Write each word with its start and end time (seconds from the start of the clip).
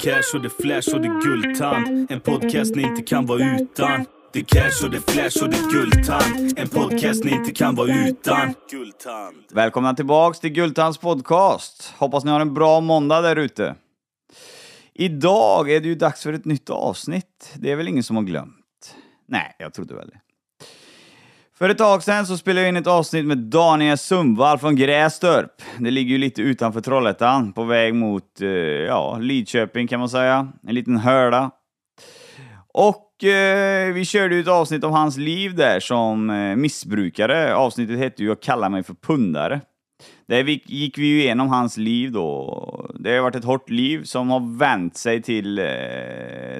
cash 0.00 0.34
och 0.34 0.42
det 0.42 0.50
flash 0.50 0.94
och 0.94 1.00
det 1.00 1.20
guldtand. 1.24 2.10
En 2.10 2.20
podcast 2.20 2.74
ni 2.74 2.82
inte 2.82 3.02
kan 3.02 3.26
vara 3.26 3.56
utan. 3.60 4.06
Det 4.32 4.44
cash 4.44 4.84
och 4.84 4.90
det 4.90 5.10
flash 5.10 5.42
och 5.42 5.50
det 5.50 5.72
guldtand. 5.72 6.58
En 6.58 6.68
podcast 6.68 7.24
ni 7.24 7.30
inte 7.30 7.50
kan 7.52 7.74
vara 7.74 8.08
utan. 8.08 8.54
Guldtand. 8.70 9.36
Välkomna 9.52 9.94
tillbaks 9.94 10.40
till 10.40 10.50
Guldtands 10.50 10.98
podcast. 10.98 11.94
Hoppas 11.96 12.24
ni 12.24 12.30
har 12.30 12.40
en 12.40 12.54
bra 12.54 12.80
måndag 12.80 13.20
där 13.20 13.36
ute. 13.36 13.74
Idag 14.94 15.70
är 15.70 15.80
det 15.80 15.88
ju 15.88 15.94
dags 15.94 16.22
för 16.22 16.32
ett 16.32 16.44
nytt 16.44 16.70
avsnitt. 16.70 17.52
Det 17.54 17.70
är 17.72 17.76
väl 17.76 17.88
ingen 17.88 18.02
som 18.02 18.16
har 18.16 18.22
glömt? 18.22 18.96
Nej, 19.28 19.56
jag 19.58 19.74
trodde 19.74 19.94
väl 19.94 20.08
det. 20.08 20.20
För 21.60 21.68
ett 21.68 21.78
tag 21.78 22.02
sedan 22.02 22.26
så 22.26 22.36
spelade 22.36 22.60
jag 22.60 22.68
in 22.68 22.76
ett 22.76 22.86
avsnitt 22.86 23.24
med 23.24 23.38
Daniel 23.38 23.98
Sundvall 23.98 24.58
från 24.58 24.76
Grästorp. 24.76 25.62
Det 25.78 25.90
ligger 25.90 26.10
ju 26.10 26.18
lite 26.18 26.42
utanför 26.42 26.80
Trollhättan, 26.80 27.52
på 27.52 27.64
väg 27.64 27.94
mot, 27.94 28.40
eh, 28.40 28.48
ja, 28.48 29.18
Lidköping 29.18 29.88
kan 29.88 30.00
man 30.00 30.08
säga. 30.08 30.48
En 30.66 30.74
liten 30.74 30.96
hörda. 30.96 31.50
Och 32.74 33.24
eh, 33.24 33.92
vi 33.92 34.04
körde 34.04 34.34
ju 34.34 34.40
ett 34.40 34.48
avsnitt 34.48 34.84
om 34.84 34.92
hans 34.92 35.16
liv 35.16 35.54
där 35.54 35.80
som 35.80 36.30
eh, 36.30 36.56
missbrukare. 36.56 37.54
Avsnittet 37.54 37.98
hette 37.98 38.22
ju 38.22 38.28
Jag 38.28 38.42
kallar 38.42 38.68
mig 38.68 38.82
för 38.82 38.94
pundare. 38.94 39.60
Där 40.30 40.44
gick 40.48 40.98
vi 40.98 41.06
ju 41.06 41.20
igenom 41.20 41.48
hans 41.48 41.76
liv 41.76 42.12
då. 42.12 42.90
Det 42.94 43.14
har 43.14 43.22
varit 43.22 43.34
ett 43.34 43.44
hårt 43.44 43.70
liv 43.70 44.02
som 44.04 44.30
har 44.30 44.58
vänt 44.58 44.96
sig 44.96 45.22
till 45.22 45.58
eh, 45.58 45.64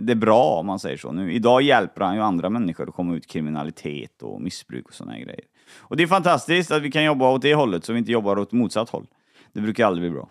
det 0.00 0.14
bra, 0.14 0.42
om 0.42 0.66
man 0.66 0.78
säger 0.78 0.96
så. 0.96 1.12
Nu, 1.12 1.32
idag 1.32 1.62
hjälper 1.62 2.00
han 2.00 2.14
ju 2.14 2.20
andra 2.20 2.50
människor 2.50 2.88
att 2.88 2.94
komma 2.94 3.14
ut 3.14 3.26
kriminalitet 3.26 4.22
och 4.22 4.42
missbruk 4.42 4.88
och 4.88 4.94
sådana 4.94 5.18
grejer. 5.18 5.44
Och 5.78 5.96
det 5.96 6.02
är 6.02 6.06
fantastiskt 6.06 6.70
att 6.70 6.82
vi 6.82 6.90
kan 6.90 7.04
jobba 7.04 7.30
åt 7.30 7.42
det 7.42 7.54
hållet, 7.54 7.84
så 7.84 7.92
vi 7.92 7.98
inte 7.98 8.12
jobbar 8.12 8.38
åt 8.38 8.52
motsatt 8.52 8.90
håll. 8.90 9.06
Det 9.52 9.60
brukar 9.60 9.86
aldrig 9.86 10.10
bli 10.10 10.18
bra. 10.18 10.28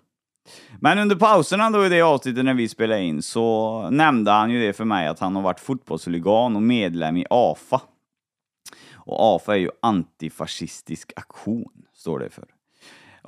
Men 0.80 0.98
under 0.98 1.16
pauserna 1.16 1.70
då 1.70 1.86
i 1.86 1.88
det 1.88 2.02
avsnittet 2.02 2.44
när 2.44 2.54
vi 2.54 2.68
spelade 2.68 3.02
in 3.02 3.22
så 3.22 3.88
nämnde 3.90 4.30
han 4.30 4.50
ju 4.50 4.66
det 4.66 4.72
för 4.72 4.84
mig 4.84 5.06
att 5.06 5.18
han 5.18 5.36
har 5.36 5.42
varit 5.42 5.60
fotbollshuligan 5.60 6.56
och 6.56 6.62
medlem 6.62 7.16
i 7.16 7.26
AFA. 7.30 7.80
Och 8.92 9.34
AFA 9.36 9.54
är 9.54 9.58
ju 9.58 9.70
antifascistisk 9.82 11.12
aktion, 11.16 11.72
står 11.94 12.18
det 12.18 12.30
för. 12.30 12.59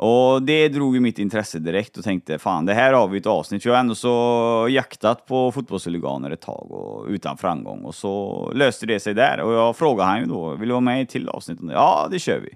Och 0.02 0.42
det 0.42 0.68
drog 0.68 0.94
ju 0.94 1.00
mitt 1.00 1.18
intresse 1.18 1.58
direkt 1.58 1.98
och 1.98 2.04
tänkte 2.04 2.38
fan 2.38 2.66
det 2.66 2.74
här 2.74 2.92
har 2.92 3.08
vi 3.08 3.18
ett 3.18 3.26
avsnitt. 3.26 3.64
Jag 3.64 3.72
har 3.72 3.80
ändå 3.80 3.94
så 3.94 4.66
jaktat 4.70 5.26
på 5.26 5.52
fotbollshuliganer 5.52 6.30
ett 6.30 6.40
tag 6.40 6.70
och 6.70 7.06
utan 7.08 7.38
framgång 7.38 7.84
och 7.84 7.94
så 7.94 8.52
löste 8.54 8.86
det 8.86 9.00
sig 9.00 9.14
där 9.14 9.40
och 9.40 9.52
jag 9.52 9.76
frågade 9.76 10.08
han 10.08 10.20
ju 10.20 10.26
då, 10.26 10.54
vill 10.54 10.68
du 10.68 10.72
vara 10.72 10.80
med 10.80 10.98
i 10.98 11.02
ett 11.02 11.08
till 11.08 11.28
avsnitt? 11.28 11.58
Ja, 11.70 12.08
det 12.10 12.18
kör 12.18 12.40
vi. 12.40 12.48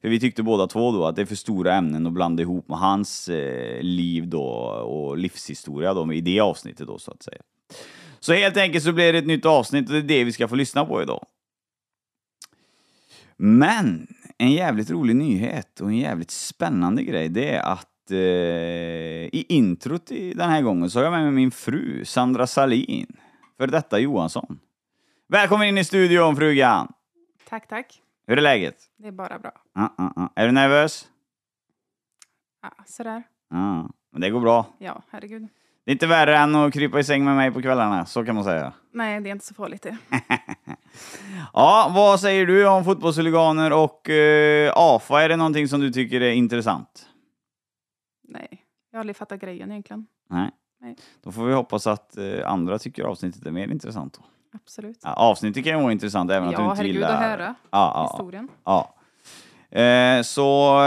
För 0.00 0.08
vi 0.08 0.20
tyckte 0.20 0.42
båda 0.42 0.66
två 0.66 0.92
då 0.92 1.06
att 1.06 1.16
det 1.16 1.22
är 1.22 1.26
för 1.26 1.34
stora 1.34 1.74
ämnen 1.74 2.06
att 2.06 2.12
blanda 2.12 2.42
ihop 2.42 2.68
med 2.68 2.78
hans 2.78 3.28
eh, 3.28 3.82
liv 3.82 4.28
då 4.28 4.44
och 4.84 5.18
livshistoria 5.18 5.94
då 5.94 6.12
i 6.12 6.20
det 6.20 6.40
avsnittet 6.40 6.86
då 6.86 6.98
så 6.98 7.10
att 7.10 7.22
säga. 7.22 7.40
Så 8.20 8.32
helt 8.32 8.56
enkelt 8.56 8.84
så 8.84 8.92
blir 8.92 9.12
det 9.12 9.18
ett 9.18 9.26
nytt 9.26 9.46
avsnitt 9.46 9.88
och 9.88 9.92
det 9.92 9.98
är 9.98 10.02
det 10.02 10.24
vi 10.24 10.32
ska 10.32 10.48
få 10.48 10.54
lyssna 10.54 10.84
på 10.84 11.02
idag. 11.02 11.26
Men 13.36 14.06
en 14.38 14.52
jävligt 14.52 14.90
rolig 14.90 15.16
nyhet 15.16 15.80
och 15.80 15.88
en 15.88 15.96
jävligt 15.96 16.30
spännande 16.30 17.02
grej 17.02 17.28
det 17.28 17.54
är 17.54 17.62
att 17.62 18.10
eh, 18.10 18.16
i 18.16 19.46
introt 19.48 20.10
i 20.10 20.34
den 20.34 20.50
här 20.50 20.62
gången 20.62 20.90
så 20.90 20.98
har 20.98 21.04
jag 21.04 21.12
med 21.12 21.22
mig 21.22 21.32
min 21.32 21.50
fru 21.50 22.04
Sandra 22.04 22.46
Salin, 22.46 23.16
för 23.56 23.66
detta 23.66 23.98
Johansson. 23.98 24.60
Välkommen 25.28 25.68
in 25.68 25.78
i 25.78 25.84
studion 25.84 26.36
frugan! 26.36 26.92
Tack, 27.48 27.68
tack. 27.68 28.02
Hur 28.26 28.38
är 28.38 28.42
läget? 28.42 28.76
Det 28.96 29.08
är 29.08 29.12
bara 29.12 29.38
bra. 29.38 29.52
Ah, 29.74 29.88
ah, 29.96 30.12
ah. 30.16 30.28
Är 30.36 30.46
du 30.46 30.52
nervös? 30.52 31.08
Ja, 32.62 32.84
sådär. 32.86 33.22
Ja, 33.50 33.90
men 34.12 34.20
det 34.20 34.30
går 34.30 34.40
bra. 34.40 34.66
Ja, 34.78 35.02
herregud. 35.10 35.48
Det 35.88 35.92
är 35.92 35.94
inte 35.94 36.06
värre 36.06 36.36
än 36.38 36.54
att 36.54 36.72
krypa 36.72 36.98
i 37.00 37.04
säng 37.04 37.24
med 37.24 37.36
mig 37.36 37.50
på 37.50 37.62
kvällarna, 37.62 38.06
så 38.06 38.24
kan 38.24 38.34
man 38.34 38.44
säga. 38.44 38.72
Nej, 38.92 39.20
det 39.20 39.28
är 39.28 39.32
inte 39.32 39.46
så 39.46 39.54
farligt 39.54 39.82
det. 39.82 39.96
Ja, 41.52 41.92
vad 41.94 42.20
säger 42.20 42.46
du 42.46 42.68
om 42.68 42.84
fotbollshuliganer 42.84 43.72
och 43.72 44.10
eh, 44.10 44.72
AFA? 44.76 45.22
Är 45.22 45.28
det 45.28 45.36
någonting 45.36 45.68
som 45.68 45.80
du 45.80 45.90
tycker 45.92 46.20
är 46.20 46.30
intressant? 46.32 47.06
Nej, 48.28 48.62
jag 48.90 48.96
har 48.98 49.00
aldrig 49.00 49.16
fattat 49.16 49.40
grejen 49.40 49.70
egentligen. 49.70 50.06
Nej. 50.30 50.50
Nej. 50.80 50.96
Då 51.24 51.32
får 51.32 51.44
vi 51.44 51.54
hoppas 51.54 51.86
att 51.86 52.16
eh, 52.16 52.24
andra 52.50 52.78
tycker 52.78 53.04
avsnittet 53.04 53.46
är 53.46 53.50
mer 53.50 53.68
intressant. 53.68 54.14
Då. 54.18 54.24
Absolut. 54.54 54.98
Ja, 55.02 55.12
avsnittet 55.14 55.64
kan 55.64 55.76
ju 55.76 55.82
vara 55.82 55.92
intressant 55.92 56.30
även 56.30 56.48
att 56.48 56.56
du 56.56 56.62
Ja, 56.62 56.70
inte 56.70 56.76
herregud 56.76 56.94
gillar... 56.94 57.14
att 57.14 57.22
höra 57.30 57.54
Ja, 57.70 57.92
ja, 57.94 58.10
historien. 58.12 58.48
ja. 58.64 58.94
Eh, 59.80 60.22
så... 60.22 60.80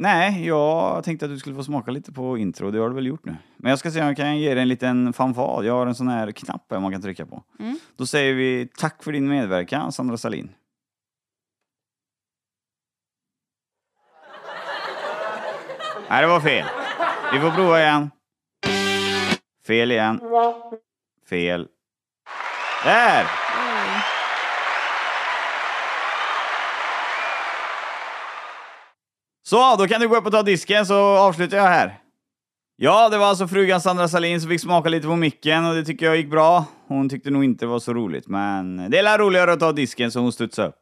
Nej, 0.00 0.46
jag 0.46 1.04
tänkte 1.04 1.24
att 1.26 1.30
du 1.30 1.38
skulle 1.38 1.56
få 1.56 1.64
smaka 1.64 1.90
lite 1.90 2.12
på 2.12 2.38
intro. 2.38 2.70
Det 2.70 2.78
har 2.78 2.88
du 2.88 2.94
väl 2.94 3.06
gjort 3.06 3.24
nu. 3.24 3.36
Men 3.56 3.70
jag 3.70 3.78
ska 3.78 3.90
se 3.90 4.00
om 4.00 4.06
jag 4.06 4.16
kan 4.16 4.38
ge 4.38 4.54
dig 4.54 4.62
en 4.62 4.68
liten 4.68 5.12
fanfar. 5.12 5.62
Jag 5.62 5.74
har 5.74 5.86
en 5.86 5.94
sån 5.94 6.08
här 6.08 6.32
knapp 6.32 6.66
här 6.70 6.80
man 6.80 6.92
kan 6.92 7.02
trycka 7.02 7.26
på. 7.26 7.42
Mm. 7.58 7.78
Då 7.96 8.06
säger 8.06 8.34
vi 8.34 8.68
tack 8.78 9.02
för 9.02 9.12
din 9.12 9.28
medverkan, 9.28 9.92
Sandra 9.92 10.16
Salin. 10.16 10.50
Nej, 16.10 16.22
det 16.22 16.26
var 16.28 16.40
fel. 16.40 16.66
Vi 17.32 17.40
får 17.40 17.50
prova 17.50 17.80
igen. 17.80 18.10
Fel 19.66 19.92
igen. 19.92 20.20
Fel. 21.28 21.68
Där! 22.84 23.49
Så, 29.50 29.76
då 29.76 29.86
kan 29.86 30.00
du 30.00 30.08
gå 30.08 30.16
upp 30.16 30.26
och 30.26 30.32
ta 30.32 30.42
disken 30.42 30.86
så 30.86 30.96
avslutar 30.98 31.56
jag 31.56 31.64
här. 31.64 31.98
Ja, 32.76 33.08
det 33.08 33.18
var 33.18 33.26
alltså 33.26 33.48
frugan 33.48 33.80
Sandra 33.80 34.08
Salin 34.08 34.40
som 34.40 34.50
fick 34.50 34.60
smaka 34.60 34.88
lite 34.88 35.06
på 35.06 35.16
micken 35.16 35.64
och 35.64 35.74
det 35.74 35.84
tycker 35.84 36.06
jag 36.06 36.16
gick 36.16 36.30
bra. 36.30 36.64
Hon 36.88 37.08
tyckte 37.08 37.30
nog 37.30 37.44
inte 37.44 37.64
det 37.64 37.68
var 37.68 37.78
så 37.78 37.94
roligt, 37.94 38.28
men 38.28 38.90
det 38.90 38.98
är 38.98 39.02
la 39.02 39.18
roligare 39.18 39.52
att 39.52 39.60
ta 39.60 39.72
disken 39.72 40.10
så 40.10 40.20
hon 40.20 40.32
studsade 40.32 40.68
upp. 40.68 40.79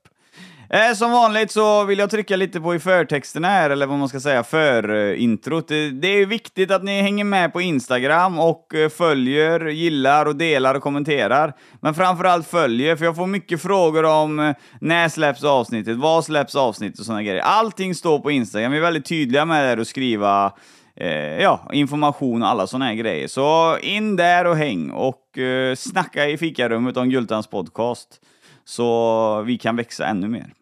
Eh, 0.70 0.94
som 0.94 1.12
vanligt 1.12 1.50
så 1.50 1.84
vill 1.84 1.98
jag 1.98 2.10
trycka 2.10 2.36
lite 2.36 2.60
på 2.60 2.74
i 2.74 2.78
förtexterna 2.78 3.48
här, 3.48 3.70
eller 3.70 3.86
vad 3.86 3.98
man 3.98 4.08
ska 4.08 4.20
säga, 4.20 4.44
förintrot. 4.44 5.70
eh. 5.70 5.74
Det, 5.74 5.90
det 5.90 6.08
är 6.08 6.26
viktigt 6.26 6.70
att 6.70 6.82
ni 6.82 7.02
hänger 7.02 7.24
med 7.24 7.52
på 7.52 7.60
Instagram 7.60 8.38
och 8.38 8.74
eh, 8.74 8.88
följer, 8.88 9.66
gillar 9.66 10.26
och 10.26 10.36
delar 10.36 10.74
och 10.74 10.82
kommenterar. 10.82 11.52
Men 11.80 11.94
framförallt 11.94 12.46
följer, 12.46 12.96
för 12.96 13.04
jag 13.04 13.16
får 13.16 13.26
mycket 13.26 13.62
frågor 13.62 14.04
om 14.04 14.38
eh, 14.38 14.54
när 14.80 15.08
släpps 15.08 15.44
avsnittet, 15.44 15.96
vad 15.96 16.24
släpps 16.24 16.54
avsnittet 16.54 16.98
och 16.98 17.06
sådana 17.06 17.22
grejer. 17.22 17.40
Allting 17.40 17.94
står 17.94 18.18
på 18.18 18.30
Instagram, 18.30 18.72
vi 18.72 18.78
är 18.78 18.82
väldigt 18.82 19.06
tydliga 19.06 19.44
med 19.44 19.78
det 19.78 19.80
och 19.80 19.86
skriva 19.86 20.52
eh, 20.96 21.42
ja, 21.42 21.70
information 21.72 22.42
och 22.42 22.48
alla 22.48 22.66
sådana 22.66 22.84
här 22.84 22.94
grejer. 22.94 23.28
Så 23.28 23.78
in 23.78 24.16
där 24.16 24.44
och 24.44 24.56
häng 24.56 24.90
och 24.90 25.38
eh, 25.38 25.74
snacka 25.74 26.28
i 26.28 26.38
fikarummet 26.38 26.96
om 26.96 27.10
Gultans 27.10 27.46
podcast 27.46 28.20
så 28.64 29.42
vi 29.42 29.58
kan 29.58 29.76
växa 29.76 30.06
ännu 30.06 30.28
mer. 30.28 30.52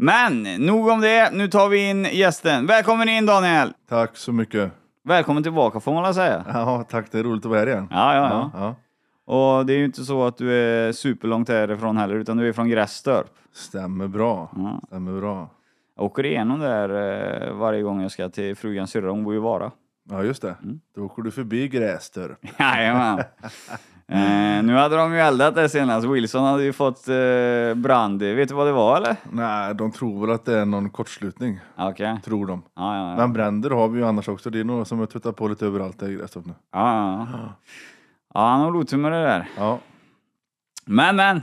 Men 0.00 0.42
nog 0.42 0.88
om 0.88 1.00
det, 1.00 1.30
nu 1.32 1.48
tar 1.48 1.68
vi 1.68 1.90
in 1.90 2.04
gästen. 2.04 2.66
Välkommen 2.66 3.08
in 3.08 3.26
Daniel! 3.26 3.72
Tack 3.88 4.16
så 4.16 4.32
mycket. 4.32 4.72
Välkommen 5.04 5.42
tillbaka 5.42 5.80
får 5.80 5.92
man 5.92 6.02
väl 6.02 6.14
säga. 6.14 6.44
Ja, 6.48 6.84
tack. 6.88 7.12
Det 7.12 7.18
är 7.18 7.22
roligt 7.22 7.44
att 7.44 7.50
vara 7.50 7.60
här 7.60 7.66
igen. 7.66 7.88
Ja, 7.90 8.14
ja, 8.14 8.28
ja. 8.30 8.50
ja. 8.54 8.74
Och 9.34 9.66
det 9.66 9.72
är 9.72 9.78
ju 9.78 9.84
inte 9.84 10.04
så 10.04 10.26
att 10.26 10.36
du 10.36 10.52
är 10.52 10.92
superlångt 10.92 11.48
härifrån 11.48 11.96
heller, 11.96 12.14
utan 12.14 12.36
du 12.36 12.48
är 12.48 12.52
från 12.52 12.68
Grästorp. 12.68 13.30
Stämmer 13.52 14.08
bra. 14.08 14.50
Ja. 14.56 14.80
Stämmer 14.86 15.20
bra. 15.20 15.50
Jag 15.96 16.04
åker 16.04 16.26
igenom 16.26 16.60
där 16.60 16.88
eh, 17.48 17.52
varje 17.52 17.82
gång 17.82 18.02
jag 18.02 18.10
ska 18.10 18.28
till 18.28 18.56
frugans 18.56 18.90
syrra, 18.90 19.10
hon 19.10 19.24
bor 19.24 19.32
ju 19.32 19.38
i 19.38 19.42
Vara. 19.42 19.70
Ja, 20.10 20.24
just 20.24 20.42
det. 20.42 20.56
Mm. 20.62 20.80
Då 20.94 21.04
åker 21.04 21.22
du 21.22 21.30
förbi 21.30 21.68
Grästorp. 21.68 22.38
Jajamän. 22.58 23.24
eh, 24.12 24.62
nu 24.62 24.74
hade 24.74 24.96
de 24.96 25.12
ju 25.12 25.18
eldat 25.18 25.54
det 25.54 25.68
senast. 25.68 26.06
Wilson 26.06 26.44
hade 26.44 26.64
ju 26.64 26.72
fått 26.72 27.08
eh, 27.08 27.74
brand. 27.74 28.22
Vet 28.22 28.48
du 28.48 28.54
vad 28.54 28.66
det 28.66 28.72
var 28.72 28.96
eller? 28.96 29.16
Nej, 29.30 29.74
de 29.74 29.92
tror 29.92 30.26
väl 30.26 30.34
att 30.34 30.44
det 30.44 30.58
är 30.58 30.64
någon 30.64 30.90
kortslutning. 30.90 31.60
Ja, 31.76 31.90
Okej. 31.90 32.20
Tror 32.24 32.46
de. 32.46 32.62
Ja, 32.76 32.96
ja, 32.96 33.10
ja. 33.10 33.16
Men 33.16 33.32
bränder 33.32 33.70
har 33.70 33.88
vi 33.88 33.98
ju 33.98 34.06
annars 34.06 34.28
också. 34.28 34.50
Det 34.50 34.60
är 34.60 34.64
några 34.64 34.84
som 34.84 34.98
har 34.98 35.06
tuttat 35.06 35.36
på 35.36 35.48
lite 35.48 35.66
överallt 35.66 35.98
där 35.98 36.10
i 36.10 36.14
Grästorp 36.14 36.46
nu. 36.46 36.54
Ja, 36.72 36.94
ja, 36.94 37.28
ja. 37.32 37.54
ja 38.34 38.40
han 38.40 38.60
har 38.60 38.76
otur 38.76 38.96
med 38.96 39.12
det 39.12 39.22
där. 39.22 39.48
Ja. 39.56 39.78
Men, 40.84 41.16
men. 41.16 41.42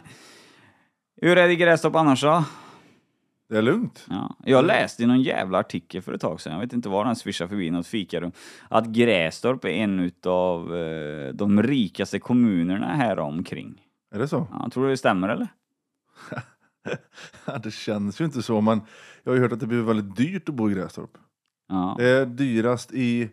Hur 1.21 1.37
är 1.37 1.47
det 1.47 1.53
i 1.53 1.55
Grästorp 1.55 1.95
annars 1.95 2.23
då? 2.23 2.43
Det 3.49 3.57
är 3.57 3.61
lugnt. 3.61 4.05
Ja. 4.09 4.35
Jag 4.45 4.65
läste 4.65 5.03
i 5.03 5.05
någon 5.05 5.21
jävla 5.21 5.59
artikel 5.59 6.01
för 6.01 6.13
ett 6.13 6.21
tag 6.21 6.41
sedan, 6.41 6.53
jag 6.53 6.59
vet 6.59 6.73
inte 6.73 6.89
var 6.89 7.05
den 7.05 7.15
svischade 7.15 7.49
förbi 7.49 7.71
något 7.71 7.87
fikarum, 7.87 8.31
att 8.69 8.85
Grästorp 8.85 9.65
är 9.65 9.69
en 9.69 10.11
av 10.25 10.75
eh, 10.75 11.33
de 11.33 11.63
rikaste 11.63 12.19
kommunerna 12.19 12.87
här 12.87 13.19
omkring. 13.19 13.81
Är 14.15 14.19
det 14.19 14.27
så? 14.27 14.47
Ja, 14.51 14.69
tror 14.73 14.83
du 14.83 14.89
det 14.89 14.97
stämmer 14.97 15.29
eller? 15.29 15.47
Det 17.63 17.71
känns 17.71 18.21
ju 18.21 18.25
inte 18.25 18.41
så. 18.41 18.61
Men 18.61 18.81
jag 19.23 19.31
har 19.31 19.35
ju 19.35 19.41
hört 19.41 19.51
att 19.51 19.59
det 19.59 19.67
blir 19.67 19.81
väldigt 19.81 20.15
dyrt 20.15 20.49
att 20.49 20.55
bo 20.55 20.71
i 20.71 20.73
Grästorp. 20.73 21.17
Ja. 21.67 21.95
Det 21.97 22.09
är 22.09 22.25
dyrast 22.25 22.93
i... 22.93 23.29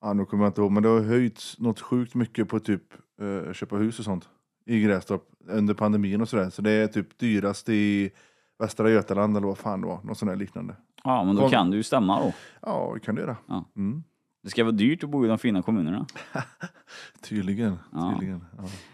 Ja, 0.00 0.12
nu 0.12 0.24
kommer 0.24 0.44
jag 0.44 0.50
inte 0.50 0.60
ihåg, 0.60 0.72
men 0.72 0.82
det 0.82 0.88
har 0.88 1.00
höjts 1.00 1.58
något 1.58 1.80
sjukt 1.80 2.14
mycket 2.14 2.48
på 2.48 2.60
typ 2.60 2.82
eh, 3.20 3.52
köpa 3.52 3.76
hus 3.76 3.98
och 3.98 4.04
sånt 4.04 4.28
i 4.66 4.80
Grästorp 4.80 5.22
under 5.48 5.74
pandemin 5.74 6.20
och 6.20 6.28
sådär. 6.28 6.50
Så 6.50 6.62
det 6.62 6.70
är 6.70 6.86
typ 6.86 7.18
dyrast 7.18 7.68
i 7.68 8.10
Västra 8.58 8.90
Götaland 8.90 9.36
eller 9.36 9.46
vad 9.46 9.58
fan 9.58 9.80
det 9.80 9.86
var. 9.86 10.00
Något 10.02 10.18
sånt 10.18 10.30
där 10.30 10.36
liknande. 10.36 10.76
ja, 11.04 11.24
men 11.24 11.36
då 11.36 11.42
Kom- 11.42 11.50
kan 11.50 11.70
du 11.70 11.76
ju 11.76 11.82
stämma 11.82 12.20
då. 12.20 12.32
Ja, 12.62 12.90
det 12.94 13.00
kan 13.00 13.14
det 13.14 13.20
göra. 13.20 13.36
Ja. 13.46 13.64
Mm. 13.76 14.02
Det 14.42 14.50
ska 14.50 14.64
vara 14.64 14.72
dyrt 14.72 15.04
att 15.04 15.10
bo 15.10 15.24
i 15.24 15.28
de 15.28 15.38
fina 15.38 15.62
kommunerna. 15.62 16.06
Tydligen. 17.28 17.78
Ja. 17.92 18.12
tydligen. 18.12 18.44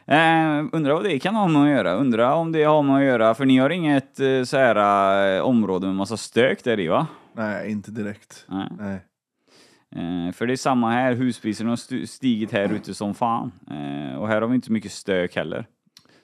Ja. 0.06 0.14
Eh, 0.14 0.64
undrar 0.72 0.94
vad 0.94 1.04
det 1.04 1.18
kan 1.18 1.34
ha 1.34 1.48
med 1.48 1.62
att 1.62 1.68
göra. 1.68 1.94
Undrar 1.94 2.32
om 2.34 2.52
det 2.52 2.62
har 2.64 2.82
med 2.82 2.96
att 2.96 3.02
göra, 3.02 3.34
för 3.34 3.44
ni 3.44 3.58
har 3.58 3.70
inget 3.70 4.20
eh, 4.20 4.42
så 4.42 4.56
här 4.56 5.36
eh, 5.36 5.42
område 5.42 5.86
med 5.86 5.96
massa 5.96 6.16
stök 6.16 6.64
där 6.64 6.80
i 6.80 6.88
va? 6.88 7.06
Nej, 7.32 7.70
inte 7.70 7.90
direkt. 7.90 8.44
Nej. 8.48 8.68
Nej. 8.78 8.94
Eh, 9.96 10.32
för 10.32 10.46
det 10.46 10.52
är 10.52 10.56
samma 10.56 10.90
här, 10.90 11.14
huspriserna 11.14 11.70
har 11.70 12.06
stigit 12.06 12.52
här 12.52 12.72
ute 12.72 12.94
som 12.94 13.14
fan. 13.14 13.52
Eh, 13.70 14.16
och 14.18 14.28
här 14.28 14.40
har 14.42 14.48
vi 14.48 14.54
inte 14.54 14.72
mycket 14.72 14.92
stök 14.92 15.36
heller. 15.36 15.66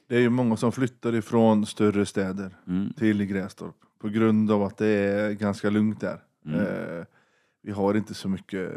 Det 0.09 0.17
är 0.17 0.21
ju 0.21 0.31
många 0.31 0.57
som 0.57 0.73
flyttar 0.73 1.15
ifrån 1.15 1.67
större 1.67 2.07
städer 2.07 2.57
Mm. 2.67 2.93
till 2.93 3.25
Grästorp 3.25 3.75
på 4.01 4.09
grund 4.09 4.51
av 4.51 4.63
att 4.63 4.77
det 4.77 4.87
är 4.89 5.33
ganska 5.33 5.71
lugnt 5.71 6.01
där. 6.01 6.23
Mm. 6.47 6.61
Eh, 6.61 7.05
vi 7.63 7.73
har 7.73 7.95
inte 7.95 8.15
så 8.15 8.29
mycket, 8.29 8.71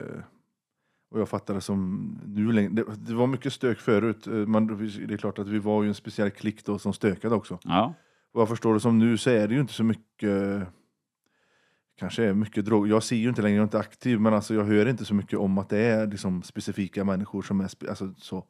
och 1.12 1.20
jag 1.20 1.30
fattar 1.30 1.54
det 1.54 1.62
som 1.62 2.10
nu 2.26 2.52
längre, 2.52 2.70
det, 2.72 2.84
det 3.08 3.14
var 3.14 3.28
mycket 3.28 3.54
stök 3.54 3.80
förut. 3.80 4.28
Eh, 4.28 4.34
Man, 4.34 4.68
det 5.08 5.14
är 5.14 5.18
klart 5.18 5.40
att 5.40 5.48
vi 5.48 5.60
var 5.60 5.84
ju 5.84 5.90
en 5.90 5.96
speciell 5.96 6.32
klick 6.32 6.66
då 6.66 6.80
som 6.80 6.94
stökade 6.94 7.36
också. 7.36 7.60
Ja. 7.64 7.94
Vad 8.32 8.42
jag 8.42 8.50
förstår 8.50 8.74
det 8.74 8.80
som 8.80 8.98
nu 9.00 9.18
så 9.18 9.30
är 9.30 9.48
det 9.48 9.54
ju 9.54 9.62
inte 9.62 9.74
så 9.74 9.84
mycket 9.84 10.64
Kanske 12.00 12.24
är 12.24 12.34
mycket 12.34 12.66
drog. 12.66 12.88
Jag 12.88 13.04
ser 13.04 13.16
ju 13.16 13.30
inte 13.30 13.42
längre, 13.42 13.56
jag 13.56 13.62
är 13.62 13.64
inte 13.64 13.80
aktiv, 13.80 14.20
men 14.20 14.34
alltså 14.34 14.54
jag 14.54 14.64
hör 14.64 14.86
inte 14.86 15.06
så 15.06 15.14
mycket 15.14 15.40
om 15.40 15.58
att 15.58 15.70
det 15.70 15.78
är 15.78 16.08
liksom 16.08 16.44
specifika 16.44 17.04
människor 17.04 17.42
som 17.42 17.62
är 17.62 17.70
alltså 17.90 18.14
så. 18.18 18.46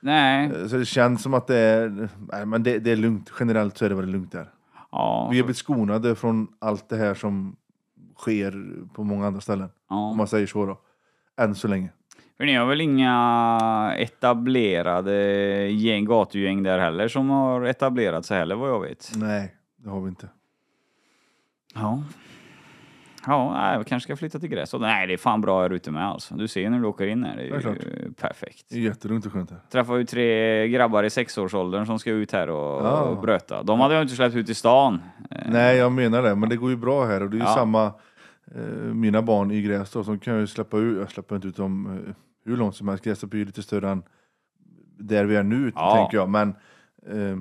Nej. 0.00 0.46
Eh, 0.46 0.66
Så 0.66 0.76
det 0.76 0.84
känns 0.84 1.22
som 1.22 1.34
att 1.34 1.46
det 1.46 1.56
är, 1.56 2.08
nej 2.32 2.46
men 2.46 2.62
det, 2.62 2.78
det 2.78 2.90
är 2.92 2.96
lugnt. 2.96 3.32
Generellt 3.40 3.78
så 3.78 3.84
är 3.84 3.88
det 3.88 3.94
väldigt 3.94 4.12
lugnt 4.12 4.32
där. 4.32 4.50
Ja. 4.92 5.28
Vi 5.30 5.36
har 5.38 5.44
blivit 5.44 5.56
skonade 5.56 6.14
från 6.14 6.48
allt 6.58 6.88
det 6.88 6.96
här 6.96 7.14
som 7.14 7.56
sker 8.16 8.72
på 8.94 9.04
många 9.04 9.26
andra 9.26 9.40
ställen. 9.40 9.68
Om 9.88 9.96
ja. 9.96 10.14
man 10.14 10.26
säger 10.28 10.46
så 10.46 10.66
då. 10.66 10.80
Än 11.36 11.54
så 11.54 11.68
länge. 11.68 11.88
För 12.36 12.44
ni 12.44 12.54
har 12.54 12.66
väl 12.66 12.80
inga 12.80 13.94
etablerade 13.98 15.14
gäng, 15.70 16.04
gatugäng 16.04 16.62
där 16.62 16.78
heller 16.78 17.08
som 17.08 17.30
har 17.30 17.62
etablerat 17.62 18.26
sig 18.26 18.38
heller 18.38 18.54
vad 18.54 18.70
jag 18.70 18.80
vet? 18.80 19.12
Nej, 19.14 19.54
det 19.76 19.88
har 19.90 20.00
vi 20.00 20.08
inte. 20.08 20.28
Ja. 21.74 22.02
Ja, 23.26 23.52
nej, 23.52 23.78
vi 23.78 23.84
kanske 23.84 24.04
ska 24.06 24.16
flytta 24.16 24.38
till 24.38 24.48
Grästorp. 24.48 24.80
Nej, 24.82 25.06
det 25.06 25.12
är 25.12 25.16
fan 25.16 25.40
bra 25.40 25.62
här 25.62 25.70
ute 25.70 25.90
med 25.90 26.06
alltså. 26.06 26.34
Du 26.34 26.48
ser 26.48 26.70
när 26.70 26.78
du 26.80 26.86
åker 26.86 27.06
in 27.06 27.24
här, 27.24 27.36
det 27.36 27.42
är 27.42 27.48
Ja, 27.54 27.60
klart. 27.60 27.76
ju 27.76 28.12
perfekt. 28.12 28.64
Det 28.70 28.76
är 28.76 28.80
jättelugnt 28.80 29.26
och 29.26 29.32
skönt 29.32 29.50
här. 29.50 29.58
Träffade 29.70 29.98
ju 29.98 30.04
tre 30.04 30.68
grabbar 30.68 31.02
i 31.04 31.10
sexårsåldern 31.10 31.86
som 31.86 31.98
ska 31.98 32.10
ut 32.10 32.32
här 32.32 32.50
och, 32.50 32.86
Ja. 32.86 33.00
och 33.02 33.20
bröta. 33.22 33.62
De 33.62 33.80
hade 33.80 33.94
jag 33.94 34.02
inte 34.02 34.14
släppt 34.14 34.36
ut 34.36 34.48
i 34.50 34.54
stan. 34.54 35.00
Eh, 35.30 35.38
Nej, 35.50 35.76
jag 35.76 35.92
menar 35.92 36.22
det. 36.22 36.34
Men 36.34 36.48
det 36.48 36.56
går 36.56 36.70
ju 36.70 36.76
bra 36.76 37.04
här 37.04 37.22
och 37.22 37.30
det 37.30 37.36
är 37.36 37.38
ju 37.38 37.44
Ja. 37.44 37.54
samma 37.54 37.84
eh, 38.54 38.62
mina 38.94 39.22
barn 39.22 39.50
i 39.50 39.62
Grästorp 39.62 40.04
som 40.04 40.18
kan 40.18 40.38
ju 40.40 40.46
släppa 40.46 40.78
ut, 40.78 40.98
jag 40.98 41.10
släpper 41.10 41.36
inte 41.36 41.48
ut 41.48 41.56
dem 41.56 41.86
eh, 42.06 42.14
hur 42.44 42.56
långt 42.56 42.76
som 42.76 42.88
helst. 42.88 43.04
Grästorp 43.04 43.34
är 43.34 43.38
ju 43.38 43.44
lite 43.44 43.62
större 43.62 43.90
än 43.90 44.02
där 44.98 45.24
vi 45.24 45.36
är 45.36 45.42
nu 45.42 45.72
Ja. 45.74 45.94
tänker 45.96 46.16
jag. 46.16 46.28
Men 46.28 46.48
eh, 47.06 47.36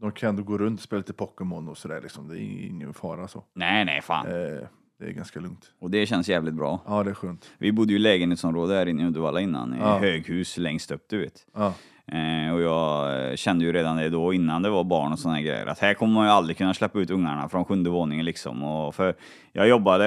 de 0.00 0.12
kan 0.12 0.28
ändå 0.28 0.42
gå 0.42 0.58
runt 0.58 0.78
och 0.80 0.82
spela 0.84 0.98
lite 0.98 1.12
Pokémon 1.12 1.68
och 1.68 1.78
sådär 1.78 2.00
liksom. 2.02 2.28
Det 2.28 2.38
är 2.40 2.66
ingen 2.68 2.94
fara 2.94 3.28
så. 3.28 3.44
Nej, 3.54 3.84
nej, 3.84 4.00
fan. 4.02 4.26
Eh, 4.26 4.66
det 5.00 5.06
är 5.06 5.10
ganska 5.12 5.40
lugnt. 5.40 5.70
Och 5.78 5.90
det 5.90 6.06
känns 6.06 6.28
jävligt 6.28 6.54
bra. 6.54 6.80
Ja, 6.86 7.02
det 7.02 7.10
är 7.10 7.14
skönt. 7.14 7.50
Vi 7.58 7.72
bodde 7.72 7.90
ju 7.92 7.96
i 7.96 8.02
lägenhetsområde 8.02 8.74
här 8.74 8.86
inne 8.86 9.02
i 9.02 9.06
Uddevalla 9.06 9.40
innan, 9.40 9.74
i 9.74 9.78
Ja. 9.78 9.98
höghus 9.98 10.56
längst 10.58 10.90
upp, 10.90 11.04
du 11.08 11.18
vet. 11.20 11.46
Ja. 11.54 11.72
Eh, 12.06 12.54
och 12.54 12.60
jag 12.62 13.38
kände 13.38 13.64
ju 13.64 13.72
redan 13.72 13.96
det 13.96 14.08
då, 14.08 14.32
innan 14.32 14.62
det 14.62 14.70
var 14.70 14.84
barn 14.84 15.12
och 15.12 15.18
här 15.32 15.40
grejer, 15.40 15.66
att 15.66 15.78
här 15.78 15.94
kommer 15.94 16.14
man 16.14 16.26
ju 16.26 16.30
aldrig 16.32 16.56
kunna 16.56 16.74
släppa 16.74 16.98
ut 16.98 17.10
ungarna 17.10 17.48
från 17.48 17.64
sjunde 17.64 17.90
våningen 17.90 18.24
liksom. 18.24 18.62
Och 18.64 18.94
för 18.94 19.14
jag 19.52 19.68
jobbade, 19.68 20.06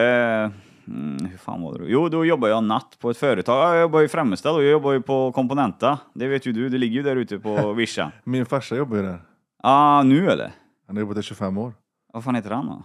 mm, 0.87 1.25
hur 1.25 1.37
fan 1.37 1.61
var 1.61 1.73
det 1.73 1.79
då? 1.79 1.85
Jo, 1.89 2.09
då 2.09 2.25
jobbade 2.25 2.53
jag 2.53 2.63
natt 2.63 2.97
på 2.99 3.09
ett 3.09 3.17
företag. 3.17 3.55
Ja, 3.63 3.73
Jag 3.73 3.81
jobbade 3.81 4.05
i 4.05 4.07
Främmestad 4.07 4.55
och 4.55 4.63
jag 4.63 4.71
jobbade 4.71 4.95
ju 4.95 5.01
på 5.01 5.31
Komponenta. 5.31 5.99
Det 6.13 6.27
vet 6.27 6.45
ju 6.45 6.51
du, 6.51 6.69
det 6.69 6.77
ligger 6.77 6.95
ju 6.95 7.03
där 7.03 7.15
ute 7.15 7.39
på 7.39 7.73
vischan. 7.77 8.11
Min 8.23 8.45
farsa 8.45 8.75
jobbar 8.75 8.97
ju 8.97 9.03
där. 9.03 9.19
ah, 9.63 10.03
nu 10.03 10.29
eller? 10.29 10.51
Han 10.87 10.95
har 10.95 11.01
jobbat 11.01 11.15
där 11.15 11.21
25 11.21 11.57
år. 11.57 11.73
Vad 12.13 12.23
fan 12.23 12.35
heter 12.35 12.51
han 12.51 12.65
då? 12.65 12.83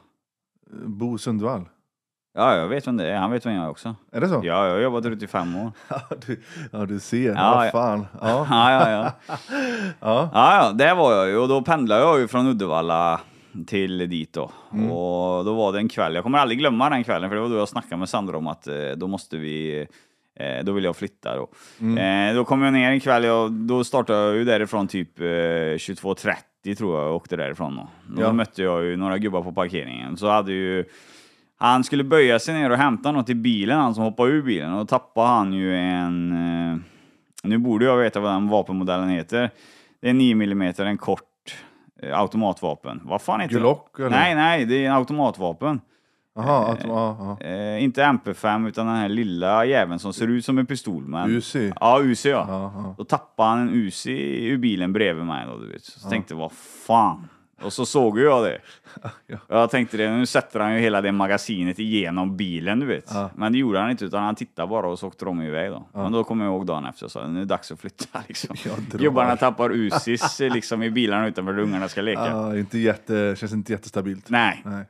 Bo 0.87 1.19
Sundvall. 1.19 1.65
Ja, 2.35 2.57
jag 2.57 2.69
vet 2.69 2.87
vem 2.87 2.97
det 2.97 3.11
är. 3.11 3.17
Han 3.17 3.31
vet 3.31 3.47
vem 3.47 3.55
jag 3.55 3.65
är 3.65 3.71
också. 3.71 3.95
Är 4.13 4.21
det 4.21 4.29
så? 4.29 4.35
Ja, 4.45 4.67
jag 4.67 4.73
har 4.75 4.81
jobbat 4.81 5.03
där 5.03 5.11
ute 5.11 5.25
i 5.25 5.29
fem 5.29 5.57
år. 5.57 5.73
Ja, 5.89 6.01
du, 6.27 6.41
ja, 6.73 6.87
du 6.87 7.01
ser. 7.01 7.35
Ja, 7.35 7.55
Vad 7.55 7.67
ja. 7.67 7.71
fan. 7.71 8.07
Ja. 8.21 8.47
Ja, 8.51 8.73
ja, 8.73 8.91
ja. 8.91 9.13
Ja. 10.01 10.31
Ja, 10.35 10.57
ja, 10.65 10.73
det 10.73 10.95
var 10.95 11.13
jag 11.13 11.29
ju 11.29 11.37
och 11.37 11.49
då 11.49 11.63
pendlade 11.63 12.01
jag 12.01 12.19
ju 12.21 12.29
från 12.29 12.47
Uddevalla 12.47 13.21
till 13.67 13.99
dit 13.99 14.33
då. 14.33 14.51
Mm. 14.73 14.91
Och 14.91 15.45
då 15.45 15.55
var 15.55 15.73
det 15.73 15.79
en 15.79 15.89
kväll, 15.89 16.15
jag 16.15 16.23
kommer 16.25 16.39
aldrig 16.39 16.59
glömma 16.59 16.91
den 16.91 17.05
kvällen 17.05 17.31
för 17.31 17.37
det 17.37 17.43
var 17.43 17.49
då 17.49 17.57
jag 17.57 17.69
snackade 17.69 17.97
med 17.97 18.09
Sandra 18.09 18.37
om 18.37 18.47
att 18.47 18.67
eh, 18.67 18.75
då 18.97 19.07
måste 19.07 19.37
vi 19.37 19.87
eh, 20.41 20.65
då 20.65 20.73
vill 20.73 20.85
jag 20.85 20.97
flytta 20.97 21.37
då. 21.37 21.49
Mm. 21.81 22.29
Eh, 22.31 22.35
då 22.37 22.45
kom 22.45 22.63
jag 22.63 22.73
ner 22.73 22.91
en 22.91 23.01
kväll, 23.01 23.25
och 23.25 23.51
då 23.53 23.85
startade 23.85 24.19
jag 24.19 24.35
ju 24.37 24.45
därifrån 24.45 24.89
typ 24.89 25.21
eh, 25.21 25.25
22.30 25.25 26.75
tror 26.75 26.99
jag 27.01 27.09
och 27.09 27.17
åkte 27.17 27.37
därifrån 27.37 27.77
då. 27.77 27.89
Då 28.17 28.23
Ja. 28.23 28.33
mötte 28.33 28.63
jag 28.63 28.85
ju 28.85 28.97
några 28.97 29.19
gubbar 29.19 29.43
på 29.43 29.53
parkeringen. 29.53 30.17
Så 30.17 30.29
hade 30.29 30.53
ju 30.53 30.85
han 31.59 31.85
skulle 31.85 32.05
böja 32.05 32.39
sig 32.39 32.55
ner 32.55 32.71
och 32.71 32.77
hämta 32.77 33.13
något 33.13 33.29
i 33.29 33.35
bilen, 33.35 33.79
han 33.79 33.95
som 33.95 34.05
hoppade 34.05 34.31
ur 34.31 34.43
bilen, 34.43 34.73
och 34.73 34.79
då 34.79 34.87
tappade 34.87 35.29
han 35.29 35.53
ju 35.53 35.77
en... 35.77 36.33
Eh, 36.33 36.79
nu 37.43 37.59
borde 37.59 37.85
jag 37.85 37.97
veta 37.97 38.21
vad 38.21 38.33
den 38.33 38.49
vapenmodellen 38.49 39.09
heter. 39.09 39.51
Det 40.01 40.09
är 40.09 40.15
9 40.15 40.33
mm, 40.33 40.75
en 40.79 40.99
kort 40.99 41.23
eh, 42.03 42.21
automatvapen. 42.21 43.01
Vad 43.05 43.23
fan 43.23 43.41
heter 43.41 43.59
Glock, 43.59 43.97
det? 43.97 44.07
eller? 44.07 44.17
Nej, 44.17 44.35
nej, 44.35 44.65
det 44.65 44.85
är 44.85 44.89
en 44.89 44.97
automatvapen. 44.97 45.81
Jaha, 46.35 46.73
att, 46.73 46.85
ja, 46.85 47.37
ja. 47.41 47.47
Eh, 47.47 47.85
inte 47.85 48.03
MP5, 48.03 48.69
utan 48.69 48.87
den 48.87 48.97
här 48.97 49.09
lilla 49.09 49.65
jäveln 49.65 49.99
som 49.99 50.13
ser 50.13 50.29
ut 50.29 50.45
som 50.45 50.59
en 50.59 50.67
pistol. 50.67 51.07
Men... 51.07 51.31
Uzi. 51.31 51.73
Ja, 51.81 52.01
Uzi 52.03 52.31
ja. 52.31 52.47
Ja. 52.49 52.95
Då 52.99 53.05
tappade 53.05 53.49
han 53.49 53.59
en 53.59 53.75
Uzi 53.75 54.47
ur 54.47 54.59
bilen 54.59 54.93
bredvid 54.93 55.25
mig 55.25 55.47
då, 55.47 55.59
du 55.59 55.73
vet. 55.73 55.85
Så 55.85 56.09
tänkte 56.11 56.35
jag, 56.35 56.39
vad 56.39 56.53
fan. 56.87 57.29
Och 57.63 57.73
så 57.73 57.87
såg 57.87 58.19
ju 58.19 58.25
jag 58.25 58.45
det. 58.45 58.59
Ja. 59.27 59.39
Jag 59.49 59.71
tänkte 59.71 59.97
det, 59.97 60.11
nu 60.11 60.27
sätter 60.27 60.61
han 60.61 60.75
ju 60.75 60.81
hela 60.81 61.01
det 61.01 61.13
magasinet 61.13 61.79
igenom 61.79 62.37
bilen, 62.37 62.81
du 62.81 62.87
vet. 62.87 63.11
Ja. 63.15 63.31
Men 63.37 63.53
det 63.53 63.59
gjorde 63.59 63.79
han 63.79 63.91
inte, 63.91 64.05
utan 64.05 64.23
han 64.23 64.35
tittade 64.35 64.69
bara 64.69 64.87
och 64.89 64.99
så 64.99 65.07
åkte 65.07 65.25
de 65.25 65.43
iväg 65.43 65.71
då. 65.71 65.87
Men 65.93 66.13
då 66.13 66.25
kom 66.25 66.41
jag 66.41 66.49
ihåg 66.49 66.67
dagen 66.67 66.85
efter 66.87 67.05
och 67.05 67.13
sa, 67.13 67.27
nu 67.27 67.35
är 67.37 67.39
det 67.39 67.45
dags 67.45 67.73
att 67.73 67.81
flytta 67.81 68.23
liksom. 68.29 68.57
Gubbarna 68.93 69.37
tappar 69.37 69.71
Uzis 69.71 70.41
eh, 70.41 70.55
liksom 70.55 70.83
i 70.83 70.91
bilarna 70.91 71.27
utanför 71.27 71.53
där 71.53 71.63
ungarna 71.63 71.89
ska 71.89 72.03
leka. 72.03 72.27
Ja, 72.27 72.57
inte 72.57 72.79
jätte, 72.79 73.35
känns 73.39 73.53
inte 73.53 73.73
jättestabilt. 73.73 74.31
Nej. 74.31 74.63
Nej. 74.65 74.85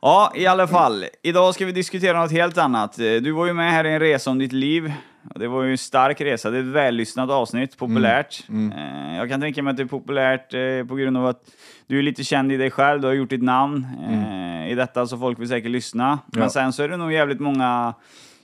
Ja, 0.00 0.32
i 0.34 0.46
alla 0.46 0.66
fall. 0.66 1.04
Idag 1.22 1.54
ska 1.54 1.66
vi 1.66 1.72
diskutera 1.72 2.20
något 2.20 2.32
helt 2.32 2.58
annat. 2.58 2.96
Du 2.96 3.30
var 3.30 3.46
ju 3.46 3.52
med 3.52 3.72
här 3.72 3.84
i 3.86 3.92
en 3.92 4.00
resa 4.00 4.30
om 4.30 4.38
ditt 4.38 4.52
liv. 4.52 4.92
Det 5.34 5.48
var 5.48 5.62
ju 5.62 5.70
en 5.70 5.78
stark 5.78 6.20
resa. 6.20 6.50
Det 6.50 6.56
är 6.58 6.60
ett 6.60 6.66
vällyssnat 6.66 7.30
avsnitt, 7.30 7.78
populärt. 7.78 8.44
Eh, 8.50 9.16
Jag 9.16 9.28
kan 9.28 9.40
tänka 9.40 9.62
mig 9.62 9.70
att 9.70 9.76
det 9.76 9.82
är 9.82 9.86
populärt 9.86 10.54
eh, 10.54 10.88
på 10.88 10.94
grund 10.94 11.16
av 11.16 11.26
att 11.26 11.40
du 11.86 11.98
är 11.98 12.02
lite 12.02 12.24
känd 12.24 12.52
i 12.52 12.56
dig 12.56 12.70
själv, 12.70 13.00
du 13.00 13.06
har 13.06 13.14
gjort 13.14 13.30
ditt 13.30 13.42
namn 13.42 13.86
eh, 14.08 14.70
i 14.72 14.74
detta, 14.74 15.06
så 15.06 15.18
folk 15.18 15.38
vill 15.40 15.48
säkert 15.48 15.70
lyssna. 15.70 16.18
Men 16.26 16.42
Ja. 16.42 16.48
sen 16.50 16.72
så 16.72 16.82
är 16.82 16.88
det 16.88 16.96
nog 16.96 17.12
jävligt 17.12 17.40
många 17.40 17.94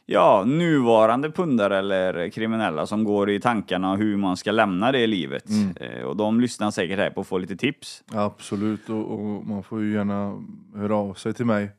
ja, 0.07 0.45
nuvarande 0.47 1.31
pundare 1.31 1.79
eller 1.79 2.29
kriminella 2.29 2.87
som 2.87 3.05
går 3.05 3.31
i 3.31 3.41
tankarna 3.41 3.97
hur 3.97 4.17
man 4.17 4.37
ska 4.37 4.53
lämna 4.53 4.93
det 4.93 5.07
livet. 5.07 5.45
Eh, 5.81 6.03
Och 6.05 6.17
de 6.17 6.41
lyssnar 6.41 6.71
säkert 6.71 6.99
här 6.99 7.11
på 7.11 7.21
att 7.21 7.27
få 7.27 7.39
lite 7.39 7.57
tips. 7.57 8.05
Absolut, 8.13 8.89
och, 8.89 9.11
och 9.13 9.47
man 9.47 9.63
får 9.63 9.83
ju 9.83 9.93
gärna 9.93 10.43
höra 10.77 10.97
av 10.97 11.15
sig 11.15 11.33
till 11.35 11.47
mig 11.47 11.71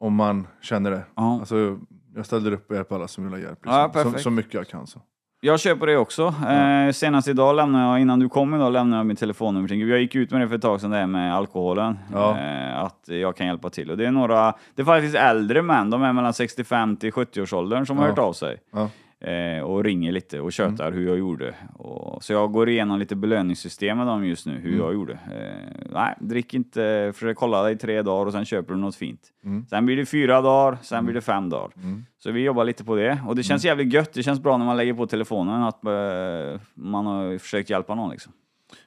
om 0.00 0.14
man 0.14 0.46
känner 0.62 0.90
det. 0.90 1.02
Ja. 1.14 1.38
Alltså, 1.40 1.78
jag 2.14 2.26
ställer 2.26 2.52
upp 2.52 2.70
och 2.70 2.76
hjälper 2.76 2.94
alla 2.96 3.08
som 3.08 3.24
vill 3.24 3.32
ha 3.32 3.40
hjälp. 3.40 3.58
Ja, 3.64 3.84
Liksom. 3.86 4.00
så, 4.02 4.04
perfekt. 4.04 4.22
så 4.22 4.30
mycket 4.30 4.54
jag 4.54 4.68
kan. 4.68 4.86
Så. 4.86 5.00
Jag 5.40 5.60
på 5.76 5.86
det 5.86 5.96
också. 5.96 6.34
Eh, 6.48 6.92
senast 6.92 7.28
idag 7.28 7.56
lämnade 7.56 7.84
jag, 7.84 8.00
innan 8.00 8.18
du 8.18 8.28
kom 8.28 8.54
idag, 8.54 8.72
lämnade 8.72 9.00
jag 9.00 9.06
mitt 9.06 9.18
telefonnummer 9.18 9.68
till 9.68 9.88
Jag 9.88 10.00
gick 10.00 10.14
ut 10.14 10.30
med 10.30 10.40
det 10.40 10.48
för 10.48 10.54
ett 10.56 10.62
tag 10.62 10.80
sedan, 10.80 10.90
det 10.90 10.96
här 10.96 11.06
med 11.06 11.34
alkoholen. 11.34 11.98
Ja. 12.12 12.38
Eh, 12.38 12.78
att 12.82 13.00
jag 13.06 13.36
kan 13.36 13.46
hjälpa 13.46 13.70
till. 13.70 13.90
Och 13.90 13.96
det 13.96 14.06
är 14.06 14.10
några, 14.10 14.54
det 14.74 14.82
är 14.82 14.86
faktiskt 14.86 15.14
äldre 15.14 15.62
män, 15.62 15.90
de 15.90 16.02
är 16.02 16.12
mellan 16.12 16.32
65 16.34 16.96
till 16.96 17.12
70-årsåldern 17.12 17.86
som 17.86 17.98
har 17.98 18.04
Ja. 18.04 18.10
hört 18.10 18.18
av 18.18 18.32
sig. 18.32 18.56
Ja. 18.72 18.88
Eh, 19.20 19.62
och 19.62 19.84
ringer 19.84 20.12
lite 20.12 20.40
och 20.40 20.52
tjötar 20.52 20.86
Mm. 20.88 20.98
hur 20.98 21.06
jag 21.08 21.18
gjorde. 21.18 21.54
Och, 21.74 22.24
så 22.24 22.32
jag 22.32 22.52
går 22.52 22.68
igenom 22.68 22.98
lite 22.98 23.16
belöningssystem 23.16 23.98
med 23.98 24.06
dem 24.06 24.24
just 24.26 24.46
nu, 24.46 24.52
Mm. 24.52 24.64
hur 24.64 24.78
jag 24.78 24.94
gjorde. 24.94 25.12
Eh, 25.12 25.88
nej, 25.92 26.14
drick 26.20 26.54
inte, 26.54 27.12
försök 27.14 27.36
kolla 27.36 27.62
dig 27.62 27.74
i 27.74 27.76
tre 27.76 28.02
dagar 28.02 28.26
och 28.26 28.32
sen 28.32 28.44
köper 28.44 28.74
du 28.74 28.80
något 28.80 28.96
fint. 28.96 29.20
Mm. 29.44 29.66
Sen 29.66 29.86
blir 29.86 29.96
det 29.96 30.06
fyra 30.06 30.40
dagar, 30.40 30.78
sen 30.82 31.04
blir 31.04 31.14
det 31.14 31.20
fem 31.20 31.50
dagar. 31.50 31.70
Så 32.18 32.30
vi 32.30 32.40
jobbar 32.44 32.64
lite 32.64 32.84
på 32.84 32.96
det. 32.96 33.18
Och 33.26 33.36
det 33.36 33.42
känns 33.42 33.64
Mm. 33.64 33.78
jävligt 33.78 33.94
gött, 33.94 34.12
det 34.12 34.22
känns 34.22 34.40
bra 34.42 34.56
när 34.56 34.64
man 34.66 34.76
lägger 34.76 34.94
på 34.94 35.06
telefonen 35.06 35.62
att 35.62 35.84
eh, 35.84 36.60
man 36.74 37.06
har 37.06 37.38
försökt 37.38 37.70
hjälpa 37.70 37.94
någon 37.94 38.10
liksom. 38.10 38.32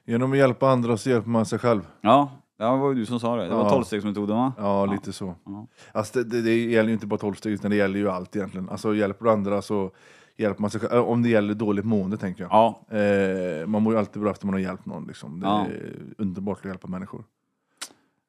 Genom 0.04 0.32
att 0.32 0.38
hjälpa 0.38 0.68
andra 0.68 0.96
så 0.96 1.10
hjälper 1.10 1.30
man 1.30 1.46
sig 1.46 1.58
själv. 1.58 1.80
Ja, 2.00 2.30
det 2.58 2.64
var 2.64 2.88
ju 2.88 2.94
du 2.94 3.06
som 3.06 3.20
sa 3.20 3.36
det. 3.36 3.44
Det 3.48 3.54
var 3.54 3.64
Ja. 3.64 3.70
tolvstegsmetoden 3.70 4.36
va? 4.36 4.52
Ja, 4.58 4.86
lite 4.86 5.12
så. 5.12 5.34
Ja. 5.46 5.66
Alltså, 5.92 6.18
det, 6.22 6.24
det, 6.30 6.42
det 6.42 6.56
gäller 6.56 6.88
ju 6.88 6.94
inte 6.94 7.06
bara 7.06 7.18
tolvsteg, 7.18 7.52
utan 7.52 7.70
det 7.70 7.76
gäller 7.76 7.98
ju 7.98 8.10
allt 8.10 8.36
egentligen. 8.36 8.68
Alltså, 8.68 8.94
hjälper 8.94 9.24
du 9.24 9.30
andra 9.30 9.62
så 9.62 9.90
hjälper 10.36 10.60
man 10.60 10.70
själv. 10.70 10.92
Äh, 10.92 10.98
Om 11.08 11.22
det 11.22 11.28
gäller 11.28 11.54
dåligt 11.54 11.84
mående, 11.84 12.16
tänker 12.16 12.42
jag. 12.42 12.50
Ja, 12.52 12.96
Eh, 12.98 13.66
man 13.66 13.82
mår 13.82 13.92
ju 13.92 13.98
alltid 13.98 14.22
bra 14.22 14.30
efter 14.30 14.46
man 14.46 14.52
har 14.54 14.60
hjälpt 14.60 14.86
någon. 14.86 15.06
Liksom. 15.06 15.40
Det 15.40 15.46
Ja. 15.46 15.60
är 15.66 15.92
underbart 16.18 16.58
att 16.58 16.64
hjälpa 16.64 16.88
människor. 16.88 17.24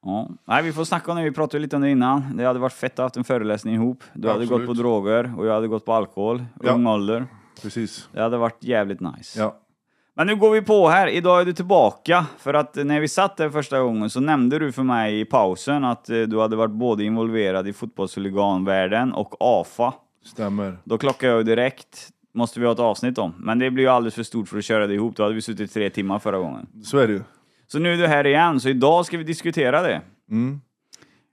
Ja. 0.06 0.30
Nej, 0.46 0.64
vi 0.64 0.74
får 0.74 0.84
snacka 0.84 1.12
om 1.12 1.18
det. 1.18 1.24
Vi 1.24 1.32
pratade 1.32 1.62
lite 1.62 1.76
om 1.76 1.82
det 1.82 1.90
innan. 1.90 2.38
Det 2.38 2.44
hade 2.46 2.60
varit 2.60 2.74
fett 2.74 2.92
att 2.92 2.98
ha 2.98 3.06
haft 3.06 3.18
en 3.18 3.24
föreläsning 3.24 3.74
ihop. 3.76 4.04
Du 4.14 4.28
hade 4.28 4.42
Absolut. 4.44 4.68
gått 4.68 4.78
på 4.78 4.82
droger 4.82 5.34
och 5.38 5.46
jag 5.46 5.54
hade 5.54 5.68
gått 5.68 5.86
på 5.86 5.94
alkohol. 5.94 6.44
Ja. 6.64 6.72
Ung 6.72 6.88
ålder. 6.88 7.26
Precis. 7.62 8.10
Det 8.12 8.22
hade 8.22 8.38
varit 8.38 8.64
jävligt 8.64 9.00
nice. 9.00 9.40
Ja. 9.40 9.60
Men 10.16 10.28
nu 10.28 10.36
går 10.36 10.52
vi 10.52 10.62
på 10.62 10.88
här. 10.90 11.08
Idag 11.08 11.42
är 11.42 11.46
du 11.46 11.54
tillbaka. 11.54 12.26
För 12.38 12.54
att 12.54 12.76
när 12.76 13.00
vi 13.00 13.08
satt 13.08 13.38
där 13.38 13.50
första 13.50 13.80
gången 13.80 14.10
så 14.10 14.20
nämnde 14.20 14.60
du 14.60 14.72
för 14.72 14.84
mig 14.84 15.20
i 15.20 15.26
pausen 15.26 15.84
att 15.84 16.10
eh, 16.10 16.22
du 16.22 16.40
hade 16.40 16.56
varit 16.56 16.72
både 16.72 17.04
involverad 17.04 17.68
i 17.68 17.74
fotbollshuliganvärlden 17.74 19.14
och 19.14 19.36
AFA. 19.40 19.94
Stämmer. 20.24 20.78
Då 20.84 20.98
klockade 20.98 21.32
jag 21.32 21.38
ju 21.40 21.44
direkt. 21.44 22.10
Måste 22.34 22.60
vi 22.60 22.66
ha 22.66 22.74
ett 22.74 22.80
avsnitt 22.80 23.18
om. 23.18 23.34
Men 23.38 23.60
det 23.60 23.72
blir 23.72 23.84
ju 23.84 23.90
alldeles 23.90 24.16
för 24.16 24.24
stort 24.24 24.50
för 24.50 24.58
att 24.58 24.64
köra 24.66 24.88
det 24.88 24.94
ihop. 24.94 25.16
Då 25.16 25.24
hade 25.24 25.36
vi 25.36 25.42
suttit 25.42 25.74
tre 25.74 25.90
timmar 25.90 26.20
förra 26.20 26.38
gången. 26.38 26.68
Så 26.84 26.98
är 26.98 27.08
det 27.08 27.14
ju. 27.14 27.22
Så 27.68 27.80
nu 27.80 27.94
är 27.94 27.98
du 27.98 28.08
här 28.08 28.28
igen, 28.28 28.60
så 28.60 28.70
idag 28.70 29.06
ska 29.06 29.18
vi 29.18 29.24
diskutera 29.24 29.82
det. 29.82 30.02
Mm. 30.32 30.62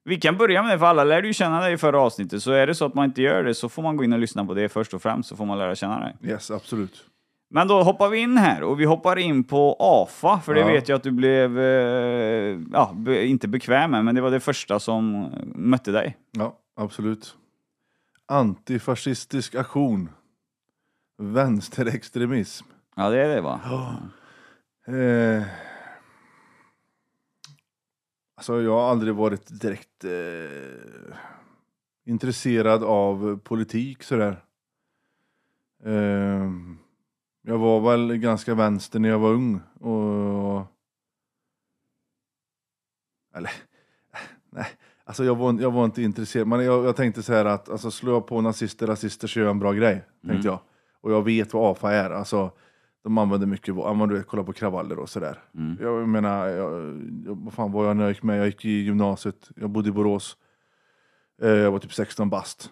Vi 0.05 0.17
kan 0.17 0.37
börja 0.37 0.63
med 0.63 0.73
det, 0.75 0.79
för 0.79 0.87
alla 0.87 1.05
lärde 1.05 1.27
ju 1.27 1.33
känna 1.33 1.61
dig 1.61 1.73
i 1.73 1.77
förra 1.77 2.01
avsnittet. 2.01 2.43
Så 2.43 2.53
är 2.53 2.67
det 2.67 2.75
så 2.75 2.85
att 2.85 2.95
man 2.95 3.05
inte 3.05 3.23
gör 3.23 3.45
det 3.45 3.55
så 3.55 3.69
får 3.69 3.83
man 3.83 3.97
gå 3.97 4.05
in 4.05 4.13
och 4.13 4.19
lyssna 4.19 4.45
på 4.45 4.55
det 4.55 4.69
först 4.69 4.95
och 4.95 5.03
främst, 5.03 5.29
så 5.29 5.37
får 5.37 5.47
man 5.47 5.59
lära 5.59 5.75
känna 5.75 6.01
dig. 6.01 6.17
Yes, 6.23 6.51
absolut. 6.51 7.05
Men 7.51 7.69
då 7.69 7.83
hoppar 7.83 8.09
vi 8.09 8.19
in 8.19 8.37
här 8.37 8.63
och 8.63 8.81
vi 8.81 8.85
hoppar 8.85 9.19
in 9.19 9.45
på 9.45 9.77
AFA, 9.79 10.41
för 10.41 10.55
det 10.55 10.61
Ja. 10.61 10.67
vet 10.67 10.89
jag 10.89 10.97
att 10.97 11.03
du 11.03 11.11
blev, 11.11 11.59
eh, 11.59 12.59
ja, 12.73 12.93
be, 12.97 13.27
inte 13.27 13.49
bekväm 13.49 13.91
med, 13.91 14.05
men 14.05 14.15
det 14.15 14.21
var 14.21 14.31
det 14.31 14.41
första 14.41 14.79
som 14.81 15.29
mötte 15.55 15.93
dig. 15.93 16.17
Ja, 16.33 16.57
absolut. 16.77 17.35
Antifascistisk 18.31 19.55
aktion. 19.55 20.11
Vänsterextremism. 21.19 22.67
Ja, 22.97 23.11
det 23.11 23.25
är 23.25 23.29
det 23.29 23.41
va? 23.41 23.61
Eh, 24.87 25.47
alltså 28.37 28.63
jag 28.63 28.73
har 28.73 28.91
aldrig 28.91 29.15
varit 29.15 29.61
direkt 29.61 30.05
eh, 30.05 31.17
intresserad 32.05 32.85
av 32.85 33.39
politik 33.39 34.03
sådär. 34.03 34.45
Eh, 35.85 36.51
jag 37.43 37.59
var 37.59 37.81
väl 37.81 38.17
ganska 38.17 38.55
vänster 38.55 38.99
när 38.99 39.09
jag 39.09 39.19
var 39.19 39.31
ung. 39.31 39.61
Och, 39.81 40.67
eller, 43.35 43.53
nej. 44.51 44.67
Alltså 45.11 45.25
jag 45.25 45.37
var, 45.37 45.61
jag 45.61 45.71
var 45.71 45.85
inte 45.85 46.03
intresserad, 46.03 46.47
men 46.47 46.65
jag, 46.65 46.85
jag 46.85 46.97
tänkte 46.97 47.23
så 47.23 47.33
här 47.33 47.45
att 47.45 47.69
alltså, 47.69 47.91
slår 47.91 48.15
jag 48.15 48.27
på 48.27 48.41
nazister, 48.41 48.87
rasister 48.87 49.29
så 49.29 49.39
gör 49.39 49.47
jag 49.47 49.51
en 49.51 49.59
bra 49.59 49.73
grej. 49.73 50.05
Tänkte 50.27 50.49
jag. 50.49 50.59
Och 51.01 51.13
jag 51.13 51.25
vet 51.25 51.55
vad 51.55 51.73
AFA 51.73 51.93
är. 51.93 52.11
Alltså, 52.11 52.51
de 53.05 53.19
använder 53.19 53.47
mycket 53.47 53.75
våld. 53.75 54.11
Du 54.11 54.23
kolla 54.23 54.45
på 54.45 54.53
kravaller 54.53 54.99
och 54.99 55.09
sådär. 55.09 55.39
Mm. 55.55 55.79
Jag 55.81 56.09
menar, 56.09 56.47
jag, 56.47 56.71
vad 57.27 57.53
fan 57.53 57.73
var 57.73 57.87
jag 57.87 57.97
när 57.97 58.05
jag 58.05 58.11
gick 58.11 58.23
med? 58.23 58.39
Jag 58.41 58.47
gick 58.47 58.65
i 58.65 58.71
gymnasiet, 58.71 59.51
jag 59.57 59.71
bodde 59.71 59.89
i 59.89 59.93
Borås. 59.93 60.37
Eh, 61.43 61.51
jag 61.51 61.73
var 61.73 61.79
typ 61.79 61.95
16 61.95 62.31
bast 62.31 62.71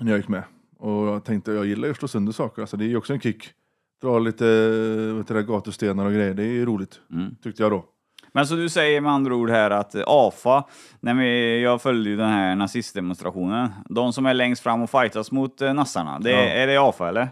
när 0.00 0.10
jag 0.10 0.18
gick 0.18 0.28
med. 0.28 0.44
Och 0.78 1.06
jag 1.06 1.24
tänkte, 1.24 1.52
jag 1.52 1.66
gillar 1.66 1.88
ju 1.88 1.92
att 1.92 1.98
slå 1.98 2.08
sönder 2.08 2.32
saker. 2.32 2.62
Alltså, 2.62 2.76
det 2.76 2.84
är 2.84 2.88
ju 2.88 2.96
också 2.96 3.12
en 3.12 3.20
kick. 3.20 3.52
Dra 4.02 4.18
lite 4.18 4.44
vet 5.16 5.28
du, 5.28 5.42
gatustenar 5.42 6.06
och 6.06 6.12
grejer, 6.12 6.34
det 6.34 6.42
är 6.42 6.52
ju 6.52 6.66
roligt. 6.66 7.00
Mm. 7.10 7.36
Tyckte 7.42 7.62
jag 7.62 7.72
då. 7.72 7.84
Men 8.36 8.46
så 8.46 8.54
du 8.54 8.68
säger 8.68 9.00
med 9.00 9.12
andra 9.12 9.34
ord 9.34 9.50
här 9.50 9.70
att 9.70 9.94
AFA, 10.06 10.64
när 11.00 11.14
vi, 11.14 11.62
jag 11.62 11.82
följde 11.82 12.10
ju 12.10 12.16
den 12.16 12.28
här 12.28 12.56
nazistdemonstrationen, 12.56 13.68
de 13.88 14.12
som 14.12 14.26
är 14.26 14.34
längst 14.34 14.62
fram 14.62 14.82
och 14.82 14.90
fightas 14.90 15.32
mot 15.32 15.62
eh, 15.62 15.74
nassarna, 15.74 16.18
det, 16.18 16.30
Ja. 16.30 16.38
är 16.38 16.66
det 16.66 16.76
AFA 16.76 17.08
eller? 17.08 17.28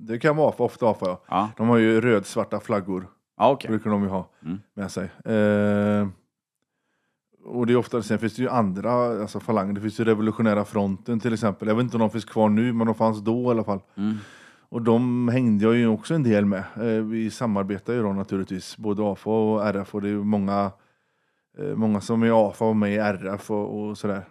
Det 0.00 0.18
kan 0.18 0.36
vara 0.36 0.48
AFA, 0.48 0.62
ofta 0.64 0.86
AFA 0.86 1.06
ja. 1.06 1.20
Ja, 1.28 1.48
De 1.56 1.68
har 1.68 1.76
ju 1.76 2.00
röd-svarta 2.00 2.60
flaggor. 2.60 3.06
ja 3.38 3.50
okej. 3.50 3.68
brukar 3.70 3.90
de 3.90 4.02
ju 4.02 4.08
ha 4.08 4.28
Mm. 4.44 4.58
med 4.74 4.90
sig. 4.90 5.04
Eh, 5.24 6.08
och 7.44 7.66
det 7.66 7.72
är 7.72 7.76
ofta, 7.76 8.02
sen 8.02 8.18
finns 8.18 8.36
det 8.36 8.42
ju 8.42 8.48
andra 8.48 8.92
alltså 8.92 9.40
falanger, 9.40 9.72
det 9.72 9.80
finns 9.80 10.00
ju 10.00 10.04
Revolutionära 10.04 10.64
fronten 10.64 11.20
till 11.20 11.32
exempel. 11.32 11.68
Jag 11.68 11.74
vet 11.74 11.82
inte 11.84 11.96
om 11.96 12.00
de 12.00 12.10
finns 12.10 12.24
kvar 12.24 12.48
nu, 12.48 12.72
men 12.72 12.86
de 12.86 12.94
fanns 12.94 13.20
då 13.20 13.42
i 13.42 13.46
alla 13.50 13.64
fall. 13.64 13.80
Mm. 13.96 14.16
Och 14.72 14.82
de 14.82 15.28
hängde 15.28 15.64
jag 15.64 15.76
ju 15.76 15.86
också 15.86 16.14
en 16.14 16.22
del 16.22 16.44
med. 16.44 16.64
Eh, 16.76 17.04
vi 17.04 17.30
samarbetar 17.30 17.92
ju 17.92 18.02
då 18.02 18.12
naturligtvis, 18.12 18.76
både 18.76 19.02
AFA 19.02 19.30
och 19.30 19.66
RF, 19.66 19.94
och 19.94 20.02
det 20.02 20.08
är 20.08 20.12
ju 20.12 20.24
många, 20.24 20.72
eh, 21.58 21.74
många 21.74 22.00
som 22.00 22.22
är 22.22 22.48
AFA 22.48 22.64
och 22.64 22.76
med 22.76 22.94
i 22.94 22.96
RF 22.96 23.50
och, 23.50 23.80
och 23.80 23.98
sådär. 23.98 24.28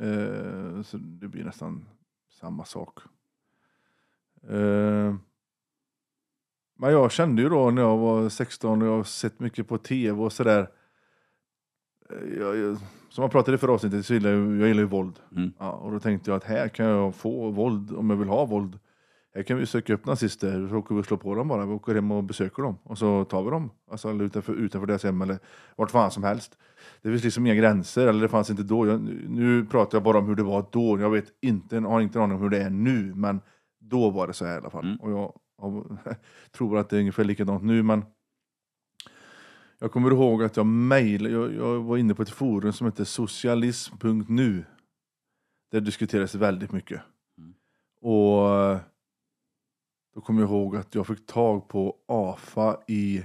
Eh, 0.00 0.82
så 0.82 0.96
det 0.96 1.28
blir 1.28 1.44
nästan 1.44 1.88
samma 2.40 2.64
sak. 2.64 2.98
Men 6.78 6.92
jag 6.92 7.12
kände 7.12 7.42
ju 7.42 7.48
då 7.48 7.70
när 7.70 7.82
jag 7.82 7.98
var 7.98 8.28
16 8.28 8.82
och 8.82 8.88
jag 8.88 8.96
har 8.96 9.04
sett 9.04 9.40
mycket 9.40 9.68
på 9.68 9.78
tv 9.78 10.22
och 10.22 10.32
sådär. 10.32 10.70
som 13.08 13.22
jag 13.22 13.30
pratade 13.30 13.54
i 13.54 13.58
förra 13.58 13.72
avsnittet 13.72 14.06
så 14.06 14.14
gillar 14.14 14.30
jag, 14.30 14.40
jag 14.40 14.68
gillar 14.68 14.82
ju 14.82 14.88
våld. 14.88 15.20
Mm. 15.36 15.52
Ja, 15.58 15.72
och 15.72 15.92
då 15.92 16.00
tänkte 16.00 16.30
jag 16.30 16.36
att 16.36 16.44
här 16.44 16.68
kan 16.68 16.86
jag 16.86 17.14
få 17.14 17.50
våld 17.50 17.92
om 17.92 18.10
jag 18.10 18.16
vill 18.16 18.28
ha 18.28 18.44
våld. 18.44 18.78
Här 19.34 19.42
kan 19.42 19.58
vi 19.58 19.66
söka 19.66 19.94
upp 19.94 20.06
nazister, 20.06 20.68
så 20.68 20.76
åker 20.76 20.94
vi 20.94 21.00
och 21.00 21.04
slår 21.04 21.18
på 21.18 21.34
dem 21.34 21.48
bara. 21.48 21.66
Vi 21.66 21.72
åker 21.72 21.94
hem 21.94 22.10
och 22.10 22.24
besöker 22.24 22.62
dem 22.62 22.78
och 22.82 22.98
så 22.98 23.24
tar 23.24 23.42
vi 23.42 23.50
dem. 23.50 23.70
Alltså 23.90 24.10
utanför, 24.10 24.54
utanför 24.54 24.86
deras 24.86 25.04
hem 25.04 25.22
eller 25.22 25.38
vart 25.76 25.90
fan 25.90 26.10
som 26.10 26.24
helst. 26.24 26.58
Det 27.02 27.10
finns 27.10 27.24
liksom 27.24 27.46
inga 27.46 27.54
gränser, 27.54 28.06
eller 28.06 28.22
det 28.22 28.28
fanns 28.28 28.50
inte 28.50 28.62
då. 28.62 28.86
Jag, 28.86 29.00
nu 29.28 29.64
pratar 29.64 29.98
jag 29.98 30.02
bara 30.02 30.18
om 30.18 30.26
hur 30.26 30.34
det 30.34 30.42
var 30.42 30.66
då. 30.72 31.00
Jag 31.00 31.10
vet 31.10 31.26
inte, 31.40 31.78
har 31.78 32.00
inte 32.00 32.18
en 32.18 32.22
aning 32.24 32.34
om 32.34 32.42
hur 32.42 32.50
det 32.50 32.62
är 32.62 32.70
nu, 32.70 33.14
men 33.14 33.40
då 33.80 34.10
var 34.10 34.26
det 34.26 34.32
så 34.32 34.44
här 34.44 34.54
i 34.54 34.56
alla 34.56 34.70
fall. 34.70 34.84
Mm. 34.84 34.96
Och 35.00 35.10
jag, 35.10 35.32
jag 35.62 35.98
tror 36.52 36.78
att 36.78 36.88
det 36.88 36.96
är 36.96 37.00
ungefär 37.00 37.24
likadant 37.24 37.62
nu, 37.62 37.82
men 37.82 38.04
jag 39.78 39.92
kommer 39.92 40.10
ihåg 40.10 40.42
att 40.42 40.56
jag 40.56 40.66
mejlade, 40.66 41.34
jag, 41.34 41.54
jag 41.54 41.80
var 41.80 41.96
inne 41.96 42.14
på 42.14 42.22
ett 42.22 42.30
forum 42.30 42.72
som 42.72 42.86
heter 42.86 43.04
socialism.nu. 43.04 44.64
Där 45.70 45.80
diskuterades 45.80 46.34
väldigt 46.34 46.72
mycket. 46.72 47.00
Mm. 47.38 47.54
Och 48.00 48.78
då 50.14 50.20
kommer 50.20 50.40
jag 50.40 50.50
ihåg 50.50 50.76
att 50.76 50.94
jag 50.94 51.06
fick 51.06 51.26
tag 51.26 51.68
på 51.68 51.96
AFA 52.06 52.76
i 52.86 53.24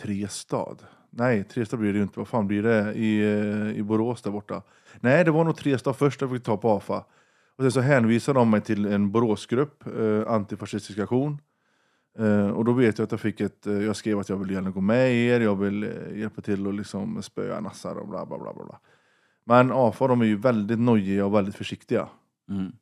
Trestad. 0.00 0.76
Nej, 1.10 1.44
Trestad 1.44 1.76
blir 1.76 1.92
det 1.92 1.96
ju 1.96 2.02
inte. 2.02 2.18
Vad 2.20 2.28
fan 2.28 2.46
blir 2.46 2.62
det? 2.62 2.92
I, 2.92 3.20
eh, 3.20 3.78
i 3.78 3.82
Borås 3.82 4.22
där 4.22 4.30
borta. 4.30 4.62
Nej, 5.00 5.24
det 5.24 5.30
var 5.30 5.44
nog 5.44 5.56
Trestad 5.56 5.92
först 5.92 6.20
jag 6.20 6.30
fick 6.30 6.42
tag 6.42 6.60
på 6.60 6.70
AFA. 6.70 7.04
Och 7.56 7.62
sen 7.62 7.72
så 7.72 7.80
hänvisade 7.80 8.38
de 8.40 8.50
mig 8.50 8.60
till 8.60 8.86
en 8.86 9.10
Boråsgrupp, 9.10 9.86
eh, 9.86 10.32
Antifascistisk 10.32 10.98
aktion. 10.98 11.38
Eh, 12.18 12.48
och 12.48 12.64
då 12.64 12.72
vet 12.72 12.98
jag 12.98 13.04
att 13.04 13.10
jag 13.10 13.20
fick 13.20 13.40
ett, 13.40 13.66
eh, 13.66 13.82
jag 13.82 13.96
skrev 13.96 14.18
att 14.18 14.28
jag 14.28 14.36
vill 14.36 14.50
gärna 14.50 14.70
gå 14.70 14.80
med 14.80 15.14
er, 15.14 15.40
jag 15.40 15.56
vill 15.56 15.82
eh, 15.82 16.18
hjälpa 16.18 16.42
till 16.42 16.66
och 16.66 16.74
liksom 16.74 17.22
spöa 17.22 17.60
nassar 17.60 17.94
och 17.94 18.08
bla 18.08 18.26
bla 18.26 18.38
bla 18.38 18.54
bla. 18.54 18.64
bla. 18.64 18.80
Men 19.44 19.72
AFA 19.72 20.06
de 20.06 20.20
är 20.20 20.24
ju 20.24 20.36
väldigt 20.36 20.78
nojiga 20.78 21.26
och 21.26 21.34
väldigt 21.34 21.54
försiktiga. 21.54 22.08
Mm. 22.50 22.72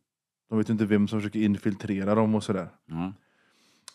De 0.54 0.58
vet 0.58 0.68
inte 0.68 0.87
vem 0.87 1.08
som 1.08 1.20
försöker 1.20 1.40
infiltrera 1.40 2.14
dem 2.14 2.34
och 2.34 2.42
sådär. 2.42 2.68
Ja. 2.87 3.12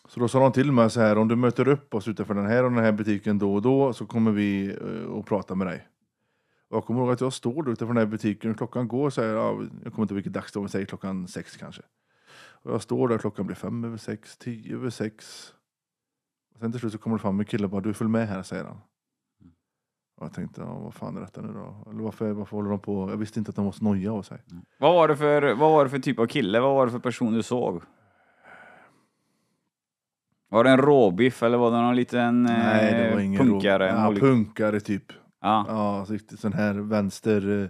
Så 0.08 0.20
då 0.20 0.28
sa 0.28 0.40
de 0.40 0.52
till 0.52 0.72
mig 0.72 0.90
så 0.90 1.00
här, 1.00 1.18
om 1.18 1.28
du 1.28 1.36
möter 1.36 1.68
upp 1.68 1.94
oss 1.94 2.08
utanför 2.08 2.34
den 2.34 2.46
här 2.46 2.64
och 2.64 2.70
den 2.70 2.84
här 2.84 2.92
butiken 2.92 3.38
då 3.38 3.54
och 3.54 3.62
då 3.62 3.92
så 3.92 4.06
kommer 4.06 4.30
vi 4.30 4.76
uh, 4.82 5.18
att 5.18 5.26
prata 5.26 5.54
med 5.54 5.66
dig. 5.66 5.88
Och 6.68 6.76
jag 6.76 6.84
kommer 6.84 7.00
ihåg 7.00 7.10
att 7.10 7.20
jag 7.20 7.32
står 7.32 7.62
där 7.62 7.72
utanför 7.72 7.94
den 7.94 7.96
här 7.96 8.10
butiken 8.10 8.50
och 8.50 8.56
klockan 8.56 8.88
går 8.88 9.10
så 9.10 9.22
här, 9.22 9.28
ja, 9.28 9.62
jag 9.84 9.92
kommer 9.92 10.02
inte 10.02 10.14
ihåg 10.14 10.16
vilket 10.16 10.32
dags 10.32 10.52
det 10.52 10.58
var, 10.58 10.62
men 10.62 10.68
säg 10.68 10.86
klockan 10.86 11.28
sex 11.28 11.56
kanske. 11.56 11.82
Och 12.62 12.72
jag 12.72 12.82
står 12.82 13.08
där, 13.08 13.18
klockan 13.18 13.46
blir 13.46 13.56
fem 13.56 13.84
över 13.84 13.96
sex, 13.96 14.36
tio 14.36 14.74
över 14.74 14.90
sex. 14.90 15.46
Och 16.54 16.60
sen 16.60 16.72
till 16.72 16.80
slut 16.80 16.92
så 16.92 16.98
kommer 16.98 17.16
det 17.16 17.22
fram 17.22 17.40
en 17.40 17.46
kille 17.46 17.64
och 17.64 17.70
bara, 17.70 17.80
du 17.80 17.94
följ 17.94 18.10
med 18.10 18.28
här, 18.28 18.42
säger 18.42 18.64
han. 18.64 18.76
Och 20.20 20.26
jag 20.26 20.32
tänkte, 20.32 20.60
ja, 20.60 20.78
vad 20.78 20.94
fan 20.94 21.16
är 21.16 21.20
detta 21.20 21.40
nu 21.40 21.52
då? 21.52 21.90
Eller 21.90 22.02
varför, 22.02 22.30
varför 22.32 22.56
håller 22.56 22.70
de 22.70 22.78
på? 22.78 23.10
Jag 23.10 23.16
visste 23.16 23.38
inte 23.38 23.48
att 23.50 23.56
de 23.56 23.64
var 23.64 23.72
så 23.72 23.84
nojiga 23.84 24.12
av 24.12 24.22
sig. 24.22 24.38
Vad, 24.78 24.94
var 24.94 25.08
det 25.08 25.16
för, 25.16 25.42
vad 25.54 25.70
var 25.72 25.84
det 25.84 25.90
för 25.90 25.98
typ 25.98 26.18
av 26.18 26.26
kille? 26.26 26.60
Vad 26.60 26.74
var 26.74 26.86
det 26.86 26.92
för 26.92 26.98
person 26.98 27.32
du 27.32 27.42
såg? 27.42 27.82
Var 30.48 30.64
det 30.64 30.70
en 30.70 30.78
råbiff 30.78 31.42
eller 31.42 31.58
var 31.58 31.70
det 31.70 31.76
någon 31.76 31.96
liten 31.96 32.46
eh, 32.46 32.52
Nej, 32.58 32.94
det 32.94 33.14
var 33.14 33.20
ingen 33.20 33.46
punkare? 33.46 33.92
rå- 33.92 33.96
Ja, 33.96 34.06
hooli- 34.10 34.20
punkare 34.20 34.80
typ. 34.80 35.04
ja. 35.40 35.64
Ja, 35.68 36.06
riktigt 36.08 36.40
sån 36.40 36.52
här 36.52 36.74
vänster 36.74 37.62
eh, 37.62 37.68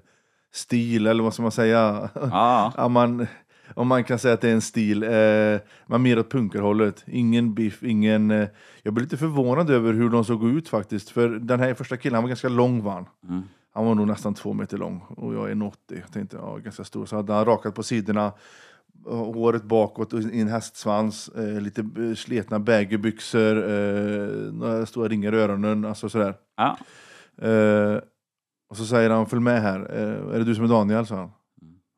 stil 0.53 1.07
eller 1.07 1.23
vad 1.25 1.33
ska 1.35 1.43
man 1.43 1.53
säga? 1.53 2.11
Ja. 2.15 2.73
ja, 2.77 2.89
man, 2.89 3.27
om 3.75 3.89
man 3.89 4.05
kan 4.05 4.19
säga 4.19 4.35
att 4.35 4.41
det 4.41 4.49
är 4.49 4.53
en 4.53 4.61
stil. 4.61 5.03
Eh, 5.03 5.61
man 5.87 6.03
mer 6.03 6.19
åt 6.19 6.31
punkarhållet. 6.31 7.05
Ingen 7.07 7.55
biff, 7.55 7.83
ingen... 7.83 8.31
Eh, 8.31 8.49
jag 8.83 8.95
blev 8.95 9.05
lite 9.05 9.17
förvånad 9.17 9.71
över 9.71 9.93
hur 9.93 10.11
de 10.11 10.25
såg 10.25 10.49
ut 10.49 10.69
faktiskt. 10.69 11.11
För 11.11 11.29
den 11.29 11.61
här 11.61 11.75
första 11.75 11.97
killen, 11.97 12.15
han 12.15 12.23
var 12.25 12.29
ganska 12.29 12.49
lång 12.49 12.83
var 12.83 12.93
han. 12.93 13.07
Mm. 13.29 13.43
Han 13.73 13.85
var 13.87 13.95
nog 13.95 14.07
nästan 14.07 14.35
två 14.35 14.53
meter 14.53 14.79
lång 14.79 15.01
och 15.09 15.35
jag 15.35 15.51
är 15.51 15.55
1,80. 15.55 15.73
Jag 15.89 16.13
tänkte, 16.13 16.37
ja, 16.37 16.57
ganska 16.57 16.85
stor. 16.85 17.07
Så 17.07 17.17
hade 17.17 17.33
han 17.33 17.45
rakat 17.45 17.75
på 17.75 17.83
sidorna, 17.83 18.33
eh, 19.07 19.17
håret 19.17 19.65
bakåt 19.65 20.13
och 20.13 20.21
i 20.21 20.41
en 20.41 20.49
hästsvans, 20.49 21.29
eh, 21.29 21.61
lite 21.61 21.81
eh, 21.81 22.15
sletna 22.15 22.59
baggybyxor, 22.59 23.57
eh, 23.57 24.53
några 24.53 24.87
stora 24.87 25.09
ringar 25.09 25.35
i 25.35 25.37
öronen, 25.37 25.85
alltså 25.85 26.09
sådär. 26.09 26.35
ja. 26.57 26.79
Eh, 27.49 28.01
och 28.71 28.77
så 28.77 28.85
säger 28.85 29.11
han, 29.11 29.27
följ 29.27 29.43
med 29.43 29.63
här. 29.63 29.81
Eh, 29.81 30.35
är 30.35 30.39
det 30.39 30.45
du 30.45 30.55
som 30.55 30.65
är 30.65 30.69
Daniel? 30.69 31.07
sa 31.07 31.17
han. 31.17 31.31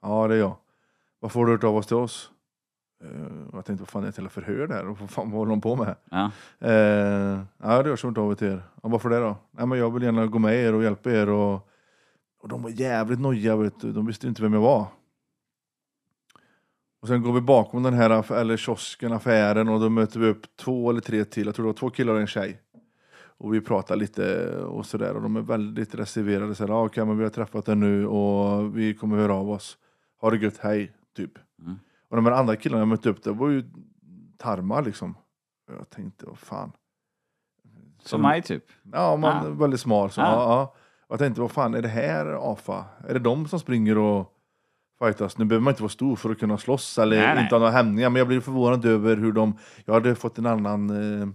Ja, 0.03 0.29
det 0.29 0.35
är 0.35 0.39
jag. 0.39 0.57
Varför 1.23 1.41
har 1.41 1.47
du 1.47 1.53
hört 1.53 1.65
av 1.65 1.77
oss 1.77 1.87
till 1.87 1.97
oss? 1.97 2.31
Eh, 3.05 3.11
jag 3.53 3.65
tänkte, 3.65 3.83
vad 3.83 3.89
fan 3.89 4.03
är 4.03 4.07
det 4.07 4.19
jävla 4.19 4.31
förhör 4.31 4.67
där? 4.67 4.87
Och 4.87 4.99
vad 4.99 5.11
fan 5.11 5.31
vad 5.31 5.39
håller 5.39 5.51
de 5.51 5.61
på 5.61 5.77
med? 5.77 5.97
Ja. 6.11 6.31
Eh, 6.59 7.41
ja, 7.63 7.83
det 7.83 7.91
har 7.91 8.07
hört 8.07 8.19
av 8.19 8.31
er 8.31 8.35
till 8.35 8.49
er. 8.49 8.63
Ja, 8.83 8.89
varför 8.89 9.09
det 9.09 9.19
då? 9.19 9.37
Nej, 9.51 9.67
men 9.67 9.79
jag 9.79 9.91
vill 9.91 10.03
gärna 10.03 10.27
gå 10.27 10.39
med 10.39 10.55
er 10.55 10.75
och 10.75 10.83
hjälpa 10.83 11.11
er. 11.11 11.29
Och, 11.29 11.69
och 12.43 12.49
de 12.49 12.63
var 12.63 12.71
jävligt 12.71 13.21
nojiga, 13.21 13.57
vet 13.57 13.81
du. 13.81 13.93
De 13.93 14.07
visste 14.07 14.27
inte 14.29 14.43
vem 14.43 14.53
jag 14.53 14.61
var. 14.61 14.87
Och 17.03 17.09
sen 17.09 17.23
går 17.23 17.33
vi 17.33 17.41
bakom 17.41 17.83
den 17.83 17.95
här 17.95 18.33
eller 18.33 18.57
kiosken, 18.57 19.13
affären 19.13 19.69
och 19.69 19.81
då 19.81 19.89
möter 19.89 20.21
vi 20.21 20.27
upp 20.27 20.57
två 20.57 20.91
eller 20.91 21.01
tre 21.01 21.25
till. 21.25 21.47
Jag 21.47 21.55
tror 21.55 21.65
det 21.65 21.73
var 21.73 21.79
två 21.79 21.91
killar 21.91 22.15
och 22.15 22.21
en 22.21 22.27
tjej. 22.27 22.61
Och 23.39 23.55
vi 23.55 23.61
pratar 23.61 23.97
lite 23.97 24.57
och 24.57 24.87
sådär 24.87 25.17
och 25.17 25.23
de 25.23 25.37
är 25.37 25.41
väldigt 25.41 25.95
reserverade. 25.95 26.55
Så 26.55 26.67
här, 26.67 26.75
ah, 26.75 26.85
okej, 26.85 27.05
men 27.05 27.19
vi 27.19 27.25
har 27.25 27.31
träffat 27.31 27.69
er 27.69 27.75
nu 27.75 28.07
och 28.07 28.79
vi 28.79 28.95
kommer 28.95 29.17
höra 29.17 29.35
av 29.35 29.51
oss. 29.51 29.79
Ha 30.21 30.31
det 30.31 30.37
gött, 30.37 30.59
hej, 30.59 30.93
typ. 31.17 31.33
Mm. 31.63 31.79
Och 32.09 32.17
de 32.17 32.27
här 32.27 32.33
andra 32.33 32.57
killarna 32.57 32.81
jag 32.81 32.89
mötte 32.89 33.09
upp, 33.11 33.23
det 33.23 33.33
var 33.33 33.49
ju 33.49 33.65
tarmar 34.39 34.83
liksom. 34.83 35.15
Jag 35.79 35.91
tänkte, 35.91 36.27
vad 36.27 36.39
fan. 36.39 36.73
Som 37.99 38.23
mig 38.23 38.43
typ. 38.43 38.65
Ja, 38.93 39.17
man 39.17 39.47
är 39.47 39.51
väldigt 39.51 39.81
smal. 39.81 40.11
Så, 40.11 40.21
Ja. 40.21 40.27
ja. 40.27 40.33
Ja, 40.49 40.75
Och 41.07 41.13
jag 41.13 41.19
tänkte, 41.19 41.41
vad 41.41 41.51
fan 41.51 41.75
är 41.75 41.83
det 41.83 41.89
här 41.89 42.53
AFA? 42.53 42.85
Är 43.09 43.13
det 43.15 43.19
de 43.21 43.49
som 43.49 43.59
springer 43.61 43.99
och 43.99 44.33
fightas? 45.05 45.39
Nu 45.39 45.45
behöver 45.45 45.65
man 45.65 45.71
inte 45.73 45.83
vara 45.83 45.91
stor 45.91 46.17
för 46.17 46.31
att 46.31 46.39
kunna 46.39 46.59
slåss 46.59 46.99
eller 46.99 47.17
Nej, 47.17 47.35
nej. 47.35 47.43
inte 47.43 47.55
ha 47.55 47.59
några 47.61 47.73
hämningar. 47.73 48.11
Men 48.11 48.19
jag 48.19 48.27
blev 48.29 48.41
förvånad 48.41 48.85
över 48.85 49.17
hur 49.17 49.33
de... 49.33 49.57
Jag 49.85 49.95
hade 49.95 50.15
fått 50.15 50.39
en 50.39 50.47
annan... 50.47 50.91
Eh, 50.91 51.29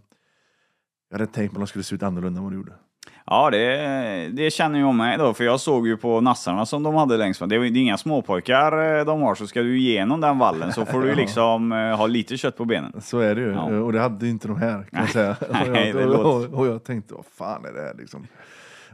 jag 1.10 1.18
hade 1.20 1.32
tänkt 1.32 1.52
mig 1.52 1.58
att 1.58 1.62
de 1.62 1.68
skulle 1.68 1.84
se 1.84 1.96
ut 1.96 2.04
annorlunda 2.04 2.38
än 2.38 2.44
vad 2.44 2.52
de 2.54 2.58
gjorde. 2.58 2.74
Ja, 3.30 3.50
det, 3.50 4.30
det 4.34 4.52
känner 4.52 4.80
jag 4.80 4.96
mig 4.96 5.18
då, 5.18 5.34
för 5.34 5.44
jag 5.44 5.60
såg 5.60 5.88
ju 5.88 5.98
på 5.98 6.22
nassarna 6.22 6.66
som 6.66 6.84
de 6.84 6.96
hade 6.96 7.18
längst 7.18 7.38
fram. 7.38 7.50
Det 7.50 7.56
är 7.56 7.60
ju 7.60 7.68
är 7.68 7.78
inga 7.78 7.98
småpojkar 7.98 9.00
eh, 9.00 9.06
de 9.06 9.22
har, 9.22 9.36
så 9.36 9.48
ska 9.48 9.62
du 9.62 9.78
igenom 9.78 10.22
den 10.22 10.38
vallen 10.38 10.74
så 10.74 10.86
får 10.86 11.02
du 11.02 11.16
liksom 11.16 11.72
eh, 11.72 11.98
ha 11.98 12.08
lite 12.08 12.38
kött 12.38 12.58
på 12.58 12.66
benen. 12.66 13.02
Så 13.02 13.20
är 13.20 13.36
det 13.36 13.42
ju. 13.42 13.52
Ja. 13.52 13.80
Och 13.80 13.94
det 13.94 14.00
hade 14.00 14.28
inte 14.28 14.48
de 14.48 14.58
här 14.58 14.84
kan 14.84 15.00
jag 15.00 15.10
säga. 15.10 15.36
Nej, 15.52 15.94
och, 15.94 16.02
jag, 16.02 16.20
och, 16.20 16.36
och, 16.36 16.54
och 16.54 16.68
jag 16.68 16.84
tänkte, 16.84 17.14
vad 17.14 17.26
fan 17.26 17.66
är 17.66 17.74
det 17.74 17.82
här 17.82 17.94
liksom? 17.94 18.28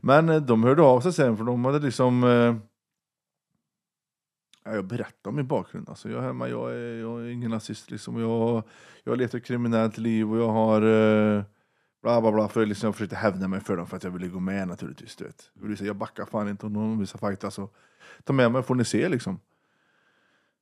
Men 0.02 0.30
eh, 0.30 0.42
de 0.42 0.64
hörde 0.64 0.82
av 0.82 1.02
sig 1.02 1.14
sen 1.14 1.38
för 1.38 1.44
de 1.44 1.66
hade 1.66 1.80
liksom... 1.80 2.24
Eh, 2.24 2.56
ja, 4.66 4.76
jag 4.76 4.86
berättade 4.86 5.30
om 5.30 5.36
min 5.36 5.48
bakgrund. 5.48 5.90
Alltså, 5.90 6.10
jag, 6.10 6.22
hemma, 6.22 6.50
jag, 6.50 6.72
är, 6.72 7.00
jag 7.00 7.22
är 7.22 7.30
ingen 7.30 7.52
nazist 7.52 7.92
liksom. 7.92 8.20
Jag, 8.20 8.64
jag 9.04 9.22
ett 9.22 9.46
kriminellt 9.46 9.98
liv 9.98 10.32
och 10.32 10.38
jag 10.38 10.50
har... 10.50 10.82
Eh, 10.82 11.44
bla 12.04 12.22
bla 12.22 12.32
bla. 12.32 12.48
För 12.48 12.66
liksom, 12.66 12.88
jag 12.88 12.96
försökte 12.96 13.16
hävda 13.16 13.48
mig 13.48 13.60
för 13.60 13.78
dem 13.78 13.88
för 13.88 13.98
att 13.98 14.04
jag 14.04 14.12
ville 14.12 14.28
gå 14.28 14.40
med 14.40 14.68
naturligtvis. 14.68 15.16
Du 15.16 15.24
vet. 15.24 15.52
Jag, 15.80 15.88
jag 15.88 15.96
backar 15.96 16.26
fan 16.26 16.50
inte 16.50 16.66
om 16.66 16.74
någon 16.74 16.98
vill 16.98 17.08
fighta 17.08 17.52
så 17.52 17.70
ta 18.24 18.34
med 18.34 18.52
mig 18.52 18.64
får 18.64 18.76
ni 18.76 18.86
se 18.86 19.10
liksom. 19.10 19.40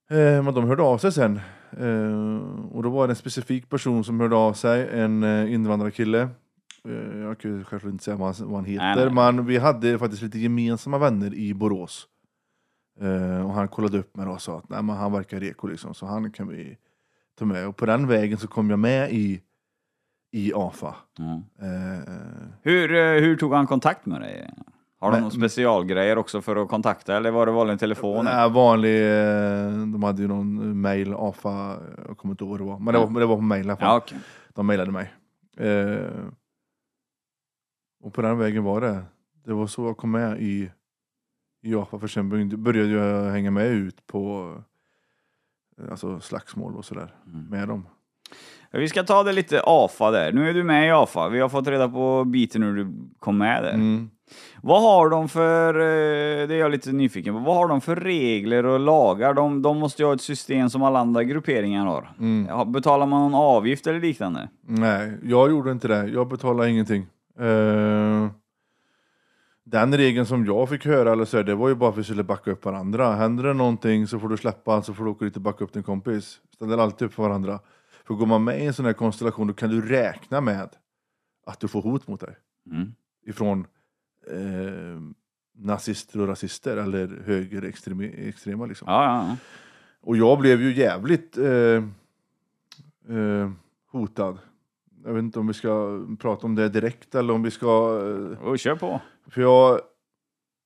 Eh, 0.09 0.43
men 0.43 0.53
de 0.53 0.63
hörde 0.67 0.83
av 0.83 0.97
sig 0.97 1.11
sen. 1.11 1.39
Eh, 1.71 2.37
och 2.71 2.83
då 2.83 2.89
var 2.89 3.07
det 3.07 3.11
en 3.11 3.15
specifik 3.15 3.69
person 3.69 4.03
som 4.03 4.19
hörde 4.19 4.35
av 4.35 4.53
sig, 4.53 4.89
en 4.99 5.23
eh, 5.23 5.53
invandrarkille. 5.53 6.29
Eh, 6.85 7.19
jag 7.19 7.39
kan 7.39 7.63
självklart 7.63 7.91
inte 7.91 8.03
säga 8.03 8.17
vad 8.17 8.35
han, 8.35 8.47
vad 8.47 8.55
han 8.55 8.65
heter, 8.65 8.95
Nej, 8.95 9.05
nej. 9.05 9.13
men 9.13 9.45
vi 9.45 9.57
hade 9.57 9.99
faktiskt 9.99 10.21
lite 10.21 10.39
gemensamma 10.39 10.97
vänner 10.97 11.33
i 11.33 11.53
Borås. 11.53 12.07
Eh, 12.99 13.45
och 13.45 13.53
han 13.53 13.67
kollade 13.67 13.97
upp 13.97 14.15
mig 14.15 14.27
och 14.27 14.41
sa 14.41 14.57
att 14.57 14.69
Nej, 14.69 14.83
men 14.83 14.95
han 14.95 15.11
verkar 15.11 15.39
reko 15.39 15.67
liksom, 15.67 15.93
så 15.93 16.05
han 16.05 16.31
kan 16.31 16.47
vi 16.47 16.77
ta 17.39 17.45
med. 17.45 17.67
Och 17.67 17.77
på 17.77 17.85
den 17.85 18.07
vägen 18.07 18.37
så 18.37 18.47
kom 18.47 18.69
jag 18.69 18.79
med 18.79 19.11
i, 19.13 19.41
i 20.31 20.53
AFA. 20.55 20.95
Mm. 21.19 21.33
Eh, 21.61 22.03
Hur, 22.61 22.93
eh, 22.95 23.21
hur 23.21 23.35
tog 23.37 23.53
han 23.53 23.67
kontakt 23.67 24.05
med 24.05 24.21
dig? 24.21 24.49
Har 24.99 25.11
de 25.11 25.17
några 25.17 25.31
specialgrejer 25.31 26.17
också 26.17 26.41
för 26.41 26.55
att 26.55 26.69
kontakta 26.69 27.17
eller 27.17 27.31
var 27.31 27.45
det 27.45 27.51
vanligen 27.51 27.77
telefon? 27.79 28.25
Nej, 28.25 28.49
vanlig, 28.49 29.01
eh, 29.03 29.71
de 29.71 30.03
hade 30.03 30.21
ju 30.21 30.27
någon 30.27 30.81
mail, 30.81 31.13
AFA, 31.17 31.77
jag 32.07 32.17
kommer 32.17 32.33
inte 32.33 32.43
ihåg 32.43 32.49
vad 32.51 32.59
det 32.59 32.63
var. 32.65 32.79
Men 32.79 32.93
det 32.93 32.99
var, 32.99 33.19
det 33.19 33.25
var 33.25 33.35
på 33.35 33.41
mail 33.41 33.65
i 33.65 33.69
alla 33.69 33.77
fall. 33.77 33.87
Ja, 33.87 33.97
okej. 33.97 34.17
De 34.53 34.67
mejlade 34.67 34.91
mig. 34.91 35.13
Eh, 35.57 36.25
och 38.03 38.13
på 38.13 38.21
den 38.21 38.37
vägen 38.37 38.63
var 38.63 38.81
det. 38.81 39.03
Det 39.45 39.53
var 39.53 39.67
så 39.67 39.85
jag 39.85 39.97
kom 39.97 40.11
med 40.11 40.41
i, 40.41 40.71
i 41.61 41.75
AFA, 41.75 41.99
för 41.99 42.07
sen 42.07 42.29
började- 42.29 42.57
började 42.57 42.89
jag 42.89 43.31
hänga 43.31 43.51
med 43.51 43.67
ut 43.67 44.07
på 44.07 44.53
eh, 45.77 45.91
alltså 45.91 46.19
slagsmål 46.19 46.75
och 46.75 46.85
sådär 46.85 47.15
Mm. 47.25 47.45
med 47.45 47.67
dem. 47.67 47.87
Vi 48.73 48.89
ska 48.89 49.03
ta 49.03 49.23
det 49.23 49.31
lite 49.31 49.61
AFA 49.65 50.11
där. 50.11 50.31
Nu 50.31 50.49
är 50.49 50.53
du 50.53 50.63
med 50.63 50.87
i 50.87 50.91
AFA. 50.91 51.29
Vi 51.29 51.39
har 51.39 51.49
fått 51.49 51.67
reda 51.67 51.89
på 51.89 52.23
biten 52.23 52.63
hur 52.63 52.75
du 52.75 52.87
kom 53.19 53.37
med 53.37 53.63
där. 53.63 53.73
Mm. 53.73 54.09
Vad 54.61 54.81
har 54.81 55.09
de 55.09 55.29
för, 55.29 55.73
eh, 55.73 56.47
det 56.47 56.55
är 56.55 56.59
jag 56.59 56.71
lite 56.71 56.91
nyfiken 56.91 57.33
på, 57.33 57.39
vad 57.39 57.55
har 57.55 57.67
de 57.67 57.81
för 57.81 57.95
regler 57.95 58.65
och 58.65 58.79
lagar? 58.79 59.33
De, 59.33 59.61
de 59.61 59.77
måste 59.77 60.01
ju 60.01 60.05
ha 60.05 60.13
ett 60.13 60.21
system 60.21 60.69
som 60.69 60.83
alla 60.83 60.99
andra 60.99 61.23
grupperingar 61.23 61.85
har. 61.85 62.11
Mm. 62.19 62.71
Betalar 62.71 63.05
man 63.05 63.21
någon 63.21 63.41
avgift 63.41 63.87
eller 63.87 63.99
liknande? 63.99 64.49
Nej, 64.61 65.17
jag 65.23 65.49
gjorde 65.49 65.71
inte 65.71 65.87
det. 65.87 66.07
Jag 66.07 66.27
betalade 66.27 66.69
ingenting. 66.69 67.05
Eh, 67.39 68.27
den 69.63 69.97
regeln 69.97 70.25
som 70.25 70.45
jag 70.45 70.69
fick 70.69 70.85
höra, 70.85 71.11
eller 71.11 71.25
så 71.25 71.41
det 71.41 71.55
var 71.55 71.69
ju 71.69 71.75
bara 71.75 71.91
för 71.91 71.99
att 71.99 71.99
vi 71.99 72.03
skulle 72.03 72.23
backa 72.23 72.51
upp 72.51 72.65
varandra. 72.65 73.11
Händer 73.11 73.43
det 73.43 73.53
någonting 73.53 74.07
så 74.07 74.19
får 74.19 74.29
du 74.29 74.37
släppa, 74.37 74.81
så 74.81 74.93
får 74.93 75.03
du 75.03 75.09
åka 75.09 75.25
dit 75.25 75.35
och 75.35 75.41
backa 75.41 75.63
upp 75.63 75.73
din 75.73 75.83
kompis. 75.83 76.39
Ställer 76.55 76.77
alltid 76.77 77.05
upp 77.05 77.13
för 77.13 77.23
varandra. 77.23 77.59
För 78.05 78.13
går 78.13 78.25
man 78.25 78.43
med 78.43 78.61
i 78.63 78.65
en 78.65 78.73
sån 78.73 78.85
här 78.85 78.93
konstellation, 78.93 79.47
då 79.47 79.53
kan 79.53 79.69
du 79.69 79.81
räkna 79.89 80.41
med 80.41 80.69
att 81.45 81.59
du 81.59 81.67
får 81.67 81.81
hot 81.81 82.07
mot 82.07 82.19
dig. 82.19 82.35
Mm. 82.71 82.93
Ifrån 83.25 83.67
eh, 84.27 85.01
nazister 85.57 86.19
och 86.21 86.27
rasister, 86.27 86.77
eller 86.77 87.21
högerextrema 87.25 88.03
extrema 88.03 88.65
liksom. 88.65 88.85
Ja, 88.91 89.03
ja, 89.03 89.27
ja. 89.29 89.35
Och 90.01 90.17
jag 90.17 90.39
blev 90.39 90.61
ju 90.61 90.73
jävligt 90.73 91.37
eh, 91.37 91.83
eh, 93.17 93.51
hotad. 93.91 94.37
Jag 95.05 95.13
vet 95.13 95.19
inte 95.23 95.39
om 95.39 95.47
vi 95.47 95.53
ska 95.53 96.01
prata 96.19 96.47
om 96.47 96.55
det 96.55 96.69
direkt 96.69 97.15
eller 97.15 97.33
om 97.33 97.43
vi 97.43 97.51
ska... 97.51 97.67
Eh, 98.37 98.47
Och 98.47 98.59
kör 98.59 98.75
på. 98.75 99.01
för 99.27 99.41
jag... 99.41 99.79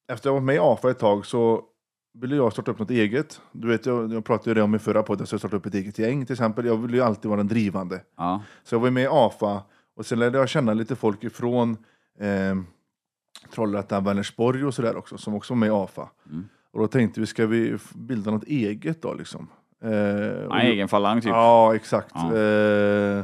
Efter 0.08 0.30
jag 0.30 0.34
var 0.34 0.42
med 0.42 0.56
i 0.56 0.60
AFA 0.60 0.90
ett 0.92 1.00
tag 1.00 1.26
så 1.26 1.64
ville 2.22 2.36
jag 2.36 2.54
starta 2.54 2.72
upp 2.72 2.80
något 2.80 2.92
eget. 2.92 3.42
Du 3.52 3.68
vet, 3.68 3.86
jag, 3.86 4.14
jag 4.14 4.26
pratade 4.26 4.50
ju 4.50 4.54
det 4.54 4.62
om 4.62 4.76
i 4.76 4.80
förra 4.80 5.04
podden, 5.04 5.28
så 5.28 5.34
jag 5.34 5.40
startade 5.40 5.58
upp 5.58 5.66
ett 5.66 5.74
eget 5.74 6.00
gäng 6.00 6.26
till 6.26 6.34
exempel. 6.34 6.66
Jag 6.66 6.78
ville 6.78 6.98
ju 6.98 7.04
alltid 7.04 7.30
vara 7.30 7.38
den 7.38 7.48
drivande. 7.48 8.02
Ja. 8.18 8.42
Så 8.64 8.76
jag 8.76 8.80
var 8.80 8.90
med 8.90 9.04
i 9.04 9.08
AFA 9.12 9.64
och 9.96 10.06
sen 10.06 10.20
lärde 10.20 10.38
jag 10.38 10.50
känna 10.50 10.74
lite 10.74 10.96
folk 10.96 11.24
ifrån 11.24 11.78
eh, 12.20 12.56
Trollhättan, 13.54 14.04
Vänersborg 14.04 14.66
och 14.66 14.74
sådär 14.74 14.98
också, 14.98 15.18
som 15.18 15.36
också 15.36 15.54
var 15.54 15.60
med 15.60 15.68
i 15.68 15.72
AFA. 15.72 16.10
Mm. 16.30 16.48
Och 16.74 16.80
då 16.80 16.88
tänkte 16.88 17.20
vi, 17.20 17.26
ska 17.26 17.46
vi 17.46 17.78
bilda 17.96 18.32
något 18.32 18.44
eget 18.44 19.02
då 19.02 19.14
liksom? 19.14 19.48
Eh, 19.84 19.92
Ja, 20.50 20.60
egen 20.62 20.88
falang 20.88 21.22
typ. 21.22 21.30
Ja, 21.30 21.76
exakt. 21.76 22.12
Ja. 22.14 22.38
Eh, 22.38 23.24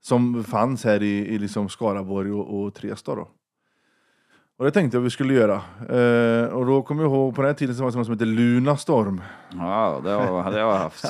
som 0.00 0.44
fanns 0.44 0.84
här 0.84 1.02
i, 1.02 1.18
i 1.18 1.38
liksom 1.38 1.68
Skaraborg 1.68 2.32
och, 2.32 2.60
och 2.60 2.74
Trestad 2.74 3.14
då. 3.14 3.28
Och 4.56 4.64
det 4.64 4.70
tänkte 4.70 4.96
jag 4.96 5.02
vi 5.02 5.10
skulle 5.10 5.34
göra. 5.34 5.54
Eh, 5.88 6.46
och 6.48 6.66
då 6.66 6.82
kommer 6.82 7.02
jag 7.02 7.12
ihåg, 7.12 7.34
på 7.34 7.42
den 7.42 7.48
här 7.48 7.54
tiden 7.54 7.74
så 7.74 7.82
var 7.82 7.90
det 7.90 7.96
något 7.96 8.06
som 8.06 8.14
hette 8.14 8.24
Luna 8.24 8.76
Storm. 8.76 9.20
Ja, 9.52 10.00
det 10.04 10.10
det 10.10 10.16
har 10.16 10.52
jag 10.58 10.72
haft. 10.78 11.04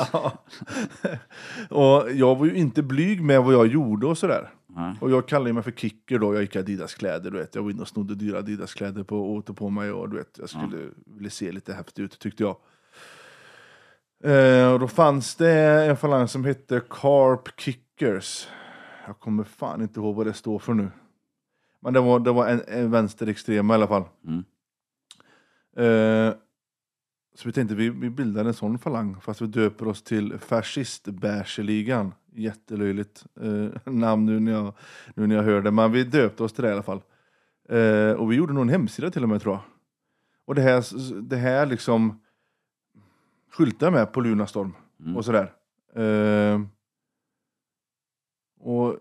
och 1.70 2.12
jag 2.12 2.36
var 2.36 2.46
ju 2.46 2.54
inte 2.54 2.82
blyg 2.82 3.22
med 3.22 3.42
vad 3.42 3.54
jag 3.54 3.66
gjorde 3.66 4.06
och 4.06 4.18
sådär. 4.18 4.50
Nej. 4.66 4.94
Och 5.00 5.10
jag 5.10 5.28
kallade 5.28 5.52
mig 5.52 5.62
för 5.62 5.70
kicker 5.70 6.18
då, 6.18 6.34
jag 6.34 6.42
gick 6.42 6.56
i 6.56 6.58
Adidas-kläder, 6.58 7.30
du 7.30 7.38
vet. 7.38 7.54
Jag 7.54 7.62
var 7.62 7.70
inne 7.70 7.82
och 7.82 7.88
snodde 7.88 8.14
dyra 8.14 8.38
Adidas-kläder 8.38 9.02
på, 9.04 9.34
och 9.36 9.46
tog 9.46 9.56
på 9.56 9.70
mig 9.70 9.92
och 9.92 10.08
du 10.08 10.16
vet, 10.16 10.38
jag 10.38 10.48
skulle 10.48 10.76
vilja 11.06 11.30
se 11.30 11.52
lite 11.52 11.72
häftig 11.74 12.02
ut 12.02 12.18
tyckte 12.18 12.42
jag. 12.42 12.56
Eh, 14.24 14.72
och 14.72 14.80
då 14.80 14.88
fanns 14.88 15.34
det 15.34 15.50
en 15.84 15.96
falang 15.96 16.28
som 16.28 16.44
hette 16.44 16.80
Carp 16.90 17.60
Kickers. 17.60 18.48
Jag 19.06 19.20
kommer 19.20 19.44
fan 19.44 19.82
inte 19.82 20.00
ihåg 20.00 20.14
vad 20.16 20.26
det 20.26 20.32
står 20.32 20.58
för 20.58 20.74
nu. 20.74 20.90
Men 21.84 21.92
det 21.92 22.00
var, 22.00 22.20
det 22.20 22.32
var 22.32 22.48
en, 22.48 22.60
en 22.68 22.90
vänsterextrem 22.90 23.70
i 23.70 23.74
alla 23.74 23.86
fall. 23.86 24.04
Mm. 24.26 24.44
Eh, 25.76 26.34
så 27.34 27.48
vi 27.48 27.52
tänkte 27.52 27.74
vi, 27.74 27.90
vi 27.90 28.10
bildar 28.10 28.44
en 28.44 28.54
sån 28.54 28.78
falang 28.78 29.20
fast 29.20 29.40
vi 29.40 29.46
döper 29.46 29.88
oss 29.88 30.02
till 30.02 30.38
Fascistbärseligan. 30.38 32.14
Jättelöjligt 32.32 33.24
eh, 33.40 33.92
namn 33.92 34.26
nu 34.26 34.40
när, 34.40 34.52
jag, 34.52 34.74
nu 35.14 35.26
när 35.26 35.36
jag 35.36 35.42
hör 35.42 35.62
det, 35.62 35.70
men 35.70 35.92
vi 35.92 36.04
döpte 36.04 36.42
oss 36.42 36.52
till 36.52 36.64
det 36.64 36.70
i 36.70 36.72
alla 36.72 36.82
fall. 36.82 37.02
Eh, 37.68 38.12
och 38.12 38.32
vi 38.32 38.36
gjorde 38.36 38.52
nog 38.52 38.62
en 38.62 38.68
hemsida 38.68 39.10
till 39.10 39.22
och 39.22 39.28
med 39.28 39.42
tror 39.42 39.54
jag. 39.54 39.62
Och 40.44 40.54
det 40.54 40.62
här, 40.62 40.84
det 41.22 41.36
här 41.36 41.66
liksom 41.66 42.20
skyltar 43.50 43.90
med 43.90 44.12
på 44.12 44.20
Lunarstorm 44.20 44.72
Mm. 45.00 45.16
och 45.16 45.24
sådär. 45.24 45.52
Eh, 45.94 46.60
och 48.60 48.96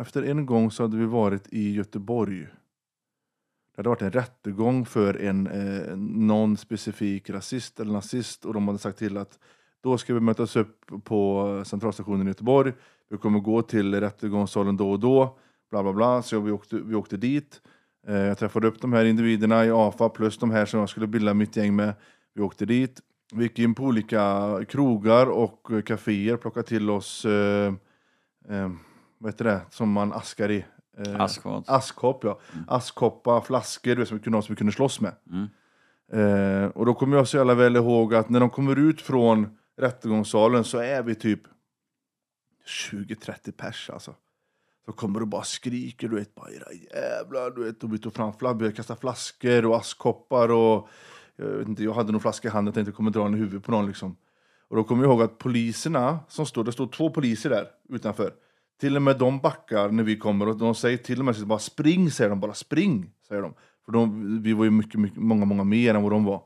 efter 0.00 0.22
en 0.22 0.46
gång 0.46 0.70
så 0.70 0.82
hade 0.82 0.96
vi 0.96 1.06
varit 1.06 1.48
i 1.52 1.74
Göteborg. 1.74 2.40
Det 2.40 3.76
hade 3.76 3.88
varit 3.88 4.02
en 4.02 4.12
rättegång 4.12 4.86
för 4.86 5.14
en 5.14 5.46
eh, 5.46 5.96
någon 5.96 6.56
specifik 6.56 7.30
rasist 7.30 7.80
eller 7.80 7.92
nazist 7.92 8.44
och 8.44 8.54
de 8.54 8.68
hade 8.68 8.78
sagt 8.78 8.98
till 8.98 9.16
att 9.16 9.38
då 9.82 9.98
ska 9.98 10.14
vi 10.14 10.20
mötas 10.20 10.56
upp 10.56 10.90
på 11.04 11.62
centralstationen 11.66 12.26
i 12.26 12.30
Göteborg. 12.30 12.72
Vi 13.10 13.16
kommer 13.16 13.40
gå 13.40 13.62
till 13.62 14.00
rättegångssalen 14.00 14.76
då 14.76 14.90
och 14.90 15.00
då. 15.00 15.38
Bla 15.70 15.82
bla 15.82 15.92
bla. 15.92 16.22
Så 16.22 16.40
vi 16.40 16.50
åkte, 16.50 16.76
vi 16.76 16.94
åkte 16.94 17.16
dit. 17.16 17.60
Eh, 18.06 18.16
jag 18.16 18.38
träffade 18.38 18.66
upp 18.66 18.80
de 18.80 18.92
här 18.92 19.04
individerna 19.04 19.66
i 19.66 19.70
AFA 19.70 20.08
plus 20.08 20.38
de 20.38 20.50
här 20.50 20.66
som 20.66 20.80
jag 20.80 20.88
skulle 20.88 21.06
bilda 21.06 21.34
mitt 21.34 21.56
gäng 21.56 21.76
med. 21.76 21.94
Vi 22.34 22.42
åkte 22.42 22.66
dit. 22.66 23.00
Vi 23.32 23.42
gick 23.42 23.58
in 23.58 23.74
på 23.74 23.82
olika 23.82 24.56
krogar 24.68 25.26
och 25.26 25.70
kaféer, 25.86 26.36
plockade 26.36 26.66
till 26.66 26.90
oss, 26.90 27.24
eh, 27.24 27.74
eh, 28.48 28.70
vad 29.20 29.32
heter 29.32 29.44
det, 29.44 29.60
som 29.70 29.92
man 29.92 30.12
askar 30.12 30.50
i? 30.50 30.64
Eh, 30.98 31.20
Askfat. 31.20 31.68
Askkopp, 31.68 32.24
ja. 32.24 32.40
Askkoppar, 32.68 33.40
flaskor, 33.40 33.90
du 33.90 33.96
vet, 33.96 34.08
som 34.08 34.16
vi 34.16 34.22
kunde 34.22 34.36
ha 34.36 34.42
som 34.42 34.54
vi 34.54 34.58
kunde 34.58 34.72
slåss 34.72 35.00
med. 35.00 35.12
Mm. 35.30 35.48
Eh, 36.12 36.68
och 36.68 36.86
då 36.86 36.94
kommer 36.94 37.16
jag 37.16 37.28
så 37.28 37.36
jävla 37.36 37.54
väl 37.54 37.76
ihåg 37.76 38.14
att 38.14 38.28
när 38.28 38.40
de 38.40 38.50
kommer 38.50 38.76
ut 38.76 39.00
från 39.00 39.58
rättegångssalen 39.76 40.64
så 40.64 40.78
är 40.78 41.02
vi 41.02 41.14
typ 41.14 41.40
20-30 42.92 43.52
pers 43.52 43.90
alltså. 43.90 44.14
Så 44.86 44.92
kommer 44.92 45.20
du 45.20 45.26
bara 45.26 45.42
skriker, 45.42 46.08
du 46.08 46.16
vet, 46.16 46.34
bara 46.34 46.50
era 46.50 46.72
jävlar, 46.72 47.50
du 47.50 47.64
vet, 47.64 47.84
och 47.84 47.94
vi 47.94 47.98
tog 47.98 48.14
fram 48.14 48.32
flaggor, 48.32 48.58
började 48.58 48.76
kasta 48.76 48.96
flaskor 48.96 49.66
och 49.66 49.76
askkoppar 49.76 50.48
och 50.48 50.88
jag 51.36 51.46
vet 51.46 51.68
inte, 51.68 51.84
jag 51.84 51.92
hade 51.92 52.12
någon 52.12 52.20
flaska 52.20 52.48
i 52.48 52.50
handen, 52.50 52.66
jag 52.66 52.74
tänkte 52.74 52.88
jag 52.88 52.96
kommer 52.96 53.10
dra 53.10 53.24
den 53.24 53.34
i 53.34 53.38
huvudet 53.38 53.64
på 53.64 53.70
någon 53.70 53.86
liksom. 53.86 54.16
Och 54.68 54.76
då 54.76 54.84
kommer 54.84 55.04
jag 55.04 55.10
ihåg 55.10 55.22
att 55.22 55.38
poliserna 55.38 56.18
som 56.28 56.46
står, 56.46 56.64
det 56.64 56.72
står 56.72 56.86
två 56.86 57.10
poliser 57.10 57.50
där 57.50 57.68
utanför. 57.88 58.34
Till 58.80 58.96
och 58.96 59.02
med 59.02 59.18
de 59.18 59.38
backar 59.38 59.88
när 59.88 60.02
vi 60.02 60.16
kommer 60.16 60.48
och 60.48 60.58
de 60.58 60.74
säger 60.74 60.96
till 60.96 61.18
och 61.18 61.24
med 61.24 61.46
bara 61.46 61.58
spring, 61.58 62.10
säger 62.10 62.30
de 62.30 62.40
bara 62.40 62.54
spring, 62.54 63.10
säger 63.28 63.42
de. 63.42 63.54
För 63.84 63.92
de, 63.92 64.42
vi 64.42 64.52
var 64.52 64.64
ju 64.64 64.70
mycket, 64.70 65.00
mycket, 65.00 65.18
många, 65.18 65.44
många 65.44 65.64
mer 65.64 65.94
än 65.94 66.02
vad 66.02 66.12
de 66.12 66.24
var. 66.24 66.42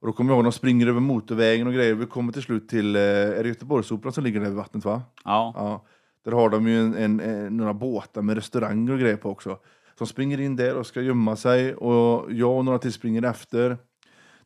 Och 0.00 0.06
då 0.06 0.12
kommer 0.12 0.30
jag 0.30 0.36
ihåg, 0.36 0.44
de 0.44 0.52
springer 0.52 0.86
över 0.86 1.00
motorvägen 1.00 1.66
och 1.66 1.72
grejer. 1.72 1.94
Vi 1.94 2.06
kommer 2.06 2.32
till 2.32 2.42
slut 2.42 2.68
till, 2.68 2.96
eh, 2.96 3.02
är 3.02 3.42
det 3.42 3.48
Göteborgsoperan 3.48 4.12
som 4.12 4.24
ligger 4.24 4.40
där 4.40 4.46
vid 4.46 4.56
vattnet 4.56 4.84
va? 4.84 5.02
Ja. 5.24 5.52
Ja. 5.56 5.84
Där 6.24 6.32
har 6.32 6.50
de 6.50 6.68
ju 6.68 6.80
en, 6.80 6.94
en, 6.94 7.20
en, 7.20 7.56
några 7.56 7.74
båtar 7.74 8.22
med 8.22 8.36
restauranger 8.36 8.92
och 8.92 8.98
grejer 8.98 9.16
på 9.16 9.30
också. 9.30 9.50
Så 9.98 10.04
de 10.04 10.06
springer 10.06 10.40
in 10.40 10.56
där 10.56 10.76
och 10.76 10.86
ska 10.86 11.00
gömma 11.00 11.36
sig 11.36 11.74
och 11.74 12.32
jag 12.32 12.58
och 12.58 12.64
några 12.64 12.78
till 12.78 12.92
springer 12.92 13.22
efter. 13.22 13.78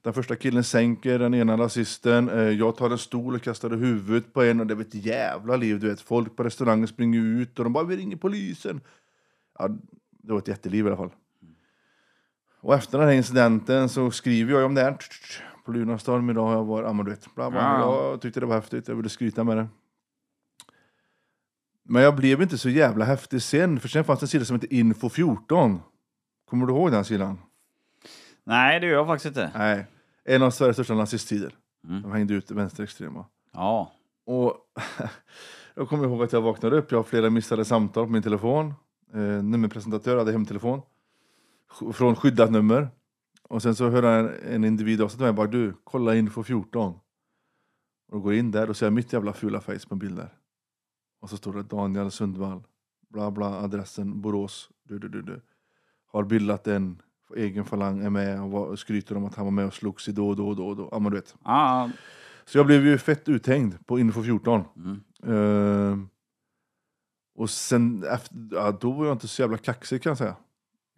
Den 0.07 0.14
första 0.14 0.37
killen 0.37 0.64
sänker 0.64 1.19
den 1.19 1.35
ena 1.35 1.57
rasisten. 1.57 2.29
Eh, 2.29 2.38
Jag 2.51 2.77
tar 2.77 2.90
en 2.90 2.99
stol 2.99 3.35
och 3.35 3.42
kastar 3.42 3.75
i 3.75 3.77
huvudet 3.77 4.33
på 4.33 4.42
en 4.42 4.61
och 4.61 4.66
det 4.66 4.75
var 4.75 4.83
ett 4.83 4.95
jävla 4.95 5.57
liv. 5.57 5.81
Du 5.81 5.88
vet, 5.88 6.01
folk 6.01 6.37
på 6.37 6.42
restaurangen 6.45 6.88
springer 6.88 7.21
ut 7.21 7.59
och 7.59 7.64
de 7.64 7.73
bara 7.73 7.85
vi 7.85 7.97
ringer 7.97 8.16
polisen. 8.16 8.81
Ja, 9.59 9.69
det 10.11 10.33
var 10.33 10.38
ett 10.38 10.49
jätteliv 10.49 10.85
i 10.85 10.88
alla 10.88 10.97
fall. 10.97 11.11
Och 12.61 12.75
efter 12.75 12.99
den 12.99 13.07
här 13.09 13.14
incidenten 13.14 13.88
så 13.88 14.11
skriver 14.11 14.53
jag 14.53 14.64
om 14.64 14.75
det 14.75 14.81
här. 14.83 14.97
På 15.64 15.73
Lunarstorm 15.73 16.31
idag 16.31 16.47
har 16.47 16.53
jag 16.55 16.64
varit, 16.64 16.87
ja 16.87 16.92
men 16.92 17.05
du 17.05 17.11
vet, 17.11 17.35
bla 17.35 17.51
bla. 17.51 17.61
Ja. 17.61 18.11
Jag 18.11 18.21
tyckte 18.21 18.40
det 18.40 18.47
var 18.47 18.55
häftigt, 18.55 18.88
jag 18.88 18.95
ville 18.95 19.09
skryta 19.09 19.45
med 19.45 19.57
det. 19.57 19.69
Men 21.83 22.03
jag 22.03 22.16
blev 22.16 22.42
inte 22.42 22.59
så 22.59 22.69
jävla 22.69 23.05
häftig 23.05 23.42
sen, 23.42 23.81
för 23.81 23.88
sen 23.88 24.05
fanns 24.05 24.21
det 24.21 24.25
en 24.25 24.29
sida 24.29 24.45
som 24.45 24.55
hette 24.57 24.75
Info 24.75 25.09
14. 25.09 25.81
Kommer 26.45 26.66
du 26.66 26.73
ihåg 26.73 26.90
den 26.90 27.05
sidan? 27.05 27.38
Nej, 28.45 28.81
det 28.81 28.87
gör 28.87 28.95
jag 28.95 29.07
faktiskt 29.07 29.27
inte. 29.27 29.51
Nej. 29.55 29.87
En 30.29 30.43
av 30.43 30.51
Sveriges 30.51 30.77
största 30.77 30.95
nazisttider. 30.95 31.55
Mm. 31.89 32.03
De 32.03 32.12
hängde 32.12 32.35
ut 32.35 32.51
vänsterextrema. 32.51 33.25
Ja. 33.53 33.93
Och 34.25 34.57
jag 35.75 35.89
kommer 35.89 36.05
ihåg 36.05 36.23
att 36.23 36.33
jag 36.33 36.43
vaknade 36.43 36.77
upp, 36.77 36.91
jag 36.91 36.99
har 36.99 37.05
flera 37.05 37.31
missade 37.31 37.65
samtal 37.65 38.05
på 38.05 38.12
min 38.12 38.23
telefon. 38.23 38.75
Eh, 39.15 39.21
nummerpresentatör 39.21 40.17
hade 40.17 40.33
hemtelefon. 40.33 40.83
Från 41.93 42.17
skyddat 42.17 42.51
nummer. 42.51 42.89
Och 43.43 43.62
sen 43.62 43.75
så 43.75 43.89
hör 43.89 44.03
en, 44.03 44.55
en 44.55 44.65
individ 44.65 45.03
av 45.03 45.09
sig 45.09 45.17
till 45.17 45.25
mig 45.25 45.33
bara 45.33 45.47
du, 45.47 45.75
kolla 45.85 46.15
info 46.15 46.43
14. 46.43 46.99
Och 48.12 48.23
går 48.23 48.35
in 48.35 48.51
där 48.51 48.71
och 48.71 48.77
ser 48.77 48.91
mitt 48.91 49.12
jävla 49.12 49.33
fula 49.33 49.61
face 49.61 49.89
på 49.89 49.95
en 49.95 49.99
bild 49.99 50.17
där. 50.17 50.35
Och 51.21 51.31
så 51.31 51.37
står 51.37 51.53
det 51.53 51.62
Daniel 51.62 52.11
Sundvall. 52.11 52.62
Bla 53.09 53.31
bla, 53.31 53.47
adressen 53.47 54.21
Borås. 54.21 54.71
Du, 54.83 54.99
du, 54.99 55.09
du, 55.09 55.23
du. 55.23 55.43
Har 56.07 56.25
bildat 56.25 56.67
en 56.67 57.03
egen 57.37 57.65
falang, 57.65 58.05
är 58.05 58.11
med 58.11 58.43
och 58.43 58.51
var, 58.51 58.77
skryter 58.77 59.17
om 59.17 59.25
att 59.25 59.35
han 59.35 59.45
var 59.45 59.53
med 59.53 59.67
och 59.67 59.75
slogs 59.75 60.09
i 60.09 60.12
då 60.12 60.29
och 60.29 60.37
då 60.37 60.49
och 60.49 60.57
då. 60.57 60.67
och 60.67 60.77
då. 60.77 60.89
Ja 60.93 60.99
men 60.99 61.12
du 61.12 61.19
vet. 61.19 61.35
Ja. 61.45 61.91
Så 62.45 62.59
jag 62.59 62.67
blev 62.67 62.87
ju 62.87 62.99
fett 62.99 63.29
uthängd 63.29 63.87
på 63.87 63.99
Info 63.99 64.23
14. 64.23 64.65
Mm. 64.77 65.01
Ehm, 65.27 66.09
och 67.35 67.51
sen 67.51 68.05
efter, 68.05 68.37
ja, 68.51 68.79
då 68.81 68.91
var 68.91 69.07
jag 69.07 69.15
inte 69.15 69.29
så 69.29 69.43
jävla 69.43 69.59
kaxig 69.59 70.03
kan 70.03 70.11
jag 70.11 70.19
säga. 70.19 70.37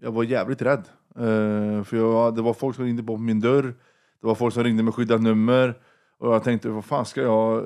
Jag 0.00 0.12
var 0.12 0.24
jävligt 0.24 0.62
rädd. 0.62 0.88
Ehm, 1.16 1.84
för 1.84 1.96
jag, 1.96 2.34
det 2.34 2.42
var 2.42 2.54
folk 2.54 2.76
som 2.76 2.84
ringde 2.84 3.02
på 3.02 3.16
min 3.16 3.40
dörr. 3.40 3.74
Det 4.20 4.26
var 4.26 4.34
folk 4.34 4.54
som 4.54 4.64
ringde 4.64 4.82
med 4.82 4.94
skyddat 4.94 5.22
nummer. 5.22 5.78
Och 6.18 6.34
jag 6.34 6.44
tänkte, 6.44 6.68
vad 6.68 6.84
fan 6.84 7.04
ska 7.04 7.22
jag... 7.22 7.64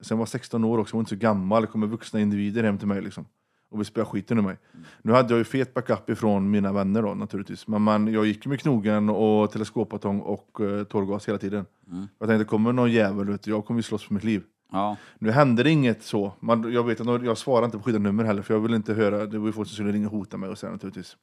Sen 0.00 0.18
var 0.18 0.22
jag 0.22 0.28
16 0.28 0.64
år 0.64 0.78
också, 0.78 0.94
jag 0.94 0.96
var 0.96 1.00
inte 1.00 1.08
så 1.08 1.16
gammal. 1.16 1.62
Det 1.62 1.68
kommer 1.68 1.86
vuxna 1.86 2.20
individer 2.20 2.64
hem 2.64 2.78
till 2.78 2.88
mig 2.88 3.02
liksom. 3.02 3.26
Och 3.70 3.78
vill 3.78 3.86
spela 3.86 4.06
skiten 4.06 4.38
ur 4.38 4.42
mig. 4.42 4.56
Nu 5.02 5.12
hade 5.12 5.32
jag 5.32 5.38
ju 5.38 5.44
fet 5.44 5.74
backup 5.74 6.10
ifrån 6.10 6.50
mina 6.50 6.72
vänner 6.72 7.02
då 7.02 7.14
naturligtvis. 7.14 7.68
Men 7.68 7.82
man, 7.82 8.12
jag 8.12 8.26
gick 8.26 8.46
med 8.46 8.60
knogen 8.60 9.08
och 9.08 9.50
teleskopbatong 9.50 10.20
och 10.20 10.60
uh, 10.60 10.84
tårgas 10.84 11.28
hela 11.28 11.38
tiden. 11.38 11.66
Mm. 11.90 12.06
Jag 12.18 12.28
tänkte, 12.28 12.44
kommer 12.44 12.72
någon 12.72 12.92
jävel, 12.92 13.26
vet 13.26 13.42
du, 13.42 13.50
jag 13.50 13.64
kommer 13.64 13.78
ju 13.78 13.82
slåss 13.82 14.06
för 14.06 14.14
mitt 14.14 14.24
liv. 14.24 14.42
Ja. 14.72 14.96
Nu 15.18 15.30
hände 15.30 15.62
det 15.62 15.70
inget 15.70 16.02
så. 16.02 16.32
Man, 16.40 16.72
jag 16.72 16.84
vet 16.84 17.00
att 17.00 17.24
jag 17.24 17.38
svarar 17.38 17.64
inte 17.64 17.78
på 17.78 17.84
skyddat 17.84 18.02
nummer 18.02 18.24
heller, 18.24 18.42
för 18.42 18.54
jag 18.54 18.60
vill 18.60 18.74
inte 18.74 18.94
höra, 18.94 19.26
det 19.26 19.38
var 19.38 19.46
ju 19.46 19.52
folk 19.52 19.68
som 19.68 19.74
skulle 19.74 19.92
ringa 19.92 20.06
och 20.06 20.12
hota 20.12 20.36
mig 20.36 20.48
och 20.48 20.58
så 20.58 20.70
naturligtvis. 20.70 21.16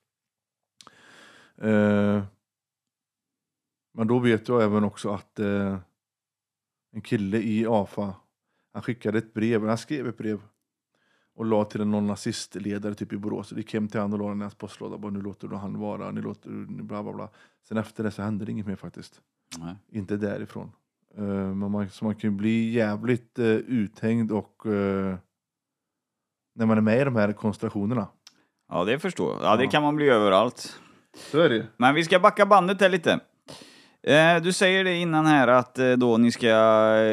Eh, 1.57 2.23
men 3.93 4.07
då 4.07 4.19
vet 4.19 4.47
jag 4.47 4.63
även 4.63 4.83
också 4.83 5.09
att 5.09 5.39
eh, 5.39 5.77
en 6.93 7.01
kille 7.01 7.37
i 7.37 7.65
AFA, 7.67 8.15
han 8.73 8.81
skickade 8.81 9.17
ett 9.17 9.33
brev, 9.33 9.67
han 9.67 9.77
skrev 9.77 10.07
ett 10.07 10.17
brev 10.17 10.41
och 11.35 11.45
la 11.45 11.65
till 11.65 11.85
någon 11.85 12.07
nazistledare 12.07 12.93
typ 12.93 13.13
i 13.13 13.17
Borås. 13.17 13.51
Jag 13.51 13.57
gick 13.57 13.73
hem 13.73 13.87
till 13.87 13.99
honom 13.99 14.13
och 14.13 14.25
la 14.25 14.29
den 14.29 14.39
i 14.39 14.41
hans 14.41 14.55
postlåda. 14.55 14.97
Bara, 14.97 15.11
nu 15.11 15.21
låter 15.21 15.47
du 15.47 15.55
han 15.55 15.79
vara, 15.79 16.11
ni 16.11 16.21
låter 16.21 16.49
bla 16.83 17.03
bla 17.03 17.13
bla. 17.13 17.29
Sen 17.67 17.77
efter 17.77 18.03
det 18.03 18.11
så 18.11 18.21
hände 18.21 18.45
det 18.45 18.51
inget 18.51 18.67
mer 18.67 18.75
faktiskt. 18.75 19.21
Nej. 19.59 19.75
Inte 19.91 20.17
därifrån. 20.17 20.71
Eh, 21.17 21.23
men 21.23 21.71
man, 21.71 21.89
så 21.89 22.05
man 22.05 22.15
kan 22.15 22.29
ju 22.29 22.37
bli 22.37 22.71
jävligt 22.71 23.39
uh, 23.39 23.45
uthängd 23.55 24.31
och 24.31 24.65
eh, 24.65 25.15
när 26.55 26.65
man 26.65 26.77
är 26.77 26.81
med 26.81 27.01
i 27.01 27.03
de 27.03 27.15
här 27.15 27.33
konstellationerna. 27.33 28.07
Ja, 28.69 28.83
det 28.83 28.99
förstår 28.99 29.33
jag. 29.33 29.43
Ja, 29.43 29.57
det 29.57 29.67
kan 29.67 29.83
man 29.83 29.95
bli 29.95 30.09
överallt. 30.09 30.79
Så 31.15 31.39
är 31.39 31.49
det 31.49 31.67
Men 31.77 31.95
vi 31.95 32.03
ska 32.03 32.19
backa 32.19 32.45
bandet 32.45 32.81
här 32.81 32.89
lite. 32.89 33.19
Eh, 34.07 34.41
Du 34.43 34.53
säger 34.53 34.83
det 34.83 34.95
innan 34.95 35.25
här 35.25 35.47
att 35.47 35.79
eh, 35.79 35.91
då 35.91 36.17
ni 36.17 36.31
ska, 36.31 36.47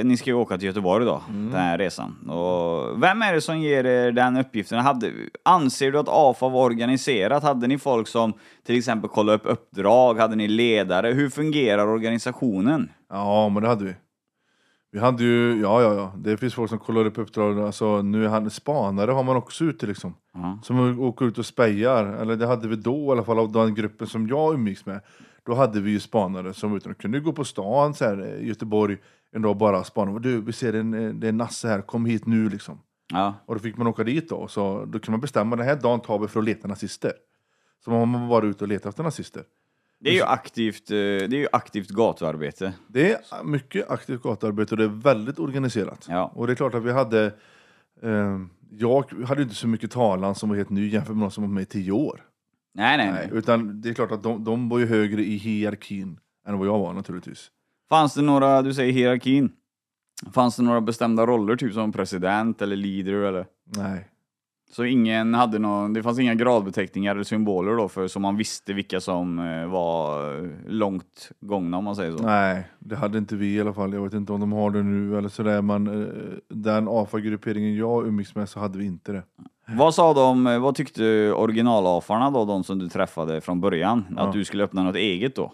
ni 0.04 0.16
ska 0.16 0.34
åka 0.34 0.58
till 0.58 0.66
Göteborg 0.66 1.04
då, 1.04 1.22
den 1.28 1.52
här 1.52 1.78
resan. 1.78 2.28
Och 2.28 3.02
vem 3.02 3.22
är 3.22 3.32
det 3.34 3.40
som 3.40 3.58
ger 3.58 3.86
er 3.86 4.12
den 4.12 4.36
uppgiften? 4.36 4.78
Hade, 4.78 5.12
anser 5.44 5.92
du 5.92 5.98
att 5.98 6.08
AFA 6.08 6.48
var 6.48 6.64
organiserat? 6.64 7.42
Hade 7.42 7.66
ni 7.66 7.78
folk 7.78 8.08
som 8.08 8.32
till 8.66 8.78
exempel 8.78 9.10
kollade 9.10 9.36
upp 9.36 9.46
uppdrag? 9.46 10.18
Hade 10.18 10.36
ni 10.36 10.48
ledare? 10.48 11.08
Hur 11.08 11.30
fungerar 11.30 11.86
organisationen? 11.86 12.88
Ja, 13.10 13.48
men 13.48 13.62
det 13.62 13.68
hade 13.68 13.84
vi. 13.84 13.94
Vi 14.92 14.98
hade 14.98 15.22
ju, 15.24 15.60
ja 15.62 15.82
ja 15.82 15.94
ja, 15.94 16.12
det 16.16 16.36
finns 16.36 16.54
folk 16.54 16.68
som 16.68 16.78
kollar 16.78 17.04
upp 17.04 17.18
uppdrag, 17.18 17.60
alltså 17.60 18.02
nu 18.02 18.24
är 18.24 18.28
han 18.28 18.50
spanare 18.50 19.10
har 19.10 19.22
man 19.22 19.36
också 19.36 19.64
ute 19.64 19.86
liksom. 19.86 20.14
Ja. 20.34 20.58
Som 20.62 21.00
åker 21.00 21.26
ut 21.26 21.38
och 21.38 21.46
spejar, 21.46 22.04
eller 22.04 22.36
det 22.36 22.46
hade 22.46 22.68
vi 22.68 22.76
då 22.76 23.06
i 23.08 23.10
alla 23.10 23.24
fall 23.24 23.38
av 23.38 23.52
den 23.52 23.74
gruppen 23.74 24.06
som 24.06 24.28
jag 24.28 24.54
umgicks 24.54 24.86
med. 24.86 25.00
Då 25.42 25.54
hade 25.54 25.80
vi 25.80 25.90
ju 25.90 26.00
spanare 26.00 26.54
som 26.54 26.76
utan 26.76 26.94
kunde 26.94 27.20
gå 27.20 27.32
på 27.32 27.44
stan 27.44 27.94
så 27.94 28.04
här, 28.04 28.36
i 28.36 28.46
Göteborg 28.46 28.96
en 29.32 29.42
dag 29.42 29.56
bara 29.56 29.84
spana. 29.84 30.18
Du, 30.18 30.40
vi 30.40 30.52
ser 30.52 30.72
en, 30.72 30.94
eh, 30.94 31.14
det 31.14 31.28
är 31.28 31.32
Nasse 31.32 31.68
här, 31.68 31.82
kom 31.82 32.06
hit 32.06 32.26
nu 32.26 32.48
liksom. 32.48 32.80
Ja. 33.12 33.34
Och 33.46 33.54
då 33.54 33.60
fick 33.60 33.76
man 33.76 33.86
åka 33.86 34.04
dit 34.04 34.28
då, 34.28 34.48
så 34.48 34.84
då 34.84 34.98
kan 34.98 35.12
man 35.12 35.20
bestämma 35.20 35.56
den 35.56 35.66
här 35.66 35.76
dagen 35.76 36.00
tar 36.00 36.18
vi 36.18 36.28
för 36.28 36.40
att 36.40 36.46
leta 36.46 36.68
nazister. 36.68 37.12
Så 37.84 37.90
man 37.90 38.14
har 38.14 38.28
varit 38.28 38.50
ute 38.50 38.64
och 38.64 38.68
letat 38.68 38.86
efter 38.86 39.02
nazister. 39.02 39.42
Det 40.00 40.10
är 40.10 40.14
ju 40.14 40.22
aktivt, 40.22 40.90
eh, 40.90 40.94
det 40.94 41.24
är 41.24 41.38
ju 41.38 41.48
aktivt 41.52 41.88
gatuarbete. 41.88 42.72
Det 42.86 43.12
är 43.12 43.44
mycket 43.44 43.90
aktivt 43.90 44.22
gatuarbete 44.22 44.74
och 44.74 44.78
det 44.78 44.84
är 44.84 45.02
väldigt 45.02 45.38
organiserat. 45.38 46.06
Ja. 46.08 46.32
Och 46.34 46.46
det 46.46 46.52
är 46.52 46.54
klart 46.54 46.74
att 46.74 46.82
vi 46.82 46.92
hade, 46.92 47.24
eh, 48.02 48.38
jag 48.70 49.04
hade 49.26 49.42
inte 49.42 49.54
så 49.54 49.68
mycket 49.68 49.90
talan 49.90 50.34
som 50.34 50.48
var 50.48 50.56
helt 50.56 50.70
ny 50.70 50.88
jämfört 50.88 51.08
med 51.08 51.18
någon 51.18 51.30
som 51.30 51.44
var 51.44 51.50
med 51.50 51.62
i 51.62 51.66
tio 51.66 51.92
år. 51.92 52.29
Nej, 52.74 52.96
nej, 52.96 53.12
Nej, 53.12 53.30
utan 53.32 53.80
det 53.80 53.88
är 53.88 53.94
klart 53.94 54.12
att 54.12 54.22
de, 54.22 54.44
de 54.44 54.68
var 54.68 54.78
ju 54.78 54.86
högre 54.86 55.22
i 55.24 55.36
hierarkin 55.36 56.18
än 56.46 56.58
vad 56.58 56.68
jag 56.68 56.78
var 56.78 56.92
naturligtvis. 56.92 57.50
Fanns 57.88 58.14
det 58.14 58.22
några, 58.22 58.62
du 58.62 58.74
säger 58.74 58.92
hierarkin. 58.92 59.52
Fanns 60.32 60.56
det 60.56 60.62
några 60.62 60.80
bestämda 60.80 61.26
roller, 61.26 61.56
typ 61.56 61.74
som 61.74 61.92
president 61.92 62.62
eller 62.62 62.76
leader 62.76 63.12
eller? 63.12 63.46
Nej. 63.76 64.08
Så 64.72 64.84
ingen 64.84 65.34
hade 65.34 65.58
någon, 65.58 65.92
det 65.92 66.02
fanns 66.02 66.18
inga 66.18 66.34
gradbeteckningar 66.34 67.14
eller 67.14 67.24
symboler 67.24 67.76
då 67.76 67.88
för 67.88 68.08
så 68.08 68.20
man 68.20 68.36
visste 68.36 68.72
vilka 68.72 69.00
som 69.00 69.38
eh, 69.38 69.66
var 69.66 70.34
eh, 70.34 70.50
långt 70.66 71.30
gångna 71.40 71.78
om 71.78 71.84
man 71.84 71.96
säger 71.96 72.16
så. 72.16 72.22
Nej, 72.22 72.64
det 72.78 72.96
hade 72.96 73.18
inte 73.18 73.36
vi 73.36 73.54
i 73.54 73.60
alla 73.60 73.72
fall. 73.72 73.92
Jag 73.92 74.02
vet 74.02 74.12
inte 74.12 74.32
om 74.32 74.40
de 74.40 74.52
har 74.52 74.70
det 74.70 74.82
nu 74.82 75.18
eller 75.18 75.28
sådär, 75.28 75.62
men 75.62 75.86
eh, 75.86 76.08
den 76.48 76.88
AFA-grupperingen 76.88 77.76
jag 77.76 78.06
umgicks 78.06 78.34
med 78.34 78.48
så 78.48 78.60
hade 78.60 78.78
vi 78.78 78.86
inte 78.86 79.12
det. 79.12 79.22
Vad 79.66 79.94
sa 79.94 80.14
de, 80.14 80.60
vad 80.62 80.74
tyckte 80.74 81.32
originalafarna 81.32 82.30
då, 82.30 82.44
de 82.44 82.64
som 82.64 82.78
du 82.78 82.88
träffade 82.88 83.40
från 83.40 83.60
början? 83.60 84.04
Ja. 84.16 84.22
Att 84.22 84.32
du 84.32 84.44
skulle 84.44 84.64
öppna 84.64 84.82
något 84.82 84.96
eget 84.96 85.36
då? 85.36 85.52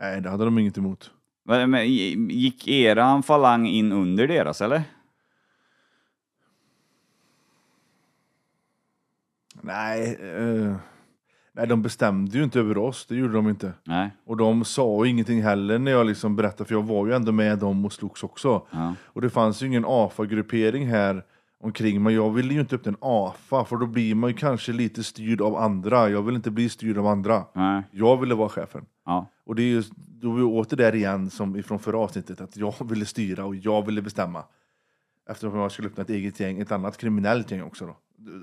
Nej, 0.00 0.20
det 0.20 0.30
hade 0.30 0.44
de 0.44 0.58
inget 0.58 0.78
emot. 0.78 1.10
Men, 1.44 1.70
men, 1.70 1.88
gick 2.28 2.68
eran 2.68 3.22
falang 3.22 3.66
in 3.66 3.92
under 3.92 4.26
deras 4.26 4.60
eller? 4.60 4.82
Nej, 9.62 10.18
eh, 10.20 10.76
Nej, 11.54 11.66
de 11.66 11.82
bestämde 11.82 12.38
ju 12.38 12.44
inte 12.44 12.60
över 12.60 12.78
oss, 12.78 13.06
det 13.06 13.14
gjorde 13.14 13.32
de 13.32 13.48
inte. 13.48 13.72
Nej. 13.84 14.10
Och 14.26 14.36
de 14.36 14.64
sa 14.64 15.06
ingenting 15.06 15.42
heller 15.42 15.78
när 15.78 15.92
jag 15.92 16.06
liksom 16.06 16.36
berättade, 16.36 16.68
för 16.68 16.74
jag 16.74 16.82
var 16.82 17.06
ju 17.06 17.12
ändå 17.12 17.32
med 17.32 17.58
dem 17.58 17.84
och 17.84 17.92
slogs 17.92 18.22
också. 18.22 18.66
Ja. 18.70 18.94
Och 19.04 19.20
det 19.20 19.30
fanns 19.30 19.62
ju 19.62 19.66
ingen 19.66 19.84
AFA-gruppering 19.84 20.86
här 20.86 21.24
omkring, 21.60 22.02
men 22.02 22.14
jag 22.14 22.30
ville 22.30 22.54
ju 22.54 22.60
inte 22.60 22.74
upp 22.76 22.86
en 22.86 22.96
AFA, 23.00 23.64
för 23.64 23.76
då 23.76 23.86
blir 23.86 24.14
man 24.14 24.30
ju 24.30 24.36
kanske 24.36 24.72
lite 24.72 25.04
styrd 25.04 25.40
av 25.40 25.56
andra. 25.56 26.08
Jag 26.08 26.22
vill 26.22 26.34
inte 26.34 26.50
bli 26.50 26.68
styrd 26.68 26.98
av 26.98 27.06
andra. 27.06 27.44
Nej. 27.54 27.82
Jag 27.90 28.20
ville 28.20 28.34
vara 28.34 28.48
chefen. 28.48 28.84
Ja. 29.04 29.26
Och 29.46 29.54
det 29.54 29.62
är 29.62 29.66
ju, 29.66 29.82
då 29.96 30.32
är 30.32 30.36
vi 30.36 30.42
åter 30.42 30.76
där 30.76 30.94
igen 30.94 31.30
som 31.30 31.56
ifrån 31.56 31.78
förra 31.78 31.98
avsnittet, 31.98 32.40
att 32.40 32.56
jag 32.56 32.74
ville 32.88 33.06
styra 33.06 33.44
och 33.44 33.56
jag 33.56 33.86
ville 33.86 34.02
bestämma. 34.02 34.44
Eftersom 35.30 35.58
jag 35.58 35.72
skulle 35.72 35.88
öppna 35.88 36.02
ett 36.02 36.10
eget 36.10 36.40
gäng, 36.40 36.60
ett 36.60 36.72
annat 36.72 36.98
kriminellt 36.98 37.50
gäng 37.50 37.62
också 37.62 37.86
då. 37.86 37.96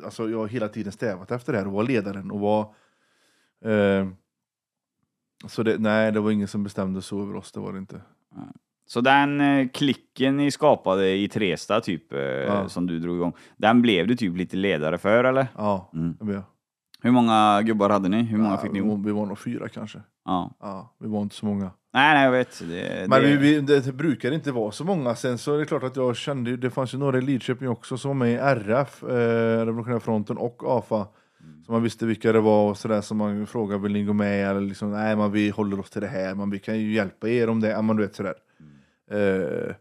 Alltså 0.06 0.30
jag 0.30 0.38
har 0.38 0.48
hela 0.48 0.68
tiden 0.68 0.92
strävat 0.92 1.32
efter 1.32 1.54
det 1.54 1.60
här 1.60 1.66
och 1.68 1.74
vara 1.74 1.86
ledaren 1.86 2.32
och 2.32 2.40
vara... 2.40 2.68
Eh, 3.66 4.08
så 5.48 5.64
det, 5.64 5.78
nej, 5.78 6.12
det 6.12 6.20
var 6.20 6.32
ingen 6.32 6.48
som 6.48 6.64
bestämde 6.64 7.02
så 7.02 7.22
över 7.22 7.36
oss, 7.36 7.52
det 7.52 7.60
var 7.60 7.72
det 7.74 7.80
inte. 7.80 8.02
Så 8.86 9.02
den 9.02 9.42
eh, 9.42 9.68
klicken 9.70 10.38
ni 10.38 10.52
skapade 10.52 11.10
i 11.16 11.28
Tresta 11.28 11.82
typ, 11.82 12.14
eh, 12.14 12.20
Ja. 12.20 12.70
som 12.70 12.88
du 12.88 13.00
drog 13.00 13.16
igång, 13.16 13.34
den 13.58 13.82
blev 13.82 14.08
du 14.08 14.16
typ 14.16 14.38
lite 14.38 14.58
ledare 14.58 14.98
för 14.98 15.24
eller? 15.24 15.48
Ja, 15.58 15.90
Mm. 15.94 16.16
det 16.20 16.26
blev 16.26 16.36
jag. 16.38 16.44
Hur 17.02 17.12
många 17.12 17.62
gubbar 17.62 17.90
hade 17.90 18.10
ni? 18.10 18.22
Hur 18.24 18.38
många 18.38 18.50
Ja, 18.50 18.58
fick 18.58 18.72
ni 18.72 18.82
vi, 18.82 18.90
var, 18.90 18.98
vi 18.98 19.12
var 19.12 19.26
nog 19.26 19.40
fyra 19.40 19.70
kanske. 19.70 20.02
Ja. 20.26 20.56
Ja, 20.60 20.96
vi 21.00 21.08
var 21.08 21.22
inte 21.22 21.36
så 21.36 21.46
många. 21.46 21.72
Nej, 21.94 22.14
nej, 22.14 22.24
jag 22.24 22.32
vet. 22.32 22.60
Det, 22.70 23.10
Men 23.10 23.22
det... 23.22 23.28
vi, 23.28 23.38
vi, 23.38 23.62
det 23.62 23.94
brukar 23.94 24.32
inte 24.32 24.52
vara 24.52 24.72
så 24.72 24.84
många. 24.84 25.16
Sen 25.16 25.38
så 25.38 25.56
är 25.56 25.60
det 25.60 25.66
klart 25.66 25.84
att 25.84 25.96
jag 25.96 26.16
kände, 26.16 26.58
det 26.58 26.70
fanns 26.70 26.94
ju 26.94 26.98
några 26.98 27.18
i 27.18 27.22
Lidköping 27.22 27.70
också 27.70 27.98
som 27.98 28.10
var 28.10 28.16
med 28.16 28.32
i 28.32 28.36
RF, 28.36 29.04
eh, 29.04 29.66
Revolutionära 29.66 30.00
fronten 30.00 30.38
och 30.38 30.64
AFA. 30.66 31.08
Så 31.66 31.72
man 31.72 31.84
visste 31.84 32.06
vilka 32.06 32.32
det 32.32 32.40
var 32.40 32.70
och 32.70 32.78
sådär, 32.78 33.02
så 33.02 33.16
man 33.16 33.48
frågade 33.48 33.84
vill 33.84 33.94
ni 33.94 34.04
gå 34.04 34.14
med 34.14 34.50
eller 34.50 34.62
liksom, 34.62 34.92
nej 34.92 35.16
men 35.16 35.32
vi 35.32 35.50
håller 35.50 35.80
oss 35.80 35.90
till 35.90 36.02
det 36.02 36.08
här, 36.08 36.36
men 36.36 36.50
vi 36.50 36.60
kan 36.60 36.80
ju 36.80 36.94
hjälpa 36.94 37.30
er 37.30 37.50
om 37.50 37.60
det, 37.60 37.70
ja 37.70 37.82
men 37.82 37.96
du 37.96 38.04
vet 38.04 38.16
sådär. 38.16 38.36
Eh, 39.12 39.76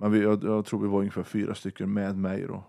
men 0.00 0.12
vi, 0.12 0.22
jag, 0.22 0.44
jag 0.44 0.64
tror 0.64 0.80
vi 0.80 0.88
var 0.88 0.98
ungefär 0.98 1.22
fyra 1.22 1.54
stycken 1.54 1.92
med 1.92 2.16
mig 2.16 2.44
då. 2.48 2.64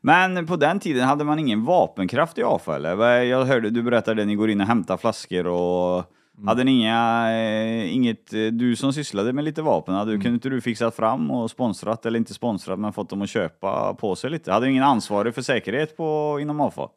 Men 0.00 0.46
på 0.46 0.56
den 0.56 0.80
tiden 0.80 1.08
hade 1.08 1.24
man 1.24 1.38
ingen 1.38 1.64
vapenkraft 1.64 2.38
i 2.38 2.42
AFA 2.42 2.76
eller? 2.76 3.22
Jag 3.22 3.44
hörde 3.44 3.70
du 3.70 3.82
berättade 3.82 4.22
att 4.22 4.28
ni 4.28 4.34
går 4.34 4.50
in 4.50 4.60
och 4.60 4.66
hämtar 4.66 4.96
flaskor 4.96 5.46
och 5.46 6.04
Mm. 6.40 6.48
hade 6.48 6.64
ni 6.64 6.70
inga, 6.80 7.28
eh, 7.32 7.94
inget, 7.94 8.32
eh, 8.34 8.46
du 8.46 8.76
som 8.76 8.92
sysslade 8.92 9.32
med 9.32 9.44
lite 9.44 9.62
vapen, 9.62 9.94
hade, 9.94 10.10
Mm. 10.10 10.22
kunde 10.22 10.34
inte 10.34 10.48
du 10.48 10.60
fixat 10.60 10.94
fram 10.96 11.30
och 11.30 11.50
sponsrat, 11.50 12.06
eller 12.06 12.18
inte 12.18 12.34
sponsrat, 12.34 12.78
men 12.78 12.92
fått 12.92 13.10
dem 13.10 13.22
att 13.22 13.28
köpa 13.30 13.94
på 13.94 14.16
sig 14.16 14.30
lite? 14.30 14.52
Hade 14.52 14.66
du 14.66 14.70
ingen 14.70 14.84
ansvarig 14.84 15.34
för 15.34 15.42
säkerhet 15.42 15.96
på, 15.96 16.38
inom 16.40 16.60
AFA? 16.60 16.88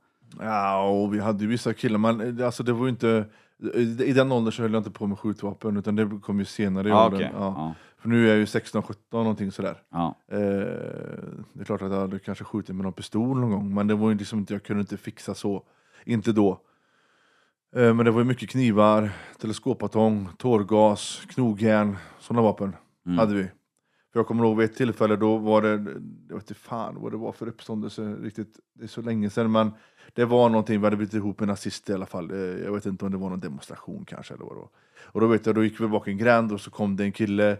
Ja, 0.41 0.83
och 0.89 1.13
vi 1.13 1.19
hade 1.19 1.43
ju 1.43 1.49
vissa 1.49 1.73
killar, 1.73 1.97
men 1.97 2.39
eh, 2.39 2.45
alltså 2.45 2.63
det 2.63 2.73
var 2.73 2.85
ju 2.85 2.89
inte, 2.89 3.25
i 4.05 4.13
den 4.13 4.31
åldern 4.31 4.51
så 4.51 4.61
höll 4.61 4.73
jag 4.73 4.79
inte 4.79 4.91
på 4.91 5.07
med 5.07 5.19
skjutvapen, 5.19 5.77
utan 5.77 5.95
det 5.95 6.09
kom 6.21 6.39
ju 6.39 6.45
senare 6.45 6.87
i 6.87 6.91
Ja, 6.91 7.05
åldern. 7.05 7.19
okej. 7.19 7.31
Ja. 7.37 7.53
Ja, 7.57 7.73
För 7.97 8.09
nu 8.09 8.25
är 8.25 8.29
jag 8.29 8.37
ju 8.37 8.45
16-17 8.45 8.93
någonting 9.11 9.51
sådär. 9.51 9.75
ja. 9.91 10.15
Eh, 10.31 10.37
det 11.53 11.61
är 11.61 11.63
klart 11.65 11.81
att 11.81 11.91
jag 11.91 11.99
hade 11.99 12.19
kanske 12.19 12.43
skjutit 12.43 12.75
med 12.75 12.83
någon 12.83 12.93
pistol 12.93 13.39
någon 13.39 13.51
gång, 13.51 13.73
men 13.73 13.87
det 13.87 13.95
var 13.95 14.09
ju 14.09 14.17
liksom 14.17 14.39
inte, 14.39 14.53
jag 14.53 14.63
kunde 14.63 14.81
inte 14.81 14.97
fixa 14.97 15.33
så. 15.33 15.63
Inte 16.05 16.31
då. 16.31 16.59
Eh, 17.75 17.93
men 17.93 18.05
det 18.05 18.11
var 18.11 18.19
ju 18.21 18.25
mycket 18.25 18.49
knivar, 18.49 19.09
teleskopbatong, 19.41 20.29
tårgas, 20.37 21.21
knogjärn, 21.29 21.97
sådana 22.19 22.41
vapen 22.41 22.75
Mm. 23.05 23.17
hade 23.17 23.33
vi. 23.35 23.43
För 24.13 24.19
jag 24.19 24.27
kommer 24.27 24.43
ihåg 24.45 24.57
vid 24.57 24.69
ett 24.69 24.75
tillfälle, 24.77 25.15
då 25.15 25.37
var 25.37 25.61
det, 25.61 25.69
jag 26.29 26.35
vet 26.35 26.43
inte 26.49 26.53
fan 26.53 26.95
vad 27.01 27.11
det 27.11 27.17
var 27.17 27.31
för 27.31 27.47
uppståndelse 27.47 28.01
riktigt, 28.01 28.59
det 28.73 28.83
är 28.83 28.87
så 28.87 29.01
länge 29.01 29.29
sedan, 29.29 29.51
men 29.51 29.71
det 30.13 30.25
var 30.25 30.49
någonting, 30.49 30.79
vi 30.79 30.85
hade 30.85 30.95
blivit 30.97 31.13
ihop 31.13 31.39
med 31.39 31.47
nazister 31.49 31.93
i 31.93 31.95
alla 31.95 32.05
fall. 32.05 32.31
Eh, 32.31 32.37
Jag 32.37 32.71
vet 32.73 32.85
inte 32.85 33.05
om 33.05 33.11
det 33.11 33.17
var 33.17 33.29
någon 33.29 33.39
demonstration 33.39 34.05
kanske 34.05 34.33
eller 34.33 34.45
vad 34.45 34.53
det 34.55 34.59
var. 34.59 34.69
Och 35.03 35.21
då 35.21 35.27
vet 35.27 35.45
jag, 35.45 35.55
då 35.55 35.63
gick 35.63 35.81
vi 35.81 35.87
bak 35.87 36.07
en 36.07 36.17
gränd 36.17 36.51
och 36.51 36.61
så 36.61 36.71
kom 36.71 36.95
det 36.95 37.03
en 37.03 37.11
kille 37.11 37.51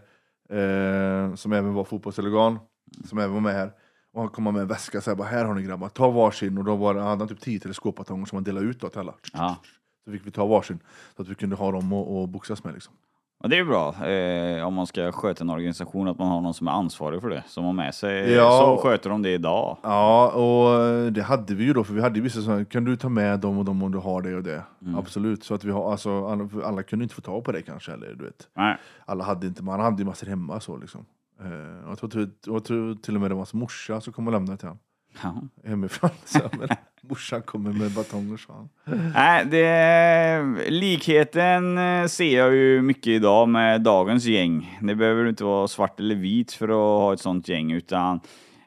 eh, 0.50 1.34
som 1.34 1.52
även 1.52 1.74
var 1.74 1.84
fotbollshuligan, 1.84 2.58
som 3.04 3.18
även 3.18 3.32
var 3.34 3.40
med 3.40 3.54
här. 3.54 3.72
Och 4.12 4.20
han 4.20 4.30
kom 4.30 4.44
med 4.44 4.56
en 4.56 4.68
väska 4.68 4.98
och 4.98 5.04
sa 5.04 5.14
här 5.24 5.44
har 5.44 5.54
ni 5.54 5.62
grabbar, 5.62 5.88
ta 5.88 6.10
varsin. 6.10 6.58
Och 6.58 6.64
då 6.64 6.76
var 6.76 6.94
det, 6.94 7.00
han 7.00 7.20
hade 7.20 7.34
typ 7.34 7.40
10 7.40 7.60
teleskopbatonger 7.60 8.26
som 8.26 8.36
han 8.36 8.44
delade 8.44 8.66
ut 8.66 8.80
då 8.80 8.88
till 8.88 9.00
alla. 9.00 9.14
ja. 9.32 9.56
Så 10.04 10.10
fick 10.12 10.26
vi 10.26 10.30
ta 10.30 10.46
varsin, 10.46 10.78
så 11.16 11.22
att 11.22 11.28
vi 11.28 11.34
kunde 11.34 11.56
ha 11.56 11.72
dem 11.72 11.92
och, 11.92 12.20
och 12.22 12.28
boxas 12.28 12.64
med 12.64 12.74
liksom. 12.74 12.94
Och 13.38 13.50
det 13.50 13.58
är 13.58 13.64
bra 13.64 14.06
eh, 14.06 14.66
om 14.66 14.74
man 14.74 14.86
ska 14.86 15.12
sköta 15.12 15.44
en 15.44 15.50
organisation 15.50 16.08
att 16.08 16.18
man 16.18 16.28
har 16.28 16.40
någon 16.40 16.54
som 16.54 16.68
är 16.68 16.72
ansvarig 16.72 17.20
för 17.20 17.28
det, 17.28 17.42
som 17.46 17.64
har 17.64 17.72
med 17.72 17.94
sig. 17.94 18.32
Ja. 18.32 18.76
Så 18.76 18.82
sköter 18.82 19.10
de 19.10 19.22
det 19.22 19.30
idag. 19.30 19.76
Ja, 19.82 20.28
och 20.30 21.12
det 21.12 21.22
hade 21.22 21.54
vi 21.54 21.64
ju 21.64 21.72
då, 21.72 21.84
för 21.84 21.94
vi 21.94 22.00
hade 22.00 22.20
vissa 22.20 22.40
sådana, 22.42 22.64
kan 22.64 22.84
du 22.84 22.96
ta 22.96 23.08
med 23.08 23.40
dem 23.40 23.58
och 23.58 23.64
dem 23.64 23.82
om 23.82 23.92
du 23.92 23.98
har 23.98 24.22
det 24.22 24.34
och 24.36 24.42
det? 24.42 24.62
Absolut, 24.96 25.44
så 25.44 25.54
att 25.54 25.64
vi 25.64 25.70
har, 25.70 25.90
alltså, 25.92 26.26
alla, 26.26 26.48
alla 26.64 26.82
kunde 26.82 27.02
inte 27.02 27.14
få 27.14 27.20
tag 27.20 27.44
på 27.44 27.52
det 27.52 27.62
kanske, 27.62 27.92
eller 27.92 28.14
du 28.14 28.24
vet. 28.24 28.48
Nej. 28.56 28.76
Alla 29.06 29.24
hade 29.24 29.46
inte, 29.46 29.62
man 29.62 29.80
hade 29.80 30.02
ju 30.02 30.06
massor 30.06 30.26
hemma 30.26 30.60
så 30.60 30.76
liksom. 30.76 31.04
Eh, 31.40 31.88
jag, 31.88 31.98
tror, 31.98 32.10
till- 32.10 32.30
jag 32.46 32.64
tror 32.64 32.94
till 32.94 33.14
och 33.14 33.20
med 33.20 33.30
det 33.30 33.34
var 33.34 33.40
hans 33.40 33.54
morsa 33.54 34.00
som 34.00 34.12
kom 34.12 34.26
och 34.26 34.32
lämnade 34.32 34.58
till 34.58 34.68
honom. 34.68 34.78
Ja. 35.22 35.34
Hemifrån. 35.64 36.10
Så, 36.24 36.38
men 36.58 36.68
morsan 37.00 37.42
kommer 37.42 37.72
med 37.72 37.90
batonger 37.90 38.36
sa 38.36 38.52
han. 38.52 39.12
Nej, 39.14 39.44
det, 39.46 40.70
likheten 40.70 41.78
eh, 41.78 42.06
ser 42.06 42.38
jag 42.38 42.54
ju 42.54 42.82
mycket 42.82 43.06
idag 43.06 43.48
med 43.48 43.80
dagens 43.80 44.24
gäng. 44.24 44.78
Det 44.82 44.94
behöver 44.94 45.28
inte 45.28 45.44
vara 45.44 45.68
svart 45.68 46.00
eller 46.00 46.14
vit 46.14 46.52
för 46.52 46.68
att 46.68 47.00
ha 47.00 47.12
ett 47.12 47.20
sånt 47.20 47.48
gäng, 47.48 47.72
utan 47.72 48.20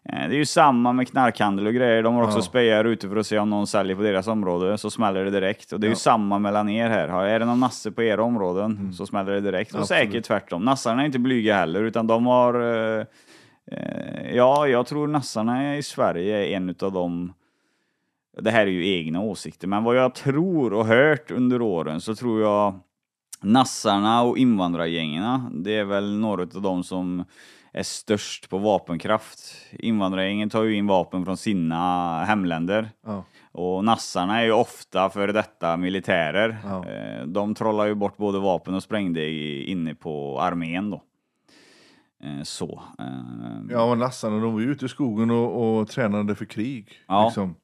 eh, 0.10 0.14
det 0.30 0.36
är 0.36 0.38
ju 0.40 0.46
samma 0.46 0.94
med 0.94 1.08
knarkhandel 1.08 1.68
och 1.68 1.74
grejer. 1.74 2.04
De 2.04 2.16
har 2.16 2.24
också 2.24 2.38
Ja. 2.38 2.42
spejar 2.42 2.86
ute 2.86 3.10
för 3.10 3.16
att 3.16 3.28
se 3.28 3.40
om 3.40 3.50
någon 3.50 3.68
säljer 3.68 3.96
på 3.96 4.02
deras 4.02 4.28
område, 4.28 4.78
så 4.78 4.90
smäller 4.90 5.26
det 5.26 5.32
direkt. 5.32 5.72
Och 5.72 5.80
det 5.80 5.86
är 5.88 5.90
ju 5.90 5.94
Ja. 5.94 5.96
samma 5.98 6.40
mellan 6.40 6.70
er 6.70 6.90
här. 6.90 7.26
Är 7.26 7.40
det 7.40 7.46
någon 7.46 7.60
nasse 7.60 7.92
på 7.92 8.04
era 8.04 8.24
områden 8.24 8.94
så 8.94 9.06
smäller 9.06 9.32
det 9.32 9.42
direkt. 9.42 9.74
Och 9.76 9.80
Absolut. 9.82 10.04
säkert 10.04 10.26
tvärtom. 10.26 10.66
Nassarna 10.66 11.02
är 11.02 11.06
inte 11.06 11.20
blyga 11.20 11.56
heller, 11.56 11.84
utan 11.84 12.08
de 12.08 12.26
har... 12.26 13.06
eh, 13.72 14.36
ja, 14.36 14.68
jag 14.68 14.88
tror 14.88 15.08
nassarna 15.08 15.78
i 15.78 15.84
Sverige 15.84 16.38
är 16.38 16.58
en 16.58 16.70
utav 16.70 16.92
de 16.92 17.34
det 18.40 18.52
här 18.52 18.62
är 18.62 18.72
ju 18.72 18.88
egna 18.88 19.22
åsikter, 19.22 19.68
men 19.68 19.84
vad 19.84 19.96
jag 19.96 20.16
tror 20.16 20.74
och 20.74 20.86
hört 20.86 21.32
under 21.32 21.62
åren 21.62 22.02
så 22.02 22.16
tror 22.16 22.42
jag 22.42 22.80
nassarna 23.42 24.22
och 24.24 24.38
invandrargängerna, 24.38 25.52
det 25.54 25.76
är 25.76 25.84
väl 25.84 26.20
några 26.20 26.42
av 26.42 26.62
de 26.62 26.84
som 26.84 27.26
är 27.74 27.84
störst 27.84 28.50
på 28.50 28.58
vapenkraft. 28.58 29.40
Invandrargängen 29.72 30.50
tar 30.50 30.64
ju 30.64 30.76
in 30.76 30.88
vapen 30.88 31.26
från 31.26 31.38
sina 31.38 32.24
hemländer. 32.26 32.90
Ja. 33.06 33.24
Och 33.52 33.84
nassarna 33.84 34.42
är 34.42 34.46
ju 34.46 34.52
ofta 34.52 35.10
före 35.10 35.32
detta 35.32 35.78
militärer. 35.78 36.58
Ja. 36.64 36.86
Eh, 36.90 37.26
De 37.26 37.56
trollar 37.56 37.86
ju 37.86 37.96
bort 37.96 38.18
både 38.18 38.40
vapen 38.40 38.74
och 38.74 38.84
sprängdeg 38.84 39.64
inne 39.64 39.96
på 39.96 40.42
armén 40.42 40.90
då. 40.90 41.02
Eh, 42.24 42.44
Så. 42.44 42.82
eh, 43.00 43.06
Ja, 43.70 43.90
men 43.90 44.00
nassarna 44.00 44.40
de 44.40 44.54
var 44.54 44.60
ju 44.60 44.72
ute 44.72 44.86
i 44.86 44.90
skogen 44.90 45.32
och, 45.32 45.78
och 45.80 45.88
tränade 45.88 46.36
för 46.36 46.46
krig. 46.46 46.90
Ja. 47.08 47.26
Liksom. 47.26 47.56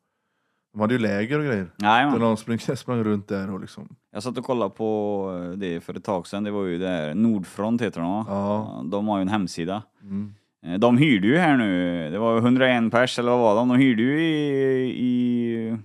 De 0.73 0.81
hade 0.81 0.93
ju 0.93 0.99
läger 0.99 1.39
och 1.39 1.45
grejer. 1.45 1.67
Nej, 1.77 2.11
Där 2.11 2.19
de 2.19 2.37
sprang, 2.37 2.59
sprang 2.59 3.03
runt 3.03 3.27
där 3.27 3.51
och 3.53 3.59
liksom. 3.59 3.95
Jag 4.11 4.23
satt 4.23 4.37
och 4.37 4.45
kollade 4.45 4.69
på 4.75 5.53
det 5.57 5.79
för 5.81 5.97
ett 5.97 6.03
tag 6.03 6.27
sedan. 6.27 6.43
Det 6.43 6.51
var 6.51 6.63
ju 6.63 6.77
det 6.77 6.87
här 6.87 7.13
Nordfront 7.13 7.81
heter 7.81 8.01
de 8.01 8.09
va? 8.11 8.25
Ja. 8.27 8.83
De 8.91 9.07
har 9.07 9.17
ju 9.17 9.21
en 9.21 9.27
hemsida. 9.27 9.83
Mm. 10.01 10.33
Eh, 10.65 10.79
De 10.79 10.97
hyrde 10.97 11.27
ju 11.27 11.37
här 11.37 11.57
nu, 11.57 12.09
det 12.11 12.19
var 12.19 12.37
101 12.37 12.91
pers 12.91 13.19
eller 13.19 13.31
vad 13.31 13.39
var 13.39 13.55
de? 13.55 13.67
De 13.69 13.77
hyrde 13.77 14.01
ju 14.01 14.21
i, 14.23 15.05
i 15.05 15.77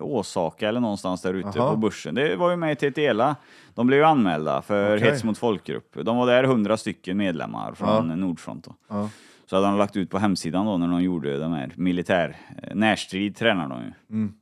Åsaka 0.00 0.68
eller 0.68 0.80
någonstans 0.80 1.22
där 1.22 1.34
ute 1.34 1.60
Aha. 1.60 1.70
på 1.70 1.76
börsen. 1.76 2.14
Det 2.14 2.36
var 2.36 2.50
ju 2.50 2.56
med 2.56 2.72
i 2.82 2.90
TTELA. 2.90 3.36
De 3.74 3.86
blev 3.86 3.98
ju 3.98 4.04
anmälda 4.04 4.62
för 4.62 4.96
Okej. 4.96 5.08
hets 5.10 5.24
mot 5.24 5.38
folkgrupp. 5.38 5.96
De 6.02 6.16
var 6.16 6.26
där 6.26 6.44
100 6.44 6.76
stycken 6.76 7.16
medlemmar 7.16 7.74
från 7.74 7.88
Ja. 8.10 8.16
Nordfront. 8.16 8.68
Ja. 8.88 9.08
Så 9.46 9.56
hade 9.56 9.66
de 9.68 9.78
lagt 9.78 9.96
ut 9.96 10.10
på 10.10 10.18
hemsidan 10.18 10.66
då 10.66 10.76
när 10.76 10.88
de 10.88 11.02
gjorde 11.02 11.38
de 11.38 11.52
här 11.52 11.72
militär, 11.76 12.36
eh, 12.62 12.74
närstrid 12.74 13.36
tränar 13.36 13.68
de 13.68 13.78
ju. 13.82 13.92
Mm. 14.16 14.32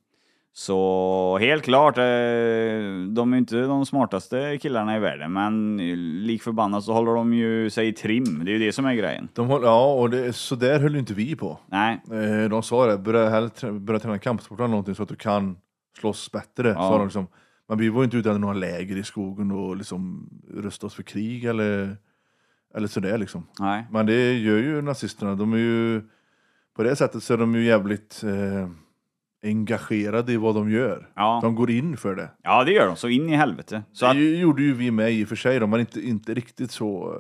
Så 0.57 1.39
helt 1.41 1.65
klart, 1.65 1.99
eh, 1.99 2.05
de 3.09 3.33
är 3.33 3.37
inte 3.37 3.57
de 3.61 3.87
smartaste 3.87 4.59
killarna 4.59 4.97
i 4.97 5.01
världen, 5.01 5.33
men 5.33 5.77
lik 6.27 6.43
förbannat 6.43 6.85
så 6.85 6.93
håller 6.93 7.15
de 7.15 7.35
ju 7.35 7.71
sig 7.71 7.89
i 7.89 7.93
trim. 7.93 8.45
Det 8.45 8.51
är 8.51 8.53
ju 8.53 8.59
det 8.67 8.73
som 8.73 8.85
är 8.87 8.95
grejen. 8.95 9.29
De 9.33 9.49
håll, 9.49 9.63
ja, 9.63 9.95
och 9.95 10.11
det, 10.11 10.33
så 10.33 10.55
där 10.55 10.81
höll 10.81 10.97
inte 10.97 11.15
vi 11.15 11.37
på. 11.37 11.59
Nej, 11.67 12.01
Eh, 12.11 12.49
de 12.51 12.63
sa 12.63 12.87
det, 12.87 12.99
börja, 12.99 13.29
hellre 13.29 13.73
börja 13.73 14.01
träna 14.01 14.19
kampsport 14.19 14.59
eller 14.59 14.69
någonting 14.69 14.95
så 14.95 15.03
att 15.03 15.09
du 15.09 15.17
kan 15.17 15.57
slåss 16.01 16.33
bättre. 16.33 16.69
Ja. 16.69 16.75
Sa 16.75 16.99
de 16.99 17.07
liksom. 17.07 17.27
Men 17.69 17.79
vi 17.79 17.89
var 17.89 18.05
inte 18.05 18.17
ute 18.17 18.29
i 18.29 18.39
några 18.39 18.55
läger 18.55 18.97
i 18.97 19.03
skogen 19.03 19.51
och 19.51 19.77
liksom 19.77 20.31
rusta 20.51 20.87
oss 20.87 20.95
för 20.95 21.03
krig 21.03 21.45
eller, 21.45 21.97
eller 22.75 22.89
sådär 22.89 23.19
liksom. 23.19 23.47
nej. 23.61 23.87
Men 23.91 24.07
det 24.07 24.33
gör 24.33 24.59
ju 24.59 24.83
nazisterna. 24.83 25.35
De 25.35 25.53
är 25.53 25.59
ju, 25.59 26.03
på 26.77 26.83
det 26.83 26.97
sättet 26.97 27.23
så 27.23 27.33
är 27.35 27.39
de 27.39 27.55
ju 27.55 27.65
jävligt 27.65 28.23
eh, 28.25 28.69
engagerade 29.45 30.33
i 30.33 30.37
vad 30.37 30.55
de 30.55 30.71
gör. 30.71 31.09
Ja. 31.15 31.39
De 31.43 31.55
går 31.55 31.71
in 31.71 31.97
för 31.97 32.15
det. 32.15 32.31
ja, 32.43 32.65
det 32.65 32.73
gör 32.73 32.87
de. 32.87 32.97
Så 32.97 33.09
in 33.09 33.29
i 33.29 33.37
helvete. 33.37 33.83
Så 33.93 34.07
att, 34.07 34.15
det 34.15 34.37
gjorde 34.37 34.63
ju 34.63 34.75
vi 34.75 34.91
med 34.91 35.13
i 35.13 35.25
och 35.25 35.29
för 35.29 35.37
sig, 35.37 35.61
då, 35.61 35.67
men 35.67 35.81
inte, 35.81 36.01
inte 36.01 36.35
riktigt 36.35 36.71
så, 36.71 37.15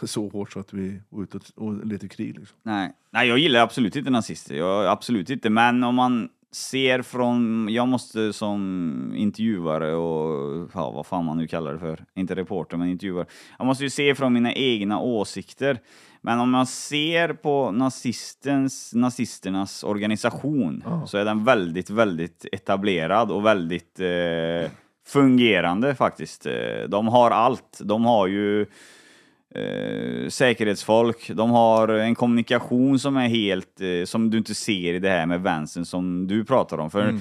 eh, 0.00 0.06
så 0.06 0.28
hårt 0.28 0.52
så 0.52 0.60
att 0.60 0.72
vi 0.72 1.00
var 1.08 1.22
ute 1.22 1.38
och, 1.54 1.86
letade 1.86 2.08
krig. 2.08 2.38
Liksom. 2.38 2.56
nej. 2.62 2.92
nej, 3.10 3.28
jag 3.28 3.38
gillar 3.38 3.60
absolut 3.60 3.96
inte 3.96 4.10
nazister. 4.10 4.54
Jag, 4.54 4.86
absolut 4.86 5.30
inte. 5.30 5.50
Men 5.50 5.84
om 5.84 5.94
man 5.94 6.28
ser 6.52 7.02
från, 7.02 7.68
jag 7.70 7.88
måste 7.88 8.32
som 8.32 9.12
intervjuare 9.16 9.94
och 9.94 10.70
ja, 10.74 10.90
vad 10.90 11.06
fan 11.06 11.24
man 11.24 11.36
nu 11.36 11.46
kallar 11.46 11.72
det 11.72 11.78
för, 11.78 12.04
inte 12.14 12.34
reporter 12.34 12.76
men 12.76 12.88
intervjuare. 12.88 13.26
Jag 13.58 13.66
måste 13.66 13.84
ju 13.84 13.90
se 13.90 14.14
från 14.14 14.32
mina 14.32 14.52
egna 14.52 15.00
åsikter. 15.00 15.78
Men 16.24 16.40
om 16.40 16.50
man 16.50 16.66
ser 16.66 17.32
på 17.32 17.70
nazistens, 17.70 18.94
nazisternas 18.94 19.84
organisation 19.84 20.84
så 21.06 21.18
är 21.18 21.24
den 21.24 21.44
väldigt, 21.44 21.90
väldigt 21.90 22.46
etablerad 22.52 23.30
och 23.30 23.46
väldigt 23.46 24.00
eh, 24.00 24.70
fungerande 25.06 25.94
faktiskt. 25.94 26.46
Eh, 26.46 26.88
De 26.88 27.08
har 27.08 27.30
allt. 27.30 27.80
De 27.84 28.04
har 28.04 28.26
ju 28.26 28.60
eh, 29.54 30.28
säkerhetsfolk, 30.28 31.30
de 31.34 31.50
har 31.50 31.88
en 31.88 32.14
kommunikation 32.14 32.98
som 32.98 33.16
är 33.16 33.28
helt, 33.28 33.80
eh, 33.80 34.04
som 34.04 34.30
du 34.30 34.38
inte 34.38 34.54
ser 34.54 34.94
i 34.94 34.98
det 34.98 35.10
här 35.10 35.26
med 35.26 35.42
vänstern 35.42 35.84
som 35.84 36.26
du 36.26 36.44
pratar 36.44 36.78
om. 36.78 36.90
För 36.90 37.18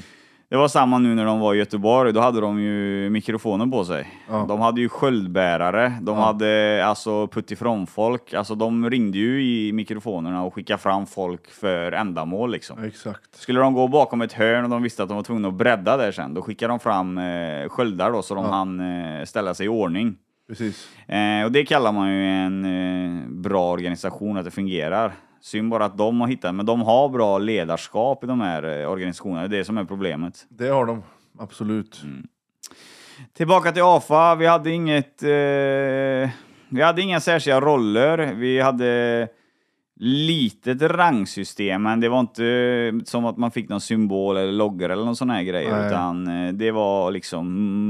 det 0.52 0.58
var 0.58 0.68
samma 0.68 0.98
nu 0.98 1.16
när 1.16 1.26
de 1.26 1.40
var 1.40 1.54
i 1.54 1.58
Göteborg, 1.58 2.14
då 2.14 2.20
hade 2.20 2.42
de 2.42 2.60
ju 2.60 3.10
mikrofonen 3.10 3.72
på 3.72 3.86
sig. 3.86 4.08
Ja. 4.30 4.46
De 4.48 4.60
hade 4.60 4.82
ju 4.82 4.90
sköldbärare, 4.90 5.94
de 6.02 6.18
hade 6.18 6.82
alltså 6.86 7.28
puttifrån-folk, 7.28 8.34
alltså 8.34 8.56
de 8.56 8.90
ringde 8.90 9.18
ju 9.18 9.44
i 9.44 9.72
mikrofonerna 9.74 10.44
och 10.44 10.54
skickade 10.54 10.78
fram 10.78 11.06
folk 11.06 11.52
för 11.52 11.92
ändamål 11.92 12.52
liksom. 12.52 12.84
Exakt. 12.84 13.36
Skulle 13.36 13.60
de 13.60 13.74
gå 13.74 13.88
bakom 13.88 14.22
ett 14.22 14.34
hörn 14.34 14.64
och 14.64 14.70
de 14.70 14.84
visste 14.84 15.04
att 15.04 15.10
de 15.10 15.16
var 15.16 15.24
tvungna 15.24 15.48
att 15.48 15.54
bredda 15.54 15.98
där 15.98 16.12
sen, 16.12 16.34
då 16.34 16.42
skickade 16.42 16.72
de 16.72 16.80
fram 16.80 17.18
eh, 17.18 17.70
sköldar 17.70 18.12
då 18.12 18.22
så 18.22 18.36
de 18.36 18.46
hann 18.46 18.80
eh, 18.80 19.26
ställa 19.26 19.54
sig 19.54 19.66
i 19.66 19.70
ordning. 19.70 20.16
Precis. 20.48 20.90
Eh, 21.08 21.46
och 21.46 21.52
det 21.52 21.66
kallar 21.66 21.92
man 21.92 22.10
ju 22.14 22.26
en 22.26 22.66
eh, 22.66 23.30
bra 23.30 23.72
organisation, 23.72 24.38
att 24.38 24.46
det 24.46 24.52
fungerar. 24.52 25.14
Synd 25.42 25.70
bara 25.70 25.86
att 25.86 25.98
de 25.98 26.22
har 26.22 26.28
hittat, 26.28 26.56
men 26.56 26.66
de 26.66 26.82
har 26.82 27.10
bra 27.10 27.38
ledarskap 27.38 28.24
i 28.24 28.28
de 28.28 28.42
här 28.42 28.82
eh, 28.82 28.92
organisationerna, 28.92 29.48
det 29.48 29.56
är 29.56 29.58
det 29.58 29.66
som 29.66 29.78
är 29.78 29.86
problemet. 29.86 30.46
Det 30.50 30.68
har 30.68 30.86
de. 30.86 31.04
Absolut. 31.40 32.02
Mm. 32.04 32.28
Tillbaka 33.34 33.72
till 33.72 33.84
AFA, 33.84 34.36
vi 34.36 34.46
hade 34.48 34.72
inget... 34.72 35.24
Eh, 35.24 36.30
vi 36.74 36.82
hade 36.82 37.02
inga 37.02 37.20
särskilda 37.20 37.62
roller, 37.62 38.34
vi 38.34 38.60
hade 38.60 39.28
litet 40.04 40.82
rangsystem, 40.82 41.84
men 41.84 42.00
det 42.00 42.10
var 42.10 42.20
inte 42.20 43.02
som 43.06 43.26
att 43.26 43.38
man 43.38 43.52
fick 43.52 43.70
någon 43.70 43.82
symbol 43.82 44.38
eller 44.38 44.52
loggor 44.52 44.90
eller 44.90 45.06
någon 45.06 45.16
sån 45.16 45.30
här 45.30 45.44
grejer, 45.44 45.78
Nej. 45.78 45.88
utan 45.88 46.28
eh, 46.28 46.54
det 46.54 46.72
var 46.72 47.12
liksom 47.12 47.46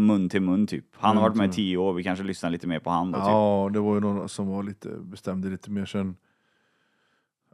mun 0.07 0.29
till 0.29 0.41
mun 0.41 0.67
typ. 0.67 0.85
Han 0.97 1.17
har 1.17 1.23
varit 1.23 1.35
med 1.35 1.49
i 1.49 1.53
tio 1.53 1.77
år, 1.77 1.93
vi 1.93 2.03
kanske 2.03 2.25
lyssnar 2.25 2.49
lite 2.49 2.67
mer 2.67 2.79
på 2.79 2.89
han 2.89 3.11
då. 3.11 3.17
Typ. 3.17 3.27
Ja, 3.27 3.69
det 3.73 3.79
var 3.79 3.93
ju 3.93 3.99
någon 3.99 4.29
som 4.29 4.47
var 4.47 4.63
lite, 4.63 4.89
bestämde 4.89 5.49
lite 5.49 5.71
mer 5.71 5.85
sen. 5.85 6.15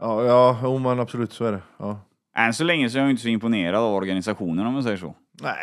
Ja, 0.01 0.23
ja, 0.23 0.59
jo, 0.63 0.77
men 0.77 0.99
absolut 0.99 1.33
så 1.33 1.45
är 1.45 1.51
det. 1.51 1.61
Ja. 1.77 1.99
Än 2.37 2.53
så 2.53 2.63
länge 2.63 2.89
så 2.89 2.97
är 2.97 3.01
jag 3.01 3.09
inte 3.09 3.21
så 3.21 3.27
imponerad 3.27 3.83
av 3.83 3.93
organisationen 3.95 4.67
om 4.67 4.73
man 4.73 4.83
säger 4.83 4.97
så. 4.97 5.15
Nej, 5.41 5.57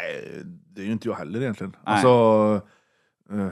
det 0.75 0.81
är 0.81 0.87
ju 0.87 0.93
inte 0.93 1.09
jag 1.09 1.15
heller 1.15 1.41
egentligen. 1.41 1.77
Nej. 1.87 1.95
Alltså, 1.95 2.61
eh, 3.33 3.47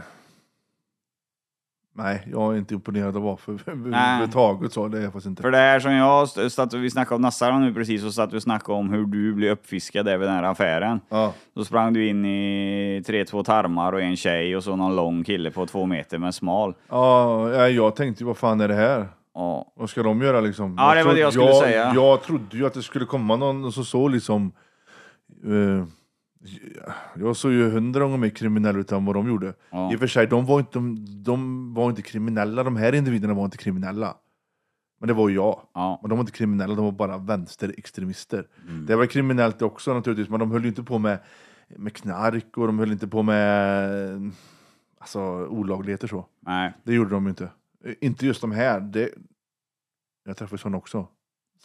nej, 1.94 2.28
jag 2.32 2.54
är 2.54 2.58
inte 2.58 2.74
imponerad 2.74 3.16
av 3.16 3.26
AFA 3.28 3.52
överhuvudtaget. 3.52 4.72
Så, 4.72 4.88
det 4.88 4.98
är 4.98 5.02
jag 5.02 5.12
faktiskt 5.12 5.26
inte. 5.26 5.42
För 5.42 5.50
det 5.50 5.56
här 5.58 5.80
som 5.80 5.92
jag, 5.92 6.28
satt, 6.28 6.74
vi 6.74 6.90
snackade 6.90 7.14
om 7.14 7.22
Nassar 7.22 7.58
nu 7.58 7.74
precis, 7.74 8.04
och 8.04 8.14
satt 8.14 8.32
vi 8.32 8.38
och 8.38 8.42
snackade 8.42 8.78
om 8.78 8.90
hur 8.90 9.06
du 9.06 9.34
blev 9.34 9.50
uppfiskad 9.50 10.06
där 10.06 10.18
vid 10.18 10.28
den 10.28 10.36
här 10.36 10.42
affären. 10.42 11.00
Ja, 11.08 11.34
Då 11.54 11.64
sprang 11.64 11.92
du 11.92 12.08
in 12.08 12.24
i 12.24 13.02
tre, 13.06 13.24
två 13.24 13.44
tarmar 13.44 13.92
och 13.92 14.02
en 14.02 14.16
tjej 14.16 14.56
och 14.56 14.64
så 14.64 14.76
någon 14.76 14.96
lång 14.96 15.24
kille 15.24 15.50
på 15.50 15.66
två 15.66 15.86
meter 15.86 16.18
men 16.18 16.32
smal. 16.32 16.74
ja, 16.88 17.68
jag 17.68 17.96
tänkte 17.96 18.22
ju 18.24 18.26
vad 18.26 18.36
fan 18.36 18.60
är 18.60 18.68
det 18.68 18.74
här? 18.74 19.08
Ja. 19.34 19.72
Vad 19.76 19.90
ska 19.90 20.02
de 20.02 20.20
göra 20.20 20.40
liksom? 20.40 20.74
Ja, 20.78 20.94
det 20.94 21.04
var 21.04 21.14
det 21.14 21.20
jag 21.20 21.32
skulle 21.32 21.46
jag, 21.46 21.62
säga. 21.62 21.94
Jag 21.94 22.22
trodde 22.22 22.56
ju 22.56 22.66
att 22.66 22.74
det 22.74 22.82
skulle 22.82 23.04
komma 23.04 23.36
någon 23.36 23.72
som 23.72 23.84
så 23.84 24.08
liksom... 24.08 24.52
eh, 25.44 25.84
jag 27.14 27.36
såg 27.36 27.52
ju 27.52 27.70
hundra 27.70 28.00
gånger 28.00 28.18
mer 28.18 28.28
kriminell 28.28 28.76
ut 28.76 28.92
än 28.92 29.04
vad 29.04 29.16
de 29.16 29.28
gjorde. 29.28 29.54
Ja. 29.70 29.92
I 29.92 29.96
och 29.96 30.00
för 30.00 30.06
sig, 30.06 30.26
de 30.26 30.46
var, 30.46 30.58
inte, 30.58 30.78
de, 30.78 31.04
de 31.22 31.74
var 31.74 31.90
inte 31.90 32.02
kriminella, 32.02 32.64
de 32.64 32.76
här 32.76 32.94
individerna 32.94 33.34
var 33.34 33.44
inte 33.44 33.56
kriminella. 33.56 34.16
Men 35.00 35.08
det 35.08 35.14
var 35.14 35.28
ju 35.28 35.34
jag. 35.34 35.60
Ja. 35.74 35.98
Men 36.02 36.08
de 36.08 36.18
var 36.18 36.22
inte 36.22 36.32
kriminella, 36.32 36.74
de 36.74 36.84
var 36.84 36.92
bara 36.92 37.18
vänsterextremister. 37.18 38.46
Mm. 38.68 38.86
Det 38.86 38.96
var 38.96 39.06
kriminellt 39.06 39.62
också 39.62 39.94
naturligtvis, 39.94 40.28
men 40.28 40.40
de 40.40 40.50
höll 40.50 40.62
ju 40.62 40.68
inte 40.68 40.82
på 40.82 40.98
med, 40.98 41.18
med 41.76 41.92
knark 41.92 42.58
och 42.58 42.66
de 42.66 42.78
höll 42.78 42.92
inte 42.92 43.08
på 43.08 43.22
med 43.22 44.32
alltså, 44.98 45.20
olagligheter 45.46 46.08
så. 46.08 46.26
Nej. 46.40 46.72
Det 46.84 46.92
gjorde 46.94 47.10
de 47.10 47.24
ju 47.24 47.30
inte. 47.30 47.48
Eh, 47.84 47.94
Inte 48.00 48.26
just 48.26 48.40
de 48.40 48.52
här. 48.52 48.80
Det... 48.80 49.10
Jag 50.24 50.36
träffade 50.36 50.58
sådana 50.58 50.76
också. 50.78 51.06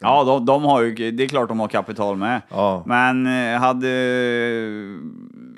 Ja, 0.01 0.23
de, 0.23 0.45
de 0.45 0.63
har 0.63 0.81
ju, 0.81 1.11
det 1.11 1.23
är 1.23 1.27
klart 1.27 1.49
de 1.49 1.59
har 1.59 1.67
kapital 1.67 2.17
med. 2.17 2.41
Ja. 2.49 2.83
Men 2.85 3.27
eh, 3.27 3.59
hade... 3.59 3.89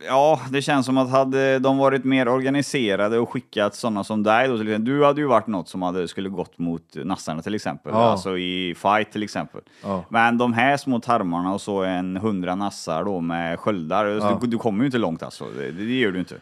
Ja, 0.07 0.41
det 0.51 0.61
känns 0.61 0.85
som 0.85 0.97
att 0.97 1.09
hade 1.09 1.59
de 1.59 1.77
varit 1.77 2.03
mer 2.03 2.27
organiserade 2.27 3.19
och 3.19 3.29
skickat 3.29 3.75
sådana 3.75 4.03
som 4.03 4.23
dig 4.23 4.47
då, 4.47 4.57
till 4.57 4.67
exempel. 4.67 4.85
Du 4.85 5.05
hade 5.05 5.21
ju 5.21 5.27
varit 5.27 5.47
något 5.47 5.69
som 5.69 5.81
hade, 5.81 6.07
skulle 6.07 6.29
gått 6.29 6.57
mot 6.57 6.95
nassarna 6.95 7.41
till 7.41 7.55
exempel. 7.55 7.91
Ja. 7.95 8.03
Alltså 8.03 8.37
i 8.37 8.75
fight 8.75 9.11
till 9.11 9.23
exempel. 9.23 9.61
Ja. 9.83 10.03
Men 10.09 10.37
de 10.37 10.53
här 10.53 10.77
små 10.77 10.99
tarmarna 10.99 11.53
och 11.53 11.61
så 11.61 11.83
en 11.83 12.17
hundra 12.17 12.55
nassar 12.55 13.03
då 13.03 13.21
med 13.21 13.59
sköldar. 13.59 14.05
Ja. 14.05 14.39
Du, 14.41 14.47
du 14.47 14.57
kommer 14.57 14.79
ju 14.79 14.85
inte 14.85 14.97
långt 14.97 15.23
alltså. 15.23 15.45
Det, 15.57 15.71
det 15.71 15.99
gör 15.99 16.11
du 16.11 16.19
inte. 16.19 16.35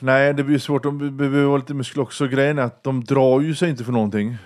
Nej, 0.00 0.34
det 0.34 0.44
blir 0.44 0.58
svårt. 0.58 0.82
De 0.82 0.98
be- 0.98 1.10
behöver 1.10 1.44
vara 1.44 1.56
lite 1.56 1.74
muskler 1.74 2.02
också. 2.02 2.26
Grejen 2.26 2.58
är 2.58 2.62
att 2.62 2.82
de 2.82 3.04
drar 3.04 3.40
ju 3.40 3.54
sig 3.54 3.70
inte 3.70 3.84
för 3.84 3.92
någonting. 3.92 4.36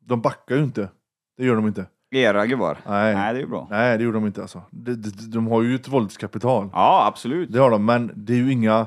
De 0.00 0.20
backar 0.20 0.56
ju 0.56 0.62
inte. 0.64 0.88
Det 1.36 1.44
gör 1.44 1.56
de 1.56 1.66
inte. 1.66 1.86
Era 2.10 2.46
gubbar. 2.46 2.78
Nej. 2.86 3.14
Nej, 3.14 3.32
det 3.32 3.38
är 3.38 3.42
ju 3.42 3.48
bra. 3.48 3.66
Nej, 3.70 3.98
det 3.98 4.04
gjorde 4.04 4.16
de 4.16 4.26
inte 4.26 4.42
alltså. 4.42 4.62
De, 4.70 4.94
de, 4.94 5.10
de 5.10 5.46
har 5.46 5.62
ju 5.62 5.74
ett 5.74 5.88
våldskapital. 5.88 6.70
Ja, 6.72 7.06
absolut. 7.06 7.52
Det 7.52 7.58
har 7.58 7.70
de, 7.70 7.84
men 7.84 8.12
det 8.14 8.32
är 8.32 8.36
ju 8.36 8.52
inga... 8.52 8.86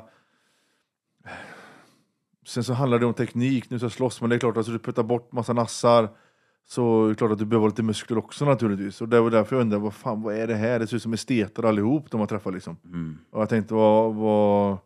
Sen 2.48 2.64
så 2.64 2.74
handlar 2.74 3.00
det 3.00 3.06
om 3.06 3.14
teknik, 3.14 3.70
nu 3.70 3.80
ska 3.80 3.86
jag 3.86 3.92
slåss, 3.92 4.22
men 4.22 4.30
det 4.30 4.36
är 4.36 4.40
klart 4.40 4.52
att 4.54 4.58
alltså, 4.58 4.72
du 4.72 4.80
puttar 4.80 5.04
bort 5.04 5.32
massa 5.32 5.54
nassar 5.54 6.10
så 6.68 7.06
är 7.06 7.10
det 7.10 7.16
klart 7.16 7.32
att 7.32 7.40
du 7.40 7.46
behöver 7.46 7.68
lite 7.68 7.84
muskler 7.84 8.18
också 8.18 8.46
naturligtvis. 8.46 9.02
Och 9.02 9.10
det 9.10 9.20
var 9.22 9.30
därför 9.30 9.56
jag 9.56 9.62
undrade, 9.62 9.84
vad 9.84 9.94
fan, 9.94 10.22
vad 10.22 10.36
är 10.36 10.48
det 10.48 10.56
här? 10.56 10.80
Det 10.80 10.88
ser 10.88 10.96
ut 10.96 11.04
som 11.04 11.14
esteter 11.14 11.64
allihop 11.66 12.12
de 12.12 12.20
har 12.20 12.28
träffat 12.28 12.54
liksom. 12.54 12.78
Mm. 12.86 13.18
Och 13.32 13.42
jag 13.42 13.50
tänkte, 13.50 13.74
vad, 13.74 14.16
vad... 14.16 14.78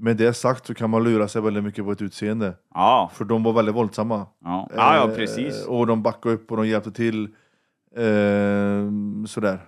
Med 0.00 0.16
det 0.16 0.34
sagt 0.34 0.66
så 0.66 0.74
kan 0.74 0.90
man 0.90 1.04
lura 1.04 1.28
sig 1.28 1.42
väldigt 1.42 1.64
mycket 1.64 1.84
på 1.84 1.92
ett 1.92 2.02
utseende. 2.02 2.54
Ja, 2.74 3.10
För 3.14 3.24
de 3.24 3.42
var 3.42 3.52
väldigt 3.52 3.74
våldsamma. 3.74 4.26
ja, 4.44 4.68
ja, 4.76 4.96
ja 4.96 5.08
Eh, 5.10 5.16
precis. 5.16 5.66
Och 5.66 5.86
de 5.86 6.02
backade 6.02 6.34
upp 6.34 6.50
och 6.50 6.56
de 6.56 6.68
hjälpte 6.68 6.92
till. 6.92 7.24
Eh, 7.96 8.90
sådär, 9.26 9.58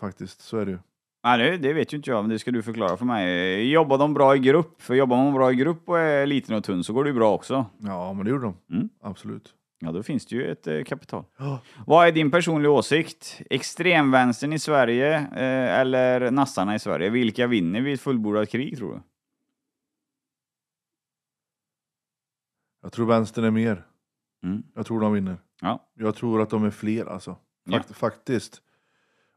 faktiskt. 0.00 0.40
Så 0.40 0.58
är 0.58 0.64
det 0.64 0.70
ju. 0.70 0.78
Ja, 1.22 1.36
det, 1.36 1.56
det 1.56 1.72
vet 1.72 1.92
ju 1.92 1.96
inte 1.96 2.10
jag, 2.10 2.22
men 2.22 2.30
det 2.30 2.38
ska 2.38 2.50
du 2.50 2.62
förklara 2.62 2.96
för 2.96 3.04
mig. 3.04 3.70
Jobbar 3.72 3.98
de 3.98 4.14
bra 4.14 4.36
i 4.36 4.38
grupp? 4.38 4.82
För 4.82 4.94
jobbar 4.94 5.16
man 5.16 5.34
bra 5.34 5.52
i 5.52 5.54
grupp 5.54 5.88
och 5.88 5.98
är 5.98 6.26
liten 6.26 6.56
och 6.56 6.64
tunn 6.64 6.84
så 6.84 6.92
går 6.92 7.04
det 7.04 7.10
ju 7.10 7.14
bra 7.16 7.34
också. 7.34 7.66
Ja, 7.78 8.12
men 8.12 8.24
det 8.24 8.30
gjorde 8.30 8.44
de. 8.44 8.74
Mm. 8.76 8.88
Absolut. 9.02 9.54
Ja, 9.80 9.92
då 9.92 10.02
finns 10.02 10.26
det 10.26 10.36
ju 10.36 10.50
ett 10.52 10.66
eh, 10.66 10.82
kapital. 10.82 11.24
Ja. 11.38 11.58
Vad 11.86 12.06
är 12.08 12.12
din 12.12 12.30
personliga 12.30 12.70
åsikt? 12.72 13.40
Extremvänstern 13.50 14.52
i 14.52 14.58
Sverige 14.58 15.14
eh, 15.16 15.80
eller 15.80 16.30
nassarna 16.30 16.74
i 16.74 16.78
Sverige? 16.78 17.10
Vilka 17.10 17.46
vinner 17.46 17.80
vid 17.80 17.94
ett 17.94 18.00
fullbordat 18.00 18.48
krig 18.48 18.78
tror 18.78 18.92
du? 18.94 19.00
Jag 22.86 22.92
tror 22.92 23.06
vänstern 23.06 23.44
är 23.44 23.50
mer. 23.50 23.86
Mm. 24.44 24.62
Jag 24.74 24.86
tror 24.86 25.00
de 25.00 25.12
vinner. 25.12 25.36
Ja. 25.60 25.88
Jag 25.94 26.14
tror 26.14 26.42
att 26.42 26.50
de 26.50 26.64
är 26.64 26.70
fler 26.70 27.06
alltså. 27.06 27.36
Ja. 27.64 27.72
Fakt, 27.78 27.96
Faktiskt. 27.96 28.62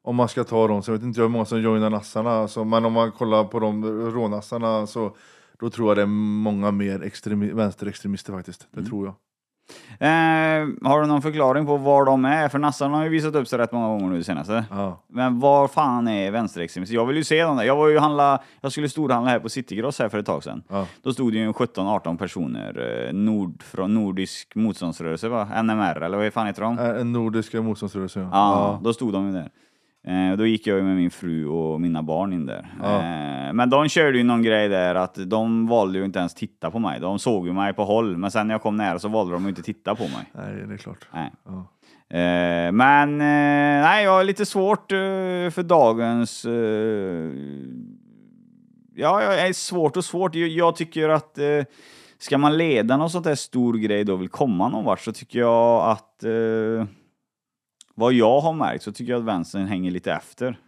Om 0.02 0.16
man 0.16 0.28
ska 0.30 0.44
ta 0.44 0.68
dem, 0.68 0.84
så 0.84 0.92
jag 0.92 0.98
vet 0.98 1.06
inte 1.06 1.22
hur 1.22 1.28
många 1.28 1.46
som 1.46 1.62
joinar 1.62 1.90
nassarna, 1.90 2.30
alltså, 2.32 2.64
men 2.64 2.86
om 2.86 2.94
man 2.94 3.12
kollar 3.12 3.44
på 3.44 3.60
de 3.60 3.86
rånassarna 3.86 4.88
så 4.88 5.16
då 5.60 5.70
tror 5.70 5.88
jag 5.90 5.98
det 5.98 6.02
är 6.02 6.06
många 6.06 6.72
mer 6.72 7.00
extremi- 7.00 7.54
vänsterextremister 7.54 8.34
faktiskt. 8.34 8.68
Det 8.72 8.80
Mm. 8.80 8.90
tror 8.90 9.06
jag. 9.06 9.16
Eh, 10.00 10.90
har 10.90 11.02
du 11.02 11.08
någon 11.08 11.22
förklaring 11.22 11.66
på 11.66 11.78
var 11.78 12.06
de 12.06 12.26
är? 12.26 12.50
För 12.50 12.60
nassarna 12.60 12.98
har 12.98 13.04
ju 13.04 13.10
visat 13.10 13.36
upp 13.36 13.48
sig 13.48 13.60
rätt 13.60 13.72
många 13.72 13.88
gånger 13.88 14.10
nu 14.10 14.24
senaste. 14.24 14.66
Ja. 14.72 15.04
Men 15.08 15.40
var 15.40 15.68
fan 15.68 16.08
är 16.08 16.32
vänsterextremister? 16.32 16.96
Jag 16.96 17.06
vill 17.06 17.18
ju 17.18 17.24
se 17.24 17.44
dem 17.44 17.58
där. 17.58 17.64
Jag 17.64 17.76
var 17.76 17.88
ju 17.88 18.00
handla, 18.00 18.42
jag 18.62 18.72
skulle 18.72 18.90
storhandla 18.90 19.32
här 19.32 19.40
på 19.40 19.50
Citygross 19.50 20.00
här 20.00 20.10
för 20.10 20.18
ett 20.18 20.26
tag 20.26 20.44
sedan. 20.44 20.64
Ja. 20.70 20.86
Då 21.04 21.14
stod 21.14 21.32
det 21.32 21.38
ju 21.38 21.44
en 21.44 21.54
17-18 21.54 22.18
personer, 22.18 23.08
eh, 23.08 23.14
nord, 23.14 23.64
från 23.64 23.94
Nordisk 23.94 24.56
motståndsrörelse 24.56 25.28
va? 25.30 25.48
NMR 25.64 26.02
eller 26.02 26.18
vad 26.18 26.34
fan 26.34 26.48
heter 26.48 26.62
de? 26.62 26.80
En 26.80 27.12
nordiska 27.12 27.62
motståndsrörelse. 27.62 28.20
Ja. 28.20 28.30
Ja, 28.32 28.80
då 28.84 28.94
stod 28.94 29.14
de 29.14 29.28
ju 29.28 29.34
där. 29.34 29.50
Eh, 30.08 30.38
då 30.38 30.46
gick 30.46 30.68
jag 30.68 30.84
med 30.84 30.96
min 30.96 31.12
fru 31.12 31.48
och 31.48 31.82
mina 31.82 32.04
barn 32.04 32.34
in 32.34 32.46
där. 32.46 32.68
Ja. 32.82 32.96
Eh, 32.96 33.54
men 33.54 33.70
de 33.70 33.90
körde 33.90 34.18
ju 34.18 34.24
någon 34.24 34.44
grej 34.44 34.70
där 34.70 34.96
att 34.96 35.30
de 35.30 35.68
valde 35.68 36.00
ju 36.00 36.06
inte 36.06 36.20
ens 36.20 36.34
titta 36.34 36.72
på 36.72 36.80
mig. 36.80 37.00
De 37.00 37.20
såg 37.20 37.48
ju 37.48 37.54
mig 37.54 37.74
på 37.74 37.86
håll, 37.86 38.18
men 38.18 38.32
sen 38.32 38.48
när 38.48 38.54
jag 38.54 38.62
kom 38.62 38.78
nära 38.78 39.00
så 39.00 39.08
valde 39.08 39.34
de 39.34 39.44
ju 39.44 39.50
inte 39.50 39.62
titta 39.62 39.96
på 39.96 40.04
mig. 40.04 40.32
Nej, 40.32 40.68
det 40.68 40.74
är 40.74 40.78
klart. 40.78 41.08
Nej. 41.14 41.32
Ja. 41.46 41.74
Eh, 42.18 42.72
men 42.72 43.18
nej, 43.18 44.04
jag 44.04 44.12
har 44.12 44.24
lite 44.24 44.46
svårt 44.46 44.92
för 45.52 45.64
dagens... 45.64 46.46
Ja, 48.96 49.24
jag 49.24 49.48
är 49.48 49.54
svårt 49.54 49.98
och 49.98 50.06
svårt. 50.06 50.36
Jag, 50.36 50.48
jag 50.48 50.76
tycker 50.76 51.10
att 51.10 51.40
ska 52.18 52.38
man 52.38 52.58
leda 52.58 52.98
någon 52.98 53.10
sånt 53.10 53.26
där 53.26 53.36
stor 53.36 53.74
grej 53.74 54.04
då 54.04 54.16
vill 54.16 54.30
komma 54.30 54.70
någon 54.70 54.86
vart 54.86 55.00
så 55.00 55.12
tycker 55.12 55.40
jag 55.40 55.90
att 55.90 56.24
vad 58.00 58.14
jag 58.14 58.40
har 58.40 58.54
märkt 58.54 58.84
så 58.84 58.92
tycker 58.92 59.12
jag 59.12 59.20
att 59.20 59.26
vänstern 59.26 59.68
hänger 59.68 59.92
lite 59.92 60.14
efter. 60.14 60.60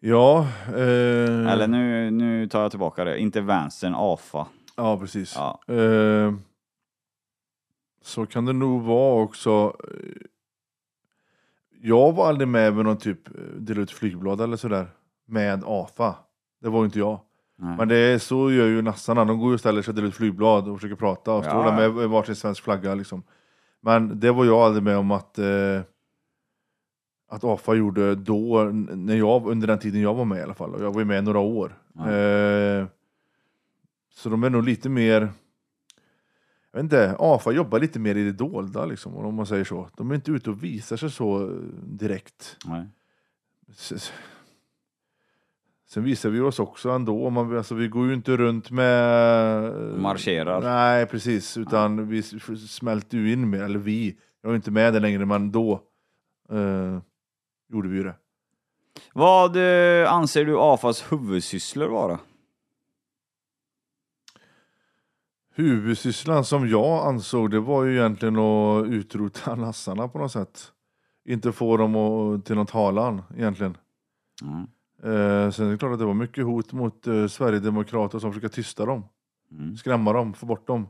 Ja, 0.00 0.46
eh, 0.68 1.52
Eller 1.52 1.66
nu, 1.66 2.10
nu 2.10 2.48
tar 2.48 2.62
jag 2.62 2.70
tillbaka 2.70 3.04
det. 3.04 3.18
Inte 3.18 3.40
vänstern, 3.40 3.94
AFA. 3.96 4.46
ja 4.76 4.98
precis. 4.98 5.34
Ja. 5.36 5.74
Eh, 5.74 6.34
så 8.02 8.26
kan 8.26 8.44
det 8.44 8.52
nog 8.52 8.82
vara 8.82 9.22
också. 9.22 9.76
Jag 11.82 12.12
var 12.12 12.28
aldrig 12.28 12.48
med 12.48 12.74
med 12.74 12.84
någon 12.84 12.96
typ 12.96 13.28
eh, 13.28 13.34
dela 13.58 13.80
ut 13.80 13.90
flygblad 13.90 14.40
eller 14.40 14.56
sådär 14.56 14.86
med 15.26 15.62
AFA. 15.66 16.14
Det 16.62 16.68
var 16.68 16.84
inte 16.84 16.98
jag. 16.98 17.20
Nej. 17.58 17.76
Men 17.78 17.88
det 17.88 17.96
är, 17.96 18.18
så 18.18 18.52
gör 18.52 18.66
ju 18.66 18.82
nassarna. 18.82 19.24
De 19.24 19.38
går 19.38 19.48
ju 19.48 19.54
och 19.54 19.60
ställer 19.60 19.82
sig 19.82 19.90
och 19.92 19.94
delar 19.94 20.08
ut 20.08 20.14
flygblad 20.14 20.68
och 20.68 20.76
försöker 20.76 20.96
prata 20.96 21.32
och 21.32 21.44
står 21.44 21.64
Ja, 21.64 21.70
där 21.70 21.92
med 21.92 22.08
varsin 22.08 22.34
svensk 22.36 22.64
flagga 22.64 22.94
liksom. 22.94 23.22
Men 23.80 24.20
det 24.20 24.32
var 24.32 24.44
jag 24.44 24.58
aldrig 24.58 24.82
med 24.82 24.96
om 24.96 25.10
att 25.10 25.38
eh, 25.38 25.80
att 27.28 27.44
AFA 27.44 27.74
gjorde 27.74 28.14
då, 28.14 28.64
när 28.94 29.16
jag, 29.16 29.46
under 29.46 29.66
den 29.66 29.78
tiden 29.78 30.00
jag 30.00 30.14
var 30.14 30.24
med 30.24 30.38
i 30.38 30.42
alla 30.42 30.54
fall. 30.54 30.74
Och 30.74 30.82
jag 30.82 30.92
var 30.92 31.00
ju 31.00 31.04
med 31.04 31.24
några 31.24 31.38
år. 31.38 31.78
Ja. 31.92 32.10
Eh, 32.10 32.86
så 34.14 34.28
de 34.28 34.44
är 34.44 34.50
nog 34.50 34.64
lite 34.64 34.88
mer, 34.88 35.20
jag 36.72 36.78
vet 36.78 36.82
inte, 36.82 37.16
AFA 37.18 37.52
jobbar 37.52 37.80
lite 37.80 37.98
mer 37.98 38.14
i 38.14 38.24
det 38.24 38.32
dolda 38.32 38.86
liksom, 38.86 39.16
om 39.16 39.34
man 39.34 39.46
säger 39.46 39.64
så. 39.64 39.88
De 39.96 40.10
är 40.10 40.14
inte 40.14 40.30
ute 40.30 40.50
och 40.50 40.64
visar 40.64 40.96
sig 40.96 41.10
så 41.10 41.60
direkt. 41.82 42.56
Nej. 42.66 42.86
Sen 45.88 46.04
visar 46.04 46.30
vi 46.30 46.40
oss 46.40 46.58
också 46.58 46.90
ändå, 46.90 47.30
man, 47.30 47.56
alltså, 47.56 47.74
vi 47.74 47.88
går 47.88 48.06
ju 48.06 48.14
inte 48.14 48.36
runt 48.36 48.70
med... 48.70 49.72
Marscherar. 49.98 50.60
Nej, 50.60 51.06
precis, 51.06 51.56
utan 51.56 52.08
vi 52.08 52.22
smälter 52.22 53.18
ju 53.18 53.32
in 53.32 53.50
mer, 53.50 53.62
eller 53.62 53.78
vi, 53.78 54.16
jag 54.42 54.52
är 54.52 54.56
inte 54.56 54.70
med 54.70 54.92
där 54.92 55.00
längre, 55.00 55.26
men 55.26 55.52
då 55.52 55.72
eh, 56.50 56.98
gjorde 57.68 57.88
vi 57.88 57.96
ju 57.96 58.04
det. 58.04 58.14
Vad 59.12 59.56
eh, 59.56 60.12
anser 60.12 60.44
du 60.44 60.58
AFAs 60.58 61.12
huvudsysslor 61.12 61.88
vara? 61.88 62.18
Huvudsysslan 65.54 66.44
som 66.44 66.68
jag 66.68 67.06
ansåg 67.06 67.50
det 67.50 67.60
var 67.60 67.84
ju 67.84 67.98
egentligen 67.98 68.36
att 68.36 68.86
utrota 68.86 69.54
nassarna 69.54 70.08
på 70.08 70.18
något 70.18 70.32
sätt. 70.32 70.72
Inte 71.24 71.52
få 71.52 71.76
dem 71.76 71.96
att, 71.96 72.44
till 72.44 72.56
någon 72.56 72.66
talan 72.66 73.22
egentligen. 73.36 73.76
Mm. 74.42 74.62
Eh, 75.02 75.50
sen 75.50 75.66
är 75.66 75.70
det 75.70 75.78
klart 75.78 75.92
att 75.92 75.98
det 75.98 76.04
var 76.04 76.14
mycket 76.14 76.44
hot 76.44 76.72
mot 76.72 77.06
eh, 77.06 77.26
Sverigedemokrater 77.26 78.18
som 78.18 78.32
försöker 78.32 78.48
tysta 78.48 78.86
dem. 78.86 79.04
Mm. 79.50 79.76
Skrämma 79.76 80.12
dem, 80.12 80.34
få 80.34 80.46
bort 80.46 80.66
dem. 80.66 80.88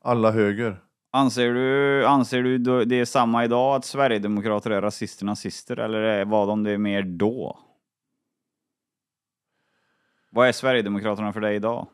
Alla 0.00 0.30
höger. 0.30 0.82
Anser 1.16 1.54
du, 1.54 2.06
anser 2.06 2.42
du 2.42 2.84
det 2.84 3.00
är 3.00 3.04
samma 3.04 3.44
idag 3.44 3.76
att 3.76 3.84
Sverigedemokrater 3.84 4.70
är 4.70 4.82
rasister 4.82 5.26
nazister 5.26 5.76
eller 5.76 6.24
var 6.24 6.46
de 6.46 6.62
det 6.62 6.78
mer 6.78 7.02
då? 7.02 7.58
Vad 10.30 10.48
är 10.48 10.52
Sverigedemokraterna 10.52 11.32
för 11.32 11.40
dig 11.40 11.56
idag? 11.56 11.88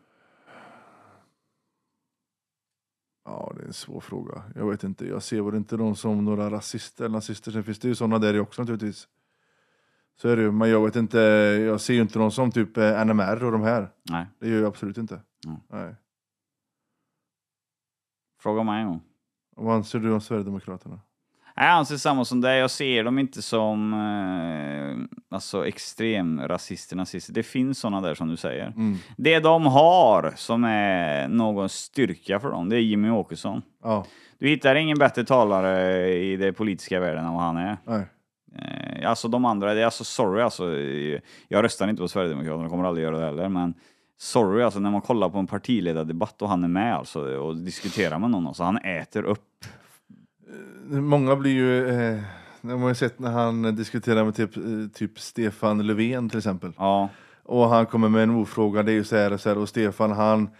Ja, 3.24 3.52
det 3.56 3.62
är 3.62 3.66
en 3.66 3.72
svår 3.72 4.00
fråga. 4.00 4.42
Jag 4.54 4.70
vet 4.70 4.84
inte. 4.84 5.06
Jag 5.06 5.22
ser 5.22 5.42
väl 5.42 5.54
inte 5.54 5.76
dem 5.76 5.96
som 5.96 6.24
några 6.24 6.50
rasister 6.50 7.04
eller 7.04 7.14
nazister. 7.14 7.50
Sen 7.52 7.64
finns 7.64 7.78
det 7.78 7.88
ju 7.88 7.94
sådana 7.94 8.18
där 8.18 8.40
också 8.40 8.62
naturligtvis. 8.62 9.08
Så 10.16 10.28
är 10.28 10.36
det 10.36 10.42
ju. 10.42 10.52
Men 10.52 10.70
jag 10.70 10.84
vet 10.84 10.96
inte. 10.96 11.18
Jag 11.66 11.80
ser 11.80 11.94
ju 11.94 12.00
inte 12.00 12.18
dem 12.18 12.30
som 12.30 12.50
typ 12.50 12.76
eh, 12.76 13.04
NMR 13.04 13.44
och 13.44 13.52
de 13.52 13.62
här. 13.62 13.88
Nej, 14.10 14.26
Det 14.38 14.48
gör 14.48 14.60
jag 14.60 14.68
absolut 14.68 14.98
inte. 14.98 15.20
Mm. 15.46 15.60
Nej. 15.70 15.94
fråga 18.38 18.62
mig 18.62 18.80
en 18.80 18.88
gång. 18.88 19.11
Vad 19.57 19.74
anser 19.74 19.98
du 19.98 20.12
om 20.12 20.20
Sverigedemokraterna? 20.20 21.00
Jag 21.57 21.66
anser 21.66 21.96
samma 21.96 22.24
som 22.24 22.40
dig. 22.40 22.59
Jag 22.59 22.70
ser 22.70 23.05
dem 23.05 23.18
inte 23.18 23.42
som 23.42 23.92
eh, 23.92 25.16
alltså 25.36 25.66
extrem 25.66 26.40
rasister, 26.40 26.96
nazister. 26.96 27.32
Det 27.32 27.42
finns 27.42 27.78
sådana 27.78 28.00
där 28.00 28.14
som 28.14 28.28
du 28.28 28.36
säger. 28.36 28.66
Mm. 28.66 28.96
Det 29.16 29.38
de 29.38 29.66
har 29.66 30.32
som 30.36 30.64
är 30.64 31.28
någon 31.28 31.68
styrka 31.68 32.40
för 32.40 32.50
dem, 32.50 32.68
det 32.68 32.76
är 32.76 32.80
Jimmy 32.80 33.11
Åkesson. 33.11 33.62
Ja, 33.82 34.07
Du 34.38 34.48
hittar 34.48 34.74
ingen 34.74 34.98
bättre 34.98 35.24
talare 35.24 36.09
i 36.14 36.36
den 36.36 36.55
politiska 36.55 37.00
världen 37.00 37.24
än 37.24 37.32
vad 37.32 37.42
han 37.42 37.57
är. 37.57 37.76
nej. 37.86 38.07
Eh, 38.59 39.09
alltså 39.11 39.28
de 39.28 39.44
andra, 39.44 39.74
det 39.74 39.80
är 39.80 39.84
alltså 39.84 40.05
sorry 40.05 40.42
alltså. 40.42 40.64
Jag 41.48 41.64
röstar 41.64 41.88
inte 41.88 42.00
på 42.03 42.09
Sverigedemokraterna, 42.09 42.68
kommer 42.68 42.84
aldrig 42.84 43.05
göra 43.05 43.18
det 43.18 43.24
heller, 43.24 43.48
men 43.48 43.74
sorry 44.22 44.62
alltså 44.62 44.80
när 44.80 44.90
man 44.90 45.00
kollar 45.00 45.28
på 45.28 45.38
en 45.38 45.46
partiledardebatt 45.46 46.42
och 46.42 46.48
han 46.48 46.64
är 46.64 46.68
med 46.68 46.94
alltså 46.94 47.20
och 47.36 47.56
diskuterar 47.56 48.18
med 48.18 48.30
någon, 48.30 48.46
alltså 48.46 48.62
han 48.62 48.78
äter 48.78 49.22
upp. 49.22 49.64
Många 50.88 51.36
blir 51.36 51.52
ju... 51.52 51.88
Eh, 51.88 52.22
man 52.60 52.80
har 52.82 52.88
ju 52.88 52.94
sett 52.94 53.18
när 53.18 53.30
han 53.30 53.76
diskuterar 53.76 54.24
med 54.24 54.34
typ, 54.34 54.56
eh, 54.56 54.62
typ 54.94 55.18
Stefan 55.20 55.86
Löfven 55.86 56.28
till 56.28 56.38
exempel. 56.38 56.72
Ja, 56.78 57.08
Och 57.42 57.68
han 57.68 57.86
kommer 57.86 58.08
med 58.08 58.22
en 58.22 58.30
ofråga, 58.30 58.82
det 58.82 58.92
är 58.92 58.94
ju 58.94 59.04
så 59.04 59.16
här 59.16 59.32
och 59.32 59.40
så 59.40 59.48
här. 59.48 59.58
Och 59.58 59.68
Stefan 59.68 60.12
han, 60.12 60.50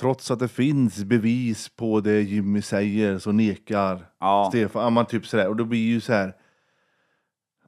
trots 0.00 0.30
att 0.30 0.38
det 0.38 0.48
finns 0.48 1.04
bevis 1.04 1.68
på 1.68 2.00
det 2.00 2.20
Jimmy 2.22 2.62
säger 2.62 3.18
så 3.18 3.32
nekar 3.32 4.06
ja. 4.20 4.46
Stefan. 4.48 4.92
Man 4.92 5.06
typ 5.06 5.26
så 5.26 5.36
där. 5.36 5.48
Och 5.48 5.56
då 5.56 5.64
blir 5.64 5.86
ju 5.86 6.00
så 6.00 6.12
här. 6.12 6.34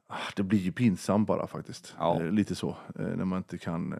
ah, 0.07 0.15
Det 0.35 0.43
blir 0.43 0.59
ju 0.59 0.71
pinsamt 0.71 1.27
bara 1.27 1.47
faktiskt. 1.47 1.95
Ja. 1.99 2.21
Eh, 2.21 2.31
Lite 2.31 2.55
så. 2.55 2.69
eh, 2.69 3.05
När 3.05 3.25
man 3.25 3.37
inte 3.37 3.57
kan. 3.57 3.95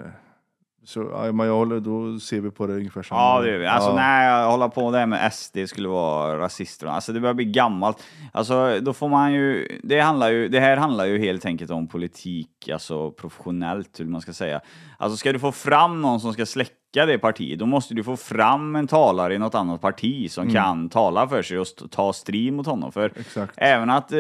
Så 0.83 1.09
ja, 1.11 1.31
men 1.31 1.47
jag 1.47 1.53
håller, 1.53 1.79
då 1.79 2.19
ser 2.19 2.41
vi 2.41 2.51
på 2.51 2.67
det 2.67 2.73
ungefär 2.73 3.03
samma. 3.03 3.21
Ja, 3.21 3.41
det, 3.41 3.67
alltså 3.71 3.89
Ja. 3.89 3.95
när 3.95 4.29
jag 4.29 4.51
håller 4.51 4.67
på 4.67 4.91
det 4.91 5.05
med 5.05 5.33
SD 5.33 5.57
skulle 5.67 5.87
vara 5.87 6.39
rasister. 6.39 6.87
Alltså 6.87 7.13
det 7.13 7.19
börjar 7.19 7.33
bli 7.33 7.45
gammalt. 7.45 8.03
Alltså 8.33 8.79
då 8.81 8.93
får 8.93 9.09
man 9.09 9.33
ju, 9.33 9.79
det 9.83 9.99
handlar 9.99 10.29
ju, 10.31 10.47
det 10.47 10.59
här 10.59 10.77
handlar 10.77 11.05
ju 11.05 11.19
helt 11.19 11.45
enkelt 11.45 11.71
om 11.71 11.87
politik, 11.87 12.69
alltså 12.73 13.11
professionellt 13.11 13.99
hur 13.99 14.05
man 14.05 14.21
ska 14.21 14.33
säga. 14.33 14.61
Alltså 14.97 15.17
ska 15.17 15.33
du 15.33 15.39
få 15.39 15.51
fram 15.51 16.01
någon 16.01 16.19
som 16.19 16.33
ska 16.33 16.45
släcka 16.45 16.71
det 16.93 17.17
partiet, 17.17 17.59
då 17.59 17.65
måste 17.65 17.93
du 17.93 18.03
få 18.03 18.17
fram 18.17 18.75
en 18.75 18.87
talare 18.87 19.35
i 19.35 19.39
något 19.39 19.55
annat 19.55 19.81
parti 19.81 20.31
som 20.31 20.45
kan 20.53 20.89
tala 20.89 21.27
för 21.27 21.41
sig 21.41 21.57
och 21.59 21.67
st- 21.67 21.87
ta 21.87 22.13
strid 22.13 22.53
mot 22.53 22.65
honom. 22.67 22.91
För 22.91 23.11
Exakt. 23.19 23.53
Även 23.57 23.89
att 23.89 24.11
eh, 24.11 24.17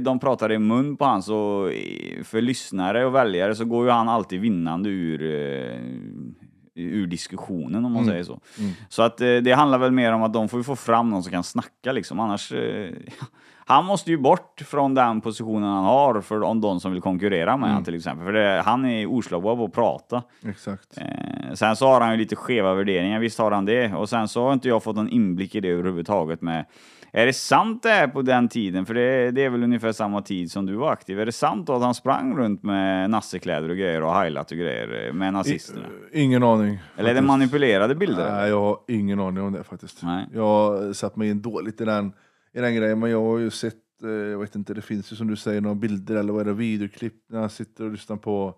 de 0.00 0.18
pratar 0.20 0.52
i 0.52 0.58
mun 0.58 0.96
på 0.96 1.04
han 1.04 1.22
så 1.22 1.68
eh, 1.68 2.22
för 2.24 2.40
lyssnare 2.40 3.04
och 3.06 3.14
väljare 3.14 3.54
så 3.54 3.64
går 3.64 3.84
ju 3.84 3.90
han 3.90 4.08
alltid 4.08 4.40
vinnande 4.40 4.88
ur, 4.88 5.22
eh, 5.22 5.80
ur 6.74 7.06
diskussionen 7.06 7.84
om 7.84 7.92
man 7.92 8.04
säger 8.06 8.24
så. 8.24 8.40
Så 8.88 9.02
att 9.02 9.20
eh, 9.20 9.36
det 9.36 9.52
handlar 9.52 9.78
väl 9.78 9.92
mer 9.92 10.12
om 10.12 10.22
att 10.22 10.32
de 10.32 10.48
får 10.48 10.62
få 10.62 10.76
fram 10.76 11.10
någon 11.10 11.22
som 11.22 11.32
kan 11.32 11.44
snacka 11.44 11.92
liksom, 11.92 12.20
annars 12.20 12.52
eh, 12.52 12.90
han 13.68 13.84
måste 13.84 14.10
ju 14.10 14.18
bort 14.18 14.62
från 14.66 14.94
den 14.94 15.20
positionen 15.20 15.62
han 15.68 15.84
har 15.84 16.20
för 16.20 16.42
om 16.42 16.60
de 16.60 16.80
som 16.80 16.92
vill 16.92 17.00
konkurrera 17.00 17.56
med 17.56 17.70
han 17.70 17.84
till 17.84 17.94
exempel. 17.94 18.24
För 18.26 18.32
det, 18.32 18.62
han 18.64 18.84
är 18.84 19.06
oslagbar 19.06 19.56
på 19.56 19.64
att 19.64 19.72
prata. 19.72 20.22
Exakt. 20.48 20.98
Eh, 20.98 21.52
sen 21.54 21.76
så 21.76 21.86
har 21.86 22.00
han 22.00 22.10
ju 22.12 22.16
lite 22.16 22.36
skeva 22.36 22.74
värderingar, 22.74 23.20
visst 23.20 23.38
har 23.38 23.50
han 23.50 23.64
det. 23.64 23.92
Och 23.94 24.08
sen 24.08 24.28
så 24.28 24.44
har 24.46 24.52
inte 24.52 24.68
jag 24.68 24.82
fått 24.82 24.96
någon 24.96 25.08
inblick 25.08 25.54
i 25.54 25.60
det 25.60 25.68
överhuvudtaget 25.68 26.42
med 26.42 26.64
är 27.12 27.26
det 27.26 27.32
sant 27.32 27.82
det 27.82 27.88
här 27.88 28.08
på 28.08 28.22
den 28.22 28.48
tiden? 28.48 28.86
För 28.86 28.94
det, 28.94 29.30
det 29.30 29.44
är 29.44 29.50
väl 29.50 29.62
ungefär 29.64 29.92
samma 29.92 30.22
tid 30.22 30.50
som 30.52 30.66
du 30.66 30.74
var 30.74 30.92
aktiv. 30.92 31.20
Är 31.20 31.26
det 31.26 31.32
sant 31.32 31.66
då 31.66 31.72
att 31.72 31.82
han 31.82 31.94
sprang 31.94 32.36
runt 32.36 32.62
med 32.62 33.10
nassekläder 33.10 33.68
och 33.68 33.76
grejer 33.76 34.02
och 34.02 34.22
highlight 34.22 34.50
och 34.50 34.56
grejer 34.58 35.06
eh, 35.06 35.12
med 35.12 35.32
nazisterna? 35.32 35.84
I- 36.12 36.22
Ingen 36.22 36.42
aning. 36.42 36.78
Eller 36.96 37.10
är 37.10 37.14
det 37.14 37.20
faktiskt. 37.20 37.26
manipulerade 37.28 37.94
bilder? 37.94 38.32
Nej, 38.32 38.48
jag 38.48 38.60
har 38.60 38.78
ingen 38.88 39.20
aning 39.20 39.42
om 39.44 39.52
det 39.52 39.64
faktiskt. 39.64 40.02
Nej. 40.02 40.26
Jag 40.34 40.42
har 40.42 40.92
satt 40.92 41.16
mig 41.16 41.30
in 41.30 41.42
dåligt 41.42 41.80
i 41.80 41.84
den, 41.84 42.12
i 42.56 42.60
den 42.60 42.74
grejen, 42.74 42.98
men 42.98 43.10
jag 43.10 43.22
har 43.22 43.38
ju 43.38 43.50
sett, 43.50 44.02
eh, 44.02 44.10
jag 44.10 44.38
vet 44.38 44.54
inte, 44.54 44.74
det 44.74 44.82
finns 44.82 45.12
ju 45.12 45.16
som 45.16 45.26
du 45.26 45.36
säger 45.36 45.60
några 45.60 45.74
bilder 45.74 46.16
eller 46.16 46.32
vad 46.32 46.40
är 46.40 46.44
det, 46.44 46.52
videoklipp 46.52 47.14
när 47.26 47.40
han 47.40 47.50
sitter 47.50 47.84
och 47.84 47.90
lyssnar 47.90 48.16
på, 48.16 48.54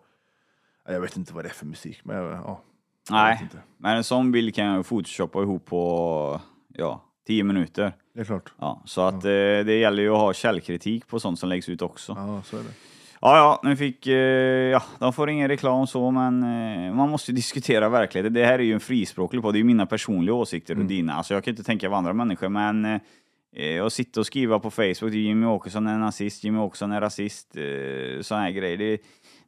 jag 0.89 1.01
vet 1.01 1.17
inte 1.17 1.35
vad 1.35 1.45
det 1.45 1.49
är 1.49 1.55
för 1.55 1.67
musik, 1.67 2.01
men 2.05 2.17
ja. 2.17 2.63
Nej, 3.11 3.49
men 3.77 3.97
en 3.97 4.05
sån 4.05 4.33
bild 4.33 4.55
kan 4.55 4.65
jag 4.65 4.87
photoshoppa 4.87 5.43
ihop 5.43 5.67
på 5.67 6.41
ja, 6.75 7.05
10 7.27 7.45
minuter. 7.45 7.93
Det 8.15 8.21
är 8.21 8.25
klart. 8.25 8.53
Ja, 8.59 8.83
så 8.85 9.01
att 9.01 9.25
eh, 9.25 9.31
det 9.65 9.79
gäller 9.79 10.03
ju 10.03 10.11
att 10.11 10.21
ha 10.21 10.33
källkritik 10.33 11.07
på 11.07 11.21
sånt 11.21 11.39
som 11.39 11.49
läggs 11.49 11.69
ut 11.69 11.83
också. 11.83 12.13
Ja, 12.17 12.43
så 12.45 12.57
är 12.57 12.63
det. 12.63 12.71
Ja, 13.21 13.37
ja, 13.37 13.61
nu 13.63 13.77
fick, 13.77 14.07
eh, 14.07 14.15
ja, 14.73 14.83
de 14.99 15.13
får 15.13 15.31
ingen 15.31 15.49
reklam 15.49 15.87
så, 15.87 16.11
men 16.11 16.43
eh, 16.43 16.95
man 16.95 17.11
måste 17.11 17.31
ju 17.31 17.35
diskutera 17.37 17.89
verkligheten. 17.89 18.33
Det 18.33 18.45
här 18.45 18.59
är 18.59 18.63
ju 18.63 18.73
en 18.73 18.81
frispråklig 18.81 19.43
podd, 19.43 19.55
det 19.55 19.57
är 19.57 19.61
ju 19.61 19.65
mina 19.65 19.87
personliga 19.87 20.35
åsikter 20.35 20.79
och 20.79 20.85
dina. 20.85 21.15
Alltså 21.15 21.35
jag 21.35 21.45
kan 21.45 21.53
inte 21.53 21.63
tänka 21.63 21.89
vad 21.89 21.99
andra 21.99 22.13
människor, 22.13 22.49
men 22.49 23.01
eh, 23.57 23.85
att 23.85 23.93
sitta 23.93 24.21
och 24.21 24.27
skriva 24.27 24.59
på 24.59 24.71
Facebook, 24.71 25.15
Jimmy 25.15 25.47
Åkesson 25.47 25.87
är 25.87 25.99
nazist, 25.99 26.45
Jimmy 26.45 26.59
Åkesson 26.59 26.93
är 26.93 27.01
rasist, 27.01 27.57
eh, 27.57 28.23
sådana 28.23 28.45
här 28.45 28.51
grejer. 28.51 28.77
Det, 28.77 28.99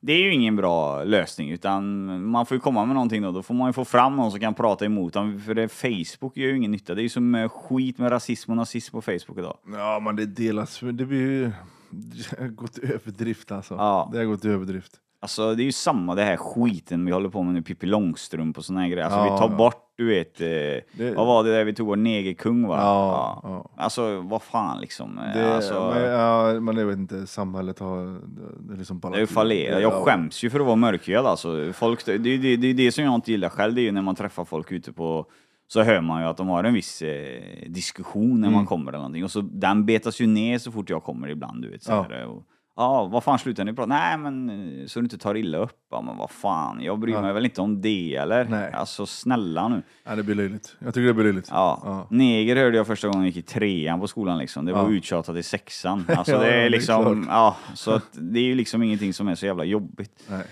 det 0.01 0.12
är 0.12 0.18
ju 0.18 0.34
ingen 0.34 0.57
bra 0.57 1.05
lösning, 1.05 1.51
utan 1.51 2.07
man 2.30 2.46
får 2.46 2.55
ju 2.55 2.61
komma 2.61 2.84
med 2.84 2.94
någonting 2.94 3.22
då. 3.22 3.32
Då 3.32 3.42
får 3.42 3.55
man 3.55 3.68
ju 3.68 3.72
få 3.72 3.84
fram 3.84 4.16
någon 4.16 4.30
som 4.30 4.40
kan 4.40 4.55
prata 4.55 4.84
emot 4.84 5.12
dem, 5.12 5.40
för 5.40 5.55
det, 5.55 5.68
Facebook 5.68 6.36
gör 6.36 6.48
ju 6.48 6.57
ingen 6.57 6.70
nytta. 6.70 6.94
Det 6.94 7.01
är 7.01 7.03
ju 7.03 7.09
som 7.09 7.48
skit 7.48 7.98
med 7.98 8.12
rasism 8.12 8.51
och 8.51 8.57
nazism 8.57 8.92
på 8.92 9.03
Facebook 9.03 9.38
idag. 9.38 9.57
Ja, 9.72 10.01
men 10.01 10.16
det 10.16 10.26
delas, 10.26 10.80
det 10.80 10.92
blir 10.92 11.20
ju 11.20 11.51
det 11.90 12.40
har 12.40 12.48
gått 12.48 12.72
till 12.72 12.90
överdrift 12.92 13.53
alltså. 13.53 13.74
Ja. 13.74 14.09
Det 14.12 14.18
har 14.18 14.24
gått 14.24 14.40
till 14.40 14.51
överdrift. 14.51 15.01
Alltså 15.22 15.54
det 15.54 15.62
är 15.62 15.64
ju 15.64 15.72
samma 15.72 16.14
det 16.14 16.22
här 16.22 16.36
skiten 16.36 17.04
vi 17.06 17.12
håller 17.12 17.28
på 17.28 17.42
med 17.42 17.54
nu, 17.54 17.62
Pippi 17.62 17.86
Långstrump 17.86 18.58
och 18.58 18.64
såna 18.64 18.80
här 18.80 18.88
grejer. 18.88 19.04
Alltså 19.04 19.18
Ja, 19.18 19.22
vi 19.24 19.38
tar 19.38 19.50
ja. 19.50 19.56
bort, 19.56 19.86
du 19.96 20.06
vet, 20.08 20.40
eh, 20.40 21.14
vad 21.16 21.26
var 21.26 21.44
det 21.44 21.50
där 21.52 21.64
vi 21.64 21.74
tog 21.74 21.86
bort? 21.86 21.98
Negerkung 21.98 22.66
va? 22.68 22.76
Ja, 22.80 23.40
ja. 23.42 23.70
Alltså 23.76 24.20
vad 24.20 24.42
fan 24.42 24.80
liksom. 24.80 25.18
eh, 25.18 25.24
Det, 25.34 25.54
alltså, 25.54 25.92
men, 25.94 26.02
ja, 26.10 26.60
men 26.60 26.76
jag 26.76 26.86
vet 26.86 26.96
inte, 26.98 27.26
samhället 27.26 27.78
har 27.78 28.04
det, 28.06 28.20
det 28.68 28.74
är 28.74 28.78
liksom 28.78 28.98
bara... 28.98 29.12
det 29.12 29.18
är 29.18 29.20
ju 29.20 29.26
fallerat. 29.26 29.82
Jag 29.82 29.92
skäms 29.92 30.42
ju 30.44 30.50
för 30.50 30.60
att 30.60 30.66
vara 30.66 30.76
mörkhyad 30.76 31.26
alltså. 31.26 31.72
Folk, 31.72 32.06
det, 32.06 32.18
det, 32.18 32.36
det, 32.38 32.56
det 32.56 32.66
är 32.68 32.74
det 32.74 32.92
som 32.92 33.04
jag 33.04 33.14
inte 33.14 33.30
gillar 33.30 33.48
själv, 33.48 33.74
det 33.74 33.80
är 33.80 33.84
ju 33.84 33.92
när 33.92 34.02
man 34.02 34.14
träffar 34.14 34.44
folk 34.44 34.72
ute 34.72 34.92
på 34.92 35.26
så 35.68 35.82
hör 35.82 36.00
man 36.00 36.22
ju 36.22 36.28
att 36.28 36.36
de 36.36 36.48
har 36.48 36.64
en 36.64 36.74
viss 36.74 37.02
eh, 37.02 37.40
diskussion 37.68 38.40
när 38.40 38.48
Mm. 38.48 38.52
man 38.52 38.66
kommer 38.66 38.90
eller 38.92 38.98
någonting. 38.98 39.24
Och 39.24 39.30
så 39.30 39.40
den 39.40 39.86
betas 39.86 40.20
ju 40.20 40.26
ner 40.26 40.58
så 40.58 40.72
fort 40.72 40.90
jag 40.90 41.02
kommer 41.02 41.28
ibland, 41.28 41.62
du 41.62 41.70
vet. 41.70 41.82
Så 41.82 41.92
Ja. 41.92 42.06
här, 42.10 42.26
och, 42.26 42.42
Ja, 42.81 43.05
vad 43.05 43.24
fan 43.24 43.39
slutar 43.39 43.64
ni 43.64 43.72
prata? 43.72 43.87
Nej, 43.87 44.18
men 44.18 44.51
eh, 44.81 44.87
så 44.87 45.01
du 45.01 45.05
inte 45.05 45.18
tar 45.18 45.37
illa 45.37 45.59
upp. 45.59 45.76
Ja, 45.91 46.03
men 46.03 46.16
vad 46.16 46.31
fan, 46.31 46.81
jag 46.83 46.99
bryr 46.99 47.20
mig 47.20 47.33
väl 47.33 47.45
inte 47.45 47.61
om 47.61 47.81
det 47.81 48.16
eller? 48.16 48.45
Nej. 48.45 48.72
Alltså 48.72 49.07
snälla 49.07 49.68
nu. 49.68 49.83
Ja, 50.05 50.16
det 50.16 50.22
blir 50.22 50.35
löjligt. 50.35 50.76
Jag 50.78 50.95
tycker 50.95 51.07
det 51.07 51.14
blir 51.14 51.24
löjligt. 51.24 51.49
Ja. 51.51 51.81
Ja. 51.85 52.07
Neger 52.11 52.57
hörde 52.57 52.76
jag 52.76 52.87
första 52.87 53.09
gången 53.09 53.20
jag 53.20 53.26
gick 53.26 53.37
i 53.37 53.43
trean 53.43 54.01
på 54.01 54.07
skolan 54.09 54.39
liksom. 54.39 54.64
Det 54.64 54.72
var 54.72 54.83
Ja. 54.83 54.91
uttjatat 54.91 55.37
i 55.37 55.43
sexan. 55.43 56.05
Alltså 56.16 56.33
det 56.33 56.45
det 56.45 56.53
är 56.55 56.66
är 56.66 56.70
liksom, 56.70 57.05
klart. 57.24 57.35
ja, 57.37 57.57
så 57.74 57.91
att 57.91 58.09
det 58.12 58.39
är 58.41 58.45
ju 58.45 58.55
liksom 58.55 58.83
ingenting 58.83 59.14
som 59.14 59.28
är 59.28 59.35
så 59.35 59.47
jävla 59.47 59.64
jobbigt. 59.64 60.24
Nej. 60.28 60.45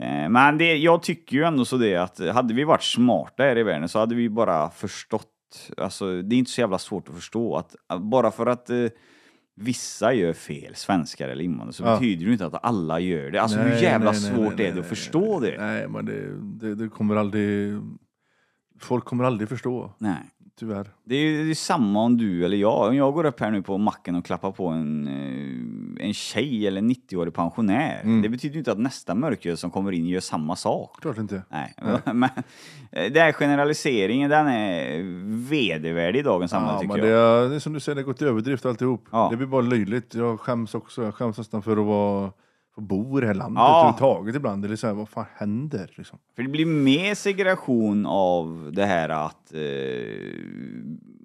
Eh, 0.00 0.28
Men 0.28 0.58
det, 0.58 0.76
jag 0.76 1.02
tycker 1.02 1.36
ju 1.36 1.42
ändå 1.44 1.64
så 1.64 1.76
det 1.76 1.96
att 1.96 2.18
hade 2.34 2.54
vi 2.54 2.64
varit 2.64 2.82
smarta 2.82 3.42
här 3.42 3.58
i 3.58 3.62
världen 3.62 3.88
så 3.88 3.98
hade 3.98 4.14
vi 4.14 4.28
bara 4.30 4.70
förstått, 4.70 5.26
alltså 5.76 6.22
det 6.22 6.34
är 6.34 6.38
inte 6.38 6.50
så 6.50 6.60
jävla 6.60 6.78
svårt 6.78 7.08
att 7.08 7.14
förstå 7.14 7.56
att 7.56 7.74
eh, 7.92 7.98
bara 7.98 8.30
för 8.30 8.46
att 8.46 8.70
vissa 9.56 10.12
gör 10.12 10.32
fel, 10.32 10.74
svenskar 10.74 11.28
eller 11.28 11.44
invandrare, 11.44 11.72
så 11.72 11.82
Ja. 11.84 11.94
betyder 11.98 12.26
det 12.26 12.32
inte 12.32 12.46
att 12.46 12.64
alla 12.64 13.00
gör 13.00 13.30
det. 13.30 13.38
Alltså 13.42 13.58
hur 13.58 13.70
Nej, 13.70 13.82
jävla 13.82 14.10
nej, 14.10 14.20
svårt 14.20 14.38
nej, 14.56 14.66
är 14.66 14.70
nej, 14.70 14.72
det 14.72 14.80
att 14.80 14.86
förstå 14.86 15.40
det? 15.40 15.56
Nej, 15.58 15.88
men 15.88 16.04
det, 16.06 16.36
det, 16.40 16.74
det 16.74 16.88
kommer 16.88 17.16
aldrig... 17.16 17.76
Folk 18.80 19.04
kommer 19.04 19.24
aldrig 19.24 19.48
förstå, 19.48 19.94
Nej. 19.98 20.30
Tyvärr. 20.58 20.86
Det 21.04 21.14
är 21.16 21.20
ju 21.20 21.44
det 21.44 21.50
är 21.50 21.54
samma 21.54 22.02
om 22.02 22.16
du 22.16 22.44
eller 22.44 22.56
jag. 22.56 22.88
Om 22.88 22.96
jag 22.96 23.14
går 23.14 23.26
upp 23.26 23.40
här 23.40 23.50
nu 23.50 23.62
på 23.62 23.78
macken 23.78 24.14
och 24.14 24.24
klappar 24.24 24.52
på 24.52 24.66
en, 24.66 25.08
eh, 25.08 26.06
en 26.06 26.14
tjej 26.14 26.66
eller 26.66 26.78
en 26.78 26.90
90-årig 26.90 27.34
pensionär. 27.34 28.00
Mm. 28.04 28.22
Det 28.22 28.28
betyder 28.28 28.54
ju 28.54 28.58
inte 28.58 28.72
att 28.72 28.78
nästa 28.78 29.14
mörkhyad 29.14 29.58
som 29.58 29.70
kommer 29.70 29.92
in 29.92 30.06
gör 30.06 30.20
samma 30.20 30.56
sak. 30.56 31.00
Klart 31.00 31.18
inte. 31.18 31.42
Nej, 31.48 31.74
men 32.04 32.30
eh, 32.92 33.12
den 33.12 33.22
här 33.22 33.32
generaliseringen 33.32 34.30
den 34.30 34.46
är 34.46 35.02
vedervärdig 35.48 36.18
i 36.18 36.22
dagens 36.22 36.50
samhälle 36.50 36.74
Ja, 36.74 36.80
tycker 36.80 37.02
men 37.02 37.10
jag. 37.10 37.42
det, 37.42 37.46
är, 37.46 37.48
det 37.48 37.54
är 37.54 37.58
som 37.58 37.72
du 37.72 37.80
säger, 37.80 37.96
det 37.96 38.02
gått 38.02 38.22
i 38.22 38.24
överdrift 38.24 38.66
alltihop. 38.66 39.08
Ja. 39.10 39.28
Det 39.30 39.36
blir 39.36 39.46
bara 39.46 39.62
löjligt. 39.62 40.14
Jag 40.14 40.40
skäms 40.40 40.74
också. 40.74 41.04
Jag 41.04 41.14
skäms 41.14 41.38
nästan 41.38 41.62
för 41.62 41.76
att 41.76 41.86
vara 41.86 42.32
för 42.76 42.82
att 42.82 42.88
bo 42.88 43.18
i 43.18 43.20
det 43.20 43.26
här 43.26 43.34
landet 43.34 43.60
Ja. 43.60 43.78
överhuvudtaget 43.78 44.36
ibland. 44.36 44.62
Det 44.62 44.74
är 44.74 44.76
så 44.76 44.86
här, 44.86 44.94
vad 44.94 45.08
fan 45.08 45.24
händer? 45.36 45.90
Liksom. 45.94 46.18
För 46.36 46.42
det 46.42 46.48
blir 46.48 46.66
mer 46.66 47.14
segregation 47.14 48.06
av 48.06 48.70
det 48.72 48.84
här 48.86 49.08
att 49.08 49.52
eh, 49.52 49.60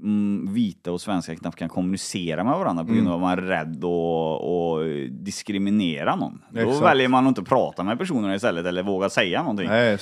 mm, 0.03 0.53
vita 0.53 0.91
och 0.91 1.01
svenskar 1.01 1.35
knappt 1.35 1.57
kan 1.57 1.69
kommunicera 1.69 2.43
med 2.43 2.53
varandra 2.57 2.83
på 2.83 2.87
grund 2.93 3.07
Mm. 3.07 3.11
av 3.13 3.15
att 3.15 3.21
man 3.21 3.31
är 3.31 3.41
rädd 3.49 3.85
att 3.85 4.43
att 4.43 5.25
diskriminera 5.25 6.15
någon. 6.15 6.41
Då 6.49 6.59
Exakt. 6.59 6.85
väljer 6.85 7.07
man 7.07 7.25
att 7.25 7.29
inte 7.37 7.43
prata 7.43 7.83
med 7.83 7.97
personerna 7.99 8.35
istället 8.35 8.65
eller 8.65 8.83
våga 8.83 9.09
säga 9.09 9.41
någonting. 9.41 9.67
Nej. 9.67 9.97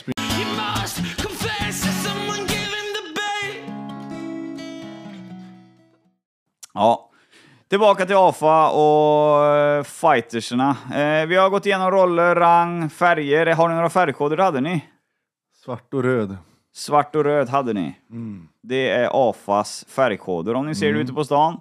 Ja. 6.74 7.09
Tillbaka 7.70 8.06
till 8.06 8.16
AFA 8.16 8.70
och 8.70 9.46
eh, 9.46 9.84
fightersna. 9.84 10.70
Eh, 10.94 11.26
vi 11.28 11.36
har 11.36 11.50
gått 11.50 11.66
igenom 11.66 11.92
roller, 11.92 12.36
rang, 12.36 12.90
färger. 12.90 13.46
Har 13.46 13.70
ni 13.70 13.76
några 13.76 13.90
färgkoder? 13.90 14.38
Hade 14.38 14.62
ni. 14.62 14.86
svart 15.64 15.94
och 15.94 16.04
röd. 16.04 16.38
Svart 16.74 17.16
och 17.16 17.24
röd 17.24 17.50
hade 17.50 17.74
ni. 17.74 17.96
Det 18.64 18.90
är 18.90 19.30
AFAs 19.30 19.86
färgkoder 19.90 20.54
om 20.54 20.66
ni 20.66 20.76
ser 20.76 20.94
det 20.94 21.00
ute 21.00 21.14
på 21.14 21.24
stan. 21.24 21.60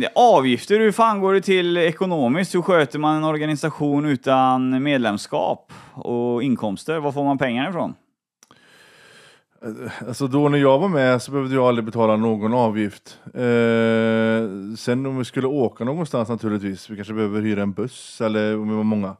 Ni. 0.00 0.06
Avgifter, 0.14 0.80
hur 0.80 0.92
fan 0.92 1.20
går 1.20 1.34
det 1.34 1.40
till 1.40 1.76
ekonomiskt? 1.76 2.54
Hur 2.54 2.62
sköter 2.62 2.98
man 2.98 3.16
en 3.16 3.24
organisation 3.24 4.04
utan 4.04 4.82
medlemskap 4.82 5.72
och 5.94 6.42
inkomster? 6.42 6.98
Var 6.98 7.12
får 7.12 7.24
man 7.24 7.38
pengarna 7.38 7.68
ifrån? 7.68 7.94
Alltså 10.08 10.26
då 10.26 10.48
när 10.48 10.58
jag 10.58 10.78
var 10.78 10.88
med 10.88 11.22
så 11.22 11.32
behövde 11.32 11.54
jag 11.54 11.64
aldrig 11.64 11.84
betala 11.84 12.16
någon 12.16 12.54
avgift. 12.54 13.20
Eh, 13.24 14.74
sen 14.76 15.06
om 15.06 15.18
vi 15.18 15.24
skulle 15.24 15.46
åka 15.46 15.84
någonstans 15.84 16.28
naturligtvis, 16.28 16.90
vi 16.90 16.96
kanske 16.96 17.14
behöver 17.14 17.40
hyra 17.40 17.62
en 17.62 17.72
buss 17.72 18.20
eller 18.20 18.58
om 18.58 18.68
vi 18.68 18.76
var 18.76 18.82
många. 18.82 19.16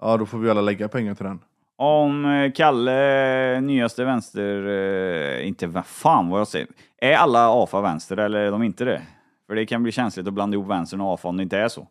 Ja, 0.00 0.16
då 0.16 0.26
får 0.26 0.38
vi 0.38 0.50
alla 0.50 0.60
lägga 0.60 0.88
pengar 0.88 1.14
till 1.14 1.24
den. 1.26 1.38
Om 1.76 2.24
eh, 2.24 2.52
Kalle, 2.52 3.60
nyaste 3.60 4.04
vänster, 4.04 4.66
eh, 4.68 5.48
inte 5.48 5.66
vad 5.66 5.86
fan 5.86 6.28
vad 6.28 6.40
jag 6.40 6.48
säger. 6.48 6.66
Är 7.00 7.12
alla 7.14 7.62
AFA 7.62 7.80
vänster 7.80 8.16
eller 8.16 8.38
är 8.38 8.50
de 8.50 8.62
inte 8.62 8.84
det? 8.84 9.02
För 9.46 9.54
det 9.54 9.66
kan 9.66 9.82
bli 9.82 9.92
känsligt 9.92 10.26
att 10.26 10.34
blanda 10.34 10.54
ihop 10.54 10.68
vänstern 10.70 11.00
och 11.00 11.14
AFA 11.14 11.28
om 11.28 11.36
det 11.36 11.42
inte 11.42 11.58
är 11.58 11.68
så. 11.68 11.86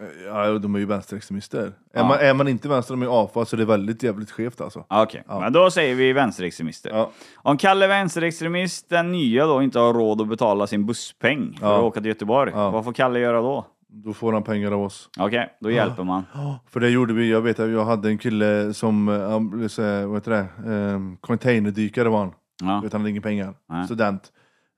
Eh, 0.00 0.06
Ja, 0.26 0.58
de 0.58 0.74
är 0.74 0.78
ju 0.78 0.86
vänsterextremister. 0.86 1.72
Ja. 1.92 2.00
Är, 2.00 2.04
man, 2.04 2.18
är 2.18 2.34
man 2.34 2.48
inte 2.48 2.68
vänster 2.68 2.94
de 2.94 3.02
är 3.02 3.24
AFA 3.24 3.44
så 3.44 3.56
är 3.56 3.58
det 3.58 3.64
väldigt 3.64 4.02
jävligt 4.02 4.30
skevt 4.30 4.60
alltså. 4.60 4.84
Ah, 4.88 5.02
Okej, 5.02 5.22
men 5.28 5.52
då 5.52 5.70
säger 5.70 5.94
vi 5.94 6.12
vänsterextremister. 6.12 6.90
Ja. 6.90 7.10
Om 7.36 7.56
Kalle 7.56 7.86
vänsterextremist, 7.86 8.88
den 8.88 9.12
nya 9.12 9.46
då, 9.46 9.62
inte 9.62 9.78
har 9.78 9.94
råd 9.94 10.20
att 10.20 10.28
betala 10.28 10.66
sin 10.66 10.86
busspeng 10.86 11.56
för 11.60 11.66
Ja. 11.66 11.76
att 11.78 11.84
åka 11.84 12.00
till 12.00 12.08
Göteborg, 12.08 12.52
Ja. 12.54 12.70
vad 12.70 12.84
får 12.84 12.92
Kalle 12.92 13.18
göra 13.20 13.40
då? 13.40 13.66
Då 13.90 14.12
får 14.12 14.32
han 14.32 14.42
pengar 14.42 14.72
av 14.72 14.82
oss. 14.82 15.10
Okej, 15.18 15.56
då 15.60 15.70
hjälper 15.70 16.04
man. 16.04 16.22
För 16.70 16.80
det 16.80 16.88
gjorde 16.90 17.12
vi, 17.14 17.30
jag 17.30 17.40
vet 17.40 17.60
att 17.60 17.70
jag 17.70 17.84
hade 17.84 18.08
en 18.08 18.18
kille 18.18 18.74
som, 18.74 19.08
eh, 19.08 20.06
vad 20.06 20.14
heter 20.16 20.30
det, 20.30 20.70
um, 20.70 21.16
containerdykare 21.16 22.08
var 22.08 22.18
han. 22.18 22.32
Ja. 22.62 22.80
Vet, 22.82 22.92
han 22.92 23.00
hade 23.00 23.10
inga 23.10 23.20
pengar, 23.20 23.54
student. 23.84 24.22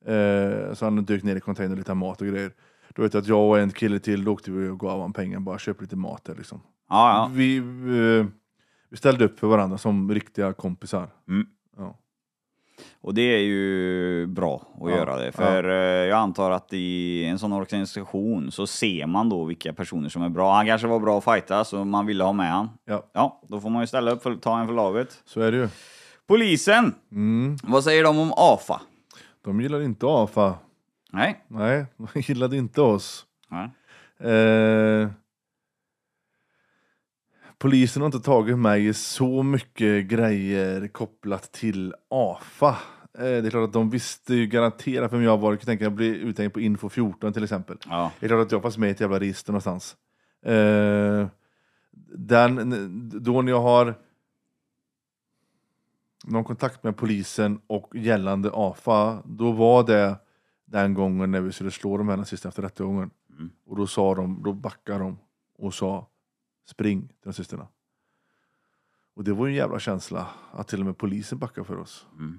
Eh, 0.07 0.75
så 0.75 0.85
han 0.87 1.05
dök 1.05 1.23
ner 1.23 1.37
i 1.37 1.41
container 1.41 1.77
lite 1.77 1.95
mat 1.95 2.21
och 2.21 2.27
grejer. 2.27 2.51
Då 2.95 3.03
vet 3.03 3.15
jag 3.15 3.21
att 3.21 3.29
jag 3.29 3.49
och 3.49 3.59
en 3.59 3.71
kille 3.71 3.99
till, 3.99 4.25
då 4.25 4.33
åkte 4.33 4.51
vi 4.51 4.69
och 4.69 4.81
gav 4.81 4.91
honom 4.91 5.13
pengar, 5.13 5.41
bara 5.41 5.59
köpte 5.59 5.85
lite 5.85 5.97
mat 5.97 6.25
där 6.25 6.35
liksom. 6.35 6.61
Ja, 6.89 7.11
ja. 7.13 7.31
Vi, 7.35 7.57
eh, 7.57 8.27
vi 8.89 8.97
ställde 8.97 9.25
upp 9.25 9.41
för 9.41 9.47
varandra 9.47 9.79
som 9.79 10.15
riktiga 10.15 10.53
kompisar. 10.53 11.09
Mm. 11.29 11.47
Ja. 11.77 11.97
Och 13.01 13.15
det 13.15 13.23
är 13.23 13.39
ju 13.39 14.27
bra 14.27 14.55
att 14.81 14.91
Ja, 14.91 14.97
göra 14.97 15.17
det. 15.17 15.33
För 15.33 15.69
eh, 15.69 16.09
jag 16.09 16.19
antar 16.19 16.51
att 16.51 16.73
i 16.73 17.25
en 17.25 17.39
sån 17.39 17.53
organisation 17.53 18.51
så 18.51 18.67
ser 18.67 19.07
man 19.07 19.29
då 19.29 19.45
vilka 19.45 19.73
personer 19.73 20.09
som 20.09 20.23
är 20.23 20.29
bra. 20.29 20.55
Han 20.55 20.67
kanske 20.67 20.87
var 20.87 21.01
bra 21.01 21.19
att 21.19 21.25
fighta 21.25 21.65
så 21.65 21.85
man 21.85 22.07
ville 22.07 22.25
ha 22.25 22.33
med 22.33 22.53
han. 22.53 22.69
Ja. 22.85 23.11
Ja, 23.13 23.43
då 23.49 23.61
får 23.61 23.71
man 23.71 23.83
ju 23.83 23.87
ställa 23.87 24.11
upp 24.11 24.23
för 24.23 24.35
ta 24.35 24.61
en 24.61 24.67
för 24.67 24.75
laget. 24.75 25.23
Så 25.25 25.41
är 25.41 25.53
det 25.53 25.59
ju. 25.59 25.69
Polisen! 26.27 26.95
Mm. 27.13 27.57
Vad 27.63 27.85
säger 27.85 28.05
de 28.05 28.19
om 28.19 28.33
AFA? 28.37 28.81
De 29.45 29.61
gillar 29.61 29.81
inte 29.83 30.07
AFA. 30.09 30.55
Nej. 31.13 31.45
Nej, 31.49 31.87
de 31.97 32.21
gillade 32.21 32.57
inte 32.57 32.81
oss. 32.81 33.27
Nej. 33.49 33.71
Eh, 34.33 35.09
polisen 37.59 38.03
har 38.03 38.07
inte 38.07 38.21
tagit 38.21 38.59
mig 38.59 38.87
i 38.87 38.95
så 38.95 39.43
mycket 39.43 40.07
grejer 40.07 40.89
kopplat 40.89 41.53
till 41.53 41.95
AFA. 42.09 42.69
Eh, 43.15 43.23
det 43.23 43.47
är 43.47 43.51
klart 43.51 43.69
att 43.69 43.73
de 43.73 43.91
visste 43.91 44.35
ju 44.35 44.47
garanterat 44.47 45.13
vem 45.13 45.23
jag 45.23 45.39
var. 45.39 45.53
Jag 45.53 45.61
tänka 45.61 45.87
att 45.87 45.93
bli 45.93 46.07
uthängd 46.07 46.53
på 46.53 46.61
Info 46.61 46.89
14 46.89 47.33
till 47.33 47.45
exempel. 47.45 47.79
Ja. 47.89 48.13
Det 48.21 48.27
är 48.27 48.29
klart 48.29 48.47
att 48.47 48.53
jag 48.53 48.63
fanns 48.63 48.79
med 48.79 48.89
i 48.89 48.93
ett 48.93 49.01
jävla 49.01 49.21
register 49.21 49.53
någonstans. 49.53 49.97
Eh, 50.43 51.27
den, 52.13 53.11
då 53.25 53.43
när 53.43 53.53
jag 53.53 53.61
har 53.61 53.95
någon 56.25 56.45
kontakt 56.45 56.85
med 56.85 56.97
polisen 56.97 57.61
och 57.67 57.97
gällande 57.97 58.51
AFA, 58.55 59.23
då 59.25 59.53
var 59.53 59.85
det 59.85 60.17
den 60.71 60.95
gången 60.95 61.31
när 61.31 61.41
vi 61.41 61.53
skulle 61.53 61.71
slå 61.71 61.97
de 61.97 62.09
här 62.09 62.17
nazisterna 62.17 62.49
efter 62.49 62.63
rättegången. 62.63 63.11
Mm. 63.31 63.51
Och 63.67 63.77
då 63.77 63.87
sa 63.87 64.15
de, 64.15 64.43
då 64.43 64.53
backade 64.53 64.99
de 64.99 65.19
och 65.59 65.75
sa 65.75 66.07
spring 66.67 67.09
till 67.09 67.17
nazisterna. 67.29 67.67
Och 69.15 69.25
det 69.25 69.33
var 69.33 69.47
ju 69.47 69.51
en 69.53 69.57
jävla 69.57 69.79
känsla 69.79 70.27
att 70.53 70.69
till 70.69 70.81
och 70.81 70.87
med 70.87 70.99
polisen 70.99 71.39
backade 71.39 71.67
för 71.67 71.79
oss. 71.79 72.07
Mm. 72.19 72.39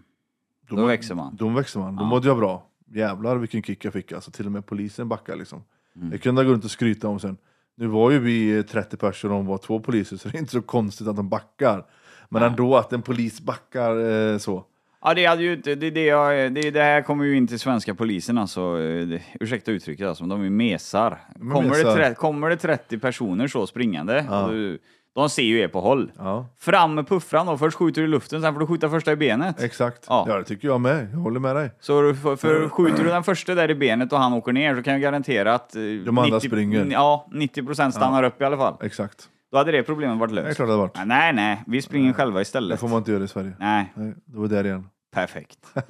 Då, 0.70 0.76
Då 0.76 0.86
växer 0.86 1.16
man. 1.16 1.36
Då 1.36 1.50
växer 1.50 1.80
man. 1.80 1.96
Då 1.96 2.04
Ja. 2.04 2.08
mådde 2.08 2.28
jag 2.28 2.38
bra. 2.38 2.68
Jävlar 2.86 3.36
vilken 3.38 3.64
kick 3.64 3.86
jag 3.86 3.94
fick. 3.94 4.12
Alltså 4.12 4.32
till 4.32 4.46
och 4.46 4.52
med 4.52 4.66
polisen 4.66 5.10
backade 5.10 5.38
liksom. 5.38 5.64
Mm. 5.96 6.12
Jag 6.12 6.22
kunde 6.22 6.44
gå 6.44 6.52
runt 6.52 6.66
och 6.66 6.72
skryta 6.72 7.08
om 7.08 7.20
sen. 7.20 7.38
Nu 7.76 7.88
var 7.88 8.12
ju 8.12 8.20
vi 8.20 8.64
30 8.64 8.98
personer 8.98 9.34
och 9.34 9.40
de 9.40 9.46
var 9.48 9.58
två 9.58 9.80
poliser 9.80 10.18
så 10.18 10.30
det 10.30 10.38
är 10.38 10.40
inte 10.40 10.52
så 10.52 10.62
konstigt 10.62 11.08
att 11.08 11.16
de 11.16 11.30
backar. 11.30 11.86
Men 12.30 12.44
ändå 12.44 12.78
att 12.78 12.94
en 12.94 13.02
polis 13.02 13.42
backar 13.42 13.98
eh, 14.10 14.38
så. 14.38 14.66
Ja, 15.04 15.14
det 15.14 15.26
hade 15.26 15.44
ju 15.44 15.54
inte, 15.54 15.76
det, 15.76 15.90
det, 15.92 16.06
jag- 16.06 16.54
det, 16.54 16.72
det 16.72 16.84
här 16.84 17.02
kommer 17.02 17.26
ju 17.26 17.38
in 17.38 17.48
till 17.48 17.60
svenska 17.60 17.96
polisen 17.96 18.38
alltså, 18.38 18.76
det, 18.78 19.22
ursäkta 19.40 19.72
uttrycket 19.72 20.08
alltså, 20.08 20.24
men 20.24 20.30
de 20.40 20.46
är 20.46 20.50
mesar. 20.50 21.12
är 21.36 21.40
Kommer, 21.52 21.70
mesar. 21.70 21.86
Det, 21.98 22.06
tre- 22.06 22.16
kommer 22.16 22.50
det 22.50 22.58
30 22.58 23.00
personer 23.00 23.48
så 23.48 23.68
springande, 23.68 24.26
Ja. 24.30 24.44
och 24.46 24.52
du, 24.52 24.80
de 25.16 25.30
ser 25.30 25.42
ju 25.44 25.60
er 25.60 25.68
på 25.68 25.82
håll. 25.82 26.12
Ja, 26.18 26.46
Fram 26.60 26.96
med 26.96 27.08
puffran 27.08 27.46
då, 27.46 27.58
först 27.58 27.78
skjuter 27.78 28.02
du 28.02 28.08
i 28.08 28.12
luften, 28.12 28.42
sen 28.42 28.54
får 28.54 28.60
du 28.60 28.68
skjuta 28.68 28.90
första 28.90 29.12
i 29.12 29.16
benet. 29.16 29.64
exakt. 29.64 30.06
Ja. 30.10 30.26
Ja. 30.28 30.38
det 30.38 30.44
tycker 30.44 30.68
jag 30.68 30.82
med. 30.82 31.08
Jag 31.14 31.18
håller 31.20 31.40
med 31.40 31.56
dig. 31.56 31.72
Så 31.80 32.02
du- 32.02 32.16
för, 32.16 32.36
för 32.36 32.70
skjuter 32.70 33.04
du 33.04 33.10
den 33.10 33.24
första 33.24 33.56
där 33.56 33.72
i 33.72 33.76
benet 33.76 34.14
och 34.14 34.20
han 34.20 34.34
åker 34.34 34.52
ner 34.54 34.76
så 34.76 34.84
kan 34.84 34.94
jag 34.94 35.02
garantera 35.02 35.54
att... 35.54 35.76
eh, 35.76 35.82
De 36.06 36.18
andra 36.18 36.40
springer. 36.40 36.86
Ja, 36.92 37.28
90% 37.34 37.92
stannar 37.92 38.24
upp 38.24 38.42
i 38.42 38.44
alla 38.46 38.58
fall. 38.58 38.76
Exakt. 38.82 39.30
Då 39.52 39.58
hade 39.58 39.72
det 39.72 39.84
problemet 39.84 40.18
varit 40.20 40.36
Det 40.36 40.42
är 40.42 40.44
löst. 40.44 40.56
klart 40.56 40.68
det 40.68 40.72
hade 40.74 40.82
varit. 40.82 40.96
Nej, 40.98 41.06
Nej, 41.08 41.34
nej, 41.34 41.64
vi 41.68 41.82
springer 41.82 42.14
själva 42.14 42.36
Det 42.40 42.42
istället. 42.42 42.80
får 42.80 42.88
man 42.88 42.98
inte 42.98 43.12
göra 43.12 43.24
i 43.24 43.28
Sverige. 43.28 43.54
Nej, 43.60 43.92
Nej, 43.96 44.14
det 44.26 44.38
var 44.40 44.48
där 44.48 44.66
igen. 44.66 44.90
perfekt. 45.14 45.60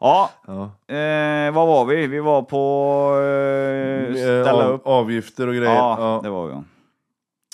Ja, 0.00 0.30
Ja. 0.46 0.62
eh, 0.94 1.52
vad 1.54 1.66
var 1.68 1.84
vi? 1.84 2.06
Vi 2.06 2.20
var 2.20 2.42
på 2.42 3.20
eh, 3.20 4.08
Eh, 4.08 4.42
ställa 4.42 4.64
av, 4.66 4.72
upp. 4.72 4.86
avgifter 4.86 5.46
och 5.48 5.54
grejer. 5.54 5.74
Ja, 5.74 6.20
det 6.22 6.30
var 6.30 6.46
vi. 6.46 6.52
ja. 6.52 6.64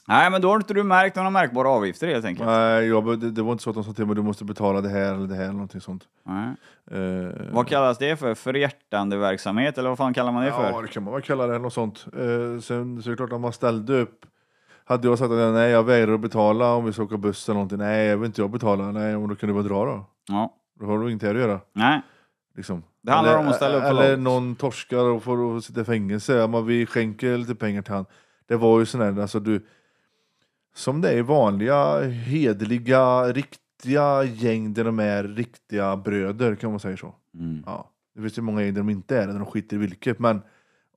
Nej, 0.09 0.31
men 0.31 0.41
då 0.43 0.49
har 0.49 0.57
inte 0.57 0.75
du 0.75 0.83
märkt 0.83 1.17
några 1.17 1.31
märkbara 1.31 1.69
avgifter 1.69 2.07
helt 2.09 2.25
enkelt. 2.25 2.47
Nej, 2.49 2.87
jag, 2.89 3.05
be- 3.05 3.17
det, 3.17 3.31
det 3.31 3.43
var 3.43 3.53
inte 3.53 3.65
så 3.65 3.71
att 3.71 3.77
de 3.77 3.85
sa 3.85 3.93
till 3.93 4.07
mig 4.07 4.17
du 4.17 4.23
måste 4.23 4.45
betala 4.45 4.81
det 4.81 4.89
här 4.89 5.15
eller 5.15 5.27
det 5.27 5.35
här 5.35 5.43
eller 5.43 5.53
någonting 5.53 5.81
sånt. 5.81 6.03
Nej. 6.25 6.49
Eh, 6.91 7.31
Vad 7.53 7.69
kallas 7.69 7.99
det 7.99 8.17
för? 8.17 8.35
Förhjärtande 8.35 9.17
verksamhet 9.17 9.79
eller 9.79 9.89
vad 9.89 9.99
fan 9.99 10.15
kallar 10.15 10.33
man 10.33 10.45
det 10.45 10.53
för? 10.53 10.71
Ja, 10.71 10.81
det 10.83 10.89
kan 10.89 11.03
man 11.03 11.13
väl 11.13 11.23
kalla 11.23 11.47
det, 11.47 11.59
något 11.59 11.73
sånt. 11.73 12.07
Eh, 12.13 12.61
sen 12.61 13.03
så 13.03 13.09
är 13.09 13.11
det 13.11 13.17
klart 13.17 13.33
att 13.33 13.41
man 13.41 13.53
ställde 13.53 14.01
upp. 14.01 14.27
Hade 14.87 15.09
jag 15.09 15.19
sagt 15.19 15.33
att 15.33 15.55
nej, 15.55 15.71
jag 15.71 15.85
vägrar 15.85 16.15
att 16.15 16.21
betala 16.21 16.75
om 16.75 16.85
vi 16.85 16.93
ska 16.93 17.03
åka 17.03 17.17
buss 17.17 17.49
eller 17.49 17.55
någonting. 17.55 17.79
Nej, 17.79 18.07
jag 18.07 18.17
vill 18.17 18.27
inte 18.27 18.41
jag 18.41 18.51
betala. 18.51 18.93
Nej, 18.93 19.19
men 19.19 19.29
då 19.29 19.35
kan 19.35 19.49
du 19.49 19.53
bara 19.53 19.63
dra 19.63 19.85
då. 19.85 20.07
Ja. 20.29 20.55
Då 20.81 20.87
har 20.87 20.99
du 20.99 21.11
inget 21.11 21.23
här 21.23 21.35
att 21.35 21.41
göra. 21.41 21.61
Nej. 21.73 22.03
Liksom. 22.57 22.83
Det 23.03 23.13
handlar 23.13 23.33
eller, 23.33 23.43
om 23.43 23.49
att 23.49 23.57
ställa 23.57 23.77
upp 23.77 23.85
Eller 23.85 24.03
laget. 24.03 24.19
någon 24.19 24.57
torskar 24.57 25.05
och 25.05 25.23
får 25.23 25.61
sitta 25.61 25.81
i 25.81 25.85
fängelse. 25.85 26.35
Ja, 26.35 26.47
men 26.47 26.67
vi 26.67 26.87
skänker 26.87 27.39
lite 27.39 27.55
pengar 27.55 27.83
till 27.83 27.95
han. 27.95 28.07
Det 28.47 28.57
var 28.57 28.81
ju 28.81 28.87
sån 28.87 29.01
där, 29.01 29.23
alltså 29.23 29.41
du. 29.41 29.67
Som 30.75 31.01
det 31.01 31.11
är 31.11 31.17
i 31.17 31.23
vanliga, 31.23 32.01
hederliga, 32.09 33.33
riktiga 33.33 34.25
gäng 34.25 34.75
där 34.75 34.85
de 34.85 34.99
är 34.99 35.25
riktiga 35.25 35.97
bröder, 35.97 36.55
kan 36.55 36.71
man 36.71 36.81
säga 36.81 36.97
så. 36.97 37.15
Mm. 37.35 37.63
Ja. 37.67 37.91
Det 38.15 38.21
finns 38.21 38.39
ju 38.39 38.43
många 38.43 38.63
gäng 38.63 38.75
där 38.75 38.81
de 38.81 38.91
inte 38.91 39.17
är 39.17 39.27
det, 39.27 39.33
där 39.33 39.39
de 39.39 39.47
skiter 39.47 39.77
i 39.77 39.79
vilket. 39.79 40.19
Men 40.19 40.43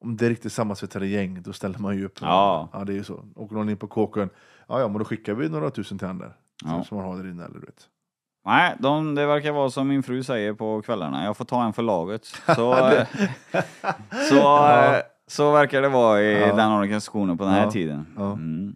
om 0.02 0.18
det 0.18 0.26
är 0.26 0.30
riktigt 0.30 0.54
sammansvetsade 0.54 1.08
gäng, 1.08 1.42
då 1.42 1.54
ställer 1.54 1.80
man 1.80 1.98
ju 1.98 2.06
upp. 2.06 2.18
Ja. 2.22 2.70
ja 2.74 2.84
det 2.84 2.92
är 2.94 2.96
ju 2.96 3.04
så. 3.04 3.26
Åker 3.36 3.56
någon 3.56 3.70
in 3.70 3.78
på 3.78 3.88
kåken, 3.88 4.30
ja, 4.68 4.80
ja 4.80 4.88
men 4.88 4.98
då 4.98 5.06
skickar 5.06 5.34
vi 5.34 5.50
några 5.50 5.70
tusen 5.70 5.98
till 5.98 6.08
där. 6.08 6.34
Ja. 6.66 6.84
Som 6.84 6.98
man 6.98 7.06
har 7.08 7.18
där 7.18 7.30
inne, 7.30 7.44
eller 7.46 7.54
du 7.60 7.66
vet. 7.66 7.88
Nej, 8.46 8.76
de, 8.80 9.16
det 9.16 9.26
verkar 9.26 9.52
vara 9.52 9.70
som 9.70 9.88
min 9.88 10.04
fru 10.04 10.24
säger 10.24 10.54
på 10.54 10.82
kvällarna. 10.82 11.24
Jag 11.26 11.38
får 11.38 11.46
ta 11.46 11.64
en 11.64 11.74
för 11.74 11.84
laget. 11.84 12.26
Så, 12.26 12.54
så, 14.30 14.68
eh, 14.68 14.96
så 15.28 15.52
verkar 15.52 15.82
det 15.82 15.90
vara 15.90 16.22
i 16.22 16.40
Ja. 16.42 16.56
den 16.56 16.72
organisationen 16.72 17.38
på 17.38 17.44
den 17.44 17.54
här 17.54 17.64
Ja. 17.64 17.72
tiden. 17.72 18.06
Ja. 18.18 18.32
Mm. 18.34 18.76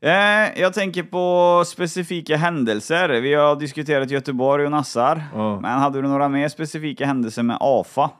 Eh, 0.00 0.60
jag 0.60 0.74
tänker 0.74 1.02
på 1.02 1.64
specifika 1.66 2.36
händelser. 2.36 3.08
Vi 3.08 3.34
har 3.34 3.56
diskuterat 3.56 4.10
Göteborg 4.10 4.64
och 4.64 4.70
Nassar. 4.70 5.22
Ja. 5.34 5.60
Men 5.60 5.78
hade 5.78 6.02
du 6.02 6.08
några 6.08 6.28
mer 6.28 6.48
specifika 6.48 7.06
händelser 7.06 7.42
med 7.42 7.56
AFA? 7.60 8.10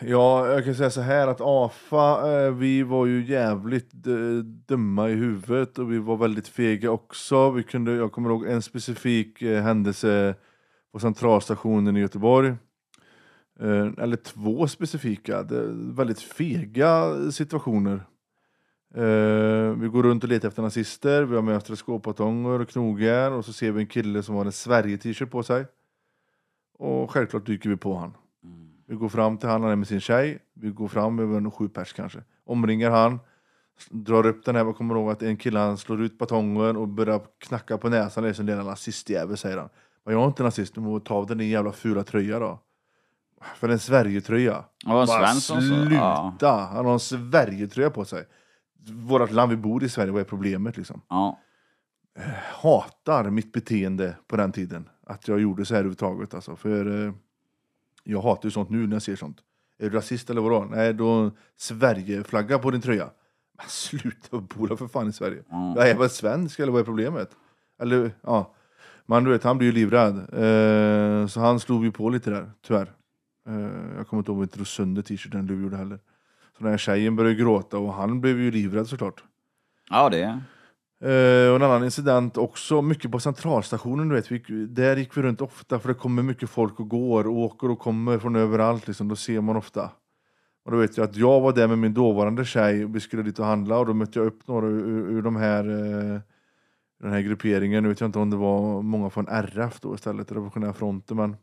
Ja, 0.00 0.48
jag 0.48 0.64
kan 0.64 0.74
säga 0.74 0.90
så 0.90 1.00
här 1.00 1.28
att 1.28 1.40
AFA, 1.40 2.32
eh, 2.32 2.52
vi 2.52 2.82
var 2.82 3.06
ju 3.06 3.24
jävligt 3.24 4.06
eh, 4.06 4.44
dumma 4.44 5.10
i 5.10 5.12
huvudet 5.12 5.78
och 5.78 5.92
vi 5.92 5.98
var 5.98 6.16
väldigt 6.16 6.48
fega 6.48 6.90
också. 6.90 7.50
Vi 7.50 7.62
kunde, 7.62 7.92
jag 7.92 8.12
kommer 8.12 8.30
ihåg 8.30 8.46
en 8.46 8.62
specifik 8.62 9.42
eh, 9.42 9.62
händelse 9.62 10.34
på 10.92 10.98
centralstationen 10.98 11.96
i 11.96 12.00
Göteborg. 12.00 12.48
Eh, 13.60 13.88
eller 13.98 14.16
två 14.16 14.68
specifika, 14.68 15.42
väldigt 15.72 16.20
fega 16.20 17.14
situationer. 17.32 18.02
Eh, 18.94 19.72
vi 19.72 19.88
går 19.88 20.02
runt 20.02 20.22
och 20.22 20.28
letar 20.28 20.48
efter 20.48 20.62
nazister, 20.62 21.22
vi 21.22 21.34
har 21.34 21.42
med 21.42 21.56
oss 21.56 21.64
teleskopbatonger 21.64 22.60
och 22.60 22.68
knogar 22.68 23.30
och 23.30 23.44
så 23.44 23.52
ser 23.52 23.72
vi 23.72 23.80
en 23.80 23.86
kille 23.86 24.22
som 24.22 24.34
har 24.34 24.44
en 24.44 24.52
Sverige-t-shirt 24.52 25.30
på 25.30 25.42
sig. 25.42 25.66
Och 26.78 27.10
självklart 27.10 27.46
dyker 27.46 27.70
vi 27.70 27.76
på 27.76 27.96
han. 27.96 28.14
Vi 28.88 28.94
går 28.96 29.08
fram 29.08 29.38
till 29.38 29.48
han, 29.48 29.62
han 29.62 29.70
är 29.70 29.76
med 29.76 29.88
sin 29.88 30.00
tjej. 30.00 30.38
Vi 30.54 30.70
går 30.70 30.88
fram 30.88 31.18
över 31.18 31.36
en 31.36 31.50
sju 31.50 31.68
pers 31.68 31.92
kanske. 31.92 32.22
Omringar 32.44 32.90
han. 32.90 33.20
Drar 33.90 34.26
upp 34.26 34.44
den 34.44 34.56
här, 34.56 34.64
jag 34.64 34.76
kommer 34.76 34.94
ihåg 34.94 35.10
att 35.10 35.22
en 35.22 35.36
kille 35.36 35.58
han 35.58 35.78
slår 35.78 36.02
ut 36.02 36.18
batongen 36.18 36.76
och 36.76 36.88
börjar 36.88 37.20
knacka 37.38 37.78
på 37.78 37.88
näsan. 37.88 38.24
Det 38.24 38.28
är 38.28 38.32
som 38.32 38.42
en 38.42 38.46
lilla 38.46 38.62
nazistjävel 38.62 39.36
säger 39.36 39.56
han. 39.56 39.68
Men 40.04 40.14
jag 40.14 40.22
är 40.22 40.26
inte 40.26 40.42
nazist, 40.42 40.74
du 40.74 40.80
må 40.80 41.00
ta 41.00 41.14
av 41.14 41.26
dig 41.26 41.36
din 41.36 41.48
jävla 41.48 41.72
fula 41.72 42.04
tröja 42.04 42.38
då. 42.38 42.60
För 43.54 43.68
en 43.68 43.78
Sverigetröja. 43.78 44.64
En 44.86 44.90
Bara 44.90 45.34
sluta! 45.34 46.36
ja. 46.40 46.70
Han 46.72 46.86
har 46.86 46.92
en 46.92 47.00
Sverigetröja 47.00 47.90
på 47.90 48.04
sig. 48.04 48.24
Vårt 48.90 49.32
land, 49.32 49.50
vi 49.50 49.56
bor 49.56 49.84
i 49.84 49.88
Sverige, 49.88 50.12
vad 50.12 50.20
är 50.20 50.24
problemet 50.24 50.76
liksom? 50.76 51.00
Ja. 51.08 51.38
hatar 52.62 53.30
mitt 53.30 53.52
beteende 53.52 54.16
på 54.26 54.36
den 54.36 54.52
tiden. 54.52 54.88
Att 55.06 55.28
jag 55.28 55.40
gjorde 55.40 55.64
så 55.64 55.74
här 55.74 55.78
överhuvudtaget. 55.78 56.34
Alltså. 56.34 56.56
För 56.56 57.06
eh, 57.06 57.12
jag 58.12 58.22
hatar 58.22 58.46
ju 58.46 58.50
sånt 58.50 58.70
nu 58.70 58.86
när 58.86 58.94
jag 58.94 59.02
ser 59.02 59.16
sånt. 59.16 59.38
Är 59.78 59.90
du 59.90 59.96
rasist 59.96 60.30
eller 60.30 60.40
vadå? 60.40 60.66
Nej, 60.70 60.94
då 60.94 61.30
Sverige-flagga 61.56 62.58
på 62.58 62.70
din 62.70 62.80
tröja. 62.80 63.10
Men 63.56 63.66
sluta 63.68 64.38
bola 64.40 64.76
för 64.76 64.88
fan 64.88 65.08
i 65.08 65.12
Sverige. 65.12 65.42
Mm. 65.52 65.74
Jag 65.76 65.90
är 65.90 65.98
väl 65.98 66.10
svensk 66.10 66.58
eller 66.60 66.72
vad 66.72 66.80
är 66.80 66.84
problemet? 66.84 67.30
Eller, 67.80 68.10
ja. 68.22 68.54
Men 69.06 69.24
du 69.24 69.30
vet, 69.30 69.44
han 69.44 69.58
blir 69.58 69.68
ju 69.68 69.72
livrädd. 69.72 70.16
Eh, 70.16 71.26
så 71.26 71.40
han 71.40 71.60
slog 71.60 71.84
ju 71.84 71.92
på 71.92 72.08
lite 72.10 72.30
där, 72.30 72.50
tyvärr. 72.66 72.92
Eh, 73.48 73.96
jag 73.96 74.08
kommer 74.08 74.20
inte 74.20 74.30
ihåg 74.30 74.38
om 74.38 74.40
vi 74.40 74.46
drog 74.46 74.66
sönder 74.66 75.02
t-shirten 75.02 75.46
du 75.46 75.62
gjorde 75.62 75.76
heller. 75.76 75.98
Så 76.56 76.62
den 76.64 76.70
här 76.70 76.78
tjejen 76.78 77.16
började 77.16 77.34
gråta 77.34 77.78
och 77.78 77.92
han 77.92 78.20
blev 78.20 78.40
ju 78.40 78.50
livrädd 78.50 78.88
såklart. 78.88 79.24
ja, 79.90 80.08
det. 80.08 80.40
Eh, 81.00 81.50
och 81.50 81.56
en 81.56 81.62
annan 81.62 81.84
incident 81.84 82.36
också, 82.36 82.82
mycket 82.82 83.10
på 83.10 83.20
centralstationen, 83.20 84.08
du 84.08 84.14
vet, 84.14 84.32
vi, 84.32 84.66
där 84.66 84.96
gick 84.96 85.16
vi 85.16 85.22
runt 85.22 85.40
ofta 85.40 85.78
för 85.78 85.88
det 85.88 85.94
kommer 85.94 86.22
mycket 86.22 86.50
folk 86.50 86.80
och 86.80 86.88
går, 86.88 87.26
och 87.26 87.36
åker 87.36 87.70
och 87.70 87.78
kommer 87.78 88.18
från 88.18 88.36
överallt, 88.36 88.86
liksom, 88.86 89.08
då 89.08 89.16
ser 89.16 89.40
man 89.40 89.56
ofta. 89.56 89.90
Och 90.64 90.70
då 90.70 90.76
vet 90.76 90.96
jag 90.96 91.04
att 91.04 91.16
jag 91.16 91.40
var 91.40 91.52
där 91.52 91.68
med 91.68 91.78
min 91.78 91.94
dåvarande 91.94 92.44
tjej, 92.44 92.84
och 92.84 92.96
vi 92.96 93.00
skulle 93.00 93.22
dit 93.22 93.38
och 93.38 93.44
handla 93.44 93.78
och 93.78 93.86
då 93.86 93.94
mötte 93.94 94.18
jag 94.18 94.26
upp 94.26 94.48
några 94.48 94.66
ur, 94.66 95.10
ur 95.10 95.22
de 95.22 95.36
här, 95.36 95.64
eh, 95.68 96.20
den 97.00 97.12
här 97.12 97.20
grupperingen, 97.20 97.82
nu 97.82 97.88
vet 97.88 98.00
jag 98.00 98.08
inte 98.08 98.18
om 98.18 98.30
det 98.30 98.36
var 98.36 98.82
många 98.82 99.10
från 99.10 99.28
RF 99.28 99.80
då 99.80 99.94
istället, 99.94 100.32
Revolutionära 100.32 100.72
fronten, 100.72 101.16
men 101.16 101.36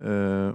eh, 0.00 0.54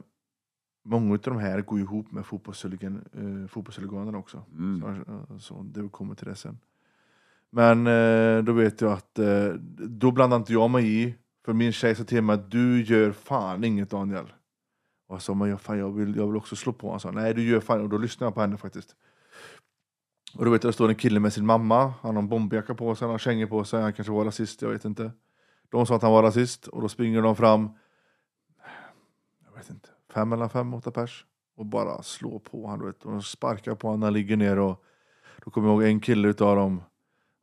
många 0.85 1.13
av 1.13 1.19
de 1.19 1.37
här 1.37 1.61
går 1.61 1.79
ihop 1.79 2.11
med 2.11 2.25
fotbollshuligan, 2.25 3.05
eh, 3.13 3.47
fotbollshuliganerna 3.47 4.17
också. 4.17 4.43
Mm. 4.57 5.03
Så, 5.27 5.39
så 5.39 5.63
det 5.63 5.89
kommer 5.89 6.15
till 6.15 6.27
det 6.27 6.35
sen. 6.35 6.57
Men 7.51 7.87
eh, 7.87 8.43
då 8.43 8.51
vet 8.51 8.81
jag 8.81 8.91
att 8.91 9.19
eh, 9.19 9.47
då 9.77 10.11
blandar 10.11 10.37
inte 10.37 10.53
jag 10.53 10.69
mig 10.69 11.01
i. 11.01 11.15
För 11.45 11.53
min 11.53 11.71
tjej 11.71 11.95
sa 11.95 12.03
till 12.03 12.21
mig 12.21 12.33
att 12.33 12.51
du 12.51 12.83
gör 12.83 13.11
fan 13.11 13.63
inget 13.63 13.89
Daniel. 13.89 14.33
Och 15.07 15.15
jag 15.15 15.21
sa, 15.21 15.33
men 15.33 15.49
jag, 15.49 15.61
fan, 15.61 15.79
jag, 15.79 15.91
vill, 15.91 16.15
jag 16.15 16.27
vill 16.27 16.35
också 16.35 16.55
slå 16.55 16.73
på. 16.73 16.91
Han 16.91 16.99
sa, 16.99 17.11
nej 17.11 17.33
du 17.33 17.49
gör 17.49 17.59
fan 17.59 17.81
Och 17.81 17.89
då 17.89 17.97
lyssnade 17.97 18.27
jag 18.27 18.33
på 18.33 18.41
henne 18.41 18.57
faktiskt. 18.57 18.95
Och 20.37 20.45
då 20.45 20.51
vet 20.51 20.63
jag, 20.63 20.69
det 20.69 20.73
står 20.73 20.89
en 20.89 20.95
kille 20.95 21.19
med 21.19 21.33
sin 21.33 21.45
mamma. 21.45 21.93
Han 22.01 22.15
har 22.15 22.23
en 22.23 22.29
bomberjacka 22.29 22.75
på 22.75 22.95
sig, 22.95 23.05
han 23.05 23.11
har 23.11 23.19
kängor 23.19 23.47
på 23.47 23.63
sig. 23.63 23.81
Han 23.81 23.93
kanske 23.93 24.13
var 24.13 24.25
rasist, 24.25 24.61
jag 24.61 24.69
vet 24.69 24.85
inte. 24.85 25.11
De 25.69 25.85
sa 25.85 25.95
att 25.95 26.01
han 26.01 26.11
var 26.11 26.23
rasist 26.23 26.67
och 26.67 26.81
då 26.81 26.89
springer 26.89 27.21
de 27.21 27.35
fram. 27.35 27.69
Jag 29.45 29.57
vet 29.57 29.69
inte, 29.69 29.89
fem 30.13 30.33
eller 30.33 30.47
fem, 30.47 30.73
åtta 30.73 30.91
pers. 30.91 31.25
Och 31.57 31.65
bara 31.65 32.03
slår 32.03 32.39
på 32.39 32.67
honom. 32.67 32.93
Och 33.03 33.11
de 33.11 33.21
sparkar 33.21 33.75
på 33.75 33.87
honom 33.87 33.99
när 33.99 34.07
han 34.07 34.13
ligger 34.13 34.37
ner. 34.37 34.59
Och 34.59 34.83
då 35.45 35.51
kommer 35.51 35.67
jag 35.67 35.73
ihåg 35.73 35.83
en 35.83 35.99
kille 35.99 36.27
utav 36.27 36.55
dem. 36.55 36.81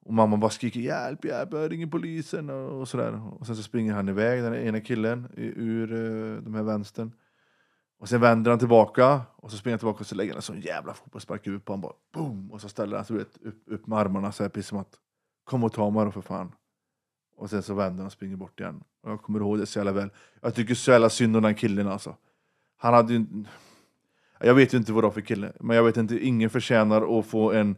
Och 0.05 0.15
mamma 0.15 0.37
bara 0.37 0.51
skriker 0.51 0.81
hjälp, 0.81 1.25
hjälp, 1.25 1.49
jag 1.53 1.73
ringer 1.73 1.87
polisen 1.87 2.51
och, 2.51 2.81
och 2.81 2.89
sådär. 2.89 3.35
Och 3.41 3.47
sen 3.47 3.57
så 3.57 3.63
springer 3.63 3.95
han 3.95 4.09
iväg, 4.09 4.43
den 4.43 4.55
ena 4.55 4.81
killen, 4.81 5.29
ur 5.37 5.93
uh, 5.93 6.43
de 6.43 6.55
här 6.55 6.63
vänstern. 6.63 7.13
Och 7.99 8.09
sen 8.09 8.21
vänder 8.21 8.51
han 8.51 8.59
tillbaka 8.59 9.21
och 9.37 9.51
så 9.51 9.57
springer 9.57 9.73
han 9.73 9.79
tillbaka 9.79 10.01
och 10.01 10.07
så 10.07 10.15
lägger 10.15 10.33
han 10.33 10.37
en 10.37 10.43
sån 10.43 10.61
jävla 10.61 10.95
fotbollsspark 10.95 11.47
ut 11.47 11.65
på 11.65 11.73
honom. 11.73 11.81
Bara, 11.81 12.25
boom! 12.25 12.53
Och 12.53 12.61
så 12.61 12.69
ställer 12.69 12.97
han 12.97 13.05
sig 13.05 13.17
upp, 13.17 13.33
upp 13.67 13.87
med 13.87 13.99
armarna 13.99 14.33
så 14.33 14.43
här 14.43 14.51
precis 14.51 14.69
som 14.69 14.79
att 14.79 14.99
kom 15.45 15.65
och 15.65 15.73
ta 15.73 15.91
mig 15.91 16.05
då 16.05 16.11
för 16.11 16.21
fan. 16.21 16.53
Och 17.37 17.51
sen 17.51 17.63
så 17.63 17.75
vänder 17.75 17.99
han 17.99 18.07
och 18.07 18.13
springer 18.13 18.37
bort 18.37 18.61
igen. 18.61 18.83
Och 19.03 19.11
jag 19.11 19.23
kommer 19.23 19.41
ihåg 19.41 19.59
det 19.59 19.67
så 19.67 19.79
jävla 19.79 19.93
väl. 19.93 20.11
Jag 20.41 20.55
tycker 20.55 20.75
så 20.75 20.91
jävla 20.91 21.11
synd 21.11 21.37
om 21.37 21.43
den 21.43 21.55
killen 21.55 21.89
alltså. 21.89 22.17
Han 22.77 22.95
hade 22.95 23.13
ju... 23.13 23.27
Jag 24.41 24.55
vet 24.55 24.75
ju 24.75 24.79
inte 24.79 24.93
vad 24.93 25.03
det 25.03 25.07
var 25.07 25.15
för 25.15 25.21
kille, 25.21 25.53
men 25.61 25.77
jag 25.77 25.85
vet 25.85 25.97
inte, 25.97 26.27
ingen 26.27 26.51
förtjänar 26.51 27.19
att 27.19 27.27
få 27.27 27.53
en 27.53 27.77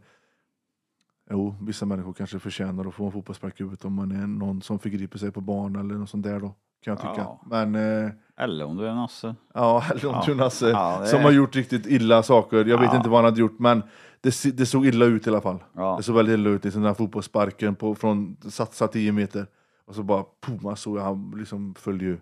Jo, 1.29 1.55
vissa 1.61 1.85
människor 1.85 2.13
kanske 2.13 2.39
förtjänar 2.39 2.85
att 2.87 2.93
få 2.93 3.05
en 3.05 3.11
fotbollsspark 3.11 3.59
i 3.59 3.63
huvudet 3.63 3.85
om 3.85 3.93
man 3.93 4.11
är 4.11 4.27
någon 4.27 4.61
som 4.61 4.79
förgriper 4.79 5.17
sig 5.19 5.31
på 5.31 5.41
barn 5.41 5.75
eller 5.75 5.95
något 5.95 6.09
sånt 6.09 6.23
där 6.23 6.39
då, 6.39 6.47
kan 6.83 6.91
jag 6.91 6.97
tycka. 6.99 7.13
Ja. 7.17 7.41
Men, 7.45 7.75
eh, 8.05 8.11
Eller 8.37 8.65
om 8.65 8.77
du 8.77 8.87
är 8.87 8.93
Nasse. 8.95 9.35
ja, 9.53 9.83
eller 9.91 10.05
om 10.05 10.11
Ja. 10.13 10.23
du 10.25 10.31
är 10.31 10.35
Nasse, 10.35 10.69
Ja, 10.69 10.97
det 11.01 11.07
som 11.07 11.19
är- 11.19 11.23
har 11.23 11.31
gjort 11.31 11.55
riktigt 11.55 11.85
illa 11.85 12.23
saker. 12.23 12.65
Jag 12.65 12.79
vet 12.79 12.93
inte 12.93 13.09
vad 13.09 13.17
han 13.17 13.25
hade 13.25 13.39
gjort, 13.39 13.59
men 13.59 13.83
det, 14.21 14.57
det 14.57 14.65
såg 14.65 14.85
illa 14.85 15.05
ut 15.05 15.27
i 15.27 15.29
alla 15.29 15.41
fall. 15.41 15.63
Det 15.97 16.03
såg 16.03 16.15
väldigt 16.15 16.33
illa 16.39 16.49
ut, 16.49 16.63
liksom 16.63 16.81
den 16.81 16.87
här 16.89 16.93
fotbollssparken 16.95 17.75
på, 17.75 17.95
från 17.95 18.37
satsa 18.49 18.87
10 18.87 19.11
meter. 19.11 19.47
Och 19.85 19.95
så 19.95 20.03
bara, 20.03 20.23
pum, 20.41 20.59
man 20.61 20.75
såg 20.77 20.97
han 20.99 21.33
liksom 21.37 21.75
följde 21.75 22.05
ju 22.05 22.17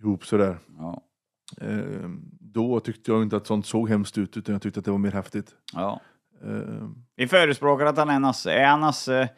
ihop 0.00 0.24
sådär. 0.26 0.58
Ja. 0.78 1.02
Eh, 1.60 2.10
då 2.40 2.80
tyckte 2.80 3.10
jag 3.12 3.22
inte 3.22 3.36
att 3.36 3.46
sånt 3.46 3.66
såg 3.66 3.88
hemskt 3.88 4.18
ut, 4.18 4.36
utan 4.36 4.52
jag 4.52 4.62
tyckte 4.62 4.78
att 4.80 4.84
det 4.84 4.90
var 4.90 4.98
mer 4.98 5.12
häftigt. 5.12 5.54
ja. 5.74 6.00
Eh, 6.44 6.88
Vi 7.16 7.26
förespråkar 7.26 7.86
att 7.86 7.96
han 7.98 8.10
är 8.10 8.18
Nasse. 8.18 8.52
Är 8.52 8.66
han 8.66 8.80
Nasse, 8.80 9.28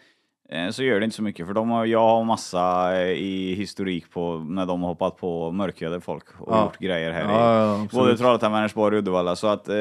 eh, 0.50 0.70
så 0.70 0.82
gör 0.82 0.98
det 1.00 1.04
inte 1.04 1.16
så 1.16 1.22
mycket. 1.22 1.46
För 1.46 1.54
de 1.54 1.70
har, 1.70 1.84
jag 1.86 1.98
har 2.00 2.24
massa 2.24 2.96
eh, 3.00 3.08
i 3.08 3.54
historik 3.54 4.10
på 4.10 4.38
när 4.38 4.66
de 4.66 4.82
har 4.82 4.88
hoppat 4.88 5.16
på 5.16 5.50
mörkhyade 5.52 6.00
folk 6.00 6.24
och 6.40 6.52
Ja. 6.54 6.64
gjort 6.64 6.78
grejer 6.78 7.12
här 7.12 7.20
Ja, 7.22 7.28
i 7.28 7.78
ja, 7.80 7.86
både 7.92 8.16
Trollhättan, 8.16 8.52
Vänersborg 8.52 8.96
och 8.96 8.98
Uddevalla. 9.02 9.36
Så 9.36 9.46
att 9.46 9.68
eh, 9.68 9.74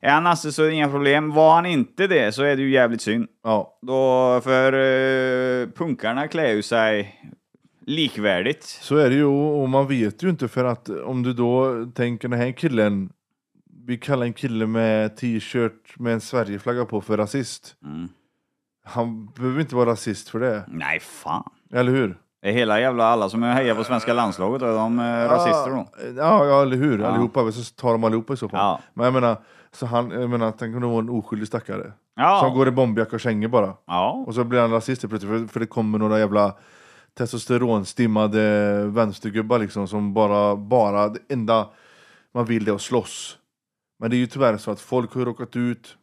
är 0.00 0.10
han 0.10 0.24
Nasse 0.24 0.52
så 0.52 0.62
är 0.62 0.66
det 0.66 0.74
inga 0.74 0.88
problem. 0.88 1.32
Var 1.34 1.54
han 1.54 1.66
inte 1.66 2.06
det 2.06 2.32
så 2.34 2.42
är 2.42 2.56
det 2.56 2.62
ju 2.62 2.70
jävligt 2.70 3.00
synd. 3.02 3.28
Ja, 3.44 3.78
Då, 3.82 4.40
för 4.44 4.72
eh, 4.72 5.68
punkarna 5.68 6.28
klär 6.28 6.52
ju 6.52 6.62
sig 6.62 7.14
likvärdigt. 7.86 8.64
så 8.64 8.96
är 8.96 9.08
det 9.10 9.14
ju 9.16 9.24
och 9.24 9.68
man 9.68 9.86
vet 9.88 10.22
ju 10.22 10.28
inte 10.28 10.48
för 10.48 10.64
att 10.64 10.88
om 10.88 11.22
du 11.22 11.32
då 11.32 11.84
tänker 11.94 12.28
den 12.28 12.40
här 12.40 12.52
killen, 12.52 13.10
vi 13.88 13.98
kallar 13.98 14.26
en 14.26 14.32
kille 14.32 14.66
med 14.66 15.16
t-shirt 15.16 15.98
med 15.98 16.12
en 16.12 16.20
Sverigeflagga 16.20 16.84
på 16.84 17.00
för 17.00 17.16
rasist. 17.16 17.76
Mm. 17.84 18.08
Han 18.84 19.26
behöver 19.26 19.60
inte 19.60 19.74
vara 19.74 19.90
rasist 19.90 20.28
för 20.28 20.40
det, 20.40 20.64
Nej, 20.68 21.00
fan. 21.00 21.50
eller 21.72 21.92
hur? 21.92 22.18
Det 22.42 22.48
är 22.48 22.52
hela 22.52 22.80
jävla 22.80 23.04
alla 23.04 23.28
som 23.28 23.42
hejar 23.42 23.74
på 23.74 23.84
svenska 23.84 24.12
landslaget, 24.12 24.62
är 24.62 24.66
de 24.66 24.98
eh, 24.98 25.04
rasister 25.04 25.70
då? 25.70 25.88
Ja, 26.16 26.46
ja 26.46 26.62
eller 26.62 26.76
hur? 26.76 26.98
Ja. 26.98 27.06
Allihopa, 27.06 27.52
så 27.52 27.74
tar 27.74 27.92
de 27.92 28.04
allihopa 28.04 28.32
i 28.32 28.36
så 28.36 28.48
fall. 28.48 28.60
Ja. 28.60 28.80
Men 28.94 29.04
jag 29.04 29.14
menar, 29.14 29.36
så 29.72 29.86
han, 29.86 30.10
jag 30.10 30.30
menar, 30.30 30.52
tänk 30.58 30.74
om 30.74 30.80
det 30.82 30.88
var 30.88 30.98
en 30.98 31.08
oskyldig 31.08 31.48
stackare. 31.48 31.92
Ja. 32.16 32.40
Som 32.42 32.54
går 32.54 32.68
i 32.68 32.70
bomberjacka 32.70 33.16
och 33.16 33.20
kängor 33.20 33.48
bara. 33.48 33.74
Ja. 33.86 34.24
Och 34.26 34.34
så 34.34 34.44
blir 34.44 34.60
han 34.60 34.70
rasist 34.70 35.08
plötsligt 35.08 35.32
för, 35.32 35.46
för 35.46 35.60
det 35.60 35.66
kommer 35.66 35.98
några 35.98 36.18
jävla 36.18 36.54
testosteronstimmade 37.18 38.84
vänstergubbar 38.86 39.58
liksom 39.58 39.88
som 39.88 40.14
bara, 40.14 40.56
bara, 40.56 41.08
det 41.08 41.20
enda 41.28 41.68
man 42.34 42.44
vill 42.44 42.64
det 42.64 42.70
är 42.70 42.74
att 42.74 42.80
slåss. 42.80 43.37
Men 43.98 44.10
det 44.10 44.16
är 44.16 44.18
ju 44.18 44.26
tyvärr 44.26 44.56
så 44.56 44.70
att 44.70 44.80
folk 44.80 45.14
har 45.14 45.24
råkat 45.24 45.56
ut, 45.56 45.96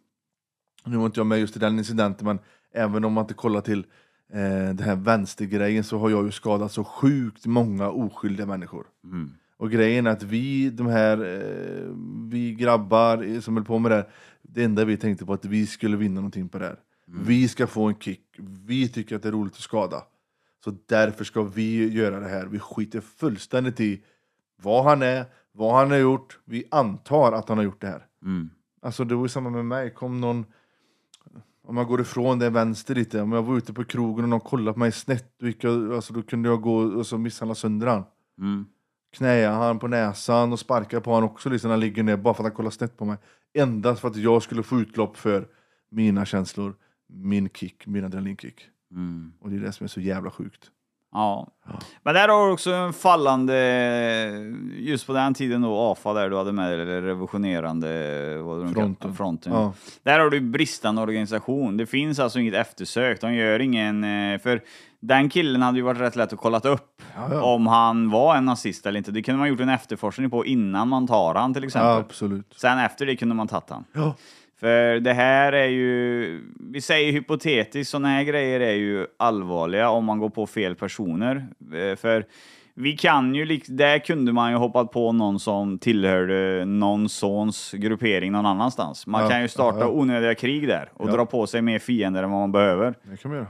nu 0.86 0.98
var 0.98 1.06
inte 1.06 1.20
jag 1.20 1.28
med 1.28 1.39
just 1.39 1.56
i 1.56 1.60
den 1.60 1.78
incidenten, 1.78 2.28
men 2.28 2.39
även 2.72 3.06
om 3.06 3.14
man 3.14 3.24
inte 3.24 3.34
kollar 3.34 3.62
till 3.62 3.80
eh, 4.34 4.39
den 4.50 4.80
här 4.80 4.96
vänstergrejen 4.96 5.84
så 5.84 5.98
har 5.98 6.10
jag 6.10 6.26
ju 6.26 6.32
skadat 6.32 6.72
så 6.72 6.84
sjukt 6.84 7.46
många 7.46 7.89
oskyldiga 7.89 8.46
människor. 8.46 8.86
Mm. 9.04 9.32
Och 9.58 9.72
grejen 9.72 10.08
är 10.08 10.12
att 10.12 10.24
vi, 10.24 10.70
de 10.70 10.88
här, 10.88 11.18
eh, 11.18 11.91
vi 12.30 12.54
grabbar 12.54 13.41
som 13.41 13.56
höll 13.56 13.66
på 13.66 13.80
med 13.80 13.91
det 13.91 13.96
här, 13.96 14.10
det 14.41 14.64
enda 14.64 14.86
vi 14.86 14.98
tänkte 14.98 15.26
på 15.26 15.34
att 15.34 15.46
vi 15.46 15.68
skulle 15.68 15.98
vinna 15.98 16.16
någonting 16.16 16.50
på 16.50 16.60
det 16.60 16.66
här. 16.66 16.80
Vi 17.08 17.48
ska 17.48 17.68
få 17.68 17.86
en 17.86 17.96
kick, 17.96 18.22
vi 18.66 18.89
tycker 18.89 19.16
att 19.16 19.24
det 19.24 19.30
är 19.30 19.34
roligt 19.34 19.54
att 19.54 19.60
skada. 19.60 20.04
Så 20.64 20.78
därför 20.86 21.24
ska 21.24 21.43
vi 21.43 21.93
göra 21.93 22.20
det 22.20 22.28
här. 22.28 22.46
Vi 22.46 22.60
skiter 22.60 23.02
fullständigt 23.02 23.80
i 23.80 24.02
vad 24.62 24.84
han 24.84 25.02
är, 25.02 25.26
vad 25.56 25.76
han 25.76 25.91
har 25.91 25.97
gjort. 25.97 26.39
Vi 26.45 26.64
antar 26.72 27.32
att 27.32 27.49
han 27.49 27.58
har 27.58 27.66
gjort 27.66 27.82
det 27.82 27.88
här. 27.88 28.06
Mm. 28.24 28.49
Alltså 28.82 29.03
det 29.03 29.16
var 29.16 29.24
ju 29.24 29.30
samma 29.30 29.49
med 29.49 29.66
mig, 29.66 29.93
kom 29.93 30.22
någon 30.22 30.45
om 31.68 31.78
jag 31.78 31.88
går 31.88 32.01
ifrån 32.01 32.39
det 32.39 32.49
vänster 32.49 32.95
lite, 32.95 33.22
om 33.22 33.32
jag 33.32 33.43
var 33.43 33.58
ute 33.58 33.74
på 33.74 33.84
krogen 33.84 34.24
och 34.24 34.30
någon 34.30 34.39
kollade 34.39 34.74
på 34.74 34.80
mig 34.80 34.91
snett, 34.91 35.34
då, 35.39 35.51
jag, 35.60 35.93
alltså, 35.93 36.14
då 36.14 36.22
kunde 36.22 36.49
jag 36.49 36.62
gå 36.62 36.76
och 36.76 37.08
så 37.08 37.18
misshandla 37.18 37.56
sönder 37.56 37.88
han 37.88 38.03
Mm. 38.38 38.66
knäa 39.18 39.51
han 39.51 39.80
på 39.80 39.88
näsan 39.88 40.53
och 40.53 40.60
sparka 40.60 41.01
på 41.01 41.14
han 41.14 41.24
också 41.24 41.49
liksom 41.49 41.68
när 41.68 41.74
han 41.74 41.80
ligger 41.80 42.03
ner 42.03 42.18
bara 42.18 42.34
för 42.34 42.43
att 42.43 42.49
han 42.49 42.56
kollar 42.56 42.70
snett 42.70 42.97
på 42.97 43.06
mig. 43.06 43.18
Endast 43.53 44.01
för 44.01 44.08
att 44.08 44.16
jag 44.16 44.43
skulle 44.43 44.64
få 44.64 44.80
utlopp 44.80 45.18
för 45.18 45.47
mina 45.89 46.26
känslor, 46.26 46.76
min 47.08 47.49
kick, 47.49 47.88
min 47.88 48.06
adrenalinkick. 48.06 48.62
Mm. 48.91 49.34
Och 49.39 49.49
det 49.49 49.56
är 49.56 49.60
det 49.60 49.72
som 49.72 49.84
är 49.84 49.88
så 49.88 50.01
jävla 50.01 50.32
sjukt. 50.32 50.72
Ja. 51.16 51.47
Men 52.03 52.13
där 52.13 52.28
har 52.28 52.47
du 52.47 52.53
också 52.53 52.72
en 52.74 52.93
fallande, 52.93 53.55
just 54.78 55.07
på 55.07 55.13
den 55.13 55.34
tiden 55.34 55.61
då, 55.61 55.80
AFA 55.91 56.13
där 56.13 56.30
du 56.30 56.38
hade 56.38 56.51
med 56.51 56.74
eller 56.74 57.01
revolutionerande 57.01 57.88
vad 58.41 58.57
de 58.59 58.74
Fronten. 58.74 58.95
kallar- 58.95 59.13
fronten. 59.13 59.53
Ja. 59.53 59.74
Där 60.03 60.20
har 60.20 60.30
du 60.30 60.41
bristande 60.41 61.01
organisation. 61.01 61.78
Det 61.78 61.86
finns 61.86 62.20
alltså 62.20 62.39
inget 62.39 62.53
eftersök. 62.53 63.22
De 63.22 63.34
gör 63.34 63.59
ingen, 63.59 64.03
eh, 64.03 64.39
för 64.39 64.61
den 64.99 65.30
killen 65.30 65.61
hade 65.61 65.78
ju 65.78 65.84
varit 65.84 65.99
rätt 66.01 66.16
lätt 66.16 66.34
att 66.34 66.39
kolla 66.39 66.59
upp 66.59 67.01
Ja, 67.16 67.28
ja. 67.32 67.41
om 67.43 67.68
han 67.68 68.09
var 68.09 68.36
en 68.36 68.45
nazist 68.45 68.86
eller 68.86 68.97
inte. 68.97 69.11
Det 69.11 69.22
kunde 69.22 69.39
man 69.39 69.47
gjort 69.49 69.59
en 69.59 69.70
efterforskning 69.70 70.30
på 70.30 70.45
innan 70.45 70.88
man 70.89 71.07
tar 71.07 71.36
han 71.36 71.53
till 71.53 71.63
exempel. 71.63 71.89
Absolut. 71.91 72.53
Sen 72.57 72.80
efter 72.80 73.05
det 73.05 73.16
kunde 73.16 73.36
man 73.36 73.47
tagit 73.47 73.70
han. 73.70 73.84
För 74.60 74.99
det 74.99 75.14
här 75.14 75.53
är 75.53 75.68
ju, 75.68 76.41
vi 76.72 76.82
säger 76.82 77.12
hypotetiskt, 77.12 77.91
sådana 77.91 78.08
här 78.08 78.24
grejer 78.24 78.60
är 78.60 78.74
ju 78.74 79.08
allvarliga 79.18 79.89
om 79.89 80.06
man 80.06 80.20
går 80.20 80.30
på 80.30 80.47
fel 80.47 80.76
personer. 80.76 81.47
Eh, 81.74 81.95
För 81.95 82.26
vi 82.74 82.97
kan 82.97 83.36
ju, 83.36 83.60
där 83.68 83.99
kunde 83.99 84.34
man 84.34 84.51
ju 84.51 84.58
hoppat 84.58 84.91
på 84.91 85.12
någon 85.12 85.39
som 85.39 85.80
tillhörde 85.80 86.66
någon 86.66 87.10
sons 87.10 87.72
gruppering 87.72 88.32
någon 88.32 88.45
annanstans. 88.45 89.08
Man 89.08 89.24
Ja, 89.24 89.30
kan 89.30 89.41
ju 89.41 89.47
starta 89.47 89.80
ja, 89.80 89.86
ja. 89.86 89.89
onödiga 89.91 90.36
krig 90.36 90.68
där 90.68 90.89
och 90.93 91.10
Ja. 91.10 91.14
dra 91.16 91.26
på 91.26 91.47
sig 91.47 91.62
mer 91.62 91.80
fiender 91.80 92.24
än 92.24 92.32
vad 92.32 92.39
man 92.39 92.51
behöver. 92.51 92.93
Det 93.03 93.18
kan 93.18 93.32
man 93.32 93.38
göra. 93.38 93.47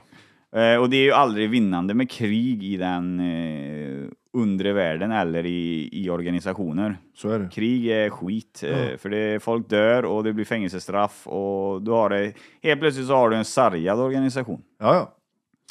Eh, 0.56 0.76
och 0.76 0.89
det 0.89 0.97
är 0.97 1.03
ju 1.03 1.12
aldrig 1.12 1.49
vinnande 1.49 1.93
med 1.93 2.12
krig 2.12 2.64
i 2.64 2.78
den 2.78 3.20
eh, 3.20 4.10
undre 4.34 4.74
världen 4.74 5.12
eller 5.12 5.45
i, 5.45 5.89
i 5.91 6.10
organisationer. 6.10 6.97
Så 7.16 7.30
är 7.30 7.39
det. 7.39 7.49
Krig 7.49 7.88
är 7.88 8.10
skit, 8.10 8.64
eh, 8.64 8.97
för 8.97 9.10
det, 9.10 9.43
folk 9.43 9.70
dör 9.70 10.06
och 10.06 10.24
det 10.24 10.34
blir 10.34 10.45
fängelsestraff 10.45 11.28
och 11.28 11.82
du 11.82 11.91
har 11.91 12.10
det, 12.10 12.34
helt 12.64 12.80
plötsligt 12.80 13.08
så 13.08 13.16
har 13.16 13.30
du 13.30 13.36
en 13.36 13.45
sargad 13.45 13.99
organisation. 13.99 14.62
Ja, 14.80 14.95
ja. 14.95 15.16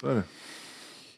Så 0.01 0.09
är 0.09 0.15
det. 0.15 0.23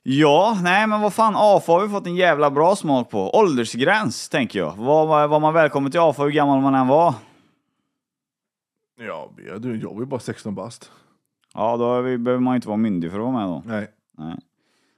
Ja, 0.02 0.58
nej 0.62 0.86
men 0.86 1.00
vad 1.00 1.14
fan, 1.14 1.34
AFA 1.36 1.72
har 1.72 1.82
vi 1.82 1.88
fått 1.88 2.06
en 2.06 2.16
jävla 2.16 2.50
bra 2.50 2.76
smak 2.76 3.10
på. 3.10 3.38
Åldersgräns, 3.38 4.28
tänker 4.28 4.58
jag. 4.58 4.76
Var, 4.76 5.06
var, 5.06 5.28
var 5.28 5.40
man 5.40 5.54
välkommen 5.54 5.90
till 5.90 6.00
AFA 6.00 6.22
hur 6.22 6.30
gammal 6.30 6.60
man 6.60 6.74
än 6.74 6.86
var? 6.86 7.14
Ja, 8.98 9.30
jag 9.46 9.94
var 9.94 10.00
ju 10.00 10.06
bara 10.06 10.20
16 10.20 10.54
bast. 10.54 10.90
Ja, 11.56 11.76
då 11.76 12.00
vi, 12.00 12.18
behöver 12.18 12.42
man 12.42 12.54
inte 12.54 12.68
vara 12.68 12.76
myndig 12.76 13.10
för 13.10 13.18
att 13.18 13.24
vara 13.24 13.32
med 13.32 13.48
då. 13.48 13.62
Nej. 13.66 13.90
Nej. 14.18 14.38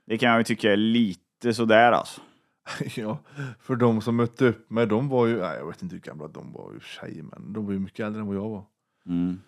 Det 0.07 0.19
kan 0.19 0.29
jag 0.29 0.39
ju 0.39 0.45
tycka 0.45 0.73
är 0.73 0.77
lite 0.77 1.55
sådär 1.55 1.93
alltså. 1.93 2.21
ja, 2.97 3.19
för 3.61 3.77
de 3.77 4.01
som 4.01 4.17
mötte 4.17 4.49
upp 4.49 4.71
mig, 4.71 4.87
de 4.87 5.09
var 5.09 5.27
ju, 5.27 5.41
nej, 5.41 5.59
jag 5.59 5.67
vet 5.67 5.83
inte 5.83 5.95
hur 5.95 6.03
gamla 6.03 6.29
de 6.29 6.53
var 6.53 6.77
i 6.77 6.81
sig, 6.81 7.23
men 7.23 7.53
de 7.53 7.67
var 7.67 7.73
ju 7.73 7.79
mycket 7.79 8.07
äldre 8.07 8.21
än 8.21 8.27
vad 8.27 8.37
jag 8.37 8.49
var. 8.49 8.65
Mm. 9.07 9.41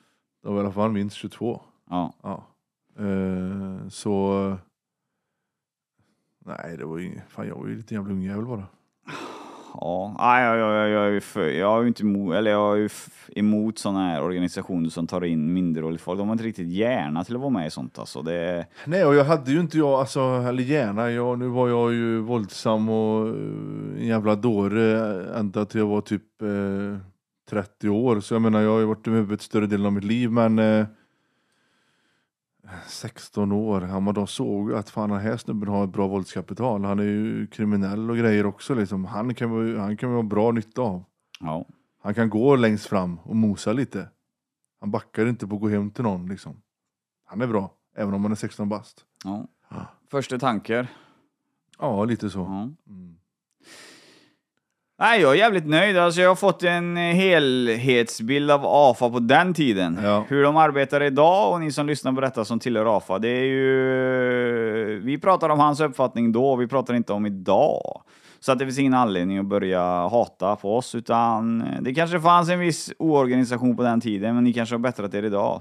De 0.42 0.54
var 0.54 0.62
i 0.62 0.64
alla 0.64 0.72
fall 0.72 0.92
minst 0.92 1.16
22. 1.16 1.62
Ja. 1.90 2.14
Ja. 2.22 2.46
Eh, 3.04 3.88
så... 3.88 4.56
Nej, 6.44 6.76
det 6.76 6.84
var 6.84 6.98
ju. 6.98 7.20
Fan, 7.28 7.48
jag 7.48 7.56
var 7.56 7.66
ju 7.66 7.76
lite 7.76 7.94
jävla 7.94 8.12
ungjävel 8.12 8.46
bara. 8.46 8.66
Ja, 9.74 10.16
nej, 10.18 10.44
jag, 10.44 10.58
jag, 10.58 10.88
jag, 10.88 10.88
jag, 10.88 11.16
är 11.16 11.20
för, 11.20 11.48
jag 11.48 11.78
är 11.78 11.82
ju 11.82 11.88
inte 11.88 12.02
emot, 12.02 12.34
eller 12.34 12.50
jag 12.50 12.72
är 12.72 12.80
ju 12.80 12.88
emot 13.36 13.78
sådana 13.78 14.08
här 14.08 14.22
organisationer 14.22 14.88
som 14.88 15.06
tar 15.06 15.24
in 15.24 15.52
minderårigt 15.52 16.02
folk. 16.02 16.18
De 16.18 16.28
har 16.28 16.32
inte 16.34 16.44
riktigt 16.44 16.68
hjärna 16.68 17.24
till 17.24 17.34
att 17.34 17.40
vara 17.40 17.50
med 17.50 17.66
i 17.66 17.70
sånt 17.70 17.98
alltså. 17.98 18.22
Det, 18.22 18.66
Nej, 18.84 19.04
och 19.04 19.14
jag 19.14 19.24
hade 19.24 19.50
ju 19.50 19.60
inte 19.60 19.78
jag, 19.78 20.00
alltså, 20.00 20.20
eller 20.20 20.62
gärna, 20.62 21.10
jag, 21.10 21.38
nu 21.38 21.48
var 21.48 21.68
jag 21.68 21.92
ju 21.92 22.20
våldsam 22.20 22.88
och 22.88 23.28
eh, 23.28 23.34
en 24.00 24.06
jävla 24.06 24.34
dåre 24.34 25.16
eh, 25.30 25.38
ända 25.38 25.64
till 25.64 25.80
jag 25.80 25.86
var 25.86 26.00
typ 26.00 26.42
eh, 26.42 26.98
30 27.50 27.88
år. 27.88 28.20
Så 28.20 28.34
jag 28.34 28.42
menar, 28.42 28.60
jag 28.60 28.70
har 28.70 28.80
ju 28.80 28.86
varit 28.86 29.06
i 29.06 29.10
huvudet 29.10 29.42
större 29.42 29.66
delen 29.66 29.86
av 29.86 29.92
mitt 29.92 30.04
liv, 30.04 30.30
men 30.30 30.58
eh, 30.58 30.86
16 32.86 33.52
år, 33.52 33.82
ja, 33.82 34.00
man 34.00 34.14
då 34.14 34.26
såg 34.26 34.72
att 34.72 34.90
fan 34.90 35.10
den 35.10 35.20
här 35.20 35.36
snubben 35.36 35.68
har 35.68 35.84
ett 35.84 35.90
bra 35.92 36.08
våldskapital. 36.08 36.84
Han 36.84 36.98
är 36.98 37.02
ju 37.04 37.46
kriminell 37.46 38.10
och 38.10 38.16
grejer 38.16 38.46
också 38.46 38.74
liksom. 38.74 39.04
Han 39.04 39.34
kan 39.34 39.78
han 39.78 39.96
kan 39.96 40.10
vi 40.10 40.16
ha 40.16 40.22
bra 40.22 40.50
nytta 40.52 40.82
av. 40.82 41.04
ja. 41.40 41.66
Han 42.02 42.14
kan 42.14 42.30
gå 42.30 42.56
längst 42.56 42.86
fram 42.86 43.18
och 43.18 43.36
mosa 43.36 43.72
lite. 43.72 44.08
Han 44.80 44.90
backar 44.90 45.26
inte 45.26 45.46
på 45.46 45.54
att 45.54 45.60
gå 45.60 45.68
hem 45.68 45.90
till 45.90 46.04
någon 46.04 46.28
liksom. 46.28 46.62
Han 47.24 47.40
är 47.40 47.46
bra, 47.46 47.74
även 47.96 48.14
om 48.14 48.22
han 48.22 48.32
är 48.32 48.36
16 48.36 48.68
bast. 48.68 49.04
ja. 49.24 49.46
Första 50.10 50.38
tankar. 50.38 50.86
Ja, 51.78 52.04
lite 52.04 52.30
så. 52.30 52.38
Ja. 52.38 52.68
Mm. 52.92 53.16
Nej, 55.00 55.20
jag 55.20 55.32
är 55.32 55.36
jävligt 55.36 55.66
nöjd. 55.66 55.96
Alltså, 55.96 56.20
jag 56.20 56.28
har 56.28 56.36
fått 56.36 56.62
en 56.62 56.96
helhetsbild 56.96 58.50
av 58.50 58.60
AFA 58.64 59.10
på 59.10 59.18
den 59.18 59.54
tiden. 59.54 59.98
Ja. 60.02 60.24
Hur 60.28 60.42
de 60.42 60.56
arbetar 60.56 61.02
idag 61.02 61.52
och 61.52 61.60
ni 61.60 61.72
som 61.72 61.86
lyssnar 61.86 62.12
på 62.12 62.20
detta 62.20 62.44
som 62.44 62.58
tillhör 62.58 62.96
AFA. 62.96 63.18
Det 63.18 63.28
är 63.28 63.44
ju... 63.44 65.00
Vi 65.04 65.18
pratar 65.18 65.48
om 65.48 65.58
hans 65.58 65.80
uppfattning 65.80 66.32
då, 66.32 66.56
vi 66.56 66.66
pratar 66.66 66.94
inte 66.94 67.12
om 67.12 67.26
idag. 67.26 68.02
Så 68.40 68.52
att 68.52 68.58
det 68.58 68.64
finns 68.64 68.78
ingen 68.78 68.94
anledning 68.94 69.38
att 69.38 69.46
börja 69.46 69.82
hata 70.08 70.56
på 70.56 70.76
oss, 70.76 70.94
utan 70.94 71.64
det 71.80 71.94
kanske 71.94 72.20
fanns 72.20 72.50
en 72.50 72.58
viss 72.58 72.92
oorganisation 72.98 73.76
på 73.76 73.82
den 73.82 74.00
tiden, 74.00 74.34
men 74.34 74.44
ni 74.44 74.52
kanske 74.52 74.74
har 74.74 74.80
bättrat 74.80 75.14
er 75.14 75.22
idag. 75.22 75.60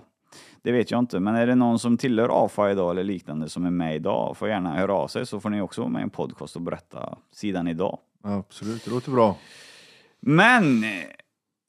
Det 0.61 0.71
vet 0.71 0.91
jag 0.91 0.99
inte, 0.99 1.19
men 1.19 1.35
är 1.35 1.47
det 1.47 1.55
någon 1.55 1.79
som 1.79 1.97
tillhör 1.97 2.45
AFA 2.45 2.71
idag 2.71 2.91
eller 2.91 3.03
liknande 3.03 3.49
som 3.49 3.65
är 3.65 3.71
med 3.71 3.95
idag, 3.95 4.37
får 4.37 4.49
gärna 4.49 4.75
höra 4.75 4.93
av 4.93 5.07
sig 5.07 5.25
så 5.25 5.39
får 5.39 5.49
ni 5.49 5.61
också 5.61 5.81
vara 5.81 5.91
med 5.91 5.99
i 5.99 6.03
en 6.03 6.09
podcast 6.09 6.55
och 6.55 6.61
berätta 6.61 7.17
sidan 7.31 7.67
idag. 7.67 7.97
Absolut, 8.23 8.85
det 8.85 8.91
låter 8.91 9.11
bra. 9.11 9.37
Men 10.19 10.83
eh, 10.83 10.89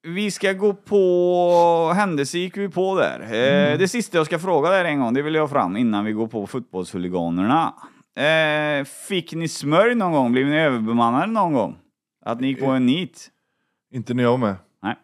vi 0.02 0.30
ska 0.30 0.52
gå 0.52 0.74
på 0.74 1.92
händelse 1.96 2.38
gick 2.38 2.56
vi 2.56 2.68
på 2.68 2.94
där. 2.94 3.20
Eh, 3.20 3.78
det 3.78 3.88
sista 3.88 4.16
jag 4.16 4.26
ska 4.26 4.38
fråga 4.38 4.70
där 4.70 4.84
en 4.84 5.00
gång, 5.00 5.14
det 5.14 5.22
vill 5.22 5.34
jag 5.34 5.50
fram 5.50 5.76
innan 5.76 6.04
vi 6.04 6.12
går 6.12 6.26
på 6.26 6.46
fotbollshuliganerna. 6.46 7.74
Eh, 8.16 8.84
fick 8.84 9.34
ni 9.34 9.48
smörj 9.48 9.94
någon 9.94 10.12
gång? 10.12 10.32
Blev 10.32 10.46
ni 10.46 10.58
överbemannade 10.58 11.26
någon 11.26 11.52
gång? 11.52 11.78
Att 12.24 12.40
ni 12.40 12.46
gick 12.46 12.60
på 12.60 12.66
en 12.66 12.86
nit? 12.86 13.30
Inte 13.92 14.14
när 14.14 14.22
jag 14.22 14.30
var 14.30 14.38
med. 14.38 14.56
Nej. 14.82 14.96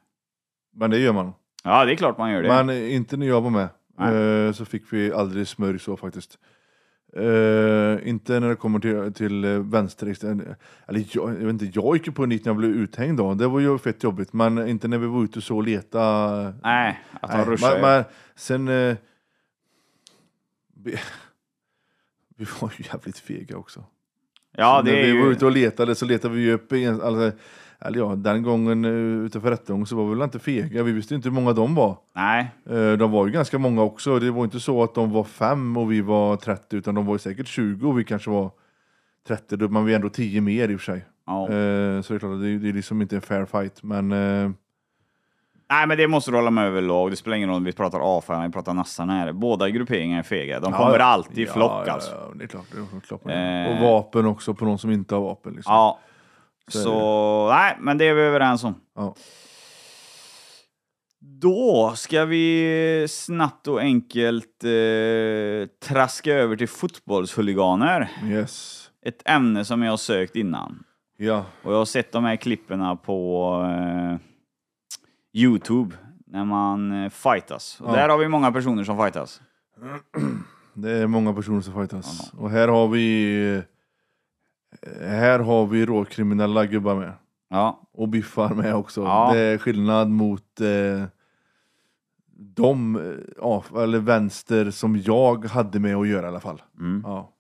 Men 0.77 0.91
det 0.91 0.99
gör 0.99 1.13
man. 1.13 1.33
Ja, 1.65 1.85
det 1.85 1.93
är 1.93 1.97
klart 1.97 2.19
man 2.19 2.31
gör 2.31 2.43
det. 2.43 2.49
Men 2.49 2.71
inte 2.71 3.17
när 3.17 3.27
jag 3.27 3.41
var 3.41 3.51
med. 3.51 3.69
Nej. 3.99 4.55
Så 4.55 4.65
fick 4.65 4.93
vi 4.93 5.13
aldrig 5.13 5.49
smörj 5.49 5.79
så 5.79 5.97
faktiskt. 5.97 6.39
Eh, 7.17 8.09
inte 8.09 8.41
när 8.41 8.49
det 8.49 8.57
kommer 8.57 8.79
till, 8.79 9.13
till 9.13 9.45
eh, 9.45 9.51
vänsterextrem. 9.51 10.43
Eller 10.87 11.05
jag, 11.11 11.31
jag, 11.31 11.35
vet 11.35 11.63
inte, 11.63 11.71
jag 11.81 11.97
gick 11.97 12.07
ju 12.07 12.13
på 12.13 12.23
en 12.23 12.29
nit 12.29 12.45
när 12.45 12.51
jag 12.51 12.57
blev 12.57 12.71
uthängd 12.71 13.19
då. 13.19 13.35
Det 13.35 13.49
var 13.49 13.61
ju 13.61 13.79
fett 13.79 14.03
jobbigt. 14.03 14.33
Men 14.33 14.69
inte 14.69 14.89
när 14.89 14.99
vi 14.99 15.07
var 15.07 15.25
ute 15.25 15.41
så 15.41 15.57
och 15.57 15.63
leta. 15.63 16.01
Nej, 16.63 17.01
att 17.21 17.31
han 17.31 17.41
Nej, 17.41 17.49
ruschar 17.49 17.81
men, 17.81 18.05
sen... 18.35 18.69
Eh, 18.69 18.97
vi, 20.75 20.91
vi 22.37 22.47
var 22.61 22.73
ju 22.79 22.85
jävligt 22.93 23.19
fega 23.19 23.57
också. 23.57 23.85
Ja, 24.53 24.83
när 24.85 24.93
det 24.93 25.01
är 25.01 25.07
vi 25.07 25.19
var 25.19 25.27
ju... 25.27 25.33
ute 25.33 25.47
och 25.47 25.53
letade 25.53 25.95
så 25.95 26.05
letade 26.05 26.35
vi 26.35 26.43
ju 26.43 26.53
upp 26.53 26.73
alltså, 26.73 27.33
eller 27.81 27.99
ja, 27.99 28.15
den 28.15 28.43
gången 28.43 28.85
eh, 28.85 29.25
utanför 29.27 29.51
rättegång 29.51 29.87
så 29.87 29.97
var 29.97 30.05
vi 30.05 30.11
väl 30.15 30.23
inte 30.23 30.39
fega. 30.39 30.83
Vi 30.83 30.93
visste 30.93 31.15
inte 31.15 31.29
hur 31.29 31.35
många 31.35 31.53
de 31.53 31.75
var. 31.75 31.97
Nej, 32.15 32.51
Eh, 32.71 32.93
De 32.93 33.11
var 33.11 33.27
ju 33.27 33.33
ganska 33.33 33.59
många 33.59 33.83
också. 33.83 34.19
Det 34.19 34.31
var 34.31 34.45
inte 34.45 34.61
så 34.61 34.83
att 34.83 34.95
de 34.95 35.11
var 35.13 35.25
fem 35.25 35.77
och 35.77 35.93
vi 35.93 36.01
var 36.01 36.37
30 36.37 36.77
utan 36.77 36.95
de 36.95 37.07
var 37.07 37.15
ju 37.15 37.19
säkert 37.19 37.47
20 37.47 37.89
och 37.89 37.99
vi 37.99 38.05
kanske 38.05 38.31
var 38.31 38.51
30. 39.29 39.57
Då- 39.57 39.69
Man 39.69 39.83
var 39.83 39.89
ju 39.89 39.95
ändå 39.95 40.09
10 40.09 40.41
mer 40.41 40.69
i 40.69 40.77
och 40.77 40.81
för 40.81 40.93
sig. 40.93 41.05
ja. 41.27 41.43
Eh, 41.43 42.03
Så 42.03 42.13
det 42.13 42.17
är 42.17 42.19
klart, 42.19 42.41
det 42.41 42.69
är, 42.69 42.73
liksom 42.73 43.03
inte 43.03 43.17
en 43.17 43.23
fair 43.23 43.45
fight. 43.45 43.83
Men 43.83 44.13
Nej, 45.71 45.87
men 45.87 45.97
det 45.99 46.09
måste 46.09 46.31
du 46.31 46.37
hålla 46.37 46.51
med 46.51 46.67
överlag. 46.67 47.11
Det 47.11 47.17
spelar 47.17 47.37
ingen 47.37 47.49
roll 47.49 47.57
om 47.57 47.65
vi 47.65 47.73
pratar 47.73 48.19
AFA 48.19 48.47
vi 48.47 48.53
pratar 48.53 48.75
nassarna 48.75 49.13
här. 49.13 49.33
Båda 49.33 49.71
grupperingarna 49.71 50.19
är 50.19 50.23
fega. 50.23 50.61
De 50.61 50.73
kommer 50.73 50.99
ja. 50.99 51.05
alltid 51.05 51.39
i 51.39 51.47
flock 51.47 51.83
ja, 51.87 51.93
alltså. 51.93 52.11
Ja, 52.15 52.33
det 52.35 52.45
är 52.45 52.49
klart. 52.49 52.65
Det 52.73 52.97
är 52.97 53.01
klart 53.01 53.21
Eh. 53.27 53.73
Och 53.77 53.83
vapen 53.93 54.27
också 54.27 54.55
på 54.55 54.65
någon 54.65 54.79
som 54.79 54.91
inte 54.91 55.15
har 55.15 55.23
vapen. 55.23 55.53
Liksom. 55.55 55.73
Ja. 55.75 55.99
Så 56.69 56.83
Så, 56.83 57.49
nej, 57.51 57.77
men 57.81 57.99
det 57.99 58.05
är 58.05 58.15
vi 58.15 58.23
överens 58.23 58.65
om. 58.65 58.75
Ja. 58.95 59.15
Då 61.21 61.93
ska 61.97 62.25
vi 62.25 63.07
snabbt 63.09 63.69
och 63.69 63.81
enkelt 63.81 64.65
eh, 64.65 65.69
traska 65.89 66.33
över 66.35 66.57
till 66.57 66.69
fotbollshuliganer. 66.69 68.09
Yes. 68.25 68.83
Ett 69.07 69.23
ämne 69.25 69.65
som 69.65 69.83
jag 69.83 69.93
har 69.93 69.97
sökt 69.97 70.37
innan. 70.37 70.85
Ja. 71.19 71.45
Och 71.63 71.73
jag 71.73 71.79
har 71.79 71.85
sett 71.85 72.13
de 72.13 72.25
här 72.25 72.37
klipperna 72.37 72.97
på 72.97 73.53
eh, 73.79 74.17
Youtube 75.43 75.97
när 76.27 76.45
man 76.45 77.05
eh, 77.05 77.11
fightas. 77.11 77.81
Och 77.81 77.91
Ja. 77.91 77.97
där 77.97 78.09
har 78.09 78.19
vi 78.19 78.29
många 78.29 78.53
personer 78.53 78.85
som 78.85 78.99
fightas. 78.99 79.41
Det 80.75 80.91
är 80.91 81.07
många 81.07 81.33
personer 81.33 81.61
som 81.61 81.75
fightas. 81.75 82.33
Och 82.39 82.51
här 82.51 82.69
har 82.69 82.89
vi 82.89 83.63
Här 85.01 85.39
har 85.39 85.67
vi 85.67 85.87
råkriminella 85.87 86.67
gubbar 86.67 86.95
med. 86.97 87.13
Ja, 87.49 87.89
Och 87.93 88.09
biffar 88.09 88.55
med 88.55 88.75
också. 88.75 89.03
Ja. 89.03 89.31
Det 89.35 89.39
är 89.41 89.59
skillnad 89.59 90.11
mot 90.11 90.61
eh, 90.61 91.05
de, 92.39 92.97
eh, 92.97 93.03
ja, 93.37 93.65
eller 93.77 93.99
vänster 93.99 94.71
som 94.71 94.97
jag 94.97 95.45
hade 95.45 95.81
med 95.81 95.97
att 95.97 96.09
göra 96.09 96.27
i 96.27 96.29
alla 96.29 96.41
fall. 96.41 96.63
mm. 96.79 97.03
Ja. 97.07 97.33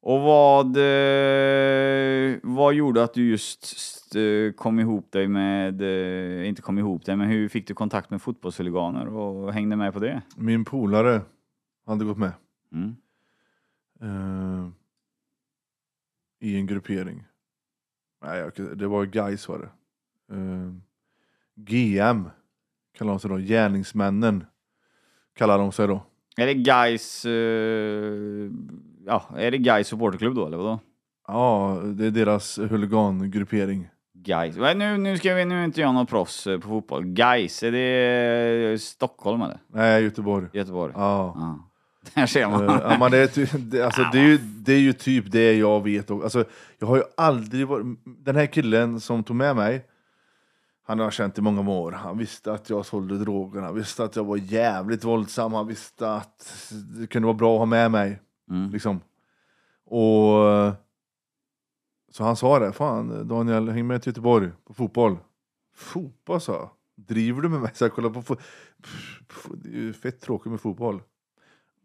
Och 0.00 0.20
vad, 0.20 0.66
eh, 0.76 2.36
vad 2.42 2.74
gjorde 2.74 3.02
att 3.02 3.14
du 3.14 3.30
just 3.30 3.62
st- 3.64 4.52
kom 4.56 4.80
ihop 4.80 5.12
dig 5.12 5.28
med, 5.28 5.82
eh, 5.82 6.48
inte 6.48 6.62
kom 6.62 6.78
ihop 6.78 7.04
dig, 7.04 7.16
men 7.16 7.28
hur 7.28 7.48
fick 7.48 7.68
du 7.68 7.74
kontakt 7.74 8.10
med 8.10 8.22
fotbollshuliganer 8.22 9.08
och 9.08 9.52
hängde 9.52 9.76
med 9.76 9.92
på 9.92 9.98
det? 9.98 10.22
Min 10.36 10.64
polare 10.64 11.20
hade 11.86 12.04
gått 12.04 12.18
med. 12.18 12.32
Mm. 12.72 12.96
Eh, 14.02 14.68
I 16.40 16.56
en 16.56 16.66
gruppering. 16.66 17.24
Nej, 18.24 18.50
det 18.76 18.86
var 18.86 19.04
guys 19.04 19.48
var 19.48 19.58
det. 19.58 19.68
Eh, 20.34 20.72
GM 21.54 22.28
kallar 22.98 23.12
de 23.12 23.20
sig 23.20 23.30
då. 23.30 23.36
Gärningsmännen 23.36 24.44
kallar 25.34 25.58
de 25.58 25.72
sig 25.72 25.86
då. 25.88 26.02
Är 26.36 26.46
det 26.46 26.54
Gais, 26.54 27.24
eh, 27.24 28.50
ja, 29.06 29.24
är 29.36 29.50
det 29.50 29.58
Gais 29.58 29.88
supporterklubb 29.88 30.34
då 30.34 30.46
eller 30.46 30.56
vadå? 30.56 30.80
Ja, 31.26 31.80
det 31.84 32.06
är 32.06 32.10
deras 32.10 32.58
huligangruppering. 32.58 33.88
Nej, 34.28 34.74
Nu, 34.74 34.96
nu 34.98 35.16
ska 35.18 35.34
vi, 35.34 35.44
nu 35.44 35.64
inte 35.64 35.80
jag 35.80 35.94
någon 35.94 36.06
proffs 36.06 36.46
eh, 36.46 36.58
på 36.60 36.68
fotboll. 36.68 37.04
Gais, 37.06 37.62
är 37.62 37.72
det 37.72 38.82
Stockholm 38.82 39.42
eller? 39.42 39.58
Nej, 39.68 40.02
Göteborg. 40.02 40.48
Göteborg? 40.52 40.92
Ja. 40.96 41.32
Ja. 41.36 41.70
Där 42.14 42.26
ser 42.26 42.48
man. 42.48 42.68
Eh, 42.68 42.78
ja, 42.82 42.96
men 43.00 43.10
det, 43.10 43.18
är 43.18 43.26
ty, 43.26 43.46
det, 43.58 43.82
alltså, 43.82 44.02
det, 44.12 44.18
är 44.18 44.22
ju, 44.26 44.38
det 44.38 44.72
är 44.72 44.78
ju 44.78 44.92
typ 44.92 45.30
det 45.32 45.52
jag 45.52 45.82
vet. 45.84 46.10
och- 46.10 46.22
Alltså, 46.24 46.44
jag 46.78 46.86
har 46.86 46.96
ju 46.96 47.02
aldrig 47.16 47.66
varit... 47.68 47.86
Den 48.04 48.36
här 48.36 48.46
killen 48.46 49.00
som 49.00 49.24
tog 49.24 49.36
med 49.36 49.56
mig, 49.56 49.86
han 50.86 50.98
har 50.98 51.10
känt 51.10 51.38
i 51.38 51.40
många 51.40 51.70
år. 51.70 51.92
Han 51.92 52.18
visste 52.18 52.52
att 52.52 52.70
jag 52.70 52.86
sålde 52.86 53.18
droger, 53.18 53.60
han 53.60 53.74
visste 53.74 54.04
att 54.04 54.16
jag 54.16 54.24
var 54.24 54.36
jävligt 54.36 55.04
våldsam, 55.04 55.52
han 55.52 55.66
visste 55.66 56.12
att 56.14 56.72
det 57.00 57.06
kunde 57.06 57.26
vara 57.26 57.36
bra 57.36 57.52
att 57.54 57.58
ha 57.58 57.66
med 57.66 57.90
mig. 57.90 58.20
Mm. 58.50 58.70
Liksom. 58.70 59.00
Och... 59.86 60.48
eh, 60.50 60.72
Så 62.10 62.24
han 62.24 62.36
sa 62.36 62.58
det, 62.58 62.72
fan 62.72 63.28
Daniel, 63.28 63.68
häng 63.68 63.86
med 63.86 64.02
till 64.02 64.10
Göteborg 64.10 64.50
på 64.66 64.74
fotboll. 64.74 65.16
Fotboll 65.76 66.40
sa 66.40 66.52
jag. 66.52 66.70
Driver 67.06 67.42
du 67.42 67.48
med 67.48 67.60
mig? 67.60 67.70
Så 67.74 67.84
jag 67.84 67.92
kollar 67.92 68.10
på 68.10 68.22
fo- 68.22 68.38
pff, 68.82 69.46
Det 69.54 69.68
är 69.68 69.72
ju 69.72 69.92
fett 69.92 70.20
tråkigt 70.20 70.50
med 70.52 70.60
fotboll. 70.60 71.02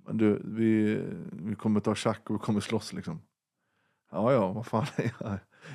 Du, 0.10 0.42
vi, 0.46 1.02
vi 1.32 1.56
kommer 1.56 1.80
ta 1.80 1.96
schack 1.96 2.30
och 2.30 2.36
vi 2.36 2.40
kommer 2.40 2.60
slåss 2.60 2.94
liksom. 2.94 3.22
Ja, 4.12 4.34
ja, 4.34 4.52
vad 4.52 4.66
fan. 4.66 4.86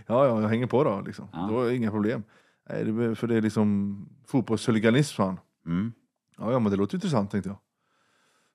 Ja, 0.07 0.27
ja, 0.27 0.41
jag 0.41 0.49
hänger 0.49 0.67
på 0.67 0.85
då 0.85 1.01
liksom. 1.01 1.29
Ja. 1.33 1.47
Då 1.51 1.63
är 1.63 1.69
det 1.69 1.77
inga 1.77 1.91
problem. 1.91 2.23
Nej, 2.69 2.85
det, 2.85 3.15
för 3.15 3.27
det 3.27 3.37
är 3.37 3.43
liksom 3.43 4.09
fotbollshuliganism 4.27 5.17
fan. 5.17 5.41
Mm. 5.67 5.93
Ja, 6.39 6.53
ja, 6.53 6.59
men 6.59 6.71
det 6.71 6.77
låter 6.77 6.95
intressant 6.97 7.31
tänkte 7.31 7.49
jag. 7.51 7.59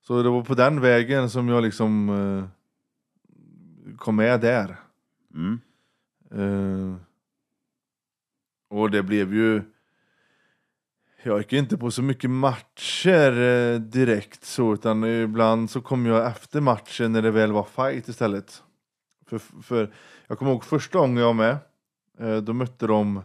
Så 0.02 0.24
det 0.24 0.30
var 0.30 0.44
på 0.44 0.54
den 0.54 0.82
vägen 0.82 1.30
som 1.30 1.48
jag 1.48 1.64
liksom 1.64 2.10
eh, 2.10 2.46
kom 3.98 4.16
med 4.16 4.42
där. 4.42 4.76
Mm. 5.34 5.60
Eh, 6.32 6.96
och 8.70 8.92
det 8.92 9.04
blev 9.04 9.34
ju... 9.34 9.62
Jag 11.24 11.38
gick 11.38 11.54
inte 11.54 11.78
på 11.78 11.92
så 11.92 12.02
mycket 12.02 12.30
matcher 12.30 13.40
eh, 13.42 13.80
direkt 13.80 14.46
så, 14.46 14.74
utan 14.74 15.04
ibland 15.04 15.70
så 15.70 15.82
kom 15.82 16.06
jag 16.06 16.28
efter 16.28 16.62
matchen 16.62 17.12
när 17.12 17.22
det 17.22 17.32
väl 17.32 17.52
var 17.52 17.64
fight 17.64 18.08
istället. 18.08 18.64
För, 19.26 19.38
för 19.40 19.94
jag 20.28 20.40
kommer 20.40 20.52
ihåg 20.52 20.64
första 20.64 21.00
gången 21.00 21.18
jag 21.18 21.26
var 21.26 21.34
med, 21.34 21.58
eh, 22.20 22.38
då 22.38 22.54
mötte 22.54 22.88
de, 22.88 23.16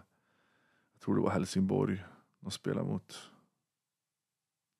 jag 0.93 1.01
tror 1.01 1.15
det 1.15 1.21
var 1.21 1.31
Helsingborg, 1.31 2.05
de 2.41 2.51
spelade 2.51 2.87
mot. 2.87 3.19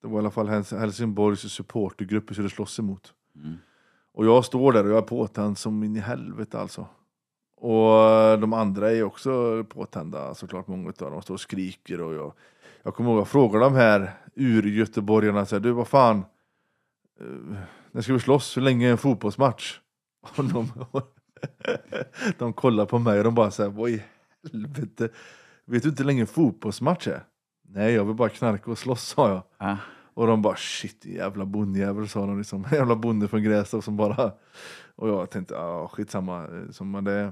Det 0.01 0.07
var 0.07 0.15
i 0.15 0.19
alla 0.19 0.31
fall 0.31 0.49
Hels- 0.49 0.79
Helsingborgs 0.79 1.39
supportergrupp 1.53 2.31
vi 2.31 2.33
skulle 2.33 2.49
slåss 2.49 2.79
emot. 2.79 3.13
Mm. 3.35 3.57
Och 4.13 4.25
jag 4.25 4.45
står 4.45 4.71
där 4.71 4.83
och 4.83 4.89
jag 4.89 4.97
är 4.97 5.01
påtänd 5.01 5.57
som 5.57 5.83
in 5.83 5.95
i 5.95 5.99
helvete 5.99 6.59
alltså. 6.59 6.87
Och 7.55 7.99
eh, 7.99 8.39
de 8.39 8.53
andra 8.53 8.91
är 8.91 9.03
också 9.03 9.63
påtända 9.69 10.35
såklart, 10.35 10.67
många 10.67 10.89
av 10.89 11.11
dem 11.11 11.21
står 11.21 11.33
och 11.33 11.39
skriker 11.39 12.01
och 12.01 12.13
jag, 12.13 12.33
jag 12.87 12.95
kommer 12.95 13.09
ihåg, 13.09 13.19
jag 13.19 13.27
frågar 13.27 13.59
de 13.59 13.75
här 13.75 14.13
ur-göteborgarna, 14.35 15.45
så 15.45 15.55
här, 15.55 15.59
du 15.59 15.71
vad 15.71 15.87
fan, 15.87 16.17
eh, 17.19 17.57
när 17.91 18.01
ska 18.01 18.13
vi 18.13 18.19
slåss? 18.19 18.57
Hur 18.57 18.61
länge 18.61 18.87
är 18.87 18.91
en 18.91 18.97
fotbollsmatch? 18.97 19.79
Och 20.35 20.43
de, 20.45 20.71
de 22.37 22.53
kollar 22.53 22.85
på 22.85 22.99
mig 22.99 23.17
och 23.17 23.23
de 23.23 23.35
bara 23.35 23.51
säger 23.51 23.69
vad 23.69 23.89
i 23.89 24.03
helvete, 24.51 25.09
vet 25.65 25.83
du 25.83 25.89
inte 25.89 26.03
hur 26.03 26.07
länge 26.07 26.21
en 26.21 26.27
fotbollsmatch 26.27 27.07
är? 27.07 27.23
Nej, 27.69 27.93
jag 27.93 28.05
vill 28.05 28.15
bara 28.15 28.29
knarka 28.29 28.71
och 28.71 28.77
slåss, 28.77 29.07
sa 29.15 29.29
jag. 29.29 29.43
Ja. 29.57 29.77
Och 30.13 30.27
de 30.27 30.41
bara 30.41 30.55
shit 30.55 31.05
jävla 31.05 31.45
bondjävel 31.45 32.07
sa 32.07 32.25
de 32.25 32.37
liksom. 32.37 32.65
Jävla 32.71 32.95
bonde 32.95 33.27
från 33.27 33.43
Grästorp 33.43 33.83
som 33.83 33.97
bara... 33.97 34.31
Och 34.95 35.09
jag 35.09 35.29
tänkte 35.29 35.53
ja 35.53 35.87
skitsamma. 35.87 36.47
Som 36.71 36.89
man 36.89 37.03
det... 37.03 37.31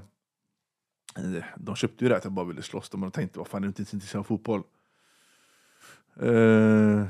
De 1.56 1.76
köpte 1.76 2.04
ju 2.04 2.08
det 2.08 2.16
att 2.16 2.24
jag 2.24 2.32
bara 2.32 2.46
ville 2.46 2.62
slåss. 2.62 2.90
De 2.90 3.10
tänkte 3.10 3.38
vad 3.38 3.48
fan 3.48 3.62
är 3.62 3.62
du 3.62 3.68
inte 3.68 3.96
intresserad 3.96 4.20
av 4.20 4.24
fotboll? 4.24 4.62
Eh, 6.20 7.06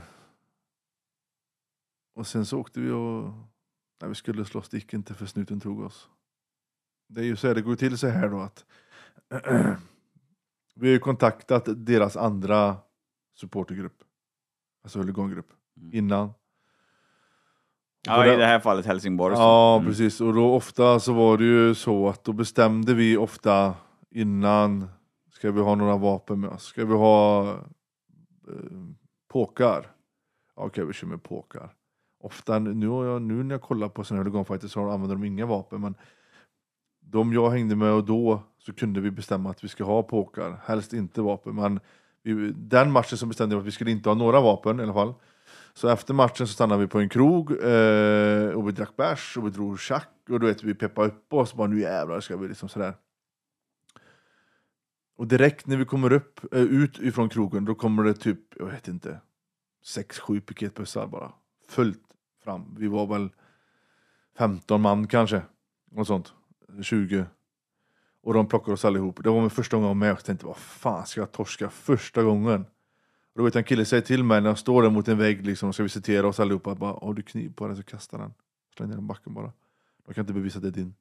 och 2.14 2.26
sen 2.26 2.46
så 2.46 2.58
åkte 2.60 2.80
vi 2.80 2.90
och... 2.90 3.32
När 4.00 4.08
vi 4.08 4.14
skulle 4.14 4.44
slåss 4.44 4.68
det 4.68 4.76
gick 4.76 4.94
inte 4.94 5.14
för 5.14 5.26
snuten 5.26 5.60
tog 5.60 5.80
oss. 5.80 6.08
Det 7.08 7.20
är 7.20 7.24
ju 7.24 7.36
så 7.36 7.46
här, 7.46 7.54
det 7.54 7.62
går 7.62 7.76
till 7.76 7.98
så 7.98 8.08
här 8.08 8.28
då 8.28 8.40
att... 8.40 8.64
vi 10.74 10.86
har 10.88 10.92
ju 10.92 10.98
kontaktat 10.98 11.64
deras 11.86 12.16
andra 12.16 12.76
supportergrupp. 13.34 14.02
Alltså 14.84 14.98
huligangrupp. 14.98 15.46
Innan. 15.92 16.30
Ja, 18.06 18.26
i 18.26 18.36
det 18.36 18.46
här 18.46 18.60
fallet 18.60 18.86
Helsingborg. 18.86 19.34
Ja, 19.34 19.76
Mm. 19.76 19.88
precis. 19.88 20.20
Och 20.20 20.34
då 20.34 20.54
ofta 20.54 21.00
så 21.00 21.12
var 21.12 21.38
det 21.38 21.44
ju 21.44 21.74
så 21.74 22.08
att 22.08 22.24
då 22.24 22.32
bestämde 22.32 22.94
vi 22.94 23.16
ofta 23.16 23.74
innan, 24.10 24.88
ska 25.30 25.50
vi 25.52 25.60
ha 25.60 25.74
några 25.74 25.96
vapen 25.96 26.40
med 26.40 26.50
oss? 26.50 26.64
Ska 26.64 26.84
vi 26.84 26.94
ha 26.94 27.50
eh, 27.52 27.56
påkar? 29.28 29.78
Okej, 29.78 29.90
Okej, 30.54 30.84
vi 30.84 30.92
kör 30.92 31.06
med 31.06 31.22
påkar. 31.22 31.74
Ofta, 32.20 32.58
nu, 32.58 32.86
jag, 32.86 33.22
nu 33.22 33.42
när 33.42 33.54
jag 33.54 33.62
kollar 33.62 33.88
på 33.88 34.04
sådana 34.04 34.20
här 34.20 34.24
huliganfighter 34.24 34.68
så 34.68 34.90
använder 34.90 35.16
de 35.16 35.24
inga 35.24 35.46
vapen, 35.46 35.80
men 35.80 35.94
de 37.00 37.32
jag 37.32 37.50
hängde 37.50 37.76
med 37.76 37.92
och 37.92 38.04
då 38.04 38.42
så 38.58 38.72
kunde 38.72 39.00
vi 39.00 39.10
bestämma 39.10 39.50
att 39.50 39.64
vi 39.64 39.68
ska 39.68 39.84
ha 39.84 40.02
påkar, 40.02 40.60
helst 40.64 40.92
inte 40.92 41.22
vapen, 41.22 41.54
men 41.54 41.80
vi, 42.22 42.52
den 42.56 42.92
matchen 42.92 43.18
så 43.18 43.26
bestämde 43.26 43.56
vi 43.56 43.60
att 43.60 43.66
vi 43.66 43.70
skulle 43.70 43.90
inte 43.90 44.08
ha 44.08 44.14
några 44.14 44.40
vapen 44.40 44.80
i 44.80 44.82
alla 44.82 44.92
fall. 44.92 45.14
Så 45.74 45.88
efter 45.88 46.14
matchen 46.14 46.46
så 46.46 46.52
stannade 46.52 46.80
vi 46.80 46.86
på 46.86 46.98
en 46.98 47.08
krog 47.08 47.50
eh, 47.50 48.48
och 48.48 48.68
vi 48.68 48.72
drack 48.72 48.96
bärs 48.96 49.36
och 49.36 49.46
vi 49.46 49.50
drog 49.50 49.80
schack 49.80 50.10
och 50.30 50.40
du 50.40 50.46
vet, 50.46 50.62
vi 50.62 50.74
peppade 50.74 51.08
upp 51.08 51.32
oss. 51.32 51.54
Bara, 51.54 51.66
nu 51.66 51.80
jävlar 51.80 52.20
ska 52.20 52.36
vi 52.36 52.48
liksom 52.48 52.68
sådär. 52.68 52.94
Och 55.16 55.26
direkt 55.26 55.66
när 55.66 55.76
vi 55.76 55.84
kommer 55.84 56.12
upp, 56.12 56.54
eh, 56.54 56.60
ut 56.60 56.98
ifrån 56.98 57.28
krogen, 57.28 57.64
då 57.64 57.74
kommer 57.74 58.04
det 58.04 58.14
typ, 58.14 58.40
jag 58.56 58.66
vet 58.66 58.88
inte, 58.88 59.20
sex, 59.84 60.18
sju 60.18 60.40
piketbussar 60.40 61.06
bara. 61.06 61.32
Fullt 61.68 62.02
fram. 62.44 62.74
Vi 62.78 62.86
var 62.86 63.06
väl 63.06 63.30
15 64.38 64.80
man 64.80 65.06
kanske. 65.06 65.42
Något 65.90 66.06
sånt. 66.06 66.34
20. 66.82 67.26
Och 68.22 68.34
de 68.34 68.48
plockade 68.48 68.72
oss 68.72 68.84
allihop. 68.84 69.22
Det 69.22 69.30
var 69.30 69.40
min 69.40 69.50
första 69.50 69.76
gång 69.76 69.84
jag 69.84 69.88
var 69.88 69.94
med 69.94 70.12
och 70.12 70.18
jag 70.18 70.24
tänkte, 70.24 70.46
vad 70.46 70.56
fan 70.56 71.06
ska 71.06 71.20
jag 71.20 71.32
torska 71.32 71.70
första 71.70 72.22
gången? 72.22 72.60
Och 73.32 73.38
då 73.38 73.44
vet 73.44 73.54
jag 73.54 73.60
en 73.60 73.64
kille 73.64 73.84
säger 73.84 74.02
till 74.02 74.24
mig 74.24 74.40
när 74.40 74.48
jag 74.48 74.58
står 74.58 74.82
där 74.82 74.90
mot 74.90 75.08
en 75.08 75.18
vägg 75.18 75.46
liksom, 75.46 75.72
ska 75.72 75.82
visitera 75.82 76.26
oss 76.26 76.40
allihopa. 76.40 76.74
Bara, 76.74 76.92
har 76.92 77.14
du 77.14 77.22
kniv 77.22 77.54
på 77.54 77.66
dig 77.66 77.76
så 77.76 77.82
kasta 77.82 78.18
den. 78.18 78.34
Släng 78.76 78.88
ner 78.88 78.96
den 78.96 79.06
backen 79.06 79.34
bara. 79.34 79.52
De 80.06 80.14
kan 80.14 80.22
inte 80.22 80.32
bevisa 80.32 80.58
att 80.58 80.62
det 80.62 80.68
är 80.68 80.72
din. 80.72 80.94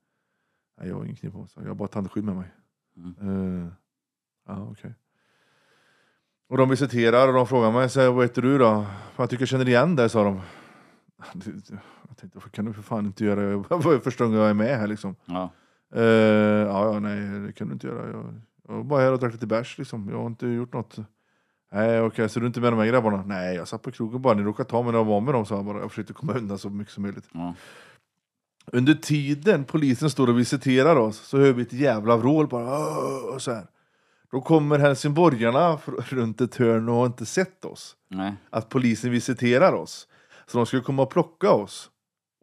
Nej, 0.77 0.87
jag 0.87 0.95
har 0.95 1.03
ingen 1.03 1.15
kniv 1.15 1.31
på 1.31 1.39
mig. 1.39 1.49
så 1.49 1.61
Jag 1.61 1.67
har 1.67 1.75
bara 1.75 1.87
tandskydd 1.87 2.23
med 2.23 2.35
mig. 2.35 2.51
Eh, 2.97 3.67
ja, 4.47 4.67
okej. 4.71 4.93
Och 6.49 6.57
de 6.57 6.69
visiterar 6.69 7.27
och 7.27 7.33
de 7.33 7.47
frågar 7.47 7.71
mig, 7.71 7.89
så 7.89 8.01
här, 8.01 8.09
vad 8.09 8.25
heter 8.25 8.41
du 8.41 8.57
då? 8.57 8.85
Jag 9.15 9.29
tycker 9.29 9.41
jag 9.41 9.49
känner 9.49 9.67
igen 9.67 9.95
dig, 9.95 10.09
sa 10.09 10.23
de. 10.23 10.41
Jag 12.07 12.17
tänkte, 12.17 12.39
vad 12.39 12.51
kan 12.51 12.65
du 12.65 12.73
för 12.73 12.81
fan 12.81 13.05
inte 13.05 13.25
göra? 13.25 13.41
Det 13.69 13.75
var 13.75 13.99
första 13.99 14.23
gången 14.23 14.39
jag 14.39 14.49
är 14.49 14.53
med 14.53 14.77
här 14.77 14.87
liksom. 14.87 15.15
Ja. 15.25 15.49
Eh, 15.95 16.03
ja, 16.03 16.99
nej, 16.99 17.39
det 17.39 17.53
kan 17.53 17.67
du 17.67 17.73
inte 17.73 17.87
göra. 17.87 18.11
Jag, 18.11 18.41
jag 18.67 18.75
var 18.75 18.83
bara 18.83 19.01
här 19.01 19.11
och 19.11 19.19
drack 19.19 19.33
lite 19.33 19.47
bärs 19.47 19.77
liksom. 19.77 20.09
Jag 20.09 20.17
har 20.17 20.27
inte 20.27 20.47
gjort 20.47 20.73
något. 20.73 20.97
Nej, 21.71 22.01
okej, 22.01 22.29
så 22.29 22.39
du 22.39 22.45
är 22.45 22.47
inte 22.47 22.61
med 22.61 22.73
de 22.73 22.79
här 22.79 22.85
grabbarna? 22.85 23.23
Nej, 23.25 23.55
jag 23.55 23.67
satt 23.67 23.81
på 23.81 23.91
krogen 23.91 24.21
bara. 24.21 24.33
Ni 24.33 24.43
råkade 24.43 24.69
ta 24.69 24.81
mig 24.83 24.91
när 24.91 24.99
jag 24.99 25.05
var 25.05 25.21
med 25.21 25.33
dem, 25.33 25.45
så 25.45 25.53
jag 25.53 25.65
bara. 25.65 25.79
Jag 25.79 25.89
försökte 25.89 26.13
komma 26.13 26.33
undan 26.33 26.57
så 26.57 26.69
mycket 26.69 26.93
som 26.93 27.03
möjligt. 27.03 27.29
Ja. 27.33 27.53
Under 28.71 28.93
tiden 28.93 29.63
polisen 29.63 30.09
står 30.09 30.29
och 30.29 30.39
visiterar 30.39 30.95
oss 30.95 31.17
så 31.17 31.37
hör 31.37 31.53
vi 31.53 31.61
ett 31.61 31.73
jävla 31.73 32.17
vrål 32.17 32.47
bara. 32.47 32.97
Och 33.33 33.41
så 33.41 33.51
här. 33.51 33.67
Då 34.35 34.41
kommer 34.41 34.79
helsingborgarna 34.79 35.79
runt 36.09 36.41
ett 36.41 36.55
hörn 36.55 36.89
och 36.89 36.95
har 36.95 37.05
inte 37.05 37.25
sett 37.25 37.65
oss. 37.65 37.95
Nej. 38.09 38.33
Att 38.49 38.69
polisen 38.69 39.11
visiterar 39.11 39.73
oss. 39.73 40.07
Så 40.45 40.57
de 40.57 40.65
skulle 40.65 40.81
komma 40.81 41.01
och 41.01 41.09
plocka 41.09 41.51
oss. 41.51 41.89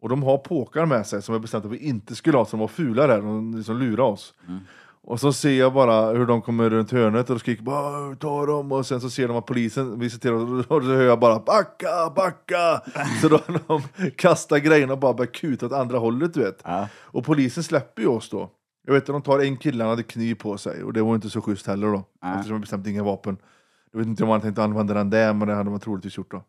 Och 0.01 0.09
de 0.09 0.23
har 0.23 0.37
påkar 0.37 0.85
med 0.85 1.07
sig 1.07 1.21
som 1.21 1.35
är 1.35 1.39
bestämt 1.39 1.65
att 1.65 1.71
vi 1.71 1.77
inte 1.77 2.15
skulle 2.15 2.37
ha, 2.37 2.45
som 2.45 2.59
var 2.59 2.67
fula 2.67 3.07
där, 3.07 3.21
de 3.21 3.57
liksom 3.57 3.77
lurar 3.77 4.03
oss. 4.03 4.33
Och 5.03 5.19
så 5.19 5.33
ser 5.33 5.59
jag 5.59 5.73
bara 5.73 6.11
hur 6.11 6.25
de 6.25 6.41
kommer 6.41 6.69
runt 6.69 6.91
hörnet 6.91 7.29
och 7.29 7.39
skriker 7.39 7.63
bara 7.63 8.15
ta 8.15 8.45
dem 8.45 8.71
och 8.71 8.85
sen 8.85 9.01
så 9.01 9.09
ser 9.09 9.27
de 9.27 9.37
att 9.37 9.45
polisen 9.45 9.99
visiterar 9.99 10.35
oss 10.35 10.65
och 10.67 10.83
så 10.83 10.87
hör 10.87 11.03
jag 11.03 11.19
bara 11.19 11.39
backa, 11.39 12.09
backa! 12.15 12.81
Så 13.21 13.27
då 13.27 13.39
de 13.67 13.81
kastar 14.15 14.57
grejerna 14.57 14.93
och 14.93 14.99
bara 14.99 15.13
börjar 15.13 15.31
kuta 15.31 15.65
åt 15.65 15.71
andra 15.71 15.97
hållet 15.97 16.33
du 16.33 16.43
vet. 16.43 16.61
Ja. 16.63 16.87
Och 16.95 17.25
polisen 17.25 17.63
släpper 17.63 18.01
ju 18.01 18.07
oss 18.07 18.29
då. 18.29 18.49
Jag 18.85 18.93
vet 18.93 19.03
att 19.03 19.07
de 19.07 19.21
tar 19.21 19.39
en 19.39 19.57
kille, 19.57 19.83
han 19.83 19.89
hade 19.89 20.03
kniv 20.03 20.35
på 20.35 20.57
sig 20.57 20.83
och 20.83 20.93
det 20.93 21.01
var 21.01 21.15
inte 21.15 21.29
så 21.29 21.41
schysst 21.41 21.67
heller 21.67 21.87
då. 21.87 22.03
Nej. 22.21 22.31
Eftersom 22.35 22.53
jag 22.53 22.61
bestämt 22.61 22.87
inga 22.87 23.03
vapen. 23.03 23.37
Jag 23.91 23.99
vet 23.99 24.07
inte 24.07 24.23
om 24.23 24.29
han 24.29 24.41
tänkte 24.41 24.63
använda 24.63 24.93
den 24.93 25.09
där 25.09 25.33
men 25.33 25.47
det 25.47 25.53
hade 25.53 25.69
man 25.69 25.79
troligtvis 25.79 26.17
gjort 26.17 26.31
då. 26.31 26.43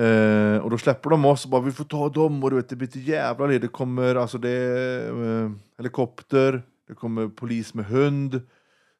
Eh, 0.00 0.58
och 0.58 0.70
då 0.70 0.78
släpper 0.78 1.10
de 1.10 1.24
oss 1.24 1.44
och 1.44 1.50
bara 1.50 1.60
vi 1.60 1.72
får 1.72 1.84
ta 1.84 2.08
dem 2.08 2.44
och 2.44 2.50
du 2.50 2.56
vet 2.56 2.68
det 2.68 2.76
blir 2.76 2.88
ett 2.88 2.96
jävla 2.96 3.46
liv. 3.46 3.60
Det 3.60 3.68
kommer 3.68 4.14
alltså 4.14 4.38
det 4.38 5.08
eh, 5.08 5.50
helikopter, 5.78 6.62
det 6.88 6.94
kommer 6.94 7.28
polis 7.28 7.74
med 7.74 7.84
hund. 7.84 8.40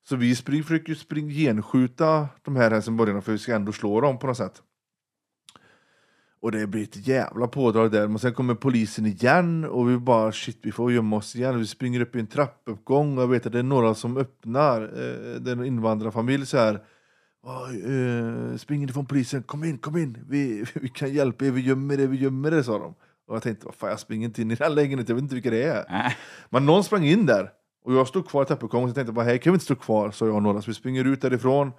Så 0.09 0.17
vi 0.17 0.37
spring, 0.37 0.63
försöker 0.63 0.95
spring, 0.95 1.31
genskjuta 1.31 2.29
de 2.43 2.57
här 2.57 2.71
helsingborgarna 2.71 3.21
för 3.21 3.33
vi 3.33 3.39
ska 3.39 3.55
ändå 3.55 3.73
slå 3.73 4.01
dem 4.01 4.19
på 4.19 4.27
något 4.27 4.37
sätt. 4.37 4.63
Och 6.41 6.53
det 6.53 6.67
blir 6.67 6.83
ett 6.83 7.07
jävla 7.07 7.47
pådrag 7.49 7.91
där, 7.91 8.09
men 8.09 8.19
sen 8.19 8.35
kommer 8.35 8.55
polisen 8.55 9.07
igen 9.07 9.65
och 9.65 9.91
vi 9.91 9.99
bara 9.99 10.33
shit, 10.33 10.59
vi 10.63 10.73
får 10.73 10.93
gömma 10.93 11.17
oss 11.17 11.37
igen. 11.37 11.59
Vi 11.59 11.67
springer 11.67 12.01
upp 12.01 12.17
i 12.17 12.21
en 12.21 12.27
trappuppgång 12.27 13.17
och 13.17 13.23
jag 13.23 13.29
vet 13.29 13.47
att 13.47 13.53
det 13.53 13.59
är 13.59 13.63
några 13.63 13.95
som 13.95 14.17
öppnar, 14.17 14.83
eh, 14.83 15.41
det 15.41 15.51
är 15.51 15.57
en 15.57 15.65
invandrarfamilj 15.65 16.47
så 16.47 16.59
här. 16.59 16.81
"Oj, 17.43 17.83
eh, 17.83 18.57
springer 18.57 18.91
ifrån 18.91 19.07
polisen, 19.07 19.43
kom 19.43 19.65
in, 19.65 19.79
kom 19.79 19.97
in, 19.97 20.19
vi, 20.29 20.65
vi 20.75 20.89
kan 20.89 21.13
hjälpa 21.13 21.45
er, 21.47 21.51
vi 21.51 21.61
gömmer 21.61 22.01
er, 22.01 22.07
vi 22.07 22.17
gömmer 22.17 22.53
er, 22.53 22.63
sa 22.63 22.79
de. 22.79 22.95
Och 23.29 23.35
jag 23.35 23.43
tänkte, 23.43 23.67
vad 23.67 23.75
fan, 23.75 23.91
jag 23.91 24.01
springer 24.01 24.27
inte 24.29 24.43
in 24.43 24.51
i 24.51 24.55
den 24.55 24.65
här 24.69 24.75
lägenheten, 24.75 25.07
jag 25.09 25.15
vet 25.15 25.23
inte 25.23 25.35
vilka 25.35 25.51
det 25.51 25.63
är. 25.63 25.85
Nej. 25.91 26.17
Men 26.51 26.67
någon 26.67 26.85
sprang 26.85 27.05
in 27.05 27.27
där 27.27 27.51
och 27.85 27.95
jag 27.95 28.09
stod 28.09 28.29
kvar 28.29 28.43
i 28.43 28.47
trappuppgången 28.47 28.89
och 28.89 28.95
tänkte 28.95 29.23
hej 29.23 29.39
kan 29.39 29.53
vi 29.53 29.55
inte 29.55 29.65
stå 29.65 29.75
kvar? 29.75 30.11
Så 30.11 30.27
jag 30.27 30.35
och 30.35 30.43
några, 30.43 30.63
så 30.63 30.71
vi 30.71 30.75
springer 30.75 31.05
ut 31.05 31.21
därifrån 31.21 31.73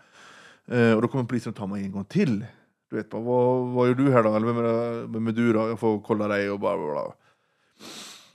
eh, 0.68 0.93
och 0.93 1.01
då 1.01 1.07
kommer 1.07 1.24
polisen 1.24 1.49
och 1.49 1.55
tar 1.55 1.68
mig 1.68 1.84
en 1.84 1.91
gång 1.91 2.05
till. 2.05 2.45
Du 2.90 2.96
vet 2.96 3.10
bara, 3.10 3.22
vad, 3.22 3.68
vad 3.68 3.88
gör 3.88 3.96
du 3.96 4.12
här 4.12 4.24
då? 4.24 4.36
Eller 4.36 4.48
vem 4.48 4.58
är, 4.58 5.14
vem 5.14 5.28
är 5.28 5.32
du 5.32 5.54
då? 5.54 5.60
Jag 5.60 5.80
får 5.80 6.02
kolla 6.02 6.28
dig 6.28 6.50
och 6.50 6.60
bara 6.60 6.78
bla 6.78 6.92
bla. 6.92 7.14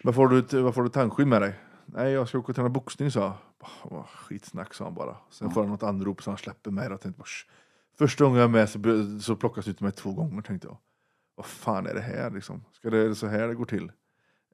Varför 0.05 0.23
har 0.23 0.29
du, 0.29 0.63
varför 0.63 0.81
har 0.81 0.85
du 0.85 0.91
tandskydd 0.91 1.27
med 1.27 1.43
dig? 1.43 1.55
Nej, 1.87 2.13
jag 2.13 2.29
ska 2.29 2.39
åka 2.39 2.53
och 2.53 2.57
träna 2.57 2.69
boxning, 2.69 3.11
sa 3.11 3.21
jag. 3.21 3.35
Bara, 3.91 4.05
Skitsnack, 4.05 4.75
sa 4.75 4.85
han 4.85 4.95
bara. 4.95 5.17
Sen 5.31 5.51
får 5.51 5.61
han 5.61 5.71
något 5.71 5.83
anrop 5.83 6.23
så 6.23 6.31
han 6.31 6.39
släpper 6.39 6.71
mig. 6.71 6.89
Och 6.89 7.01
tänkte. 7.01 7.23
Första 7.99 8.25
gången 8.25 8.41
jag 8.41 8.45
är 8.45 8.53
med 8.53 8.69
så, 8.71 9.21
så 9.21 9.37
plockas 9.37 9.69
ut 9.69 9.81
mig 9.81 9.93
två 9.93 10.13
gånger, 10.13 10.43
tänkte 10.43 10.69
jag. 10.69 10.79
Vad 11.35 11.47
fan 11.47 11.87
är 11.87 11.95
det 11.95 12.01
här 12.01 12.31
liksom? 12.31 12.65
Ska 12.73 12.91
det, 12.91 12.99
är 12.99 13.09
det 13.09 13.15
så 13.15 13.27
här 13.27 13.49
det 13.49 13.55
går 13.55 13.65
till? 13.65 13.93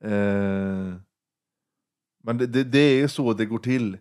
Eh, 0.00 0.94
men 2.22 2.38
det, 2.38 2.46
det, 2.46 2.64
det 2.64 2.78
är 2.78 3.08
så 3.08 3.32
det 3.32 3.46
går 3.46 3.58
till. 3.58 3.98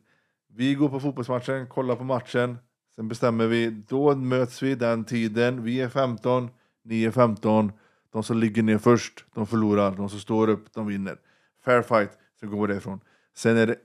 Vi 0.47 0.75
går 0.75 0.89
på 0.89 0.99
fotbollsmatchen, 0.99 1.67
kollar 1.67 1.95
på 1.95 2.03
matchen, 2.03 2.57
sen 2.95 3.07
bestämmer 3.07 3.47
vi, 3.47 3.69
då 3.69 4.15
möts 4.15 4.63
vi 4.63 4.75
den 4.75 5.05
tiden, 5.05 5.63
vi 5.63 5.81
är 5.81 5.89
15, 5.89 6.49
ni 6.83 7.03
är 7.03 7.11
15, 7.11 7.71
de 8.13 8.23
som 8.23 8.37
ligger 8.37 8.63
ner 8.63 8.77
först, 8.77 9.25
de 9.33 9.47
förlorar, 9.47 9.95
de 9.95 10.09
som 10.09 10.19
står 10.19 10.47
upp, 10.47 10.73
de 10.73 10.87
vinner. 10.87 11.17
Fair 11.65 11.81
fight, 11.81 12.17
så 12.39 12.47
går 12.47 12.67
vi 12.67 12.73
därifrån. 12.73 12.99
Sen 13.35 13.57
är 13.57 13.67
det 13.67 13.75